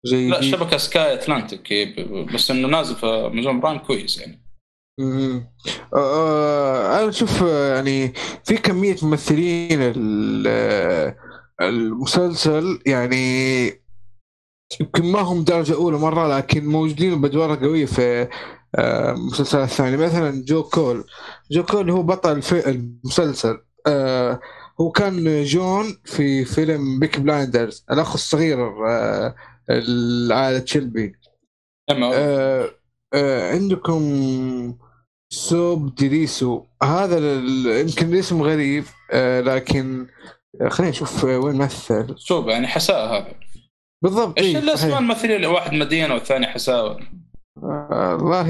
جيد 0.05 0.29
لا 0.29 0.41
شبكة 0.41 0.77
Sky 0.77 1.85
ب- 1.85 2.33
بس 2.33 2.51
إنه 2.51 2.67
نازل 2.67 2.95
في 2.95 3.05
Amazon 3.05 3.59
Prime 3.59 3.77
كويس 3.77 4.19
يعني. 4.21 4.41
مم. 4.99 5.51
آه 5.95 6.99
أنا 6.99 7.09
أشوف 7.09 7.43
آه، 7.43 7.75
يعني 7.75 8.13
في 8.45 8.57
كمية 8.57 8.95
ممثلين 9.03 9.79
ال- 9.81 10.43
آه، 10.47 11.15
المسلسل 11.61 12.79
يعني 12.85 13.67
يمكن 14.79 15.05
ما 15.05 15.19
هم 15.19 15.43
درجة 15.43 15.73
أولى 15.75 15.97
مرة 15.97 16.37
لكن 16.37 16.65
موجودين 16.65 17.21
بأدوار 17.21 17.55
قوية 17.55 17.85
في 17.85 18.27
آه، 18.75 19.13
مسلسلات 19.13 19.69
ثانية 19.69 19.97
مثلا 19.97 20.43
جو 20.45 20.63
كول. 20.63 21.03
جو 21.51 21.63
كول 21.63 21.91
هو 21.91 22.03
بطل 22.03 22.41
في 22.41 22.69
المسلسل. 22.69 23.57
آه، 23.87 24.39
هو 24.81 24.91
كان 24.91 25.43
جون 25.43 25.97
في 26.05 26.45
فيلم 26.45 26.99
Peaky 26.99 27.19
Blinders 27.19 27.85
الأخ 27.91 28.13
الصغير 28.13 28.87
آه، 28.87 29.35
العائلة 29.69 30.65
شيلبي 30.65 31.15
اما 31.91 32.11
آه، 32.13 32.69
آه، 33.13 33.51
عندكم 33.51 34.77
سوب 35.29 35.95
ديريسو. 35.95 36.63
هذا 36.83 37.17
يمكن 37.79 38.13
الاسم 38.13 38.41
غريب 38.41 38.83
لكن 39.43 40.07
خلينا 40.69 40.89
نشوف 40.91 41.25
آه، 41.25 41.37
وين 41.39 41.55
مثل. 41.55 42.15
شوف 42.17 42.47
يعني 42.47 42.67
حساء 42.67 43.05
هذا. 43.15 43.33
بالضبط 44.03 44.39
إيش 44.39 44.47
إيه، 44.47 44.57
الاسماء 44.61 44.75
صحيح. 44.75 44.97
الممثلين 44.97 45.45
واحد 45.45 45.73
مدينة 45.73 46.13
والثاني 46.13 46.47
حساوه 46.47 46.99
آه، 47.63 48.17
والله 48.21 48.47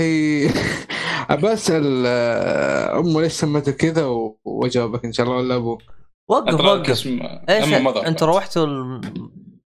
بسأل 1.44 2.04
آه، 2.08 3.00
أمه 3.00 3.22
ليش 3.22 3.32
سمته 3.32 3.72
كذا 3.72 4.06
و- 4.06 4.40
وأجاوبك 4.46 5.06
إن 5.06 5.14
شاء 5.14 5.26
الله 5.26 5.38
ولا 5.38 5.56
أبوه 5.56 5.78
وقف 6.30 6.54
وقف. 6.54 6.90
اسم 6.90 7.20
إيش 7.50 7.74
انت 8.08 8.24
روحتوا 8.24 8.66
الم- 8.66 9.02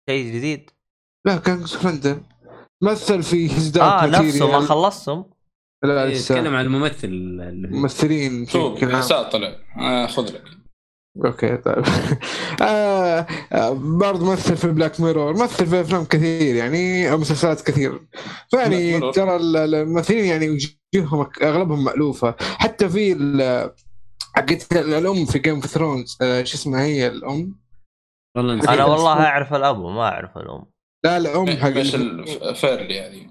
شيء 0.10 0.36
جديد؟ 0.36 0.70
لا 1.26 1.36
كان 1.36 1.66
في 1.66 1.88
لندن 1.88 2.22
مثل 2.84 3.24
في 3.24 3.44
هيز 3.52 3.78
آه 3.78 4.06
نفسه 4.06 4.52
ما 4.52 4.60
خلصتم؟ 4.60 5.24
لا 5.84 6.04
إيه، 6.04 6.14
لسه. 6.14 6.36
يتكلم 6.38 6.56
عن 6.56 6.66
الممثل. 6.66 7.08
اللي 7.08 7.68
فيه. 7.68 7.76
ممثلين 7.78 8.46
شوف. 8.46 8.86
حساء 8.86 9.30
طلع. 9.30 9.56
آه 9.80 10.08
خذ 10.08 10.26
لك. 10.34 10.44
okay 11.26 11.58
طيب. 11.58 11.84
آه 12.62 13.28
آه 13.54 13.72
برضه 13.74 14.32
مثل 14.32 14.58
في 14.58 14.68
Black 14.68 15.00
Mirror 15.02 15.34
مثل 15.34 15.66
في 15.66 15.82
أفلام 15.82 16.06
كثير 16.06 16.56
يعني 16.56 17.12
أو 17.12 17.18
مسلسلات 17.18 17.62
كثير. 17.62 17.92
Black 18.00 18.30
فيعني 18.52 19.00
Mirror. 19.00 19.14
ترى 19.16 19.36
ال- 19.36 19.76
الممثلين 19.76 20.26
يعني 20.26 20.50
وجوههم 20.96 21.28
أغلبهم 21.44 21.84
مألوفة. 21.84 22.36
حتى 22.40 22.90
في 22.90 23.12
ال- 23.14 23.72
حقت 24.36 24.74
الأم 24.78 25.26
في 25.26 25.40
Game 25.40 25.56
of 25.56 25.66
Thrones 25.66 26.18
شو 26.22 26.56
اسمها 26.58 26.84
هي 26.84 27.08
الأم؟ 27.08 27.56
والله. 28.38 28.74
أنا 28.74 28.86
والله 28.86 29.14
أعرف 29.14 29.54
الابو 29.54 29.90
ما 29.90 30.02
أعرف 30.04 30.38
الأم. 30.38 30.66
لا 31.06 31.18
الأم 31.18 31.48
حق 31.50 31.68
الفيرلي 31.68 33.00
هذه 33.02 33.28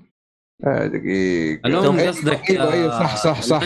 آه، 0.67 0.87
دقيقة. 0.87 1.67
الأم 1.67 1.97
أيوة، 1.99 2.09
قصدك 2.13 2.51
أيوه 2.51 2.73
أيوه 2.73 2.91
صح 2.91 3.17
صح 3.17 3.41
صح؟ 3.43 3.63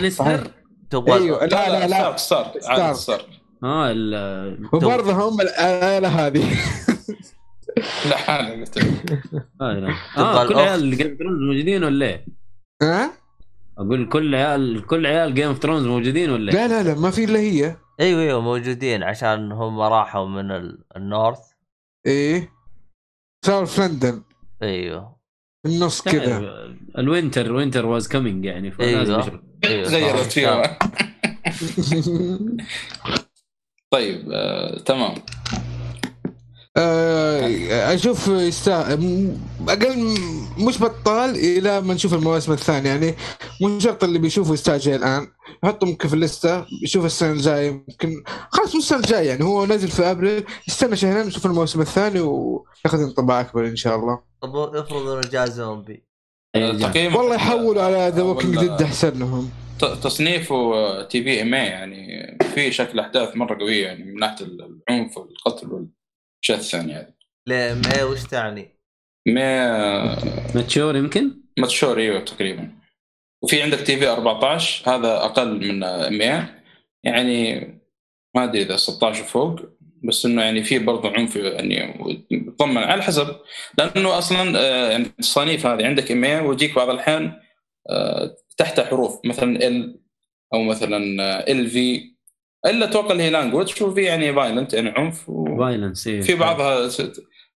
تبغى 0.90 1.14
أيوه 1.14 1.44
لا 1.44 1.86
لا 1.86 1.86
لا 1.86 2.16
لا 8.10 8.16
حالة 8.16 8.50
قلت 8.60 8.78
لك. 8.78 9.22
آه 9.60 9.72
لا. 9.72 9.94
تبغى 10.16 10.26
آه 10.42 10.48
كل. 10.48 10.54
عيال 10.54 10.96
Game 10.96 11.08
of 11.10 11.18
Thrones 11.18 11.38
موجودين 11.42 11.84
ولا 11.84 12.06
إيه؟ 12.06 12.26
ها؟ 12.82 13.12
أقول 13.78 14.08
كل 14.08 14.34
عيال 14.34 14.86
كل 14.86 15.06
عيال 15.06 15.34
Game 15.34 15.48
of 15.48 15.58
Thrones 15.58 15.86
موجودين 15.86 16.30
ولا 16.30 16.52
إيه؟ 16.52 16.66
لا 16.66 16.82
لا 16.82 16.88
لا 16.88 17.00
ما 17.00 17.10
في 17.10 17.24
إلا 17.24 17.38
هي 17.38 17.76
أيوه 18.00 18.22
أيوه 18.22 18.40
موجودين 18.40 19.02
عشان 19.02 19.52
هم 19.52 19.80
راحوا 19.80 20.28
من 20.28 20.50
ال... 20.50 20.84
ال 20.96 21.03
north 21.03 21.38
إيه 22.06 22.52
صار 23.46 23.66
في 23.66 23.80
لندن 23.80 24.22
أيوه 24.62 25.16
النص 25.66 26.02
كذا 26.02 26.68
ال 26.98 27.06
winter 27.06 27.52
winter 27.52 27.86
was 27.86 28.08
coming 28.08 28.44
يعني 28.44 28.70
فلازم 28.70 29.14
أيوة. 29.14 29.42
أيوه 29.64 29.88
غيرت 29.94 30.16
صار- 30.16 30.30
فيها 30.30 30.78
طيب 33.94 34.28
آه، 34.32 34.78
تمام. 34.78 35.14
آه، 36.76 37.94
أشوف 37.94 38.28
يستاهل 38.28 39.32
أقل 39.68 40.18
مش 40.58 40.82
بطال 40.82 41.30
إلى 41.30 41.80
ما 41.80 41.94
نشوف 41.94 42.14
المواسم 42.14 42.52
الثانية. 42.52 42.90
يعني 42.90 43.14
مو 43.60 43.80
شرط 43.80 44.04
اللي 44.04 44.18
بيشوفه 44.18 44.54
يستعجل 44.54 44.94
الآن. 44.94 45.26
يحطه 45.64 45.86
ممكن 45.86 46.08
في 46.08 46.14
الليستة 46.14 46.66
يشوف 46.82 47.04
السنة 47.04 47.32
الجاية 47.32 47.68
يمكن. 47.68 48.22
خلاص 48.50 48.68
مش 48.68 48.82
السنة 48.82 48.98
الجاية 48.98 49.28
يعني 49.28 49.44
هو 49.44 49.66
نازل 49.66 49.88
في 49.88 50.10
أبريل. 50.10 50.44
يستنى 50.68 50.96
شهرين 50.96 51.26
يشوف 51.26 51.46
الموسم 51.46 51.80
الثاني 51.80 52.20
وياخذ 52.20 53.00
انطباع 53.02 53.40
أكبر 53.40 53.66
إن 53.66 53.76
شاء 53.76 53.96
الله. 53.96 54.18
طب 54.42 54.56
افرض 54.56 55.08
انه 55.08 55.20
جاء 55.20 55.46
زومبي. 55.46 56.04
تقييم 56.54 57.16
والله 57.16 57.34
يحولوا 57.34 57.82
على 57.82 58.12
The 58.16 58.22
Walking 58.22 58.58
Dead 58.58 58.82
أحسن 58.82 59.18
لهم. 59.18 59.50
تصنيفه 59.78 61.02
TV 61.02 61.42
M 61.42 61.54
يعني 61.54 62.36
في 62.54 62.72
شكل 62.72 63.00
أحداث 63.00 63.36
مرة 63.36 63.58
قوية 63.58 63.86
يعني 63.86 64.04
من 64.04 64.20
ناحية 64.20 64.46
العنف 64.46 65.18
والقتل 65.18 65.66
والاشياء 65.66 66.58
الثانية 66.58 66.96
هذه 66.96 67.14
ليه 67.46 67.74
ما 67.74 68.04
وش 68.04 68.22
تعني؟ 68.22 68.68
ما 69.26 70.24
mature 70.54 70.96
يمكن؟ 70.96 71.40
mature 71.58 71.98
إيوه 71.98 72.20
تقريبا. 72.20 72.70
وفي 73.42 73.62
عندك 73.62 73.78
TV 73.78 74.08
14 74.08 74.94
هذا 74.94 75.16
أقل 75.16 75.68
من 75.68 75.78
100 76.18 76.62
يعني 77.04 77.60
ما 78.36 78.44
أدري 78.44 78.62
إذا 78.62 78.76
16 78.76 79.24
فوق 79.24 79.60
بس 80.04 80.26
إنه 80.26 80.42
يعني 80.42 80.64
في 80.64 80.78
برضه 80.78 81.10
عنف 81.10 81.36
يعني 81.36 82.24
يطمن 82.30 82.78
على 82.78 83.02
حسب. 83.02 83.36
لأنه 83.78 84.18
أصلا 84.18 84.58
آه، 84.58 84.90
يعني 84.90 85.04
التصانيف 85.04 85.66
هذه 85.66 85.86
عندك 85.86 86.12
100 86.12 86.40
ويجيك 86.40 86.74
بعض 86.74 86.90
الأحيان 86.90 87.43
آه، 87.90 88.36
تحتها 88.56 88.84
حروف 88.84 89.20
مثلا 89.24 89.66
ال 89.66 90.00
أو 90.54 90.62
مثلا 90.62 90.96
ال 91.50 91.66
في 91.66 92.14
إلا 92.66 92.84
أتوقع 92.84 93.12
اللي 93.12 93.22
هي 93.22 93.30
لانجوج 93.30 93.82
وفي 93.82 94.02
يعني 94.02 94.34
فايلنت 94.34 94.74
يعني 94.74 94.90
عنف 94.90 95.28
و... 95.28 95.58
فايلنس. 95.58 96.08
في 96.08 96.34
بعضها 96.34 96.88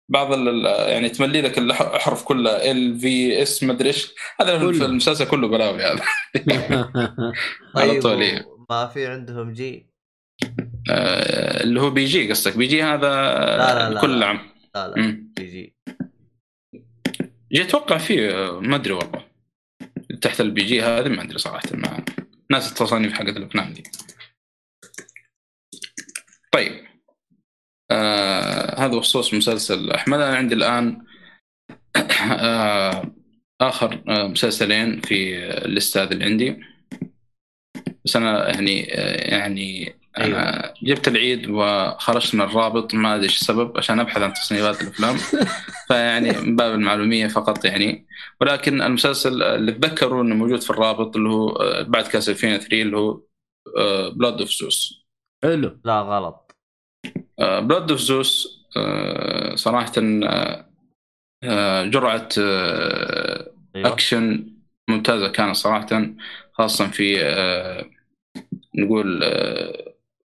بعض 0.09 0.33
ال- 0.33 0.65
يعني 0.91 1.09
تملي 1.09 1.41
لك 1.41 1.59
الاحرف 1.59 2.25
كلها 2.25 2.71
ال 2.71 3.01
في 3.01 3.43
اس 3.43 3.63
ما 3.63 3.73
أدري 3.73 3.89
إيش 3.89 4.15
هذا 4.41 4.59
كله. 4.59 4.73
في 4.73 4.85
المسلسل 4.85 5.25
كله 5.25 5.49
بلاوي 5.49 5.83
هذا 5.83 6.03
على 7.77 7.91
طيب 7.91 8.03
طول 8.03 8.23
إيه. 8.23 8.47
ما 8.71 8.87
في 8.87 9.07
عندهم 9.07 9.53
G 9.53 9.87
آه، 10.91 11.63
اللي 11.63 11.81
هو 11.81 11.91
PG 11.91 12.31
قصدك 12.31 12.57
PG 12.57 12.83
هذا 12.83 13.09
لا، 13.57 13.91
لا، 13.91 14.01
كل 14.01 14.21
لا. 14.21 14.27
عام 14.27 14.41
لا 14.75 14.89
لا. 14.89 15.27
في 15.39 15.45
G 15.45 15.77
G 17.53 17.63
أتوقع 17.63 17.99
فيه 17.99 18.31
آه، 18.31 18.61
ما 18.61 18.77
أدري 18.77 18.93
والله 18.93 19.28
تحت 20.23 20.41
ال 20.41 20.65
PG 20.65 20.83
هذه 20.83 21.09
ما 21.09 21.23
أدري 21.23 21.39
صراحة 21.39 21.69
ما 21.75 22.05
ناس 22.51 22.73
التصانيف 22.73 23.13
حقت 23.13 23.37
الافلام 23.37 23.73
دي. 23.73 23.83
طيب. 26.53 26.87
آه 27.91 28.81
هذا 28.81 28.97
بخصوص 28.97 29.35
مسلسل. 29.35 29.91
احمد 29.91 30.21
أنا 30.21 30.37
عندي 30.37 30.55
الآن 30.55 31.07
آه 32.41 33.15
آخر 33.61 34.05
آه 34.09 34.27
مسلسلين 34.27 35.01
في 35.01 35.39
الليسته 35.65 36.03
هذه 36.03 36.13
اللي 36.13 36.25
عندي. 36.25 36.61
بس 38.05 38.17
أنا 38.17 38.49
يعني 38.55 38.95
آه 38.95 39.31
يعني 39.31 39.98
أنا 40.25 40.75
جبت 40.83 41.09
العيد 41.09 41.51
وخرجت 41.51 42.35
من 42.35 42.41
الرابط 42.41 42.95
ما 42.95 43.15
أدري 43.15 43.25
إيش 43.25 43.41
السبب 43.41 43.79
عشان 43.79 44.01
أبحث 44.01 44.23
عن 44.23 44.33
تصنيفات 44.33 44.83
الأفلام. 44.83 45.17
فيعني 45.89 46.33
من 46.33 46.57
باب 46.57 46.75
المعلومية 46.75 47.27
فقط 47.27 47.65
يعني. 47.65 48.07
ولكن 48.41 48.83
المسلسل 48.83 49.43
اللي 49.43 49.73
اتذكره 49.73 50.23
إنه 50.23 50.35
موجود 50.35 50.61
في 50.61 50.71
الرابط 50.71 51.17
اللي 51.17 51.29
هو 51.29 51.49
آه، 51.49 51.83
بعد 51.83 52.07
Castlevania 52.07 52.59
3 52.59 52.83
اللي 52.83 52.97
هو 52.97 53.21
Blood 54.11 54.41
of 54.41 54.51
Zeus 54.51 55.07
حلو. 55.43 55.79
لا 55.85 56.01
غلط. 56.01 56.57
Blood 57.39 57.91
of 57.91 58.01
Zeus 58.01 58.59
صراحة 59.55 59.93
آه، 59.99 60.69
آه، 61.45 61.85
جرعة 61.85 62.29
أيوه. 62.39 63.89
أكشن 63.89 64.53
ممتازة 64.91 65.29
كانت 65.29 65.57
صراحة 65.57 65.87
خاصة 66.53 66.87
في 66.87 67.17
نقول 68.75 69.23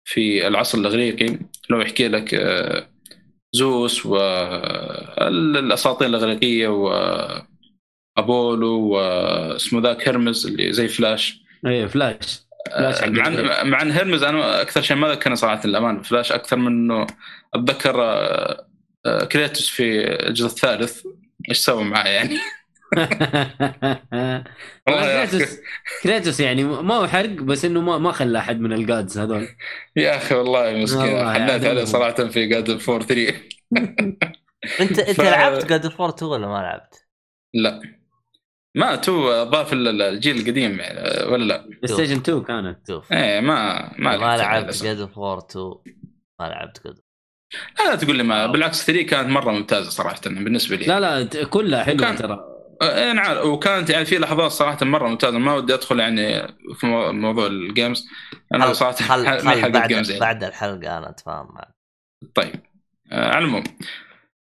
في 0.06 0.48
العصر 0.48 0.78
الإغريقي 0.78 1.40
لو 1.70 1.82
يحكي 1.82 2.08
لك 2.08 2.34
آه، 2.34 2.88
زوس 3.54 4.06
والاساطير 4.06 6.08
الإغريقية 6.08 6.68
وابولو 8.18 8.80
واسمه 8.80 9.82
ذاك 9.82 10.08
هرمز 10.08 10.48
اللي 10.48 10.74
زي 10.74 10.88
فلاش 10.88 11.44
إيه 11.66 11.86
فلاش 11.86 12.44
مع. 13.06 13.28
إن 13.28 13.70
مع 13.70 13.82
إن 13.82 13.92
هرمز 13.92 14.24
أنا 14.24 14.62
أكثر 14.62 14.82
شيء 14.82 14.98
ما 14.98 15.08
ذكرني 15.08 15.36
صراحة 15.36 15.62
الامان 15.66 16.02
فلاش 16.02 16.32
أكثر 16.32 16.58
من 16.58 16.68
إنه 16.68 17.08
أتذكر 17.54 18.04
آه، 18.04 18.68
آه، 19.06 19.26
كريتوس 19.26 19.70
في 19.70 20.04
الجزء 20.28 20.48
الثالث 20.48 21.06
إيش 21.50 21.58
سوى 21.58 21.84
معاه 21.84 22.08
يعني؟ 22.08 22.38
كريتوس 24.88 25.60
كريتوس 26.04 26.40
يعني 26.40 26.64
ما 26.64 26.94
هو 26.96 27.08
حرق 27.08 27.30
بس 27.30 27.66
إنه 27.66 27.82
ما 27.82 27.98
ما 27.98 28.12
خلى 28.12 28.40
أحد 28.40 28.60
من 28.60 28.74
ال 28.74 28.82
gods 28.82 29.18
هذول. 29.18 29.48
يا 29.96 30.16
أخي 30.18 30.36
والله 30.36 30.74
مسكين. 30.84 31.06
يعني. 31.06 31.52
عليه 31.52 31.84
صراحة 31.86 32.28
في 32.28 32.46
God 32.48 32.78
of 32.78 32.87
War 32.87 33.02
3 33.04 33.34
انت 34.82 35.00
أنت 35.00 35.22
ف- 35.22 35.22
لعبت 35.22 35.66
God 35.66 35.88
of 35.88 35.97
War 35.97 36.10
2 36.10 36.32
ولا 36.32 36.48
ما 36.48 36.54
لعبت؟ 36.54 37.06
لا. 37.54 37.82
ما 38.76 38.96
تو 38.96 39.44
ضاف 39.44 39.74
ال- 39.74 40.02
الجيل 40.02 40.38
القديم 40.42 40.80
يعني، 40.80 41.32
ولا 41.32 41.44
لا؟ 41.44 41.70
Station 41.86 42.16
2 42.18 42.44
كانت. 42.44 42.90
إيه 43.12 43.40
ما 43.40 43.92
ما, 44.00 44.18
ما 44.18 44.38
لعبت. 44.38 44.84
God 44.84 45.06
of 45.06 45.19
War 45.19 45.38
2 45.38 45.66
ما 46.40 46.46
لعبت 46.46 46.82
God 46.86 47.00
لا 47.86 47.96
تقول 47.96 48.16
لي 48.18 48.24
ما. 48.24 48.48
بالعكس 48.48 48.86
3 48.86 49.02
كانت 49.04 49.30
مرة 49.30 49.52
ممتازة 49.52 49.90
صراحة 49.90 50.22
بالنسبة 50.26 50.76
لي. 50.76 50.86
لا 50.86 51.00
لا 51.00 51.44
كلها 51.44 51.84
حلوة 51.84 52.16
ترى. 52.16 52.53
إيه 52.82 53.12
أنا 53.12 53.22
عارف 53.22 53.46
وكانت 53.46 53.90
يعني 53.90 54.06
في 54.06 54.18
لحظات 54.18 54.52
صراحة 54.52 54.86
مرة 54.86 55.08
ممتازة. 55.08 55.38
ما 55.38 55.54
ودي 55.56 55.74
أدخل 55.74 56.00
يعني 56.00 56.48
في 56.76 56.86
مو- 56.88 57.12
موضوع 57.12 57.48
ال 57.48 57.58
games 57.58 58.08
أنا 58.54 58.74
صراحة 58.74 58.96
ما 59.18 59.26
خل 59.26 59.62
حق 59.62 59.68
بعد 59.68 59.76
ال 59.92 59.95
games 59.95 60.10
يعني. 60.10 60.22
بعد 60.22 60.44
الحلقة 60.44 60.98
أنا 60.98 61.10
أتفاهم 61.10 61.48
معك. 61.56 61.76
طيب. 62.36 62.56
آه 63.12 63.30
على 63.30 63.38
العموم. 63.46 63.64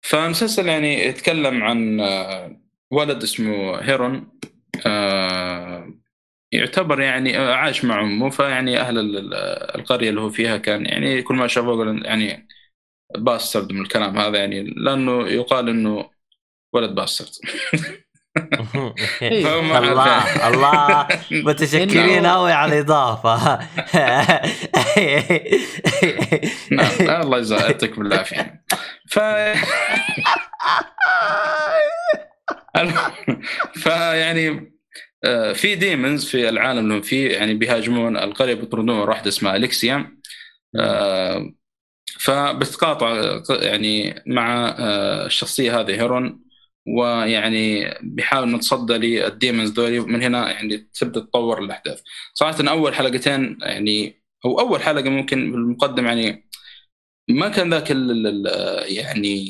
فالمسلسل 0.02 0.66
يعني 0.68 1.06
يتكلم 1.06 1.62
عن 1.64 2.00
آه 2.00 2.60
ولد 2.90 3.22
اسمه 3.22 3.76
هيرون. 3.80 4.28
آه 4.86 5.94
يعتبر 6.52 7.00
يعني 7.00 7.38
آه، 7.38 7.54
عاش 7.54 7.84
مع 7.84 8.00
أمه. 8.00 8.30
فيعني 8.30 8.80
أهل 8.80 8.98
ال- 8.98 9.16
ال- 9.18 9.34
القرية 9.80 10.10
اللي 10.10 10.20
هو 10.20 10.30
فيها 10.30 10.56
كان 10.56 10.86
يعني 10.86 11.22
كل 11.22 11.34
ما 11.34 11.46
شافوه 11.46 12.00
يعني 12.04 12.48
bastard 13.18 13.72
من 13.72 13.80
الكلام 13.82 14.18
هذا 14.18 14.38
يعني. 14.38 14.62
لأنه 14.76 15.28
يقال 15.28 15.68
إنه 15.68 16.10
ولد 16.72 16.94
bastard 16.94 17.28
الله 19.22 20.48
الله. 20.48 21.06
متشكرين 21.30 22.26
قوي 22.26 22.52
على 22.52 22.78
الإضافة. 22.78 23.58
نعم 26.70 27.22
الله 27.22 27.38
يجزاه 27.38 27.60
يعطيكم 27.60 28.02
العافيه 28.02 28.64
ف 29.08 29.18
فيعني 33.82 34.72
آه، 35.24 35.52
في 35.52 35.74
demons 35.74 36.24
في 36.24 36.48
العالم 36.48 36.78
اللي 36.78 36.94
هم 36.94 37.00
فيه 37.00 37.30
يعني 37.32 37.54
بيهاجمون 37.54 38.16
القرية 38.16 38.54
بيطردون 38.54 38.90
واحدة 38.90 39.28
اسمها 39.28 39.56
أليكسيا. 39.56 40.18
آه، 40.80 41.52
فبتقاطع 42.20 43.40
يعني 43.50 44.22
مع 44.26 44.76
آه، 44.78 45.26
الشخصية 45.26 45.80
هذه 45.80 45.90
هيرون. 45.90 46.47
ويعني 46.96 47.94
بيحاول 48.02 48.54
نتصدى 48.54 48.92
لل 48.92 49.12
demons 49.12 49.70
ذولي 49.70 50.00
من 50.00 50.22
هنا 50.22 50.50
يعني 50.50 50.76
تبدأ 50.78 51.20
تتطور 51.20 51.64
الاحداث 51.64 52.00
صراحة 52.34 52.56
أول 52.68 52.94
حلقتين 52.94 53.58
يعني 53.62 54.22
أو 54.44 54.60
أول 54.60 54.82
حلقة 54.82 55.10
ممكن 55.10 55.52
بالمقدم 55.52 56.06
يعني 56.06 56.48
ما 57.30 57.48
كان 57.48 57.74
ذاك 57.74 57.90
يعني 58.90 59.44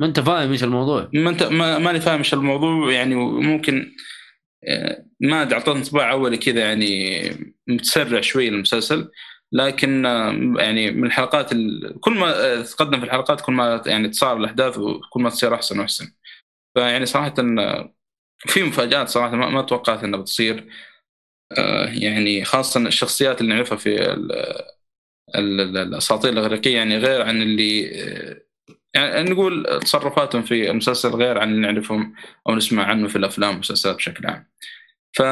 ما 0.00 0.06
أنت 0.06 0.20
فاهم 0.20 0.50
إيش 0.50 0.64
الموضوع. 0.64 1.10
ما 1.14 1.30
أنت 1.30 1.42
ما 1.42 1.78
ماني 1.78 2.00
فاهم 2.00 2.18
إيش 2.18 2.34
الموضوع 2.34 2.92
يعني 2.92 3.14
ممكن 3.14 3.92
ما 5.20 5.42
أدري 5.42 5.54
اعطاني 5.54 5.78
انطباع 5.78 6.12
اولي 6.12 6.36
كذا 6.36 6.60
يعني 6.60 7.22
متسرع 7.68 8.20
شوي 8.20 8.48
المسلسل. 8.48 9.10
لكن 9.52 10.04
يعني 10.58 10.90
من 10.90 11.06
الحلقات 11.06 11.52
ال... 11.52 12.00
كل 12.00 12.12
ما 12.12 12.62
تقدم 12.62 12.98
في 12.98 13.06
الحلقات 13.06 13.40
كل 13.40 13.52
ما 13.52 13.82
يعني 13.86 14.08
تصار 14.08 14.36
الاحداث 14.36 14.78
وكل 14.78 15.22
ما 15.22 15.30
تصير 15.30 15.54
أحسن 15.54 15.78
وأحسن. 15.78 16.12
فيعني 16.74 17.06
صراحة 17.06 17.34
في 18.38 18.62
مفاجآت 18.62 19.08
صراحة 19.08 19.36
ما, 19.36 19.62
توقعت 19.62 20.04
إنها 20.04 20.20
بتصير 20.20 20.68
آه، 21.58 21.86
يعني 21.86 22.44
خاصة 22.44 22.80
الشخصيات 22.80 23.40
اللي 23.40 23.54
نعرفها 23.54 23.78
في 23.78 24.12
ال- 24.12 24.32
ال- 25.36 25.60
ال- 25.60 25.76
الأساطير 25.78 26.32
الأغريقية 26.32 26.76
يعني 26.76 26.98
غير 26.98 27.22
عن 27.22 27.42
اللي 27.42 27.90
آه، 28.02 28.42
يعني 28.94 29.30
نقول 29.30 29.80
تصرفاتهم 29.82 30.42
في 30.42 30.70
المسلسل 30.70 31.08
غير 31.10 31.38
عن 31.38 31.50
اللي 31.50 31.60
نعرفهم 31.72 32.14
أو 32.48 32.54
نسمع 32.56 32.84
عنه 32.84 33.08
في 33.08 33.16
الأفلام 33.16 33.50
والمسلسلات 33.50 33.96
بشكل 33.96 34.26
عام. 34.26 34.50
ف 35.12 35.22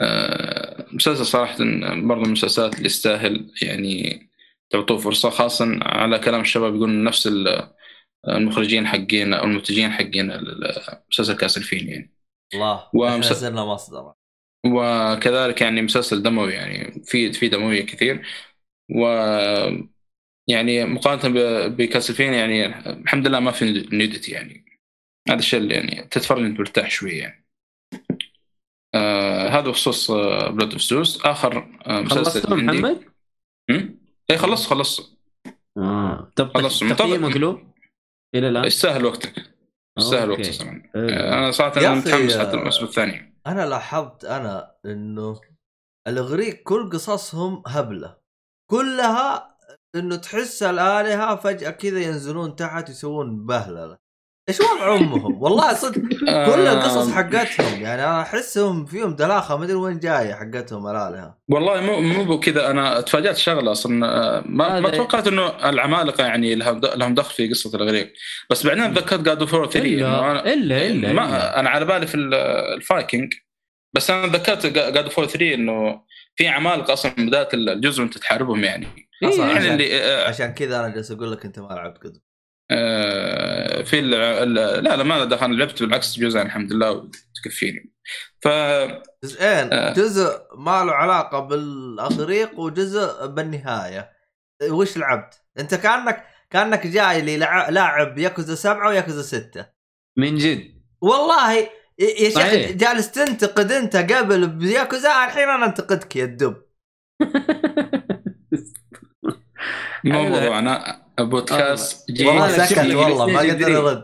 آه، 0.00 0.86
مسلسل 0.92 1.26
صراحة 1.26 1.56
برضه 1.94 2.20
من 2.20 2.26
المسلسلات 2.26 2.74
اللي 2.74 2.86
يستاهل 2.86 3.50
يعني 3.62 4.20
تعطوه 4.70 4.98
فرصة 4.98 5.30
خاصة 5.30 5.78
على 5.82 6.18
كلام 6.18 6.40
الشباب 6.40 6.74
يقولون 6.74 7.04
نفس 7.04 7.28
المخرجين 8.28 8.86
حقين 8.86 9.34
أو 9.34 9.44
المنتجين 9.44 9.90
حقين 9.90 10.32
مسلسل 11.10 11.36
كاسلفين 11.36 11.88
يعني. 11.88 12.10
الله 12.54 12.88
ومس- 12.94 13.32
صرنا 13.32 13.64
مصدر 13.64 14.12
وكذلك 14.66 15.60
يعني 15.60 15.82
مسلسل 15.82 16.22
دموي 16.22 16.52
يعني 16.52 17.02
في 17.04 17.32
في 17.32 17.48
دموية 17.48 17.86
كثير 17.86 18.26
و 18.96 19.06
يعني 20.48 20.84
مقارنة 20.84 21.34
ب- 21.34 21.76
ب 21.76 21.81
Castlevania 21.81 22.32
يعني 22.34 22.66
الحمد 22.90 23.26
لله 23.28 23.40
ما 23.40 23.50
في 23.50 23.88
nudity 23.92 24.32
يعني 24.32 24.64
هذا 25.28 25.38
الشيء 25.38 25.60
اللي 25.60 25.74
يعني 25.74 26.08
تتفرج 26.10 26.42
انت 26.44 26.60
مرتاح 26.60 26.90
شوي 26.90 27.10
يعني 27.10 27.44
هذا 29.50 29.60
بخصوص 29.68 30.10
Blood 30.50 30.72
of 30.72 30.82
Zeus 30.82 31.24
آخر 31.26 31.78
آه، 31.86 32.00
مسلسل 32.00 32.56
محمد؟ 32.56 33.04
هم؟ 33.70 33.98
اي 34.30 34.38
خلصت 34.38 34.66
خلصت 34.66 35.18
آه 35.78 36.32
طب 36.36 36.52
تقييمك 36.52 37.36
مطبق. 37.36 37.36
له؟ 37.36 37.67
إلى 38.34 38.48
الآن؟ 38.48 38.64
يستاهل 38.64 39.04
وقتك 39.04 39.34
يستاهل. 39.98 40.30
وقتك 40.30 40.52
صراحة 40.52 40.82
حلو. 40.94 41.08
أنا 41.08 41.50
صراحة 41.50 41.78
أخي، 41.78 41.88
متحمس 41.88 42.32
آه، 42.32 42.46
حتى 42.46 42.56
الموسم 42.56 42.84
الثاني 42.84 43.40
أنا 43.46 43.66
لاحظت 43.66 44.24
أنا 44.24 44.74
إنه 44.84 45.40
الإغريق 46.08 46.62
كل 46.62 46.90
قصصهم 46.90 47.62
هبلة 47.66 48.16
كلها 48.70 49.58
إنه 49.94 50.16
تحس 50.16 50.62
الآلهة 50.62 51.36
فجأة 51.36 51.70
كذا 51.70 52.00
ينزلون 52.00 52.56
تحت 52.56 52.88
يسوون 52.88 53.46
بهللة 53.46 53.98
إيش 54.48 54.60
وضع 54.60 54.94
أمهم؟ 54.96 55.42
والله 55.42 55.74
صدق 55.74 56.00
كل 56.54 56.66
القصص 56.66 57.10
حقتهم 57.12 57.80
يعني 57.82 58.04
أنا 58.04 58.22
أحسهم 58.22 58.86
فيهم 58.86 59.16
دلاخة 59.16 59.56
ما 59.56 59.64
أدري 59.64 59.74
وين 59.74 59.98
جاية 59.98 60.34
حقتهم 60.34 60.86
الالهه 60.86 61.38
والله 61.48 61.80
مو 61.80 62.00
مو 62.00 62.36
بكذا 62.36 62.70
أنا 62.70 63.00
تفاجأت 63.00 63.36
شغلة 63.36 63.72
أصلا 63.72 64.06
آه، 64.06 64.42
ما, 64.46 64.80
ما 64.80 64.90
توقعت 64.90 65.26
إنه 65.26 65.68
العمالقة 65.68 66.24
يعني 66.24 66.54
لهم 66.54 66.80
لهم 66.94 67.14
دخل 67.14 67.34
في 67.34 67.48
قصة 67.48 67.76
الاغريق 67.76 68.12
بس 68.50 68.66
بعدين 68.66 68.94
تذكرت 68.94 69.20
جاد 69.20 69.40
اوف 69.40 69.50
3 69.50 69.78
إنه 69.78 69.94
إلا 69.94 70.30
أنا 70.30 70.52
إلا 70.52 70.86
إلا, 70.86 71.12
ما. 71.12 71.60
أنا 71.60 71.70
على 71.70 71.84
بالي 71.84 72.06
في 72.06 72.14
ال- 72.14 72.34
الفايكنج. 72.76 73.34
بس 73.92 74.10
أنا 74.10 74.26
ذكرت 74.26 74.66
God 74.66 74.96
of 74.96 75.03
War 75.03 75.14
3 75.14 75.54
إنه 75.54 76.00
في 76.36 76.48
عمالقة 76.48 76.92
أصلا 76.92 77.12
من 77.18 77.26
بداية 77.26 77.48
الجزء 77.54 78.02
وأنت 78.02 78.18
تحاربهم 78.18 78.64
يعني. 78.64 78.86
إيه، 79.22 79.38
يعني 79.40 79.52
عشان, 79.52 79.72
اللي 79.72 80.02
آه، 80.02 80.28
عشان 80.28 80.46
كذا 80.54 80.80
أنا 80.80 80.88
جالس 80.88 81.10
أقول 81.10 81.32
لك 81.32 81.44
أنت 81.44 81.58
ما 81.58 81.66
لعبت 81.68 82.06
آه، 82.06 82.27
في 83.84 83.98
ال- 83.98 84.14
ال- 84.14 84.84
لا 84.84 84.96
لا 84.96 85.02
ما 85.02 85.24
دخل. 85.24 85.58
لعبت 85.58 85.82
بالعكس 85.82 86.18
جزء 86.18 86.42
الحمد 86.42 86.72
لله 86.72 86.90
وتكفيني. 86.90 87.92
ف 88.40 88.48
جزئين. 89.24 89.72
آه. 89.72 89.92
جزء 89.92 90.38
ما 90.56 90.84
له 90.84 90.92
علاقة 90.92 91.40
بالاغريق 91.40 92.58
وجزء 92.60 93.26
بالنهاية. 93.26 94.10
وش 94.62 94.96
لعبت؟ 94.98 95.42
أنت 95.58 95.74
كانك 95.74 96.24
كأنك 96.50 96.86
جاي 96.86 97.20
لي 97.20 97.36
لاعب 97.70 98.18
ياكوزا 98.18 98.54
سبعة 98.54 98.88
وياكوزا 98.88 99.22
ستة. 99.22 99.66
من 100.18 100.36
جد؟ 100.36 100.82
والله 101.00 101.52
يا. 101.54 101.68
شيخ 102.30 102.72
جالس 102.72 103.10
تنتقد 103.10 103.72
أنت 103.72 103.96
قبل 103.96 104.46
بياكوزا 104.46 105.24
الحين 105.24 105.48
أنا 105.48 105.66
انتقدك 105.66 106.16
يا 106.16 106.24
الدب. 106.24 106.56
مو 110.08 110.18
حلو. 110.24 110.28
موضوعنا 110.28 111.02
بودكاست 111.20 112.10
جي 112.10 112.26
والله 112.26 112.64
سكت 112.66 112.78
والله 112.94 113.26
ما 113.26 113.38
قدر 113.40 113.50
3. 113.58 113.68
يرد 113.70 114.02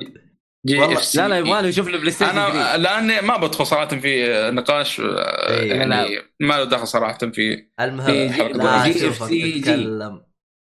جي 0.67 0.79
والله- 0.79 0.97
إف 0.97 1.05
سي 1.05 1.19
لا 1.19 1.29
لا 1.29 1.39
يبغى 1.39 1.63
له 1.63 1.69
يشوف 1.69 1.89
له 1.89 1.99
بلاي 1.99 2.11
ستيشن 2.11 2.31
أنا 2.31 2.51
3. 2.51 2.77
لأني 2.77 3.21
ما 3.21 3.37
بدخل 3.37 3.67
صراحة 3.67 3.87
في 3.89 4.27
نقاش 4.53 5.01
آه، 5.01 5.49
إيه. 5.51 5.73
يعني 5.73 6.19
ما 6.41 6.55
له 6.55 6.65
دخل 6.65 6.87
صراحة 6.87 7.19
في 7.19 7.65
المهم 7.81 8.07
في 8.07 8.29
جي- 8.29 8.43
لا 8.43 8.85
جي 8.89 8.91
اشوفك 8.91 9.23
اف 9.23 9.29
سي 9.29 9.51
جي. 9.51 9.61
تتكلم 9.61 10.23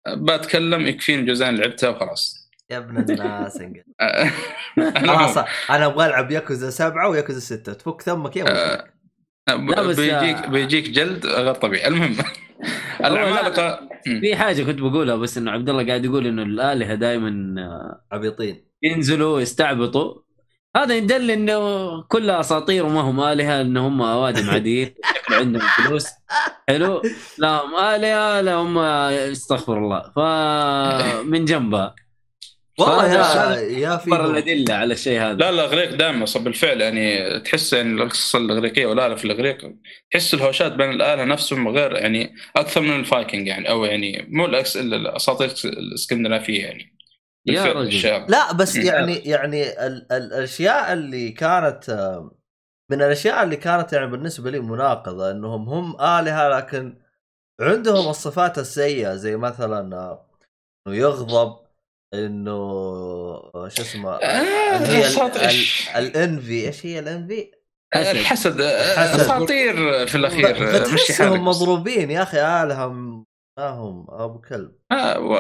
بتكلم 0.08 0.88
يكفيني 0.88 1.26
جزئين 1.26 1.56
لعبتها 1.56 1.90
وخلاص. 1.90 2.48
يا 2.72 2.78
ابن 2.78 2.98
الناس 2.98 3.58
خلاص 4.98 5.38
أنا 5.70 5.86
أبغى 5.86 6.06
ألعب 6.06 6.32
ياكوزا 6.32 6.70
سبعة 6.70 7.10
وياكوزا 7.10 7.40
ستة. 7.40 7.74
تفك 7.74 8.02
ثمك 8.02 8.36
يا 8.38 8.46
آه، 8.48 8.88
ابو 9.50 9.72
لا، 9.72 9.82
بس- 9.82 9.96
بيجيك 10.00 10.48
بيجيك 10.50 10.90
جلد 10.90 11.26
غير 11.26 11.54
طبيعي. 11.54 11.88
المهم. 11.88 12.16
العمالقه. 13.06 13.90
في 14.22 14.36
حاجة 14.36 14.64
كنت 14.64 14.80
بقولها 14.82 15.16
بس 15.16 15.38
إنه 15.38 15.52
عبد 15.52 15.70
الله 15.70 15.88
قاعد 15.88 16.06
يقول 16.06 16.28
إنه 16.28 16.44
الآلهة 16.44 16.96
دائما 16.96 17.56
عبيطين. 18.12 18.66
ينزلوا 18.84 19.42
يستعبطوا 19.42 20.22
هذا 20.78 20.96
يدل 20.96 21.32
إنه 21.32 21.60
كلها 22.04 22.40
أساطير 22.40 22.86
وما 22.86 23.02
هم 23.02 23.20
آلهة 23.20 23.62
إن 23.62 23.78
هم 23.78 24.02
أوادم 24.02 24.50
عاديين 24.54 24.94
عندهم 25.32 25.62
فلوس. 25.78 26.08
حلو؟ 26.70 27.02
لا 27.38 27.50
هم 27.66 27.76
آلهة 27.76 28.42
لا 28.42 28.54
هم 28.56 28.78
استغفر 28.78 29.78
الله. 29.78 30.12
فمن 30.16 31.46
جنبها. 31.50 31.96
والله 32.80 33.14
يا 33.14 33.56
يا 33.80 33.98
في 33.98 34.08
الأدلة 34.16 34.74
على 34.76 34.94
الشيء 34.94 35.22
هذا 35.22 35.34
لا 35.34 35.38
لا 35.38 35.50
الاغريق 35.50 35.96
دائما 35.96 36.26
صب 36.26 36.44
بالفعل 36.44 36.82
يعني 36.82 37.40
تحس 37.40 37.74
يعني 37.74 38.04
القصة 38.04 38.40
الإغريقية 38.40 38.86
والاله 38.86 39.16
في 39.16 39.26
الإغريق 39.26 39.72
تحس 40.12 40.34
الهوشات 40.34 40.72
بين 40.72 40.90
الآلهة 40.90 41.24
نفسهم 41.24 41.68
غير 41.68 41.92
يعني 41.96 42.36
أكثر 42.56 42.82
من 42.82 43.00
الفايكنج 43.00 43.48
يعني 43.48 43.70
أو 43.70 43.86
يعني 43.86 44.26
مو 44.30 44.48
الأكس- 44.48 44.76
الاساطير 44.78 45.54
الإسكندنافية 45.66 46.66
يعني 46.66 46.98
يا 47.46 47.64
بالفعل 47.64 47.76
رجل. 47.76 48.32
لا 48.32 48.54
بس 48.54 48.76
مم. 48.76 48.82
يعني 48.86 49.16
يعني 49.16 49.64
ال- 49.64 50.12
ال- 50.12 50.34
الأشياء 50.34 50.94
اللي 50.94 51.32
كانت 51.32 51.90
من 52.92 53.02
الأشياء 53.02 53.44
اللي 53.44 53.56
كانت 53.56 53.94
يعني 53.94 54.08
بالنسبة 54.08 54.52
لي 54.52 54.60
مناقضة 54.60 55.32
إنهم 55.32 55.70
هم 55.70 56.02
آلهة 56.02 56.50
لكن 56.50 56.98
عندهم 57.62 58.10
الصفات 58.10 58.58
السيئة 58.58 59.16
زي 59.16 59.38
مثلا 59.38 59.80
إنه 59.80 60.20
يغضب 60.88 61.67
إنه 62.14 62.58
شو 63.68 63.82
اسمه 63.82 64.12
آه، 64.16 64.78
ال 65.98 66.12
envy 66.12 66.68
إيش 66.68 66.86
هي 66.86 67.00
ال 67.00 67.09
envy؟ 67.09 67.52
حسد. 67.94 68.16
الحسد. 68.16 68.62
اساطير 69.20 70.08
في 70.08 70.16
الأخير 70.16 70.52
بس. 70.84 71.22
مضروبين 71.22 72.12
يا 72.12 72.24
أخي 72.24 72.38
الهه 72.38 72.88
م- 72.88 73.26
ما 73.60 73.70
هم 73.70 74.06
أبو 74.10 74.40
كلب 74.42 74.72
آه، 74.92 75.20
و... 75.20 75.36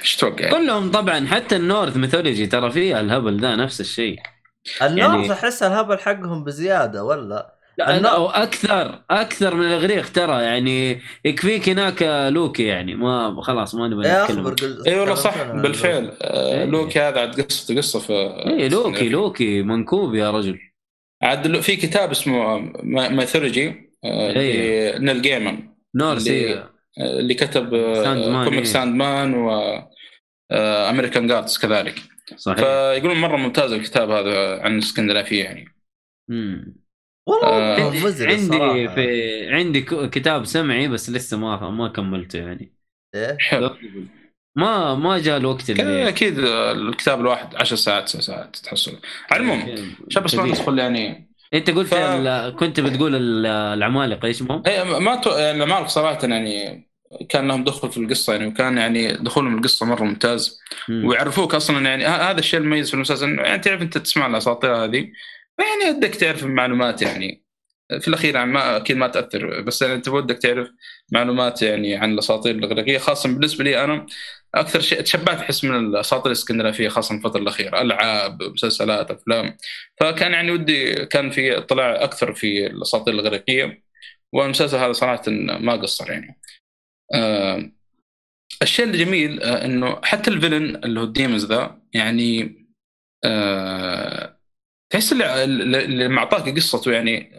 إيش 0.00 0.16
تتوقع؟ 0.16 0.50
كلهم 0.50 0.90
طبعا 0.90 1.26
حتى 1.26 1.56
ال 1.56 1.63
Norse 1.63 1.96
mythology 1.96 2.46
ترى 2.46 2.70
فيها 2.70 3.00
الهبل 3.00 3.40
ده 3.40 3.54
نفس 3.54 3.80
الشيء 3.80 4.18
الناس 4.82 4.98
يعني- 4.98 5.32
أحس 5.32 5.62
الهبل 5.62 5.98
حقهم 5.98 6.44
بزيادة 6.44 7.04
ولا 7.04 7.57
لا 7.78 8.08
أو 8.14 8.26
أكثر 8.30 9.04
أكثر 9.10 9.54
من 9.54 9.66
الأغريق 9.66 10.12
ترى 10.12 10.42
يعني 10.42 11.00
يكفيك 11.24 11.68
هناك 11.68 12.02
لوكي 12.32 12.64
يعني 12.64 12.94
ما 12.94 13.42
خلاص 13.42 13.74
ما 13.74 13.88
نبغى 13.88 14.08
نتكلم 14.22 14.54
اي 14.86 14.98
والله 15.00 15.14
صح. 15.14 15.42
بالفعل 15.42 16.12
آه، 16.22 16.54
إيه. 16.58 16.64
لوكي 16.64 17.00
هذا 17.00 17.20
عاد 17.20 17.40
قصته 17.40 17.76
قصة 17.76 17.98
في 18.00 18.12
اي 18.46 18.68
لوكي 18.68 19.08
لوكي 19.08 19.62
منكوب 19.62 20.14
يا 20.14 20.30
رجل 20.30 20.58
عاد 21.22 21.46
لو- 21.46 21.60
في 21.60 21.76
كتاب 21.76 22.10
اسمه 22.10 22.58
Mythology 23.08 23.90
إيه. 24.04 24.98
لنيل 24.98 25.22
جيمان 25.22 25.68
Norse 25.94 26.26
اللي- 26.26 26.50
هي 26.54 26.68
اللي 27.20 27.34
كتب 27.34 27.74
آه، 27.74 28.04
ساند 28.04 28.24
مان، 28.26 28.44
comic 28.44 28.58
إيه. 28.58 28.64
ساند 28.64 28.94
مان 28.96 29.34
و 29.34 29.50
أمريكان 30.90 31.26
جاردز 31.26 31.58
كذلك 31.58 31.94
صحيح 32.36 32.58
فيقولون 32.58 33.16
مرة 33.20 33.36
ممتاز 33.36 33.72
الكتاب 33.72 34.10
هذا 34.10 34.60
عن 34.62 34.74
الاسكندنافيه 34.74 35.44
يعني 35.44 35.74
مم. 36.28 36.76
والله 37.28 37.48
آه. 37.48 37.84
عندي 37.84 38.00
مزري 38.04 38.32
عندي 38.32 38.42
الصراحة. 38.42 38.94
في 38.94 39.46
عندي 39.54 39.80
ك- 39.80 40.10
كتاب 40.10 40.44
سمعي 40.44 40.88
بس 40.88 41.10
لسه 41.10 41.36
ما 41.36 41.70
ما 41.70 41.88
كملته 41.88 42.38
يعني 42.38 42.72
إيه 43.14 43.36
حلو 43.40 43.70
ما 44.56 44.94
ما 44.94 45.18
جاء 45.18 45.36
الوقت 45.36 45.70
اللي 45.70 46.08
أكيد 46.08 46.38
الكتاب 46.38 47.20
الواحد 47.20 47.56
10 47.56 47.76
ساعات 47.76 48.04
9 48.08 48.20
ساعات 48.20 48.56
تحصل 48.56 48.98
على 49.30 49.42
المهم 49.42 49.92
شاب 50.08 50.24
بس. 50.24 50.34
ندخل 50.34 50.78
يعني 50.78 51.28
أنت 51.54 51.70
قلت 51.70 51.88
ف- 51.88 51.94
ال- 51.94 52.56
كنت 52.56 52.80
بتقول 52.80 53.14
ال- 53.14 53.46
العمالقة 53.46 54.26
إيش 54.26 54.36
اسمهم؟ 54.36 54.62
هي 54.66 54.84
ما 54.84 55.16
تو... 55.16 55.30
يعني 55.30 55.64
العمالقة 55.64 55.86
صراحة 55.86 56.18
يعني 56.28 56.84
كان 57.28 57.48
لهم 57.48 57.64
دخل 57.64 57.90
في 57.92 57.96
القصة 57.98 58.32
يعني 58.32 58.46
وكان 58.46 58.78
يعني 58.78 59.12
دخولهم 59.12 59.58
القصة 59.58 59.86
مرة 59.86 60.04
ممتاز 60.04 60.60
مم. 60.88 61.04
ويعرفوك 61.04 61.54
أصلا 61.54 61.88
يعني 61.90 62.06
هذا 62.06 62.38
الشيء 62.38 62.60
المميز 62.60 62.88
في 62.88 62.94
المسلسل 62.94 63.26
إنه 63.28 63.42
يعني 63.42 63.58
تعرف 63.62 63.82
أنت 63.82 63.98
تسمع 63.98 64.26
الأساطير 64.26 64.84
هذه 64.84 65.08
يعني 65.58 65.96
ودك 65.96 66.14
تعرف 66.14 66.44
المعلومات 66.44 67.02
يعني. 67.02 67.44
في 68.00 68.08
الأخير 68.08 68.34
يعني 68.34 68.52
ما 68.52 68.76
أكيد 68.76 68.96
ما 68.96 69.08
تأثر 69.08 69.60
بس 69.60 69.82
يعني 69.82 69.94
أنت 69.94 70.08
ودك 70.08 70.38
تعرف 70.38 70.68
معلومات 71.12 71.62
يعني 71.62 71.96
عن 71.96 72.12
الأساطير 72.12 72.54
الإغريقية 72.54 72.98
خاصة 72.98 73.28
بالنسبة 73.28 73.64
لي 73.64 73.84
أنا 73.84 74.06
أكثر 74.54 74.80
شيء 74.80 75.00
تشبعت 75.00 75.38
احس 75.38 75.64
من 75.64 75.76
الأساطير 75.76 76.26
الإسكندنافية 76.26 76.88
خاصة 76.88 77.14
الفترة 77.14 77.40
الأخيرة 77.40 77.80
ألعاب 77.82 78.42
مسلسلات 78.42 79.10
أفلام. 79.10 79.56
فكان 80.00 80.32
يعني 80.32 80.50
ودي 80.50 81.06
كان 81.06 81.30
في 81.30 81.58
اطلاع 81.58 82.04
أكثر 82.04 82.34
في 82.34 82.66
الأساطير 82.66 83.14
الإغريقية 83.14 83.82
والمسلسل 84.32 84.76
هذا 84.76 84.92
صراحة 84.92 85.22
ما 85.60 85.72
قصر 85.76 86.10
يعني. 86.10 86.40
آه 87.14 87.70
الشيء 88.62 88.84
الجميل 88.86 89.42
آه 89.42 89.64
إنه 89.64 90.00
حتى 90.04 90.30
ال 90.30 90.36
villain 90.36 90.76
اللي 90.76 91.00
هو 91.00 91.04
ال 91.04 91.10
Deimos 91.10 91.46
ذا 91.46 91.82
يعني 91.94 92.58
آه 93.24 94.37
تحس 94.90 95.12
اللي, 95.12 95.44
اللي 95.84 96.08
معطاك 96.08 96.56
قصته 96.56 96.92
يعني. 96.92 97.30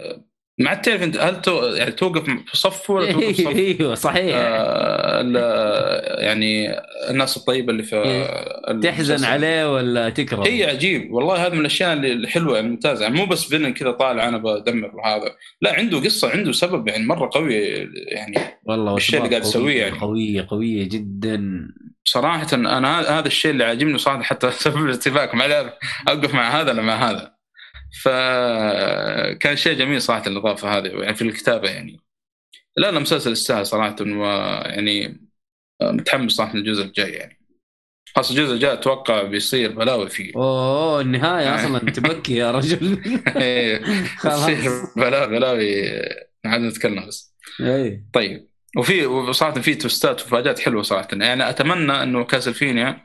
ما 0.62 0.70
عاد 0.70 0.82
تعرف 0.82 1.04
انت 1.04 1.18
هل 1.18 1.42
تو 1.42 1.66
يعني 1.66 1.92
توقف 1.92 2.24
في 2.24 2.58
صفه 2.58 2.94
ولا 2.94 3.12
توقف 3.12 3.26
في 3.26 3.44
صف؟ 3.44 3.48
إيوه 3.82 3.96
صحيح. 3.96 4.36
آه 4.38 5.22
يعني 6.22 6.80
الناس 7.10 7.38
الطيبة 7.38 7.72
اللي 7.72 7.84
في 7.84 7.96
تحزن 8.84 9.14
المسلسل. 9.14 9.26
عليه 9.26 9.74
ولا 9.74 10.10
تكره؟ 10.10 10.48
هي 10.48 10.66
عجيب. 10.66 11.12
والله 11.14 11.46
هذا 11.46 11.54
من 11.54 11.60
الأشياء 11.60 11.94
اللي 11.94 12.14
الحلوة 12.14 12.56
يعني 12.56 12.70
ممتازه 12.70 13.04
يعني 13.04 13.18
مو 13.18 13.26
بس 13.26 13.44
فيلن 13.46 13.74
كذا 13.74 13.92
طالع 13.92 14.28
أنا 14.28 14.38
بدمر 14.38 14.96
وهذا 14.96 15.36
لا 15.62 15.74
عنده 15.74 16.00
قصة 16.00 16.30
عنده 16.30 16.52
سبب 16.52 16.88
يعني 16.88 17.06
مرة 17.06 17.30
قوي 17.34 17.56
يعني 18.08 18.36
والله 18.64 18.96
الشيء 18.98 19.18
اللي 19.20 19.30
قاعد 19.30 19.42
يسويه 19.42 19.82
يعني. 19.82 20.00
قويه 20.00 20.48
قويه 20.50 20.84
جدا. 20.90 21.68
صراحة 22.06 22.48
أنا 22.54 23.00
هذا- 23.20 23.28
الشيء 23.28 23.52
اللي 23.52 23.64
عاجبني 23.64 23.98
صراحة 23.98 24.24
حتى 24.24 24.52
سبب 24.66 24.78
الارتباك 24.78 25.36
ما 25.36 25.44
عارف 25.44 25.74
أوقف 26.10 26.34
مع 26.34 26.62
هذا 26.62 26.72
ولا 26.72 26.82
مع 26.82 27.10
هذا. 27.10 27.39
فكان 28.04 29.56
شيء 29.56 29.78
جميل 29.78 30.02
صراحة 30.02 30.28
الاضافه 30.28 30.78
هذه 30.78 30.88
يعني 30.88 31.16
في 31.16 31.22
الكتابة 31.22 31.70
يعني. 31.70 32.00
لا 32.78 32.92
لا 32.92 33.00
مسلسل 33.00 33.32
يستاهل 33.32 33.66
صراحة 33.66 33.96
ويعني 34.02 35.28
متحمس 35.82 36.32
صراحة 36.32 36.56
للجزء 36.56 36.84
الجاي 36.84 37.12
يعني. 37.12 37.40
خاصة 38.16 38.32
الجزء 38.32 38.54
الجاي 38.54 38.74
أتوقع 38.74 39.24
بيصير 39.24 39.72
بلاوي 39.72 40.10
فيه. 40.10 40.32
أوه 40.36 41.02
النهاية 41.02 41.56
أصلا 41.56 41.80
تبكي 41.80 42.36
يا 42.36 42.52
رجل. 42.52 43.02
إيه، 43.38 43.84
خلاص. 44.18 44.46
بيصير 44.46 44.72
بلاوي 44.98 45.28
بلاوي 45.28 45.92
عاد 46.46 46.62
نتكلم 46.62 47.08
بس. 47.08 47.36
اي 47.62 48.04
طيب 48.14 48.50
وفي 48.78 49.06
وصراحة 49.06 49.62
في 49.62 49.76
توستات 49.76 50.22
ومفاجات 50.22 50.60
حلوة 50.60 50.82
صراحة. 50.82 51.08
يعني 51.14 51.50
أتمنى 51.50 52.04
إنه 52.04 52.24
كاسلفينيا 52.24 53.04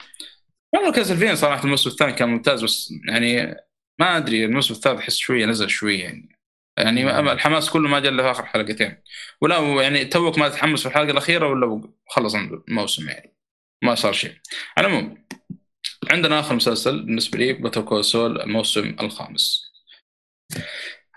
والله 0.75 0.93
كاسلفينيا 0.93 1.35
صراحة 1.35 1.65
الموسم 1.65 1.91
الثاني 1.91 2.13
كان 2.13 2.29
ممتاز 2.29 2.65
بس 2.65 2.93
يعني 3.09 3.57
ما 3.99 4.17
أدري 4.17 4.45
الموسم 4.45 4.75
الثالث 4.75 4.99
أحس 5.01 5.17
شوية 5.17 5.47
نزل 5.47 5.71
شوية 5.71 6.03
يعني. 6.05 6.39
يعني 6.79 7.05
ما- 7.05 7.33
الحماس 7.33 7.71
كله 7.71 7.89
ما 7.89 8.01
جاء 8.01 8.13
إلا 8.13 8.23
في 8.23 8.31
آخر 8.31 8.47
حلقتين. 8.47 8.97
ولا 9.41 9.83
يعني 9.83 10.05
توك 10.05 10.39
ما 10.39 10.49
تتحمس 10.49 10.83
في 10.83 10.89
الحلقة 10.89 11.11
الأخيرة 11.11 11.49
ولا 11.49 11.83
خلص 12.09 12.35
الموسم 12.35 13.09
يعني. 13.09 13.35
ما 13.83 13.95
صار 13.95 14.13
شيء. 14.13 14.35
على 14.79 14.87
العموم 14.87 15.25
عندنا 16.11 16.41
آخر 16.41 16.55
مسلسل 16.55 17.03
بالنسبة 17.03 17.39
لي 17.39 17.53
باتل 17.53 18.05
سول 18.05 18.41
الموسم 18.41 18.97
الخامس. 19.01 19.73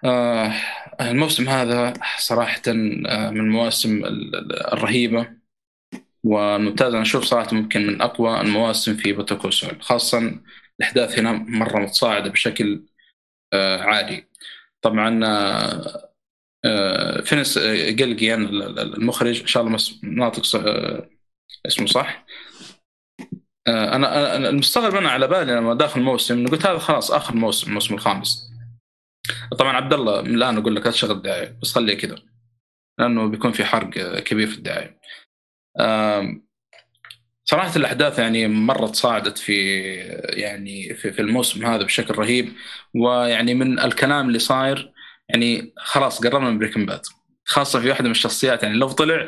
آه 0.05 0.53
الموسم 1.01 1.49
هذا 1.49 1.93
صراحة 2.19 2.61
آه، 2.67 3.29
من 3.29 3.39
المواسم 3.39 4.05
ال- 4.05 4.35
ال- 4.35 4.73
الرهيبة. 4.73 5.37
والممتاز 6.23 6.93
أنا 6.93 7.01
أشوف 7.01 7.23
صراحة 7.23 7.55
ممكن 7.55 7.87
من 7.87 8.01
أقوى 8.01 8.41
المواسم 8.41 8.95
في 8.97 9.13
باتل 9.13 9.53
سول 9.53 9.81
خاصة 9.81 10.39
الأحداث 10.79 11.19
هنا 11.19 11.31
مرة 11.31 11.79
متصاعدة 11.79 12.29
بشكل 12.29 12.85
آه 13.53 13.81
عالي 13.81 14.27
طبعا 14.81 15.25
آه 15.25 16.11
آه 16.65 17.21
فينس 17.21 17.57
جلجيان 17.89 18.43
ال- 18.43 18.79
ال- 18.79 18.95
المخرج 18.95 19.41
إن 19.41 19.47
شاء 19.47 19.63
الله 19.63 19.77
ناطق 20.03 20.43
اسمه 21.65 21.85
صح؟ 21.87 22.25
أنا 23.67 24.35
المستغرب 24.49 24.95
أنا 24.95 25.09
على 25.09 25.27
بالي 25.27 25.55
لما 25.55 25.73
داخل 25.73 26.01
إنه 26.31 26.49
قلت 26.49 26.65
هذا 26.65 26.77
خلاص 26.77 27.11
آخر 27.11 27.35
موسم 27.35 27.67
الموسم 27.67 27.93
الخامس. 27.93 28.51
طبعا 29.59 29.73
عبد 29.73 29.93
الله 29.93 30.21
من 30.21 30.35
الآن 30.35 30.57
أقول 30.57 30.75
لك 30.75 30.85
لا 30.85 30.91
تشغل 30.91 31.11
الدعاية 31.11 31.57
بس 31.61 31.71
خليه 31.73 31.93
كذا 31.97 32.15
لأنه 32.99 33.27
بيكون 33.27 33.51
في 33.51 33.65
حرق 33.65 34.19
كبير 34.19 34.47
في 34.47 34.57
الدعاية. 34.57 34.99
صراحة 37.49 37.75
الأحداث 37.75 38.19
يعني 38.19 38.47
مرة 38.47 38.87
تصاعدت 38.87 39.37
في 39.37 39.53
يعني 40.29 40.93
في, 40.93 41.11
في 41.11 41.21
الموسم 41.21 41.65
هذا 41.65 41.83
بشكل 41.83 42.15
رهيب 42.15 42.53
ويعني 42.95 43.53
من 43.53 43.79
الكلام 43.79 44.27
اللي 44.27 44.39
صاير 44.39 44.93
يعني 45.29 45.73
خلاص 45.77 46.23
قربنا 46.23 46.49
من 46.49 46.59
بريكن 46.59 46.85
باد 46.85 47.01
خاصة 47.45 47.79
في 47.79 47.89
واحدة 47.89 48.05
من 48.05 48.11
الشخصيات 48.11 48.63
يعني 48.63 48.75
لو 48.75 48.89
طلع 48.89 49.27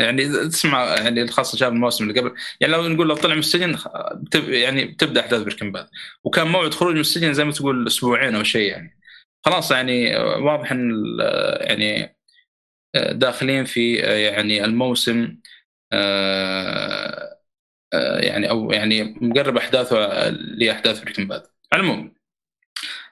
يعني 0.00 0.28
تسمع 0.48 0.84
يعني 0.84 1.28
خاصة 1.28 1.58
شاف 1.58 1.72
الموسم 1.72 2.10
اللي 2.10 2.20
قبل 2.20 2.34
يعني 2.60 2.72
لو 2.72 2.88
نقول 2.88 3.08
لو 3.08 3.14
طلع 3.16 3.34
من 3.34 3.40
السجن 3.40 3.76
بتب 4.14 4.48
يعني 4.48 4.84
بتبدا 4.84 5.20
أحداث 5.20 5.42
بريكن 5.42 5.72
باد 5.72 5.88
وكان 6.24 6.46
موعد 6.48 6.74
خروج 6.74 6.94
من 6.94 7.00
السجن 7.00 7.32
زي 7.34 7.44
ما 7.44 7.52
تقول 7.52 7.86
أسبوعين 7.86 8.34
أو 8.36 8.42
شيء 8.42 8.70
يعني. 8.70 9.00
خلاص 9.44 9.70
يعني 9.70 10.16
واضح 10.18 10.72
إن 10.72 11.04
يعني 11.60 12.16
داخلين 13.12 13.64
في 13.64 13.94
يعني 13.96 14.64
الموسم 14.64 15.36
آه، 15.92 17.39
يعني 17.94 18.50
أو 18.50 18.72
يعني 18.72 19.14
مقرب 19.20 19.56
أحداثه 19.56 20.28
لاحداث 20.30 21.00
بريكن 21.00 21.28
باد. 21.28 21.42
على 21.72 21.82
العموم 21.82 22.14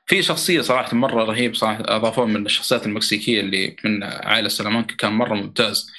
في 0.07 0.23
شخصية 0.23 0.61
صراحة 0.61 0.97
مرة 0.97 1.25
رهيب 1.25 1.55
صراحة 1.55 1.83
اضافوه 1.97 2.27
من 2.27 2.47
الشخصيات 2.47 2.87
المكسيكية 2.87 3.41
اللي 3.41 3.77
من 3.85 4.05
عائلة 4.05 4.49
سلامانكا 4.49 4.97
كان 4.97 5.13
مرة 5.13 5.35
ممتاز. 5.35 5.91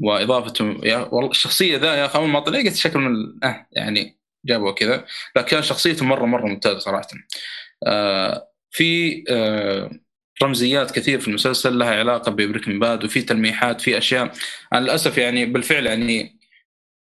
واضافته 0.00 0.80
يا 0.84 0.98
والله 1.12 1.30
الشخصية 1.30 1.76
ذا 1.78 1.94
يا 1.94 2.06
أخي 2.06 2.18
أول 2.18 2.28
ما 2.28 2.40
طلع 2.40 2.58
قلت 2.58 2.74
شكل 2.76 2.98
من 2.98 3.44
آه 3.44 3.66
يعني 3.72 4.18
جابوه 4.44 4.72
كذا. 4.72 5.04
لكن 5.36 5.62
شخصيته 5.62 6.04
مرة 6.04 6.26
مرة 6.26 6.46
ممتازة 6.46 6.78
صراحة. 6.78 7.08
آه 7.86 8.48
في 8.70 9.24
آه 9.30 9.90
رمزيات 10.42 10.90
كثير 10.90 11.20
في 11.20 11.28
المسلسل 11.28 11.78
لها 11.78 11.98
علاقة 11.98 12.32
ببريكن 12.32 12.78
باد 12.78 13.04
وفي 13.04 13.22
تلميحات 13.22 13.80
في 13.80 13.98
أشياء. 13.98 14.32
أنا 14.72 14.80
للأسف 14.80 15.18
يعني 15.18 15.46
بالفعل 15.46 15.86
يعني 15.86 16.37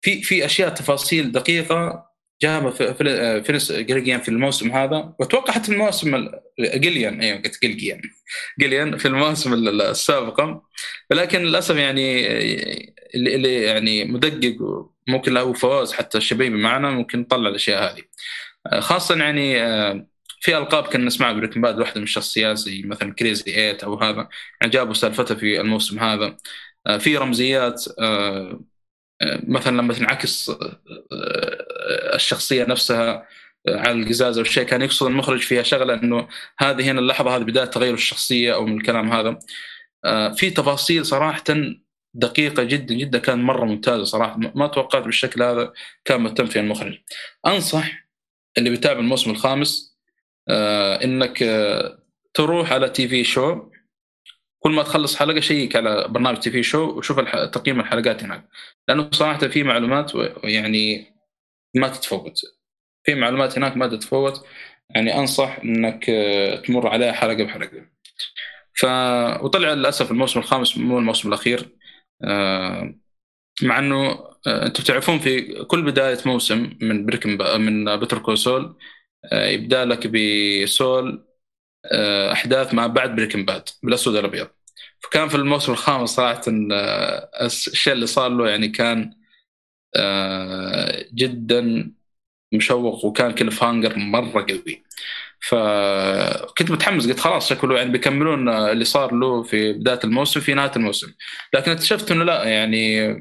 في 0.05 0.23
في 0.23 0.45
أشياء 0.45 0.69
تفاصيل 0.69 1.33
دقيقة 1.33 2.07
جابها 2.43 2.71
في 2.71 2.95
في 2.95 3.43
فينس 3.45 3.73
جلجيان 3.73 4.21
في 4.21 4.29
الموسم 4.29 4.71
هذا 4.73 5.15
واتوقع 5.19 5.53
حتى 5.53 5.65
في 5.65 5.73
المواسم 5.73 6.15
ال- 6.15 6.41
جليان 6.81 7.21
أيوه 7.21 7.37
قلت 7.39 7.63
جلجيان 7.63 8.01
جليان 8.61 8.97
في 8.99 9.09
المواسم 9.09 9.53
ال- 9.55 9.83
السابقه 9.83 10.63
ولكن 11.11 11.39
للأسف 11.43 11.77
يعني 11.77 12.27
اللي, 13.15 13.63
يعني 13.63 14.05
مدقق 14.05 14.57
ممكن 15.09 15.33
له 15.35 15.53
فواز 15.53 15.93
حتى 15.93 16.19
الشبيبي 16.19 16.57
معنا 16.57 16.91
ممكن 16.91 17.21
نطلع 17.21 17.49
الأشياء 17.49 17.93
هذه. 17.95 18.03
خاصة 18.81 19.17
يعني 19.17 19.63
آه، 19.63 20.07
في 20.41 20.59
ألقاب 20.59 20.85
كنا 20.85 21.05
نسمعها 21.05 21.33
بريكن 21.33 21.61
باد 21.61 21.79
واحدة 21.81 21.97
من 21.97 22.03
الشخصيات 22.03 22.57
زي 22.57 22.83
مثلا 22.83 23.13
كريزي 23.15 23.57
إيت 23.57 23.85
أو 23.85 23.95
هذا. 24.01 24.29
يعني 24.61 24.73
جابوا 24.73 24.95
سالفتها 24.95 25.35
في 25.35 25.61
الموسم 25.61 25.99
هذا. 25.99 26.37
آه، 26.87 26.99
في 26.99 27.17
رمزيات 27.17 27.85
آه، 28.01 28.61
مثلا 29.23 29.77
لما 29.77 29.95
تنعكس 29.95 30.51
آه، 30.51 30.55
آه، 31.13 32.15
الشخصية 32.15 32.65
نفسها 32.65 33.29
آه، 33.69 33.77
على 33.79 33.93
القزاز 34.03 34.39
أو 34.39 34.43
الشيء 34.43 34.65
كان 34.65 34.83
يقصد 34.83 35.07
المخرج 35.07 35.41
فيها 35.41 35.63
شغلة 35.63 35.95
إنه 35.95 36.29
هذه 36.59 36.91
هنا 36.91 37.01
اللحظة 37.01 37.37
هذه 37.37 37.43
بداية 37.43 37.65
تغير 37.65 37.95
الشخصية 37.95 38.55
أو 38.55 38.67
من 38.67 38.77
الكلام 38.77 39.13
هذا. 39.13 39.39
في 40.37 40.51
تفاصيل 40.51 41.07
صراحة 41.07 41.45
دقيقة 42.15 42.63
جدا 42.63 42.95
جدا 42.95 43.19
كان 43.19 43.43
مرة 43.43 43.65
ممتازة 43.65 44.05
صراحة. 44.05 44.37
ما 44.55 44.67
توقعت 44.67 45.03
بالشكل 45.03 45.43
هذا 45.43 45.73
كان 46.05 46.21
مهتم 46.21 46.47
فيها 46.47 46.63
المخرج. 46.63 46.99
أنصح 47.47 48.05
اللي 48.59 48.71
بيتابع 48.71 49.01
الموسم 49.01 49.31
الخامس 49.31 49.99
إنك 51.05 51.45
تروح 52.35 52.73
على 52.73 52.89
تي 52.89 53.09
في 53.09 53.25
شو 53.25 53.63
كل 54.65 54.73
ما 54.73 54.83
تخلص 54.83 55.17
حلقة 55.17 55.41
شيك 55.41 55.77
على 55.77 56.07
برنامج 56.09 56.39
تي 56.39 56.51
في 56.51 56.63
شو 56.63 56.99
وشوف 56.99 57.21
تقييم 57.53 57.81
الحلقات 57.81 58.25
هناك. 58.25 58.49
لأنه 58.89 59.11
صراحة 59.13 59.39
في 59.49 59.63
معلومات 59.63 60.15
ويعني 60.15 61.07
ما 61.77 61.89
تتفوت. 61.89 62.41
في 63.05 63.15
معلومات 63.15 63.59
هناك 63.59 63.77
ما 63.77 63.89
تتفوت. 63.89 64.47
يعني 64.91 65.19
أنصح 65.19 65.59
إنك 65.65 66.11
آه، 66.11 66.57
تمر 66.57 66.89
عليها 66.89 67.13
حلقة 67.13 67.45
بحلقة. 67.45 67.87
ف 68.75 68.85
وطلع 69.45 69.73
للأسف 69.73 70.11
الموسم 70.11 70.41
الخامس 70.41 70.79
مو 70.79 70.99
الموسم 70.99 71.29
الأخير. 71.29 71.69
آه، 72.25 72.95
مع 73.63 73.79
إنه 73.79 73.97
آه، 74.47 74.67
أنتم 74.67 74.85
تعرفون 74.85 75.19
في 75.19 75.65
كل 75.65 75.83
بداية 75.83 76.19
موسم 76.27 76.71
من 76.83 77.07
بريكن 77.07 77.39
من 77.61 77.97
بتر 77.97 78.19
كول 78.19 78.48
سول 78.48 78.77
يبدأ 79.33 79.85
لك 79.85 80.07
بسول 80.07 81.34
أحداث 82.33 82.75
ما 82.75 82.87
بعد 82.87 83.17
بريكن 83.17 83.45
باد 83.45 83.69
بالأسود 83.83 84.15
والأبيض. 84.15 84.49
فكان 85.01 85.29
في 85.29 85.35
الموسم 85.35 85.73
الخامس 85.73 86.11
صراحة 86.11 86.43
آه، 86.73 87.29
الشيء 87.47 87.93
اللي 87.93 88.07
صار 88.07 88.29
له 88.29 88.49
يعني 88.49 88.69
كان 88.69 89.11
آه، 89.97 91.07
جدا 91.15 91.93
مشوق 92.53 93.05
وكان 93.05 93.33
cliffhanger 93.33 93.99
مرة 93.99 94.47
قوي. 94.49 94.85
فكنت 95.41 96.71
متحمس 96.71 97.07
قلت 97.07 97.21
خلاص 97.21 97.49
شكله 97.49 97.77
يعني 97.77 97.91
بيكملون 97.91 98.49
اللي 98.49 98.85
صار 98.85 99.15
له 99.15 99.43
في 99.43 99.73
بداية 99.73 100.01
الموسم 100.05 100.41
في 100.41 100.55
نهاية 100.55 100.73
الموسم. 100.77 101.13
لكن 101.55 101.71
اكتشفت 101.71 102.11
إنه 102.11 102.25
لا 102.25 102.45
يعني 102.45 103.15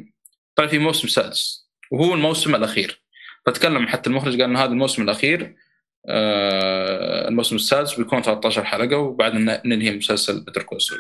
طلع 0.55 0.67
في 0.67 0.79
موسم 0.79 1.07
سادس 1.07 1.69
وهو 1.91 2.13
الموسم 2.13 2.55
الأخير. 2.55 3.03
فتكلم 3.45 3.87
حتى 3.87 4.09
المخرج 4.09 4.31
قال 4.41 4.49
ان 4.49 4.57
هذا 4.57 4.71
الموسم 4.71 5.01
الأخير. 5.03 5.41
آه، 5.43 5.62
الموسم 6.09 7.55
السادس 7.55 7.93
بيكون 7.95 8.21
13 8.21 8.63
حلقة 8.63 8.97
وبعدين 8.97 9.45
ننهي 9.65 9.97
مسلسل 9.97 10.41
بتر 10.41 10.63
كوسول 10.63 10.97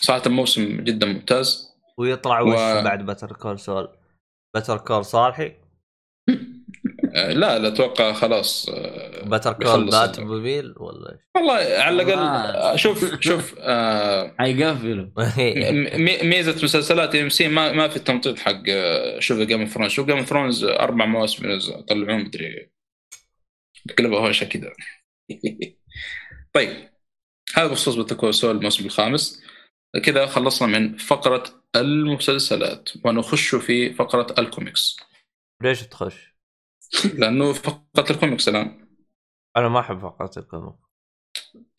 صراحة 0.00 0.22
الموسم 0.26 0.80
جدا 0.80 1.06
ممتاز. 1.06 1.70
ويطلع 1.98 2.40
و- 2.40 2.48
وش 2.48 2.84
بعد 2.84 3.06
بتر 3.06 3.32
كول 3.32 3.58
سول 3.58 3.88
بتر 4.56 4.76
كول 4.78 5.04
صالحي 5.04 5.52
آه، 7.16 7.32
لا 7.32 7.58
لا 7.58 7.68
أتوقع 7.68 8.12
خلاص 8.12 8.68
آه، 8.68 9.24
بتر 9.24 9.52
كول 9.52 9.90
بات 9.90 10.20
موبيل 10.20 10.74
ولا 10.76 11.12
إيش؟ 11.12 11.20
والله 11.36 11.52
على 11.54 12.02
الأقل. 12.02 12.18
آه، 12.18 12.76
شوف 12.76 13.20
شوف 13.20 13.54
آه، 13.58 14.34
حيقفلوا 14.38 15.04
م- 15.96 16.28
ميزة 16.28 16.64
مسلسلات 16.64 17.14
إم 17.14 17.28
سي 17.28 17.48
ما 17.48 17.72
ما 17.72 17.88
في 17.88 17.96
التمطيط 17.96 18.38
حق 18.38 18.62
آه، 18.68 19.18
شوف 19.20 19.38
جيم 19.38 19.60
اوف 19.60 19.70
ثرونز 19.70 19.90
شوف 19.90 20.06
جيم 20.06 20.16
اوف 20.16 20.26
ثرونز 20.26 20.64
أربع 20.64 21.06
مواسم 21.06 21.50
ينزل- 21.50 21.82
طلعون 21.84 22.24
مدري. 22.24 22.70
قلبها 23.98 24.18
هوشه 24.18 24.44
كذا 24.44 24.72
طيب 26.54 26.90
هذا 27.54 27.66
بخصوص 27.66 27.94
بتكو 27.94 28.30
سول 28.30 28.56
الموسم 28.56 28.84
الخامس 28.84 29.42
كذا 30.04 30.26
خلصنا 30.26 30.78
من 30.78 30.96
فقرة 30.96 31.44
المسلسلات 31.76 32.90
ونخش 33.04 33.54
في 33.54 33.94
فقرة 33.94 34.34
الكوميكس 34.38 34.96
ليش 35.62 35.82
تخش؟ 35.82 36.34
لأنه 37.14 37.52
فقرة 37.52 38.10
الكوميكس 38.10 38.48
الآن 38.48 38.88
أنا 39.56 39.68
ما 39.68 39.80
أحب 39.80 40.00
فقرات 40.00 40.38
ال 40.38 40.44
comic 40.44 40.74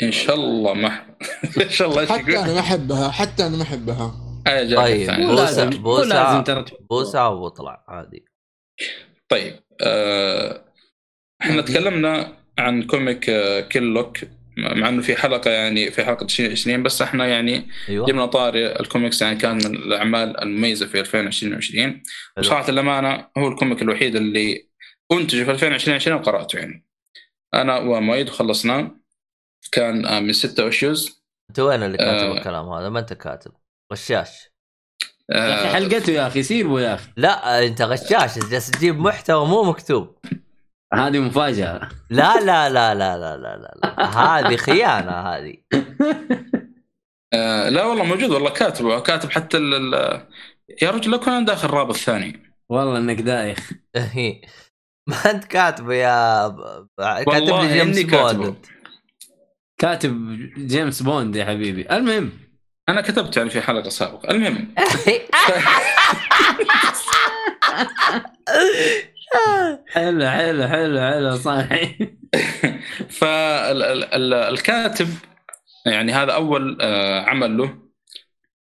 إن 0.04 0.12
شاء 0.12 0.36
الله 0.36 0.74
ما 0.74 1.18
إن 1.64 1.70
شاء 1.70 1.90
الله 1.90 2.06
حتى 2.06 2.22
أنا 2.22 2.30
يقول؟ 2.30 2.54
ما 2.54 2.60
أحبها 2.60 3.12
حتى 3.12 3.48
أنا 3.48 3.58
ما 3.58 3.64
أحبها 3.64 4.32
آه، 4.48 4.76
طيب. 4.76 5.08
ترى 6.44 6.64
تحبه. 6.64 6.78
بوسه 6.90 7.30
واطلع 7.30 7.86
هذه 7.90 8.20
طيب 9.30 9.64
آه، 9.82 10.71
إحنا 11.42 11.62
تكلمنا 11.62 12.38
عن 12.58 12.84
comic 12.84 13.30
آه، 13.30 13.60
كيل 13.60 13.84
لوك 13.84 14.18
مع 14.58 14.90
إنه 14.90 15.02
في 15.02 15.16
حلقة 15.16 15.52
يعني 15.52 15.92
في 15.92 16.06
حلقة 16.06 16.24
2020 16.24 16.84
بس 16.84 17.02
إحنا 17.02 17.28
يعني 17.28 17.70
أيوه. 17.90 18.08
جبنا 18.08 18.26
طاري 18.26 18.66
الكوميكس 18.80 19.22
يعني 19.22 19.36
كان 19.36 19.56
من 19.56 19.76
الأعمال 19.76 20.42
المميزة 20.42 20.86
في 20.86 21.00
2020 21.00 21.84
حلو. 21.84 22.02
وصراحة 22.38 22.70
الأمانة 22.70 23.28
هو 23.38 23.48
ال 23.48 23.54
comic 23.54 23.82
الوحيد 23.82 24.16
اللي 24.16 24.68
انتج 25.12 25.44
في 25.44 25.52
2020 25.52 26.18
وقرأته 26.18 26.60
يعني. 26.60 26.86
أنا 27.54 27.78
ومؤيد 27.78 28.30
وخلصناه 28.30 28.92
كان 29.72 30.06
آه، 30.06 30.20
من 30.20 30.34
ستة 30.34 30.68
issues 30.68 31.22
أنت 31.50 31.60
وين 31.60 31.84
اللي 31.84 31.98
كاتب 31.98 32.28
آه. 32.28 32.38
الكلام 32.38 32.70
هذا؟ 32.70 32.90
ما 32.90 33.00
أنت 33.00 33.14
كاتب 33.14 33.52
غشاش. 33.94 34.52
يا 35.30 35.54
أخي 35.54 35.70
حلقته 35.70 36.12
يا 36.12 36.28
أخي 36.28 36.44
سيبه 36.44 36.82
يا 36.82 36.94
أخي. 36.94 37.10
لا 37.18 37.66
أنت 37.66 37.82
غشاش 37.82 38.40
جالس 38.40 38.72
تجيب 38.72 39.00
محتوى 39.00 39.48
مو 39.48 39.64
مكتوب. 39.64 40.18
هذه 40.94 41.20
مفاجأة. 41.20 41.90
لا 42.10 42.40
لا 42.40 42.70
لا 42.70 42.96
لا 42.96 43.18
لا 43.18 43.38
لا 43.38 43.38
لا, 43.38 43.74
لا. 43.84 44.06
هذه 44.06 44.56
خيانة 44.56 45.12
هذه. 45.12 45.56
آه 47.34 47.70
لا 47.70 47.86
والله 47.86 48.04
موجود 48.04 48.30
والله 48.30 48.50
كاتبه 48.50 49.00
كاتب 49.00 49.32
حتى 49.32 49.58
ال 49.58 49.74
ال- 49.96 50.28
يا 50.82 50.92
رجل 50.92 51.12
لو 51.12 51.20
كان 51.20 51.46
داخل 51.46 51.70
رابط 51.70 51.96
ثاني 51.96 52.56
والله 52.70 52.98
إنك 52.98 53.22
دايخ. 53.22 53.72
ما 55.10 55.16
أنت 55.32 55.46
كاتبه 55.46 55.94
يا 55.94 56.48
كاتب 57.00 57.62
لي 57.62 57.84
جيمس. 58.04 58.34
بوند. 58.34 58.56
كاتب 59.78 60.38
جيمس 60.58 61.02
بوند 61.02 61.36
يا 61.36 61.46
حبيبي. 61.46 61.88
المهم. 61.92 62.32
أنا 62.90 63.02
كتبت 63.02 63.38
يعني 63.38 63.50
في 63.50 63.62
حلقة 63.62 63.90
سابقة. 63.90 64.32
المهم. 64.32 64.74
حلو 69.88 70.30
حلو 70.30 70.68
حلو 70.68 71.00
حلو 71.00 71.36
صحيح. 71.36 71.98
فالكاتب 73.20 75.08
يعني 75.86 76.12
هذا 76.12 76.32
أول 76.32 76.78
آه، 76.82 77.22
عمل 77.22 77.58
له 77.58 77.78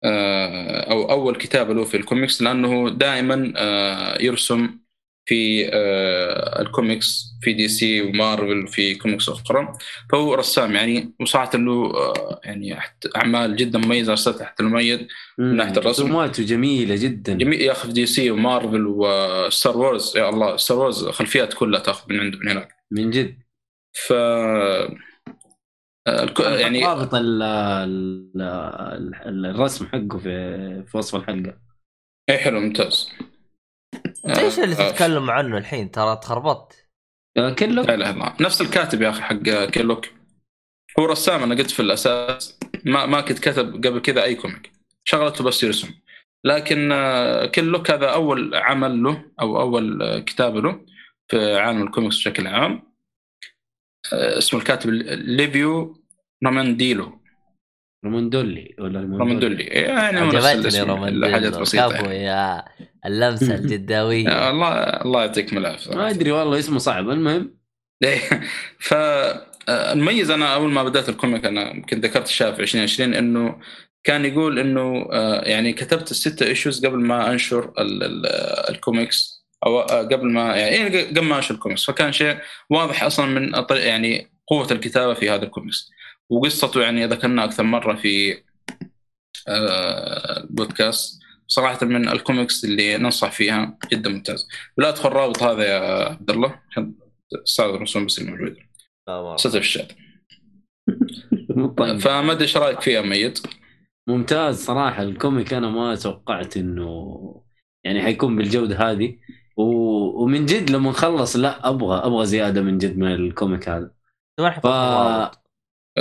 آه، 0.03 0.91
أو 0.91 1.11
أول 1.11 1.35
كتابة 1.35 1.73
له 1.73 1.83
في 1.83 1.97
الكوميكس 1.97 2.41
لأنه 2.41 2.89
دائما 2.89 3.53
آه، 3.57 4.21
يرسم 4.21 4.79
في 5.27 5.69
آه، 5.73 6.61
الكوميكس 6.61 7.23
في 7.41 7.53
دي 7.53 7.67
سي 7.67 8.01
ومارفل 8.01 8.63
وفي 8.63 8.95
كوميكس 8.95 9.29
أخرى. 9.29 9.73
فهو 10.11 10.33
رسام 10.33 10.75
يعني 10.75 11.13
وصراحه 11.19 11.57
له 11.57 11.91
آه، 11.95 12.41
يعني 12.43 12.77
أعمال 13.15 13.55
جدا 13.55 13.79
مميزة 13.79 14.11
ارسلتها 14.11 14.39
تحت 14.39 14.59
المميز 14.59 14.99
ناحية 15.39 15.71
الرسم. 15.71 15.89
رسوماته 16.05 16.43
جميلة 16.43 16.95
جدا. 16.95 17.33
جميل 17.33 17.61
ياخذ 17.61 17.91
دي 17.91 18.05
سي 18.05 18.31
ومارفل 18.31 18.85
وستار 18.87 19.77
وورز 19.77 20.17
يا 20.17 20.29
الله 20.29 20.57
ستار 20.57 20.77
وورز 20.77 21.07
خلفيات 21.07 21.53
كلها 21.53 21.79
تأخذ 21.79 22.13
من 22.13 22.19
عنده 22.19 22.37
من 22.39 22.47
هناك. 22.49 22.69
من 22.91 23.09
جد. 23.11 23.37
ف 24.07 24.13
الك- 26.07 26.39
يعني 26.39 26.85
رابط 26.85 27.15
ال 27.15 27.41
ال- 27.43 28.41
ال- 29.25 29.45
الرسم 29.45 29.85
حقه 29.87 30.17
في 30.17 30.83
في 30.87 30.97
وصف 30.97 31.15
الحلقة. 31.15 31.57
اي 32.29 32.37
حلو 32.37 32.59
ممتاز. 32.59 33.09
إيش 34.29 34.59
اللي 34.59 34.75
آه، 34.75 34.91
تتكلم 34.91 35.29
عنه 35.29 35.57
الحين؟ 35.57 35.91
ترى 35.91 36.15
تخربطت 36.15 36.87
آه، 37.37 37.49
كله 37.49 37.81
لا 37.81 38.09
الله 38.09 38.33
نفس 38.41 38.61
الكاتب 38.61 39.01
يا 39.01 39.09
أخي 39.09 39.21
حق 39.21 39.35
Kill 39.65 39.85
Lock 39.85 40.05
هو 40.99 41.05
رسام 41.05 41.43
أنا 41.43 41.55
قلت 41.55 41.71
في 41.71 41.79
الأساس. 41.79 42.59
ما 42.85 43.05
ما 43.05 43.21
كنت 43.21 43.39
كتب 43.39 43.85
قبل 43.85 43.99
كذا 43.99 44.23
أي 44.23 44.35
comic 44.35 44.71
شغلته 45.03 45.43
بس 45.43 45.63
يرسم. 45.63 45.89
لكن 46.43 46.91
آه، 46.91 47.45
Kill 47.45 47.68
Lock 47.68 47.91
هذا 47.91 48.05
أول 48.07 48.55
عمل 48.55 49.03
له 49.03 49.23
أو 49.41 49.61
أول 49.61 50.01
آه، 50.01 50.19
كتابه 50.19 50.61
له 50.61 50.85
في 51.27 51.57
عالم 51.57 51.83
الكوميكس 51.83 52.15
بشكل 52.15 52.47
عام. 52.47 52.83
آه، 54.13 54.37
اسمه 54.37 54.59
الكاتب 54.59 54.89
ليفيو 54.89 56.03
رومانديلو 56.45 57.16
رومندولي 58.05 58.75
ولا 58.79 58.99
رومندولي؟ 59.01 59.63
يعني 59.63 60.21
هو 60.21 60.25
نفس 60.31 60.45
عجبتني. 60.45 61.61
بسيطة 61.61 61.89
كفو 61.91 62.05
يعني. 62.05 62.23
يا 62.23 62.63
اللمسة 63.05 63.55
الجداوية. 63.59 64.27
آه، 64.29 64.49
الله 64.49 64.77
الله 64.77 65.21
يعطيك 65.21 65.53
من 65.53 65.59
العافيه 65.59 65.95
ما 65.95 66.09
أدري 66.09 66.31
والله 66.31 66.59
اسمه 66.59 66.77
صعب. 66.79 67.09
المهم؟ 67.09 67.57
ف 68.79 68.93
آه، 68.93 69.93
المميز 69.93 70.31
أنا 70.31 70.53
أول 70.53 70.69
ما 70.71 70.83
بدأت 70.83 71.09
ال 71.09 71.15
comic 71.15 71.45
أنا 71.45 71.71
يمكن 71.71 71.99
ذكرت 71.99 72.25
الشاب 72.27 72.53
في 72.55 72.61
2020 72.61 73.13
إنه 73.13 73.59
كان 74.03 74.25
يقول 74.25 74.59
إنه 74.59 75.07
آه، 75.11 75.41
يعني 75.45 75.73
كتبت 75.73 76.11
الستة 76.11 76.45
issues 76.45 76.85
قبل 76.85 76.97
ما 76.99 77.31
أنشر 77.31 77.73
ال- 77.79 78.03
ال- 78.03 78.25
الكوميكس 78.75 79.45
أو 79.65 79.79
آه، 79.79 80.01
قبل 80.01 80.27
ما 80.31 80.55
يعني 80.55 81.01
قبل 81.03 81.21
ما 81.21 81.35
أنشر 81.37 81.53
الكوميكس. 81.55 81.85
فكان 81.85 82.11
شيء 82.11 82.37
واضح 82.69 83.03
أصلا 83.03 83.25
من 83.25 83.51
يعني 83.71 84.31
قوة 84.47 84.67
الكتابة 84.71 85.13
في 85.13 85.29
هذا 85.29 85.43
الكوميكس. 85.43 85.89
وقصته 86.29 86.81
يعني 86.81 87.05
ذكرناها 87.05 87.45
أكثر 87.45 87.63
مرة 87.63 87.95
في 87.95 88.43
آه، 89.47 90.39
البودكاست 90.39 91.19
صراحة 91.47 91.85
من 91.85 92.09
الكوميكس 92.09 92.65
اللي 92.65 92.97
ننصح 92.97 93.31
فيها 93.31 93.77
جدا 93.91 94.09
ممتاز. 94.09 94.47
ولا 94.77 94.89
ادخل 94.89 95.09
رابط 95.09 95.43
هذا 95.43 95.63
يا 95.63 96.09
عبد 96.09 96.31
الله 96.31 96.59
عشان 96.71 96.93
أستاذ 97.47 97.65
الرسوم 97.65 98.05
بس 98.05 98.19
مرة. 98.19 98.55
ستة 99.35 99.49
في 99.49 99.57
الشات. 99.57 99.91
طيب. 101.77 101.97
فما 101.97 102.31
أدري 102.31 102.43
إيش 102.43 102.57
رأيك 102.57 102.81
فيه 102.81 102.91
يا 102.91 103.01
ميت؟ 103.01 103.39
ممتاز 104.07 104.65
صراحة. 104.65 105.03
ال 105.03 105.12
comic 105.12 105.53
أنا 105.53 105.69
ما 105.69 105.95
توقعت 105.95 106.57
إنه 106.57 107.43
يعني 107.83 108.01
حيكون 108.01 108.35
بالجودة 108.35 108.91
هذه. 108.91 109.17
و... 109.57 109.63
ومن 110.23 110.45
جد 110.45 110.69
لما 110.69 110.89
نخلص 110.89 111.35
لا 111.35 111.69
أبغى 111.69 111.97
أبغى 111.97 112.25
زيادة 112.25 112.61
من 112.61 112.77
جد 112.77 112.97
من 112.97 113.11
ال 113.11 113.21
comic 113.21 113.69
هذا. 113.69 113.91
ف 114.39 114.67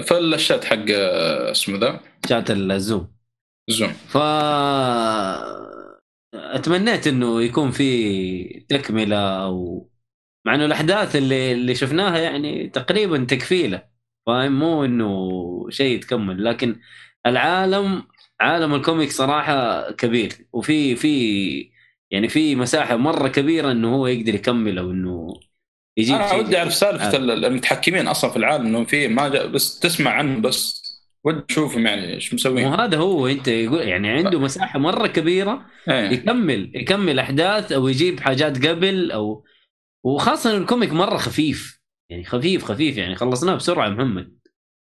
فالشات 0.02 0.64
حق 0.64 0.84
آه، 0.90 1.50
اسمه 1.50 1.78
ذا؟ 1.78 2.00
chat 2.28 2.50
ال 2.50 2.61
Zoom. 2.61 3.16
Zoom. 3.70 3.92
ف 3.92 4.16
اتمنيت 6.34 7.06
انه 7.06 7.42
يكون 7.42 7.70
في 7.70 8.64
تكملة 8.68 9.44
أو 9.44 9.88
مع 10.46 10.54
انه 10.54 10.64
الاحداث 10.64 11.16
اللي 11.16 11.52
اللي 11.52 11.74
شفناها 11.74 12.18
يعني 12.18 12.68
تقريبا 12.68 13.24
تكفيلة. 13.24 13.82
فاهم؟ 14.26 14.58
مو 14.58 14.84
انه 14.84 15.30
شيء 15.70 15.96
يتكمل. 15.96 16.44
لكن 16.44 16.80
العالم 17.26 18.02
عالم 18.40 18.74
الكوميك 18.74 19.10
صراحة 19.10 19.90
كبير. 19.92 20.32
وفي 20.52 20.96
في 20.96 21.70
يعني 22.10 22.28
في 22.28 22.56
مساحة 22.56 22.96
مرة 22.96 23.28
كبيرة 23.28 23.72
انه 23.72 23.94
هو 23.94 24.06
يقدر 24.06 24.34
يكمل 24.34 24.78
أو 24.78 24.90
انه 24.90 25.40
يجيب 25.98 26.14
أنا 26.14 26.28
شيء 26.28 26.38
ودي 26.38 26.58
أعرف 26.58 26.74
سالفة 26.74 27.12
آه. 27.12 27.16
ال- 27.16 27.44
المتحكمين 27.44 28.08
أصلا 28.08 28.30
في 28.30 28.36
العالم 28.36 28.66
انه 28.66 28.84
في 28.84 29.08
ما 29.08 29.28
بس 29.28 29.78
تسمع 29.78 30.10
عنهم 30.10 30.40
بس 30.40 30.82
ودي 31.24 31.42
أشوفهم 31.50 31.86
يعني 31.86 32.14
إيش 32.14 32.34
مسوين 32.34 32.66
وهذا 32.66 32.96
هو 32.98 33.26
أنت 33.26 33.48
يقول 33.48 33.88
يعني 33.88 34.10
عنده 34.10 34.40
مساحة 34.40 34.78
مرة 34.78 35.06
كبيرة 35.06 35.66
إيه. 35.88 36.10
يكمل 36.10 36.70
يكمل 36.74 37.18
أحداث 37.18 37.72
أو 37.72 37.88
يجيب 37.88 38.20
حاجات 38.20 38.66
قبل 38.66 39.10
أو 39.12 39.44
وخاصة 40.04 40.56
ال 40.56 40.62
comic 40.62 40.92
مرة 40.92 41.16
خفيف. 41.16 41.80
يعني 42.10 42.24
خفيف 42.24 42.64
خفيف 42.64 42.96
يعني 42.96 43.14
خلصناه 43.14 43.54
بسرعة 43.54 43.88
محمد. 43.88 44.36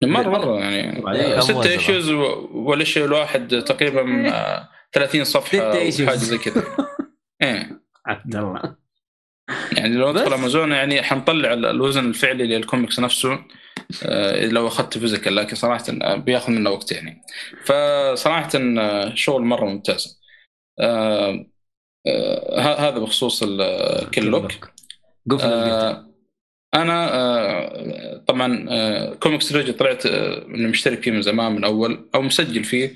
مرة 0.04 0.30
مرة 0.30 0.60
يعني. 0.60 1.04
وزنه؟ 1.38 1.64
issues 1.64 2.10
وال 2.52 2.67
issue 2.67 3.06
الواحد 3.06 3.64
تقريبا 3.68 4.30
آه، 4.34 4.70
30 4.94 5.24
صفحة 5.24 5.48
ستة 5.48 5.82
أو 5.82 5.92
issues. 5.92 6.08
حاجة 6.10 6.18
زي 6.18 6.38
كذا. 6.38 6.64
إيه. 7.42 7.82
عبد 8.06 8.36
الله. 8.36 8.81
يعني 9.78 9.96
لو 9.96 10.10
ادخل 10.10 10.26
بس. 10.26 10.34
أمازون 10.34 10.72
يعني 10.72 11.02
حنطلع 11.04 11.54
ال- 11.54 11.66
الوزن 11.66 12.06
الفعلي 12.10 12.48
للكوميكس 12.48 13.00
نفسه 13.00 13.40
آه، 14.04 14.46
لو 14.46 14.68
أخذت 14.68 14.98
physical 14.98 15.36
لكن 15.36 15.56
صراحة 15.56 15.84
آه، 16.02 16.16
بياخذ 16.16 16.52
منا 16.52 16.70
وقت 16.70 16.92
يعني. 16.92 17.22
فصراحة 17.66 18.50
آه، 18.56 19.16
شغل 19.16 19.42
مرة 19.42 19.66
ممتاز. 19.66 20.22
هذا 22.60 23.00
بخصوص 23.00 23.44
ال 23.44 23.60
Kill 23.60 24.26
Lock 24.26 24.72
أنا 26.74 28.24
طبعا 28.28 28.66
ComiXology 29.16 29.72
طلعت 29.74 30.06
إني 30.06 30.68
مشترك 30.68 31.04
فيه 31.04 31.12
من 31.12 31.22
زمان 31.22 31.52
من 31.52 31.64
أول 31.64 32.10
أو 32.16 32.22
مسجل 32.22 32.64
فيه. 32.64 32.96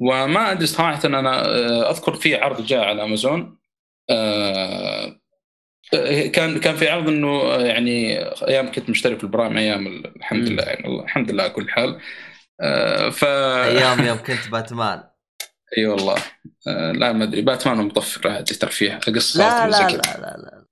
وما 0.00 0.52
أدري 0.52 0.66
صراحة 0.66 1.00
أنا 1.04 1.42
أذكر 1.90 2.14
في 2.14 2.34
عرض 2.34 2.66
جاء 2.66 2.84
على 2.84 3.02
أمازون 3.04 3.58
كان 6.32 6.58
كان 6.60 6.76
في 6.76 6.88
عرض 6.88 7.08
إنه 7.08 7.28
آه، 7.42 7.60
يعني 7.60 8.18
أيام 8.48 8.72
كنت 8.72 8.90
مشترك 8.90 9.18
في 9.18 9.24
ال 9.24 9.29
Prime 9.29 9.56
أيام 9.56 9.86
الحمد. 10.16 10.48
لله 10.48 10.62
يعني 10.62 10.86
الله- 10.86 11.04
الحمد 11.04 11.30
لله 11.30 11.42
على 11.42 11.52
كل 11.52 11.70
حال. 11.70 11.98
آه، 12.60 13.10
ف 13.10 13.24
أيام 13.24 14.04
يوم 14.08 14.16
كنت 14.18 14.48
باتمان. 14.52 15.02
إي 15.78 15.86
والله. 15.86 16.16
آه، 16.68 16.92
لا 16.92 17.12
ما 17.12 17.24
أدري. 17.24 17.40
باتمان 17.42 17.76
مطفر 17.76 18.28
عادي 18.28 18.54
ترفيه 18.54 18.94
قصة 18.98 19.38
لا 19.48 19.66
لا 19.66 19.70
لا 19.82 19.86
كذا. 19.88 19.96
لا 20.20 20.36
لا 20.36 20.64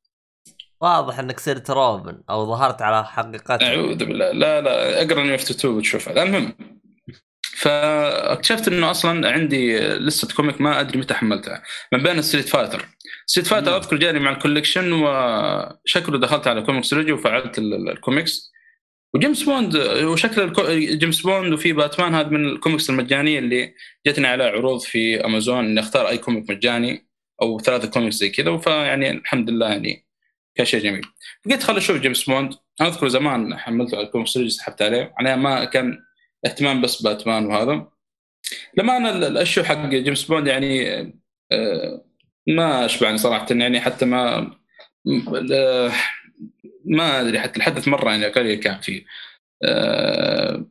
واضح 0.81 1.19
إنك 1.19 1.41
صرت 1.41 1.71
روبن 1.71 2.23
أو 2.31 2.47
ظهرت 2.47 2.83
على 2.83 3.05
حقيقتك 3.05 3.63
أعوذ 3.63 3.95
بالله. 4.05 4.33
لا 4.33 4.61
لا 4.61 5.03
أقرأ 5.03 5.23
New 5.23 5.35
52 5.35 5.75
وتشوفها. 5.77 6.23
المهم 6.23 6.55
فاكتشفت 7.63 8.69
إنه 8.69 8.91
أصلا 8.91 9.31
عندي 9.33 9.79
لسه 9.79 10.29
comic 10.37 10.61
ما 10.61 10.81
أدري 10.81 10.99
متى 10.99 11.15
حملتها 11.15 11.63
من 11.93 12.03
بين 12.03 12.23
Street 12.23 12.49
Fighter 12.49 12.89
Street 13.27 13.47
Fighter. 13.47 13.77
أذكر 13.77 13.97
جاني 13.97 14.19
مع 14.19 14.31
ال 14.31 14.36
collection 14.36 14.93
وشكله 14.93 16.19
دخلت 16.19 16.47
على 16.47 16.63
ComiXology 16.62 17.12
وفعلت 17.13 17.59
ال- 17.59 17.75
ال- 17.75 17.91
الكوميكس. 17.91 18.53
وجيمس 19.15 19.43
بوند 19.43 19.77
وشكل 20.05 20.41
الكو... 20.41 20.63
جيمس 20.73 21.21
بوند 21.21 21.53
وفي 21.53 21.73
باتمان 21.73 22.15
هذا 22.15 22.29
من 22.29 22.49
الكوميكس 22.49 22.91
المجانية 22.91 23.39
اللي 23.39 23.75
جتني 24.07 24.27
على 24.27 24.45
عروض 24.45 24.81
في 24.81 25.25
أمازون 25.25 25.65
إني 25.65 25.81
أختار 25.81 26.09
أي 26.09 26.19
comic 26.19 26.51
مجاني 26.51 27.07
أو 27.43 27.61
ثلاثة 27.61 27.89
كوميكس 27.89 28.15
زي 28.15 28.31
كذا. 28.31 28.57
فيعني 28.57 29.11
الحمد 29.11 29.51
لله 29.51 29.69
يعني 29.69 30.07
كان 30.55 30.67
شيء 30.67 30.81
جميل. 30.83 31.03
فقلت 31.45 31.63
خل 31.63 31.77
أشوف 31.77 31.97
جيمس 31.97 32.25
بوند. 32.25 32.55
أنا 32.81 32.89
أذكر 32.89 33.09
زمان 33.09 33.59
حملته 33.59 33.97
على 33.97 34.07
ال 34.07 34.37
ComiXology 34.37 34.51
سحبت 34.51 34.83
عليه. 34.83 35.15
عليه 35.19 35.35
ما 35.35 35.65
كان 35.65 35.99
اهتمام 36.47 36.82
بس 36.82 37.02
باتمان 37.02 37.47
وهذا. 37.47 37.89
لما 38.78 38.97
أنا 38.97 39.10
ال- 39.10 39.24
الأشياء 39.24 39.64
حق 39.66 39.86
جيمس 39.86 40.24
بوند 40.24 40.47
يعني 40.47 40.98
آه، 41.52 42.05
ما 42.48 42.85
أشبعني 42.85 43.19
صراحة 43.19 43.47
يعني 43.51 43.81
حتى 43.81 44.05
ما 44.05 44.39
آه، 45.52 45.93
ما 46.85 47.20
أدري 47.20 47.40
حتى 47.40 47.56
الحدث 47.56 47.89
مرة 47.89 48.10
يعني 48.10 48.27
قليل 48.27 48.60
كان 48.60 48.81
فيه. 48.81 49.05
آه، 49.64 50.66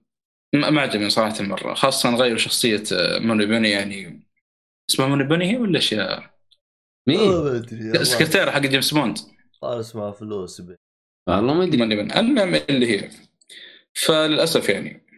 ما 0.53 0.81
عجبني 0.81 1.10
صراحة 1.10 1.43
مرة 1.43 1.73
خاصة 1.73 2.15
غيروا 2.15 2.38
شخصية 2.38 2.84
موني 3.19 3.45
بوني 3.45 3.69
يعني. 3.69 4.27
اسمها 4.89 5.07
موني 5.07 5.23
بوني 5.23 5.52
هي 5.52 5.57
ولا 5.57 5.76
إيش 5.76 5.91
يا 5.91 6.31
مين؟ 7.07 7.19
السكرتيره 7.95 8.52
حق 8.52 8.60
جيمس 8.60 8.93
بوند. 8.93 9.18
قال 9.61 9.80
اسمها 9.80 10.11
فلوس. 10.11 10.61
والله 11.27 11.53
ما 11.53 11.64
أدري. 11.64 11.84
المهم 11.84 12.56
اللي 12.69 12.88
هي. 12.91 13.10
فللأسف 13.93 14.69
يعني 14.69 15.11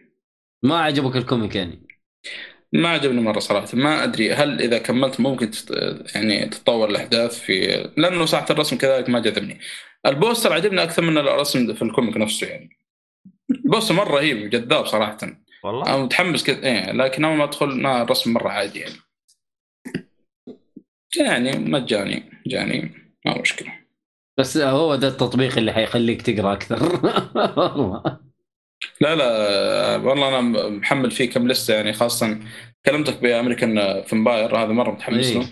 ما 0.64 0.80
عجبك 0.80 1.16
ال 1.16 1.23
comic 1.23 1.56
يعني؟ 1.56 1.86
ما 2.72 2.88
عجبني 2.88 3.20
مرة 3.20 3.38
صراحة 3.38 3.68
ما 3.72 4.04
أدري 4.04 4.32
هل 4.32 4.62
إذا 4.62 4.78
كملت 4.78 5.20
ممكن 5.20 5.50
تت... 5.50 5.70
يعني 6.14 6.46
تتطور 6.46 6.90
الأحداث 6.90 7.40
في 7.40 7.66
لأنه 7.96 8.26
ساعه 8.26 8.46
الرسم 8.50 8.76
كذلك 8.76 9.08
ما 9.08 9.20
جذبني. 9.20 9.60
ال 10.06 10.13
poster 10.13 10.52
عجبني 10.52 10.82
أكثر 10.82 11.02
من 11.02 11.18
الرسم 11.18 11.74
في 11.74 11.82
ال 11.82 11.88
comic 11.88 12.16
نفسه 12.16 12.46
يعني. 12.46 12.78
ال 13.50 13.56
poster 13.56 13.94
مرة 13.94 14.14
رهيب 14.14 14.50
جذاب 14.50 14.86
صراحة. 14.86 15.18
والله؟ 15.64 15.86
أنا 15.86 15.96
متحمس 16.04 16.44
كذا 16.44 16.66
إيه 16.66 16.92
لكن 16.92 17.24
أول 17.24 17.36
ما 17.36 17.44
أدخل 17.44 17.66
ما 17.82 18.02
الرسم 18.02 18.32
مرة 18.32 18.48
عادي 18.48 18.78
يعني. 18.78 18.94
يعني 21.16 21.58
مجاني 21.58 22.42
جاني 22.46 22.90
ما 23.26 23.40
مشكلة. 23.40 23.72
بس 24.38 24.56
هو 24.56 24.96
ده 24.96 25.08
التطبيق 25.08 25.58
اللي 25.58 25.72
حيخليك 25.72 26.22
تقرأ 26.22 26.52
أكثر. 26.52 26.82
والله 27.58 28.18
لا 29.00 29.14
لا 29.14 29.96
والله 29.96 30.28
أنا 30.28 30.40
محمل 30.68 31.10
فيه 31.10 31.30
كم 31.30 31.48
لستة 31.48 31.74
يعني 31.74 31.92
خاصة 31.92 32.38
كلمتك 32.86 33.18
ب 33.22 33.31
American 33.31 34.02
Vampire 34.02 34.56
هذا 34.56 34.72
مرة 34.72 34.90
متحمس 34.90 35.26
إيه. 35.26 35.38
له. 35.38 35.48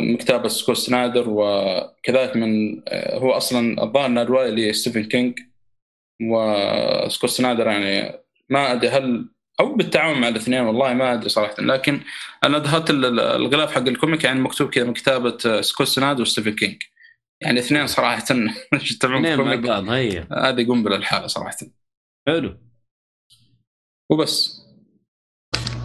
من 0.00 0.16
كتابة 0.16 0.48
سكوت 0.48 0.76
سنايدر 0.76 1.24
وكذلك 1.28 2.36
من 2.36 2.82
هو 2.92 3.32
أصلا 3.32 3.82
الظاهر 3.82 4.06
انها 4.06 4.22
رواية 4.22 4.50
لستيفن 4.50 5.04
كينج 5.04 5.38
وسكوت 6.22 7.30
سنايدر 7.30 7.66
يعني 7.66 8.12
ما 8.50 8.72
أدري 8.72 8.88
هل 8.88 9.28
أو 9.60 9.74
بالتعاون 9.74 10.20
مع 10.20 10.28
الاثنين 10.28 10.60
والله 10.60 10.94
ما 10.94 11.12
أدري 11.14 11.28
صراحة. 11.28 11.54
لكن 11.58 12.00
أنا 12.44 12.58
دخلت 12.58 12.90
ال- 12.90 13.20
الغلاف 13.20 13.74
حق 13.74 13.86
ال 13.88 13.94
comic 13.94 14.24
يعني 14.24 14.40
مكتوب 14.40 14.70
كذا 14.70 14.84
من 14.84 14.92
كتابه 14.92 15.60
سكوت 15.60 15.86
سنايدر 15.86 16.22
وستيفن 16.22 16.50
كينج 16.52 16.82
يعني 17.40 17.60
اثنين 17.60 17.86
صراحة 17.86 18.24
يجتمعون 18.72 19.26
هذه 20.32 20.66
قنبلة 20.68 20.96
الحاله 20.96 21.26
صراحة. 21.26 21.56
حلو. 22.28 22.58
وبس. 24.12 24.62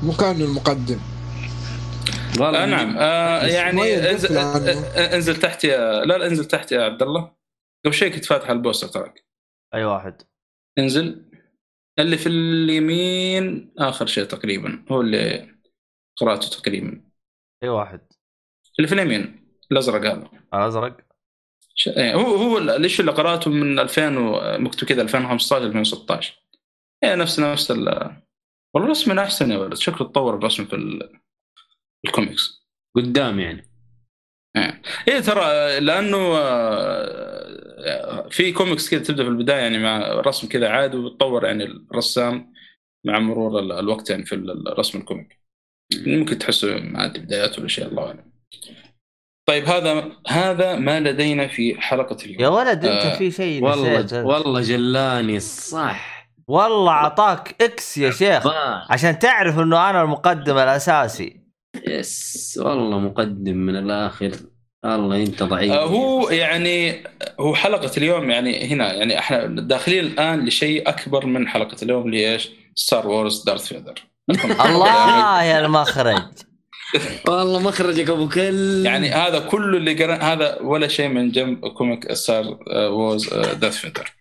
مو 0.03 0.13
كانه 0.13 0.45
المقدم. 0.45 0.99
والله 2.39 2.63
آه 2.63 2.65
نعم. 2.65 2.97
آه 2.97 3.45
يعني 3.45 4.09
انزل, 4.11 4.37
عنه. 4.37 4.69
آه، 4.69 5.15
انزل 5.15 5.35
تحت 5.35 5.63
يا 5.63 6.05
لا 6.05 6.17
لا 6.17 6.27
انزل 6.27 6.45
تحت 6.45 6.71
يا 6.71 6.81
عبد 6.81 7.01
الله. 7.01 7.35
قبل 7.85 7.93
شوي 7.93 8.09
كنت 8.09 8.25
فاتح 8.25 8.49
البوستر 8.49 8.87
تراك. 8.87 9.25
أي 9.73 9.83
واحد. 9.85 10.21
انزل. 10.79 11.31
اللي 11.99 12.17
في 12.17 12.29
اليمين 12.29 13.73
آخر 13.77 14.05
شيء 14.05 14.23
تقريبا. 14.23 14.85
هو 14.91 15.01
اللي 15.01 15.55
قراته 16.17 16.49
تقريبا. 16.49 17.01
أي 17.63 17.69
واحد. 17.69 18.01
اللي 18.79 18.87
في 18.87 18.93
اليمين. 18.93 19.47
الأزرق 19.71 20.11
هذا. 20.11 20.29
الأزرق؟ 20.53 21.10
هو 21.89 22.35
هو 22.35 22.57
إيش 22.71 22.99
اللي 22.99 23.11
قراته 23.11 23.51
من 23.51 23.79
2000 23.79 24.17
و- 24.17 24.57
مكتوب 24.57 24.89
كذا 24.89 25.01
2015 25.01 25.65
2016 25.65 26.33
هي 27.03 27.15
نفس 27.15 27.39
نفس 27.39 27.71
ال 27.71 27.87
والله 28.73 28.85
الرسم 28.87 29.11
من 29.11 29.19
أحسن 29.19 29.51
يا 29.51 29.57
ولد. 29.57 29.73
شكله 29.75 30.07
تطور 30.07 30.35
الرسم 30.35 30.65
في 30.65 30.75
ال- 30.75 31.19
الكوميكس. 32.05 32.67
قدام 32.95 33.39
يعني. 33.39 33.67
إيه. 35.07 35.19
ترى 35.19 35.79
لأنه 35.79 36.37
آه، 36.37 38.27
في 38.29 38.51
كوميكس 38.51 38.89
كذا 38.89 39.03
تبدأ 39.03 39.23
في 39.23 39.29
البداية 39.29 39.57
يعني 39.61 39.77
مع 39.77 39.99
رسم 40.11 40.47
كذا 40.47 40.69
عادي 40.69 40.97
وتطور 40.97 41.45
يعني 41.45 41.63
الرسام 41.63 42.53
مع 43.05 43.19
مرور 43.19 43.59
ال- 43.59 43.71
الوقت 43.71 44.09
يعني 44.09 44.25
في 44.25 44.35
ال- 44.35 44.67
الرسم 44.67 44.97
ال 44.99 45.06
comic 45.06 45.39
ممكن 46.07 46.37
تحسه 46.37 46.79
مع 46.79 47.07
بداياته 47.07 47.59
الاشياء 47.59 47.87
الله 47.89 48.07
أعلم. 48.07 48.31
طيب 49.45 49.65
هذا 49.65 50.03
هذا 50.27 50.75
ما 50.75 50.99
لدينا 50.99 51.47
في 51.47 51.81
حلقة 51.81 52.17
اليوم. 52.25 52.41
يا 52.41 52.47
ولد 52.47 52.85
أنت 52.85 53.05
آه، 53.05 53.17
في 53.17 53.31
شيء 53.31 53.63
والله. 53.63 54.25
والله 54.25 54.61
جلاني 54.61 55.39
صح. 55.39 56.27
والله 56.47 56.91
عطاك 56.91 57.55
إكس 57.61 57.97
يا 57.97 58.11
شيخ. 58.11 58.47
عشان 58.89 59.19
تعرف 59.19 59.59
إنه 59.59 59.89
أنا 59.89 60.01
المقدم 60.01 60.57
الأساسي. 60.57 61.41
يس 61.87 62.59
والله 62.61 62.99
مقدم 62.99 63.57
من 63.57 63.75
الآخر. 63.75 64.31
والله 64.83 65.23
أنت 65.23 65.43
ضعيف. 65.43 65.71
آه، 65.71 65.85
هو 65.85 66.29
يعني 66.29 67.03
هو 67.39 67.55
حلقة 67.55 67.91
اليوم 67.97 68.31
يعني 68.31 68.73
هنا 68.73 68.93
يعني 68.93 69.19
إحنا 69.19 69.45
داخلين 69.45 70.05
الآن 70.05 70.45
لشيء 70.45 70.89
أكبر 70.89 71.25
من 71.25 71.47
حلقة 71.47 71.77
اليوم 71.83 72.05
اللي 72.05 72.25
هي 72.25 72.33
إيش؟ 72.33 72.49
ستار 72.75 73.07
وورز 73.07 73.43
دارث 73.43 73.67
فيدر 73.67 73.93
الله 74.65 75.43
يا 75.43 75.65
المخرج. 75.65 76.23
والله 77.27 77.59
مخرجك 77.59 78.09
أبو 78.09 78.29
كل 78.29 78.85
يعني 78.85 79.09
هذا 79.09 79.39
كله 79.39 79.77
اللي 79.77 80.03
قرأ 80.03 80.15
هذا 80.15 80.61
ولا 80.61 80.87
شيء 80.87 81.07
من 81.07 81.31
جنب 81.31 81.67
كوميك 81.67 82.13
ستار 82.13 82.59
وورز 82.75 83.33
داث 83.33 83.77
فيدر 83.77 84.13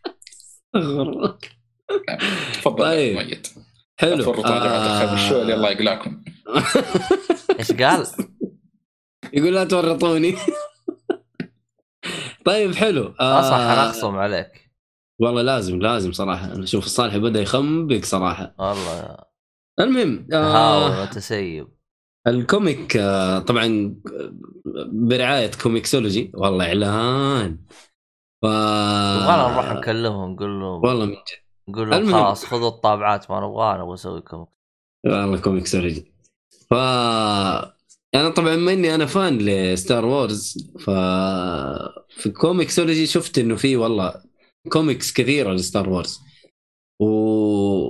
تفضل 2.53 2.85
طيب. 2.85 3.17
ميت. 3.17 3.49
حلو. 3.97 4.23
تفرطوا 4.23 4.47
آه... 4.47 5.55
الله 5.55 5.71
يقلعكم 5.71 6.23
إيش 7.59 7.73
قال؟ 7.73 8.07
يقول 9.33 9.55
لا 9.55 9.65
تورطوني. 9.65 10.37
طيب 12.45 12.75
حلو. 12.75 13.15
آه 13.21 13.41
اصح 13.41 13.55
أنا 13.55 13.91
اخصم 13.91 14.17
عليك. 14.17 14.71
والله 15.19 15.43
لازم 15.43 15.79
لازم 15.79 16.13
صراحة. 16.13 16.53
أنا 16.53 16.65
أشوف 16.65 16.85
الصالح 16.85 17.17
بدأ 17.17 17.41
يخنبق 17.41 18.05
صراحة. 18.05 18.55
والله. 18.59 19.17
المهم 19.81 20.27
آه 20.33 21.03
وتسيب 21.03 21.69
الكوميك 22.27 22.97
آه 22.97 23.39
طبعا 23.39 23.95
برعاية 24.93 25.51
كوميكسولوجي. 25.63 26.33
والله 26.35 26.67
إعلان. 26.67 27.59
ف 28.43 28.45
يبغانا 28.45 29.53
نروح 29.53 29.73
نكلمهم 29.73 30.33
نقول 30.33 30.61
لهم. 30.61 30.85
والله 30.85 31.05
من 31.07 31.13
جد. 31.13 31.19
نقول 31.69 31.91
لهم. 31.91 32.13
خلاص 32.13 32.45
خذوا 32.45 32.69
الطابعات 32.69 33.31
ما 33.31 33.41
نبغاها 33.41 33.79
نبغى 33.79 33.93
نسوي 33.93 34.21
كم 34.21 34.47
والله 35.07 35.39
كوميكسولوجي. 35.41 36.13
ف 36.71 36.75
أنا 38.15 38.31
طبعا 38.37 38.57
بما 38.57 38.73
اني 38.73 38.95
أنا 38.95 39.07
fan 39.07 39.39
ل 39.39 39.52
Star 39.52 40.05
Wars. 40.05 40.71
ف 40.79 40.91
في 42.09 42.31
كوميكسولوجي 42.31 43.07
شفت 43.07 43.39
إنه 43.39 43.57
في 43.57 43.77
والله 43.77 44.23
كوميكس 44.69 45.13
كثيرة 45.13 45.53
ل 45.53 45.60
Star 45.60 45.89
Wars. 45.89 46.21
و... 47.01 47.07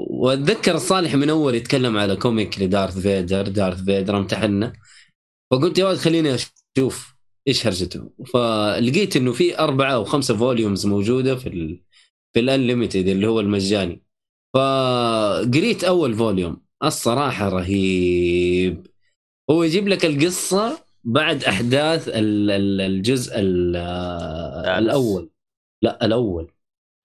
واتذكر 0.09 0.75
الصالح 0.75 1.15
من 1.15 1.31
اول 1.31 1.55
يتكلم 1.55 1.97
على 1.97 2.17
comic 2.17 2.61
ل 2.63 2.69
Darth 2.69 2.99
Vader 2.99 3.49
Darth 3.49 3.85
Vader 3.85 4.17
امتحنا 4.17 4.73
فقلت 5.51 5.79
يا 5.79 5.87
ولد 5.87 5.99
خليني 5.99 6.35
أشوف 6.35 7.15
إيش 7.49 7.67
هرجته. 7.67 8.11
فلقيت 8.33 9.17
انه 9.17 9.33
في 9.33 9.59
اربعة 9.59 9.93
أو 9.95 10.05
خمسة 10.05 10.37
volumes 10.37 10.87
موجودة 10.87 11.37
في 11.37 11.49
ال... 11.49 11.83
في 12.35 12.41
ال 12.41 12.47
unlimited 12.47 13.09
اللي 13.09 13.27
هو 13.27 13.41
المجاني. 13.41 14.03
فقريت 14.55 15.85
أول 15.85 16.15
volume 16.15 16.63
الصراحة 16.85 17.49
رهيب. 17.49 18.87
هو 19.51 19.63
يجيب 19.63 19.89
لك 19.89 20.05
القصة 20.05 20.85
بعد 21.05 21.45
أحداث 21.45 22.09
ال- 22.09 22.51
ال- 22.51 22.81
الجزء 22.81 23.33
ال- 23.37 23.77
الأول. 24.79 25.31
لا 25.83 26.07
الأول. 26.07 26.51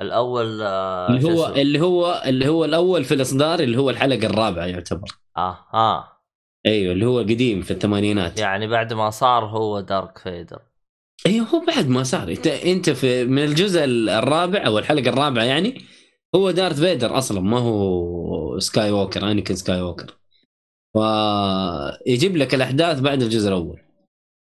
الأول 0.01 0.61
آه 0.61 1.09
اللي 1.09 1.23
هو؟ 1.23 1.53
اللي 1.55 1.79
هو 1.79 2.23
اللي 2.25 2.47
هو 2.47 2.65
الأول 2.65 3.03
في 3.03 3.13
الإصدار 3.13 3.59
اللي 3.59 3.77
هو 3.77 3.89
الحلقة 3.89 4.25
الرابعة 4.25 4.65
يعتبر. 4.65 5.07
آه 5.37 5.57
آه. 5.73 6.21
أيوه 6.65 6.93
اللي 6.93 7.05
هو 7.05 7.19
قديم 7.19 7.61
في 7.61 7.71
الثمانينات. 7.71 8.39
يعني 8.39 8.67
بعد 8.67 8.93
ما 8.93 9.09
صار 9.09 9.45
هو 9.45 9.79
Darth 9.79 10.17
Vader 10.17 10.59
أيوه 11.25 11.47
هو 11.47 11.65
بعد 11.67 11.87
ما 11.87 12.03
صار. 12.03 12.29
إنت 12.29 12.47
إنت 12.47 12.89
في 12.89 13.25
من 13.25 13.43
الجزء 13.43 13.83
الرابع 13.85 14.65
أو 14.65 14.79
الحلقة 14.79 15.09
الرابعة 15.09 15.43
يعني 15.43 15.81
هو 16.35 16.51
Darth 16.51 16.79
Vader 16.79 17.17
أصلا 17.17 17.41
ما 17.41 17.59
هو 17.59 18.59
Skywalker 18.59 19.31
Anakin 19.31 19.55
Skywalker 19.55 20.17
فيجيب 20.93 22.37
لك 22.37 22.55
الأحداث 22.55 22.99
بعد 22.99 23.21
الجزء 23.21 23.47
الأول. 23.47 23.84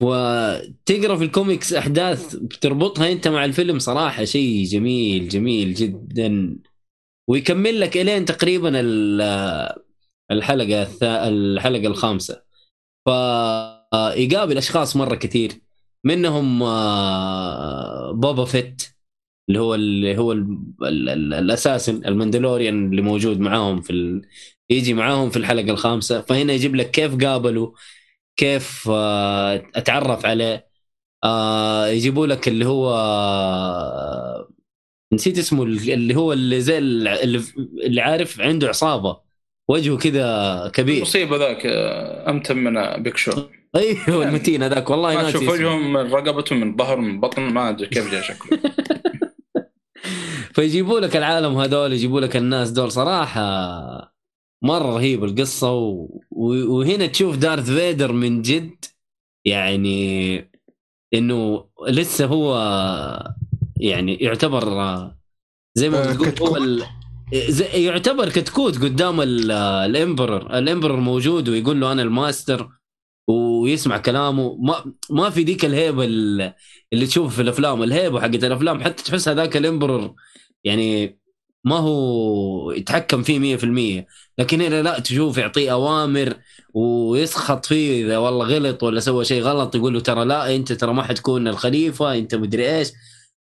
وتقرا 0.02 1.16
في 1.16 1.24
الكوميكس 1.24 1.72
أحداث 1.72 2.36
بتربطها 2.36 3.12
أنت 3.12 3.28
مع 3.28 3.44
الفيلم 3.44 3.78
صراحة 3.78 4.24
شيء 4.24 4.64
جميل 4.64 5.28
جميل 5.28 5.74
جدا. 5.74 6.56
ويكمل 7.28 7.80
لك 7.80 7.96
إلين 7.96 8.24
تقريبا 8.24 8.80
ال- 8.80 9.74
الحلقة 10.30 10.88
الحلقة 11.28 11.86
الخامسة. 11.86 12.42
فيقابل 13.08 14.58
أشخاص 14.58 14.96
مرة 14.96 15.14
كثير 15.14 15.52
منهم 16.04 16.62
آه، 16.62 18.12
بوبا 18.12 18.44
فيت 18.44 18.82
اللي 19.48 19.60
هو 19.60 19.74
اللي 19.74 20.18
هو 20.18 20.32
ال- 20.32 20.58
ال- 20.82 21.08
ال- 21.08 21.34
الأساسن 21.34 22.04
المندلوريان 22.06 22.90
اللي 22.90 23.02
موجود 23.02 23.40
معاهم 23.40 23.80
في 23.80 23.90
ال... 23.92 24.22
يجي 24.70 24.94
معاهم 24.94 25.30
في 25.30 25.36
الحلقة 25.36 25.70
الخامسة. 25.70 26.20
فهنا 26.20 26.52
يجيب 26.52 26.74
لك 26.76 26.90
كيف 26.90 27.24
قابلوا 27.24 27.70
كيف 28.40 28.88
آه، 28.90 29.62
أتعرف 29.74 30.26
عليه. 30.26 30.70
آه، 31.24 31.86
يجيبوا 31.86 32.26
لك 32.26 32.48
اللي 32.48 32.66
هو 32.66 32.90
آه، 32.94 34.48
نسيت 35.12 35.38
اسمه 35.38 35.62
اللي 35.62 36.16
هو 36.16 36.32
اللي 36.32 36.60
زي 36.60 36.78
اللي, 36.78 38.00
عارف 38.00 38.40
عنده 38.40 38.68
عصابة. 38.68 39.20
وجهه 39.68 39.96
كذا 39.96 40.70
كبير. 40.74 40.96
المصيبة 40.96 41.36
ذاك 41.36 41.66
أمتن 42.28 42.56
من 42.56 43.02
بيك 43.02 43.16
شو 43.16 43.32
أيوه 43.76 44.28
المتين 44.28 44.62
هذاك. 44.62 44.90
والله 44.90 45.14
ما 45.14 45.28
أشوف. 45.28 45.48
وجههم 45.48 45.92
من 45.92 46.12
رقبتهم 46.12 46.60
من 46.60 46.76
ظهر 46.76 46.96
من 46.96 47.20
بطن 47.20 47.42
ما 47.42 47.68
أدري 47.68 47.86
كيف 47.86 48.10
جاء 48.12 48.22
شكله. 48.22 48.60
فيجيبوا 50.54 51.00
لك 51.00 51.16
العالم 51.16 51.58
هذول 51.58 51.92
يجيبوا 51.92 52.20
لك 52.20 52.36
الناس 52.36 52.70
دول. 52.70 52.92
صراحة 52.92 54.09
مرة 54.62 54.94
رهيب 54.94 55.24
القصة 55.24 55.72
و... 55.72 56.08
وهنا 56.30 57.06
تشوف 57.06 57.36
دارث 57.36 57.70
فيدر 57.70 58.12
من 58.12 58.42
جد 58.42 58.84
يعني 59.44 60.50
إنه 61.14 61.64
لسه 61.88 62.26
هو 62.26 62.54
يعني 63.76 64.14
يعتبر 64.14 64.64
زي 65.74 65.90
ما 65.90 66.10
آه، 66.10 66.12
بتقول 66.12 66.48
هو. 66.50 66.56
ال... 66.56 66.84
يعتبر 67.74 68.28
كتكوت 68.28 68.78
قدام 68.78 69.20
ال- 69.20 69.50
الإمبرر 69.50 70.58
الإمبرر 70.58 70.96
موجود 70.96 71.48
ويقول 71.48 71.80
له 71.80 71.92
أنا 71.92 72.02
الماستر 72.02 72.68
ويسمع 73.28 73.98
كلامه 73.98 74.56
ما 74.56 74.94
ما 75.10 75.30
في 75.30 75.42
ذيك 75.42 75.64
الهيبة 75.64 76.04
ال- 76.04 76.54
اللي 76.92 77.06
تشوف 77.06 77.34
في 77.36 77.42
الأفلام 77.42 77.82
الهيبة 77.82 78.20
حقت 78.20 78.44
الأفلام 78.44 78.80
حتى 78.84 79.04
تحس 79.04 79.28
هذاك 79.28 79.56
الإمبرر 79.56 80.14
يعني 80.64 81.19
ما 81.64 81.76
هو 81.76 82.72
يتحكم 82.72 83.22
فيه 83.22 83.38
100% 83.38 84.06
لكن 84.38 84.60
هنا 84.60 84.82
لا 84.82 85.00
تشوف 85.00 85.38
يعطيه 85.38 85.72
أوامر 85.72 86.34
ويسخط 86.74 87.66
فيه 87.66 88.04
إذا 88.04 88.18
والله 88.18 88.46
غلط 88.46 88.82
ولا 88.82 89.00
سوى 89.00 89.24
شيء 89.24 89.42
غلط 89.42 89.74
يقول 89.74 89.94
له 89.94 90.00
ترى 90.00 90.24
لا 90.24 90.54
أنت 90.56 90.72
ترى 90.72 90.92
ما 90.94 91.02
حتكون 91.02 91.48
الخليفة 91.48 92.14
أنت 92.14 92.34
مدري 92.34 92.78
إيش. 92.78 92.92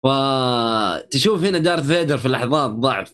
فتشوف 0.04 1.44
هنا 1.44 1.58
Darth 1.58 1.88
Vader 1.88 2.18
في 2.18 2.28
لحظات 2.30 2.72
ضعف 2.72 3.14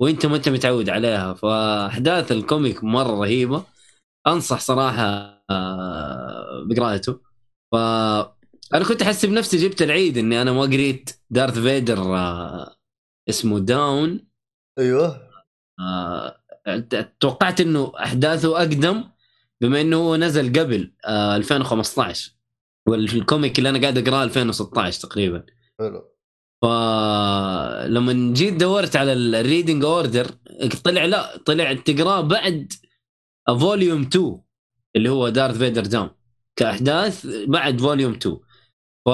وأنت 0.00 0.26
ما 0.26 0.36
أنت 0.36 0.48
متعود 0.48 0.88
عليها. 0.90 1.34
فأحداث 1.34 2.32
ال 2.32 2.41
comic 2.41 2.84
مرة 2.84 3.20
رهيبة. 3.20 3.64
أنصح 4.26 4.60
صراحة 4.60 5.04
آه، 5.50 6.64
بقراءته. 6.70 7.20
ف 7.72 7.76
أنا 8.74 8.84
كنت 8.88 9.02
أحس 9.02 9.26
بنفسي 9.26 9.56
جبت 9.58 9.82
العيد 9.82 10.18
إني 10.18 10.42
أنا 10.42 10.52
ما 10.52 10.62
قريت 10.62 11.10
Darth 11.30 11.58
Vader 11.58 12.16
آه، 12.16 12.75
اسمه 13.28 13.58
Down. 13.58 14.26
أيوه. 14.78 15.28
آه، 15.80 16.40
توقعت 17.20 17.60
إنه 17.60 17.92
أحداثه 17.98 18.58
أقدم 18.58 19.04
بما 19.60 19.80
إنه 19.80 19.96
هو 19.96 20.16
نزل 20.16 20.60
قبل 20.60 20.92
آه، 21.04 21.36
2015 21.36 22.36
وال 22.88 23.08
comic 23.08 23.58
اللي 23.58 23.68
أنا 23.68 23.80
قاعد 23.80 23.98
أقراه 23.98 24.24
2016 24.24 25.00
تقريبا. 25.00 25.46
حلو. 25.80 26.16
فلما 26.62 28.34
جيت 28.34 28.54
دورت 28.54 28.96
على 28.96 29.12
ال 29.12 29.21
reading 29.21 29.84
order 29.84 30.26
طلع 30.84 31.04
لا 31.04 31.36
طلع 31.36 31.74
تقراه 31.74 32.20
بعد 32.20 32.72
volume 33.60 34.02
2 34.02 34.40
اللي 34.96 35.08
هو 35.08 35.28
Darth 35.28 35.58
Vader 35.58 35.86
Down 35.86 36.10
كأحداث 36.56 37.26
بعد 37.26 37.80
volume 37.80 38.12
2 38.12 38.36
ف 39.06 39.08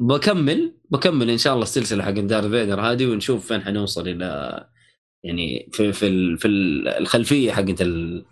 بكمل 0.00 0.74
بكمل 0.90 1.30
إن 1.30 1.38
شاء 1.38 1.52
الله 1.52 1.62
السلسلة 1.62 2.04
حق 2.04 2.10
Darth 2.10 2.46
Vader 2.50 2.80
هذه 2.80 3.06
ونشوف 3.06 3.46
فين 3.48 3.62
حنوصل 3.62 4.08
إلى 4.08 4.64
يعني 5.24 5.68
في 5.72 5.92
في 5.92 6.06
ال- 6.06 6.38
في 6.38 6.48
ال- 6.48 6.88
الخلفية 6.88 7.52
حقت 7.52 7.82
ال- 7.82 8.24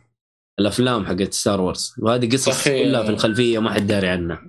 الأفلام 0.61 1.07
حقت 1.07 1.33
Star 1.33 1.61
Wars 1.61 1.95
وهذه 1.99 2.31
قصص 2.33 2.65
كلها 2.69 3.03
في 3.03 3.11
الخلفية 3.11 3.59
ما 3.59 3.71
حد 3.73 3.87
داري 3.87 4.09
عنها. 4.09 4.43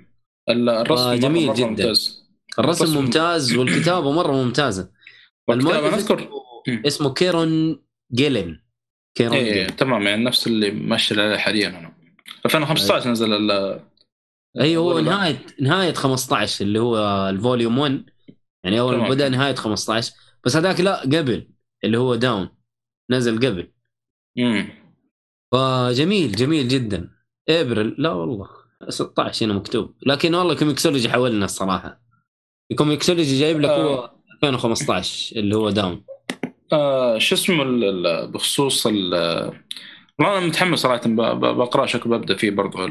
ال- 0.49 0.69
الرسم 0.69 1.03
آه، 1.03 1.15
جميل 1.15 1.47
مرة 1.47 1.55
جداً. 1.55 1.65
ممتاز. 1.67 2.25
الرسم 2.59 2.83
الرسم- 2.85 2.97
ممتاز 3.01 3.53
والكتابة 3.57 4.11
مرة 4.11 4.31
ممتازة. 4.31 4.91
المؤلف 5.49 5.77
أنا 5.77 5.95
اذكر 5.95 6.29
اسمه- 6.87 7.13
Kieron 7.13 7.79
Gillen 8.13 8.59
Kieron 9.17 9.35
إيه 9.37 9.53
Gillen 9.53 9.75
تمام 9.75 10.01
يعني 10.07 10.23
نفس 10.23 10.47
اللي 10.47 10.71
ماشي 10.71 11.21
عليه 11.21 11.37
حاليا 11.37 11.67
أنا 11.69 11.93
2015 12.45 13.09
نزل 13.11 13.33
ال 13.51 13.79
أي 14.61 14.77
هو؟ 14.77 14.99
نهاية 14.99 15.45
نهاية 15.61 15.93
15 15.93 16.65
اللي 16.65 16.79
هو 16.79 16.97
ال 17.29 17.36
volume 17.36 17.77
1 17.77 18.05
يعني 18.63 18.79
أول 18.79 18.97
ما. 18.97 19.09
بدأ 19.09 19.29
نهاية 19.29 19.55
15 19.55 20.13
بس 20.45 20.55
هذاك 20.55 20.79
لا 20.79 21.01
قبل 21.01 21.47
اللي 21.83 21.97
هو 21.97 22.15
Down. 22.15 22.49
نزل 23.11 23.35
قبل. 23.37 23.71
مم. 24.37 24.69
فجميل 25.51 26.31
جميل 26.31 26.67
جدا. 26.67 27.09
إبريل 27.49 27.95
لا 27.97 28.11
والله. 28.11 28.49
16 28.89 29.45
هنا 29.45 29.53
مكتوب. 29.53 29.95
لكن 30.05 30.35
والله 30.35 30.55
كوميكسولوجي 30.55 31.09
حولنا 31.09 31.45
الصراحة. 31.45 32.01
كوميكسولوجي 32.77 33.39
جايب 33.39 33.61
لك 33.61 33.69
هو 33.69 34.11
2015 34.33 35.35
اللي 35.35 35.55
هو 35.55 35.69
Down. 35.69 36.05
آه 36.73 37.17
شو 37.17 37.35
اسمه 37.35 37.63
بخصوص 38.25 38.87
ال 38.87 39.13
والله 40.19 40.37
أنا 40.37 40.47
متحمس 40.47 40.79
صراحة 40.79 41.01
بقرا 41.35 41.85
شكل 41.85 42.09
ببدا 42.09 42.35
فيه 42.35 42.51
برضه 42.51 42.87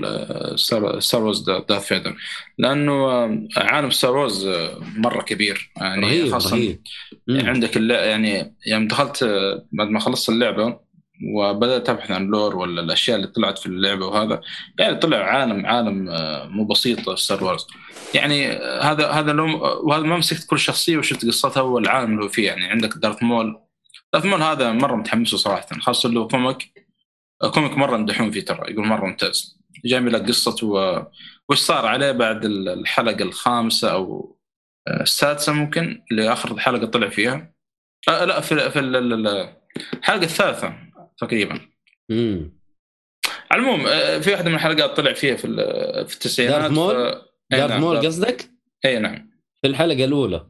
Star 0.56 1.22
Wars 1.22 1.50
Darth 1.50 1.86
Vader 1.86 2.16
لأنه 2.58 3.08
عالم 3.56 3.90
Star 3.90 4.16
Wars 4.16 4.48
مرة 4.96 5.22
كبير 5.22 5.72
يعني 5.76 6.06
رهيب 6.06 6.32
خاصه 6.32 6.56
رهيب. 6.56 6.82
عندك. 7.28 7.76
يعني 7.76 8.54
يوم 8.66 8.88
دخلت 8.88 9.24
بعد 9.72 9.88
ما 9.88 10.00
خلصت 10.00 10.28
اللعبة 10.28 10.78
وبدأت 11.34 11.88
أبحث 11.88 12.10
عن 12.10 12.26
lore 12.26 12.56
ولا 12.56 12.80
الأشياء 12.80 13.16
اللي 13.16 13.28
طلعت 13.28 13.58
في 13.58 13.66
اللعبة 13.66 14.06
وهذا 14.06 14.40
يعني 14.78 14.94
طلع 14.94 15.16
عالم 15.16 15.66
عالم 15.66 16.08
مو 16.50 16.64
بسيط 16.64 17.10
Star 17.10 17.44
Wars 17.44 17.66
يعني 18.14 18.48
هذا 18.82 19.10
هذا 19.10 19.32
لو 19.32 19.46
وهذا 19.82 20.02
ما 20.02 20.16
مسكت 20.16 20.46
كل 20.50 20.58
شخصية 20.58 20.98
وشفت 20.98 21.26
قصتها 21.26 21.60
والعالم 21.60 22.12
اللي 22.12 22.24
هو 22.24 22.28
فيه 22.28 22.46
يعني 22.46 22.64
عندك 22.64 22.94
Darth 22.96 23.22
Maul 23.22 23.60
Darth 24.12 24.26
Maul 24.26 24.42
هذا 24.42 24.72
مرة 24.72 24.96
متحمس 24.96 25.28
صراحة 25.28 25.66
خاصة 25.80 26.28
comic 26.28 26.56
آه، 26.62 26.73
comic 27.54 27.72
مرة 27.72 27.94
يمدحون 27.96 28.30
فيه 28.30 28.44
ترى 28.44 28.72
يقول 28.72 28.86
مرة 28.86 29.06
ممتاز 29.06 29.58
جايب 29.84 30.08
لك 30.08 30.28
قصته 30.28 30.66
و... 30.66 31.06
وش 31.48 31.58
صار 31.58 31.86
عليه 31.86 32.12
بعد 32.12 32.44
الحلقة 32.44 33.22
الخامسة 33.22 33.92
أو 33.92 34.36
آه، 34.88 35.02
السادسة 35.02 35.52
ممكن 35.52 36.02
اللي 36.10 36.32
آخر 36.32 36.58
حلقة 36.58 36.86
طلع 36.86 37.08
فيها 37.08 37.54
آه 38.08 38.24
لا 38.24 38.40
في 38.40 38.70
في 38.70 38.78
ال- 38.78 38.96
ال- 38.96 39.26
ال- 39.26 39.56
الحلقة 39.94 40.24
الثالثة 40.24 40.74
تقريبا 41.18 41.60
مم. 42.08 42.58
على 43.50 43.62
العموم 43.62 43.86
آه، 43.86 44.18
في 44.18 44.30
واحدة 44.32 44.48
من 44.48 44.54
الحلقات 44.54 44.96
طلع 44.96 45.12
فيها 45.12 45.36
في 45.36 45.46
في 46.08 46.14
التسعينات 46.14 46.60
Darth 46.60 46.72
Maul؟ 46.72 46.94
ف- 46.94 47.18
Darth 47.50 47.70
نعم، 47.70 47.80
Maul 47.80 48.06
قصدك؟ 48.06 48.50
إي 48.84 48.98
نعم 48.98 49.30
في 49.62 49.68
الحلقة 49.68 50.04
الأولى 50.04 50.46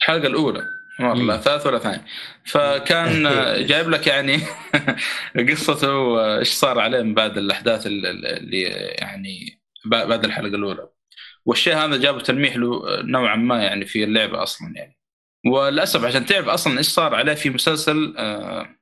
الحلقة 0.00 0.26
الأولى 0.26 0.64
لا 0.98 1.36
ثالث 1.36 1.66
ولا 1.66 1.78
ثاني. 1.78 2.02
فكان 2.44 3.26
آه، 3.26 3.58
جايب 3.68 3.88
لك 3.90 4.06
يعني 4.06 4.38
قصته 5.50 5.94
وإيش 5.98 6.48
صار 6.48 6.78
عليه 6.80 7.02
من 7.02 7.14
بعد 7.14 7.38
الأحداث 7.38 7.86
ال- 7.86 8.06
ال- 8.06 8.26
اللي 8.26 8.62
يعني 8.98 9.60
بعد 9.86 10.24
الحلقة 10.24 10.48
الأولى. 10.56 10.88
والشيء 11.46 11.76
هذا 11.76 11.96
جاب 11.96 12.22
تلميح 12.22 12.56
له 12.56 12.82
نوعا 13.02 13.36
ما 13.36 13.62
يعني 13.64 13.86
في 13.86 14.04
اللعبة 14.04 14.42
أصلا 14.42 14.72
يعني. 14.76 14.98
وللأسف 15.46 16.04
عشان 16.04 16.26
تعرف 16.26 16.48
أصلا 16.48 16.78
إيش 16.78 16.88
صار 16.88 17.14
عليه 17.14 17.34
في 17.34 17.50
مسلسل 17.50 18.14
آه 18.18 18.76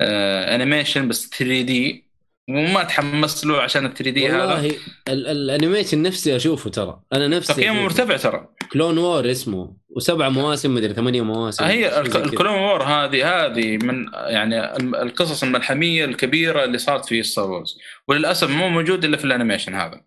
آه 0.00 0.54
انيميشن 0.54 1.08
بس 1.08 1.30
3 1.30 1.62
دي 1.62 2.05
وما 2.50 2.84
تحمست 2.84 3.46
له 3.46 3.60
عشان 3.60 3.86
ال 3.86 3.94
3 3.94 4.10
دي 4.10 4.28
هذا. 4.28 4.40
والله 4.40 4.66
ال- 4.66 4.76
ال- 5.08 5.26
ال 5.26 5.34
animation 5.34 6.02
نفسي 6.02 6.36
اشوفه 6.36 6.70
ترى. 6.70 7.00
أنا 7.12 7.28
نفسي 7.28 7.52
تقييمه. 7.54 7.82
مرتفع 7.82 8.16
ترى. 8.16 8.48
Clone 8.72 8.98
Wars 8.98 9.30
اسمه. 9.30 9.76
وسبع 9.88 10.28
مواسم 10.28 10.74
مدري 10.74 10.94
ثمانية 10.94 11.22
مواسم 11.22 11.64
هي. 11.64 12.00
ال 12.00 12.09
Clone 12.09 12.54
Wars 12.54 12.82
هذه 12.82 13.44
هذه 13.46 13.76
من 13.76 14.06
يعني 14.14 14.76
القصص 14.76 15.42
الملحمية 15.42 16.04
الكبيرة 16.04 16.64
اللي 16.64 16.78
صارت 16.78 17.04
في 17.06 17.22
Star 17.22 17.50
Wars 17.50 17.78
وللأسف 18.08 18.50
مو 18.50 18.68
موجود 18.68 19.04
إلا 19.04 19.16
في 19.16 19.24
ال 19.24 19.29
animation 19.29 19.74
هذا. 19.74 20.00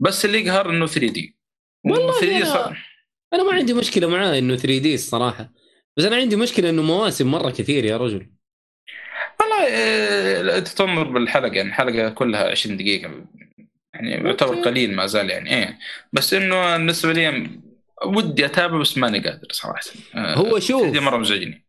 بس 0.00 0.24
اللي 0.24 0.46
يقهر 0.46 0.70
إنه 0.70 0.86
3D 0.86 1.36
والله 1.84 2.12
3D 2.20 2.44
صار 2.44 2.78
أنا 3.34 3.42
ما 3.42 3.52
عندي 3.52 3.74
مشكلة 3.74 4.08
معاه 4.08 4.38
إنه 4.38 4.56
3D 4.56 4.94
الصراحة. 4.94 5.52
بس 5.96 6.04
أنا 6.04 6.16
عندي 6.16 6.36
مشكلة 6.36 6.70
إنه 6.70 6.82
مواسم 6.82 7.30
مرة 7.30 7.50
كثير 7.50 7.84
يا 7.84 7.96
رجل. 7.96 8.30
والله 9.40 9.68
آه، 10.56 10.58
تتمر 10.58 11.02
بالحلقة 11.10 11.52
يعني 11.54 11.68
الحلقة 11.68 12.08
كلها 12.08 12.50
20 12.50 12.76
دقيقة 12.76 13.10
يعني 13.94 14.10
يعتبر. 14.10 14.54
قليل 14.64 14.96
ما 14.96 15.06
زال 15.06 15.30
يعني 15.30 15.54
إيه 15.54 15.78
بس 16.12 16.34
إنه 16.34 16.76
بالنسبة 16.76 17.12
لي 17.12 17.50
ودي 18.06 18.46
أتابع 18.46 18.78
بس 18.80 18.98
ماني 18.98 19.18
قادر 19.18 19.48
صراحة 19.52 19.80
آه، 20.14 20.34
هو 20.34 20.58
شوف. 20.58 20.96
مرة 20.96 21.16
مزعجني. 21.16 21.66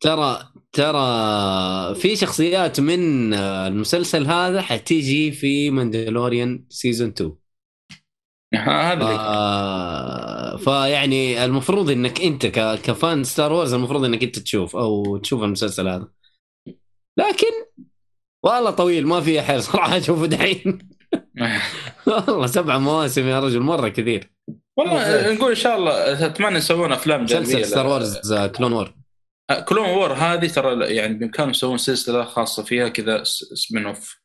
ترى 0.00 0.48
ترى 0.72 1.94
في 1.94 2.16
شخصيات 2.16 2.80
من 2.80 3.34
آه، 3.34 3.66
المسلسل 3.68 4.26
هذا 4.26 4.62
حتيجي 4.62 5.32
في 5.32 5.70
Mandalorian 5.70 6.64
season 6.68 7.08
2 7.08 7.32
ها- 8.54 8.92
هذا 8.92 9.04
آه 9.04 10.56
فيعني 10.56 11.44
المفروض 11.44 11.90
إنك 11.90 12.20
أنت 12.20 12.46
ك- 12.46 12.80
ك 12.82 12.92
fan 12.92 13.24
Star 13.24 13.52
Wars 13.52 13.74
المفروض 13.74 14.04
إنك 14.04 14.22
أنت 14.22 14.38
تشوف 14.38 14.76
أو 14.76 15.16
تشوف 15.16 15.42
المسلسل 15.42 15.88
هذا 15.88 16.08
لكن 17.18 17.52
والله 18.44 18.70
طويل 18.70 19.06
ما 19.06 19.20
في 19.20 19.42
حيل 19.42 19.62
صراحة 19.62 19.96
اشوفه 19.96 20.26
دحين. 20.26 20.78
والله 22.06 22.46
سبع 22.46 22.78
مواسم 22.78 23.28
يا 23.28 23.40
رجل 23.40 23.60
مرة 23.60 23.88
كثير. 23.88 24.30
والله 24.76 25.32
نقول 25.32 25.48
إن 25.50 25.56
شاء 25.56 25.76
الله 25.76 26.26
أتمنى 26.26 26.56
يسوون 26.58 26.92
أفلام 26.92 27.24
جانبية 27.24 27.48
مسلسل 27.48 27.70
Star 27.70 27.86
Wars 27.86 28.34
Clone 28.34 28.72
War 28.72 28.94
Clone 29.64 29.88
War 29.88 30.12
هذه 30.12 30.46
ترى 30.46 30.94
يعني 30.94 31.14
بامكانهم 31.14 31.50
يسوون 31.50 31.78
سلسلة 31.78 32.24
خاصة 32.24 32.62
فيها 32.62 32.88
كذا 32.88 33.22
spin 33.54 33.86
off 33.86 34.20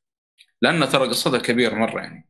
لأن 0.61 0.89
ترى 0.89 1.07
قصتها 1.07 1.37
كبيرة 1.37 1.75
مرة 1.75 1.99
يعني 1.99 2.29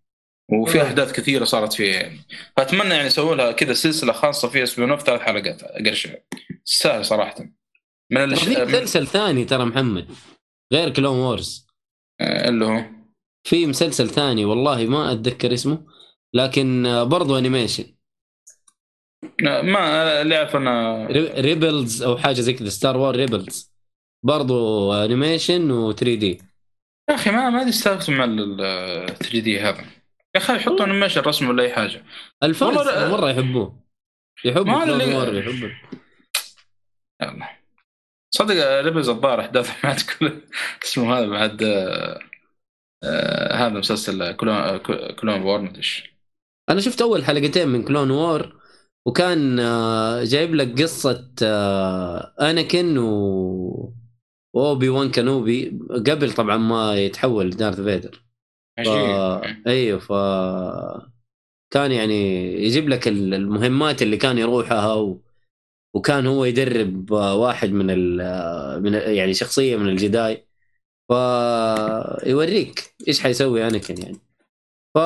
وفي. 0.52 0.82
أحداث 0.82 1.12
كثيرة 1.12 1.44
صارت 1.44 1.74
فيها 1.74 1.94
يعني. 1.94 2.20
فأتمنى 2.58 2.94
يعني 2.94 3.08
يسووا 3.08 3.36
لها 3.36 3.52
كذا 3.52 3.74
سلسلة 3.74 4.14
خاصة 4.14 4.50
فيها 4.50 4.66
spin 4.66 4.92
off 4.92 5.04
ثلاث 5.04 5.22
حلقات 5.22 5.64
أقل 5.64 5.96
شيء. 5.96 6.22
تستاهل 6.66 7.06
صراحة. 7.06 7.36
من 8.12 8.34
الش... 8.34 8.48
مسلسل 8.48 9.08
ثاني 9.08 9.46
ترى 9.46 9.66
محمد. 9.66 10.08
غير 10.74 10.90
Clone 10.90 11.18
Wars. 11.18 11.68
آه، 12.22 12.50
اللي 12.50 12.66
هو؟ 12.66 12.84
في 13.48 13.66
مسلسل 13.66 14.10
ثاني 14.10 14.46
والله 14.46 14.86
ما 14.86 15.12
أتذكر 15.12 15.54
اسمه 15.54 15.86
لكن 16.34 16.86
آه، 16.86 17.04
برضو 17.04 17.38
animation 17.38 17.86
آه، 19.48 19.62
ما 19.62 20.22
اللي 20.22 20.38
اعرف 20.38 20.56
أنا 20.56 21.06
Rebels 21.40 22.04
أو 22.04 22.18
حاجة 22.18 22.42
زي 22.42 22.54
كذا 22.54 22.70
Star 22.70 22.98
War 22.98 23.16
Rebels 23.16 23.72
برضو 24.26 24.94
animation 24.94 25.92
و 25.94 26.04
3D 26.04 26.42
يا 27.10 27.16
أخي 27.16 27.32
ما 27.32 27.50
ما 27.50 27.60
أدري 27.62 27.70
استفدت 27.70 28.10
مع 28.10 28.24
ال 28.24 29.16
3D 29.20 29.60
هذا. 29.60 29.82
يا 30.36 30.40
أخي 30.42 30.56
يحطوا 30.56 30.86
animation 30.86 31.22
رسم 31.22 31.50
ولا 31.50 31.64
أي 31.64 31.74
حاجة. 31.74 32.06
ال 32.44 32.51
fans 32.51 32.78
والله- 32.78 33.12
مرة 33.12 33.30
يحبوه. 33.30 33.84
يحبوا 34.46 34.86
Clone 34.86 35.14
War 35.16 35.36
يحبوا 35.36 35.70
يلا. 37.22 37.61
صدق 38.32 38.82
Rebels 38.82 39.10
الظاهر 39.10 39.40
أحداث 39.42 39.70
بعد 39.84 40.00
كل 40.20 40.42
اسمه 40.84 41.14
هذا 41.20 41.28
بعد 41.28 41.64
آه، 43.04 43.54
هذا 43.54 43.70
مسلسل 43.80 44.32
Clone 44.36 44.78
Clone 45.16 45.42
War 45.42 45.62
مدري 45.62 45.84
أنا 46.70 46.82
شفت 46.82 47.02
أول 47.02 47.26
حلقتين 47.26 47.68
من 47.68 47.84
Clone 47.84 48.12
War 48.12 48.62
وكان 49.06 49.60
آه، 49.60 50.24
جايب 50.24 50.56
لك 50.56 50.82
قصة 50.82 51.32
آه، 51.44 52.36
Anakin 52.42 52.98
و 52.98 53.94
Obi-Wan 54.56 55.12
Kenobi 55.12 55.80
قبل 56.08 56.34
طبعا 56.34 56.58
ما 56.58 56.96
يتحول 56.96 57.50
Darth 57.50 57.82
Vader. 57.82 58.24
ف... 58.86 58.88
أيوه 59.68 60.00
ف 60.00 60.12
كان 61.74 61.92
يعني 61.92 62.14
يجيب 62.64 62.90
لك 62.90 63.08
ال- 63.08 63.34
المهمات 63.34 64.02
اللي 64.02 64.18
كان 64.18 64.38
يروحها 64.38 64.94
و... 64.94 65.22
وكان 65.96 66.28
هو 66.28 66.46
يدرب 66.46 67.12
واحد 67.12 67.72
من 67.72 67.88
ال... 67.90 68.84
من 68.84 68.94
يعني 68.94 69.34
شخصية 69.34 69.78
من 69.78 69.90
ال 69.90 69.99
Jedi. 69.99 70.48
فيوريك 71.08 72.96
إيش 73.08 73.20
حيسوي 73.22 73.68
Anakin 73.68 74.02
يعني. 74.02 74.18
ف 74.96 74.98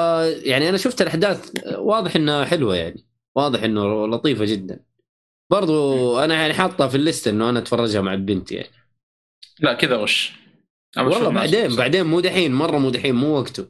يعني 0.46 0.70
أنا 0.70 0.78
شفت 0.78 1.02
الأحداث 1.02 1.52
واضح 1.78 2.16
إنها 2.16 2.46
حلوة 2.46 2.76
يعني. 2.76 3.06
واضح 3.36 3.64
إنه 3.64 4.08
لطيفة 4.08 4.46
جدا. 4.46 4.86
برضو 5.52 6.20
أنا 6.20 6.36
يعني 6.36 6.54
حاطها 6.54 6.88
في 6.88 6.98
ال 6.98 7.04
list 7.04 7.28
إنه 7.28 7.50
أنا 7.50 7.60
أتفرجها 7.60 8.02
مع 8.02 8.14
البنت 8.14 8.52
يعني. 8.52 8.70
لا 9.60 9.74
كذا 9.74 10.04
أشوف 10.04 10.32
والله 10.98 11.30
بعدين. 11.30 11.76
بعدين 11.76 12.06
مو 12.06 12.20
دحين 12.20 12.54
مرة 12.54 12.78
مو 12.78 12.90
دحين 12.90 13.16
مو 13.16 13.38
وقته. 13.38 13.66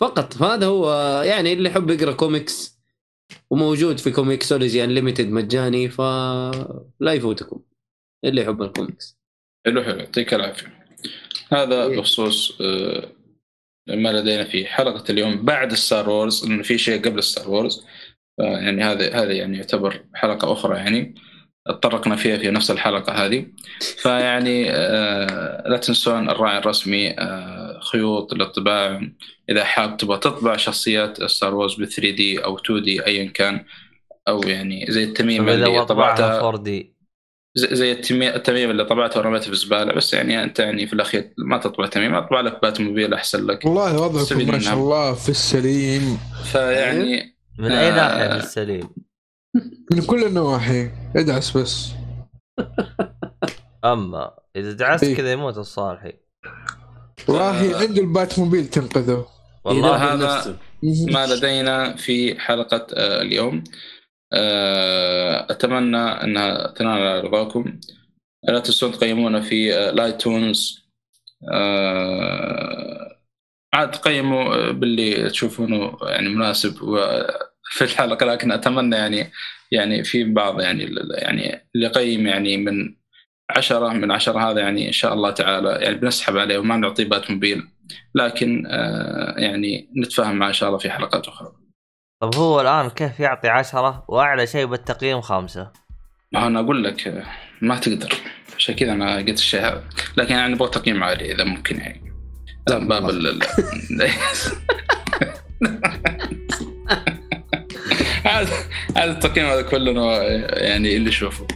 فقط 0.00 0.42
هذا 0.42 0.66
هو 0.66 0.92
يعني 1.22 1.52
اللي 1.52 1.68
يحب 1.68 1.90
يقرأ 1.90 2.12
كوميكس 2.12 2.81
وموجود 3.50 3.98
في 3.98 4.10
Comixology 4.10 4.84
Unlimited 4.84 5.28
مجاني 5.28 5.88
فلا 5.88 7.12
يفوتكم. 7.12 7.60
اللي 8.24 8.42
يحب 8.42 8.62
الكوميكس 8.62 9.18
حلو 9.66 9.82
حلو 9.82 9.98
يعطيك 9.98 10.34
العافية. 10.34 10.84
هذا 11.52 11.86
إيه. 11.86 11.98
بخصوص 11.98 12.60
آه، 12.60 13.08
ما 13.88 14.12
لدينا 14.12 14.44
في 14.44 14.66
حلقة 14.66 15.04
اليوم 15.10 15.44
بعد 15.44 15.74
Star 15.74 16.10
Wars 16.10 16.46
لأنه 16.46 16.62
في 16.62 16.78
شيء 16.78 17.04
قبل 17.04 17.22
Star 17.22 17.50
Wars 17.50 17.86
يعني 18.38 18.82
هذا 18.82 19.14
هذا 19.14 19.32
يعني 19.32 19.56
يعتبر 19.56 20.04
حلقة 20.14 20.52
أخرى 20.52 20.76
يعني. 20.76 21.14
تطرقنا 21.68 22.16
فيها 22.16 22.36
في 22.38 22.50
نفس 22.50 22.70
الحلقة 22.70 23.12
هذه. 23.12 23.46
فيعني 23.98 24.70
آه، 24.70 25.68
لا 25.68 25.76
تنسون 25.76 26.30
الراعي 26.30 26.58
الرسمي 26.58 27.10
آه، 27.18 27.80
خيوط 27.92 28.34
للطباعه 28.34 29.00
إذا 29.50 29.64
حاب 29.64 29.96
تبغى 29.96 30.18
تطبع 30.18 30.56
شخصيات 30.56 31.24
Star 31.24 31.54
Wars 31.54 31.74
ب 31.74 31.84
3D 31.84 32.44
أو 32.44 32.56
2D 32.58 33.06
ايا 33.06 33.24
كان 33.30 33.64
أو 34.28 34.42
يعني 34.42 34.86
زي 34.88 35.04
التميمه 35.04 35.54
إذا 35.54 35.66
اللي 35.66 35.84
طبعتها 35.84 36.40
4D 36.48 36.92
زي 37.54 37.74
زي 37.76 37.92
التمي- 37.92 38.34
التميم 38.34 38.70
اللي 38.70 38.84
طبعته 38.84 39.20
ورميته 39.20 39.44
في 39.44 39.50
الزباله 39.52 39.92
بس 39.92 40.14
يعني 40.14 40.42
أنت 40.42 40.58
يعني 40.58 40.86
في 40.86 40.92
الأخير 40.92 41.32
ما 41.38 41.58
تطبع 41.58 41.86
تميم 41.86 42.14
أطبع 42.14 42.40
لك 42.40 42.62
Batmobile 42.62 43.14
أحسن 43.14 43.46
لك. 43.46 43.64
والله 43.64 44.02
وضعكم 44.02 44.48
ما 44.52 44.58
شاء. 44.58 44.74
الله 44.74 45.14
في 45.14 45.28
السليم. 45.28 46.18
فيعني 46.52 47.36
من 47.58 47.72
أي 47.72 47.88
آه. 47.88 47.94
ناحيه 47.96 48.36
السليم؟ 48.36 48.88
من 49.92 50.02
كل 50.06 50.24
النواحي 50.24 50.90
ادعس 51.16 51.56
بس 51.56 51.88
أما 53.84 54.34
إذا 54.56 54.72
دعست 54.72 55.04
إيه. 55.04 55.16
كذا 55.16 55.32
يموت 55.32 55.58
الصالحي 55.58 56.12
والله 57.28 57.74
آه. 57.74 57.78
عنده 57.82 58.00
البات 58.02 58.38
موبيل 58.38 58.66
تنقذه 58.66 59.26
والله 59.64 59.96
هذا-. 60.14 60.58
ما 61.12 61.26
لدينا 61.26 61.96
في 61.96 62.40
حلقة 62.40 62.86
آه، 62.94 63.22
اليوم 63.22 63.64
آه، 64.32 65.46
أتمنى 65.50 65.96
انها 65.98 66.66
تنال 66.66 67.24
رضاكم 67.24 67.80
لا 68.48 68.58
تنسون 68.58 68.92
تقيمونا 68.92 69.40
في 69.40 69.74
آه، 69.74 69.90
لايتونز 69.90 70.82
عاد 73.74 73.96
قيموا 73.96 74.70
باللي 74.72 75.30
تشوفونه 75.30 75.96
يعني 76.02 76.28
مناسب 76.28 76.82
و- 76.82 77.24
في 77.72 77.84
الحلقة 77.84 78.26
لكن 78.26 78.52
أتمنى 78.52 78.96
يعني 78.96 79.32
يعني 79.70 80.04
في 80.04 80.24
بعض 80.24 80.60
يعني 80.60 80.94
يعني 81.18 81.68
اللي 81.74 81.86
يقيم 81.86 82.26
يعني 82.26 82.56
من 82.56 82.94
عشرة 83.50 83.88
من 83.88 84.10
عشرة 84.10 84.50
هذا 84.50 84.60
يعني 84.60 84.86
إن 84.86 84.92
شاء 84.92 85.14
الله 85.14 85.30
تعالى 85.30 85.70
يعني 85.70 85.94
بنسحب 85.94 86.36
عليه 86.36 86.58
وما 86.58 86.76
نعطيه 86.76 87.04
بات 87.04 87.30
موبيل. 87.30 87.68
لكن 88.14 88.66
آه 88.66 89.34
يعني 89.38 89.90
نتفاهم 89.96 90.36
معه 90.36 90.48
إن 90.48 90.52
شاء 90.52 90.68
الله 90.68 90.78
في 90.78 90.90
حلقات 90.90 91.28
أخرى. 91.28 91.52
طب 92.22 92.34
هو 92.34 92.60
الآن 92.60 92.88
كيف 92.88 93.20
يعطي 93.20 93.48
عشرة؟ 93.48 94.04
وأعلى 94.08 94.46
شيء 94.46 94.66
بالتقييم 94.66 95.20
خمسة. 95.20 95.72
ما 96.32 96.46
أنا 96.46 96.60
أقول 96.60 96.84
لك 96.84 97.24
ما 97.60 97.78
تقدر. 97.78 98.14
عشان 98.56 98.74
كذا 98.74 98.92
أنا 98.92 99.16
قلت 99.16 99.38
الشيء 99.38 99.60
هذا. 99.60 99.84
لكن 100.16 100.34
يعني 100.34 100.54
نبغى 100.54 100.70
تقييم 100.70 101.04
عالي 101.04 101.32
إذا 101.32 101.44
ممكن 101.44 101.76
يعني. 101.76 102.12
لا 102.68 102.78
باب 102.78 103.10
عاد 108.24 108.48
عاد 108.96 109.08
التقييم 109.08 109.46
هذا 109.46 109.62
كله 109.62 110.22
يعني 110.22 110.96
اللي 110.96 111.08
يشوفه. 111.08 111.46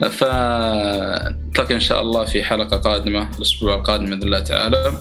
فنلتقي 0.00 1.74
إن 1.74 1.80
شاء 1.80 2.00
الله 2.00 2.24
في 2.24 2.44
حلقة 2.44 2.76
قادمة 2.76 3.28
الأسبوع 3.38 3.74
القادم 3.74 4.06
بإذن 4.06 4.22
الله 4.22 4.40
تعالى 4.40 4.92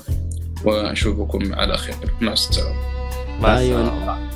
ونشوفكم 0.66 1.54
على 1.54 1.78
خير. 1.78 1.96
مع 2.22 2.34
السلامة. 2.34 2.76
مع 3.42 3.58
أيوة. 3.58 4.30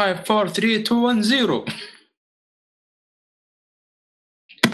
5 0.00 0.30
4 0.30 0.52
3 0.52 0.82
2 0.82 1.02
1 1.02 1.20
0 1.20 1.64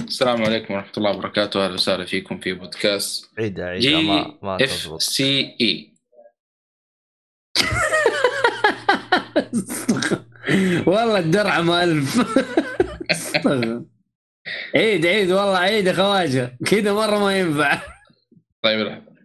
السلام 0.04 0.42
عليكم 0.44 0.74
ورحمة 0.74 0.92
الله 0.98 1.10
وبركاته. 1.16 1.64
أهلا 1.64 1.74
وسهلا 1.74 2.04
فيكم 2.04 2.40
في 2.40 2.52
بودكاست 2.52 3.30
عيدها 3.38 3.66
عيدها 3.66 4.00
جي 4.00 4.06
ما 4.08 4.38
ما 4.42 4.56
اف 4.56 4.62
تزبط. 4.62 5.00
سي 5.00 5.56
اي 5.60 5.92
والله 10.86 11.18
الدرع 11.18 11.60
مالف 11.60 12.16
عيد 14.76 15.06
عيد 15.06 15.30
والله 15.30 15.58
عيد 15.58 15.86
يا 15.86 15.92
خواجة. 15.92 16.58
كذا 16.66 16.92
مرة 16.92 17.18
ما 17.18 17.38
ينفع. 17.38 17.82
طيب 18.62 18.80
لحظة 18.80 19.15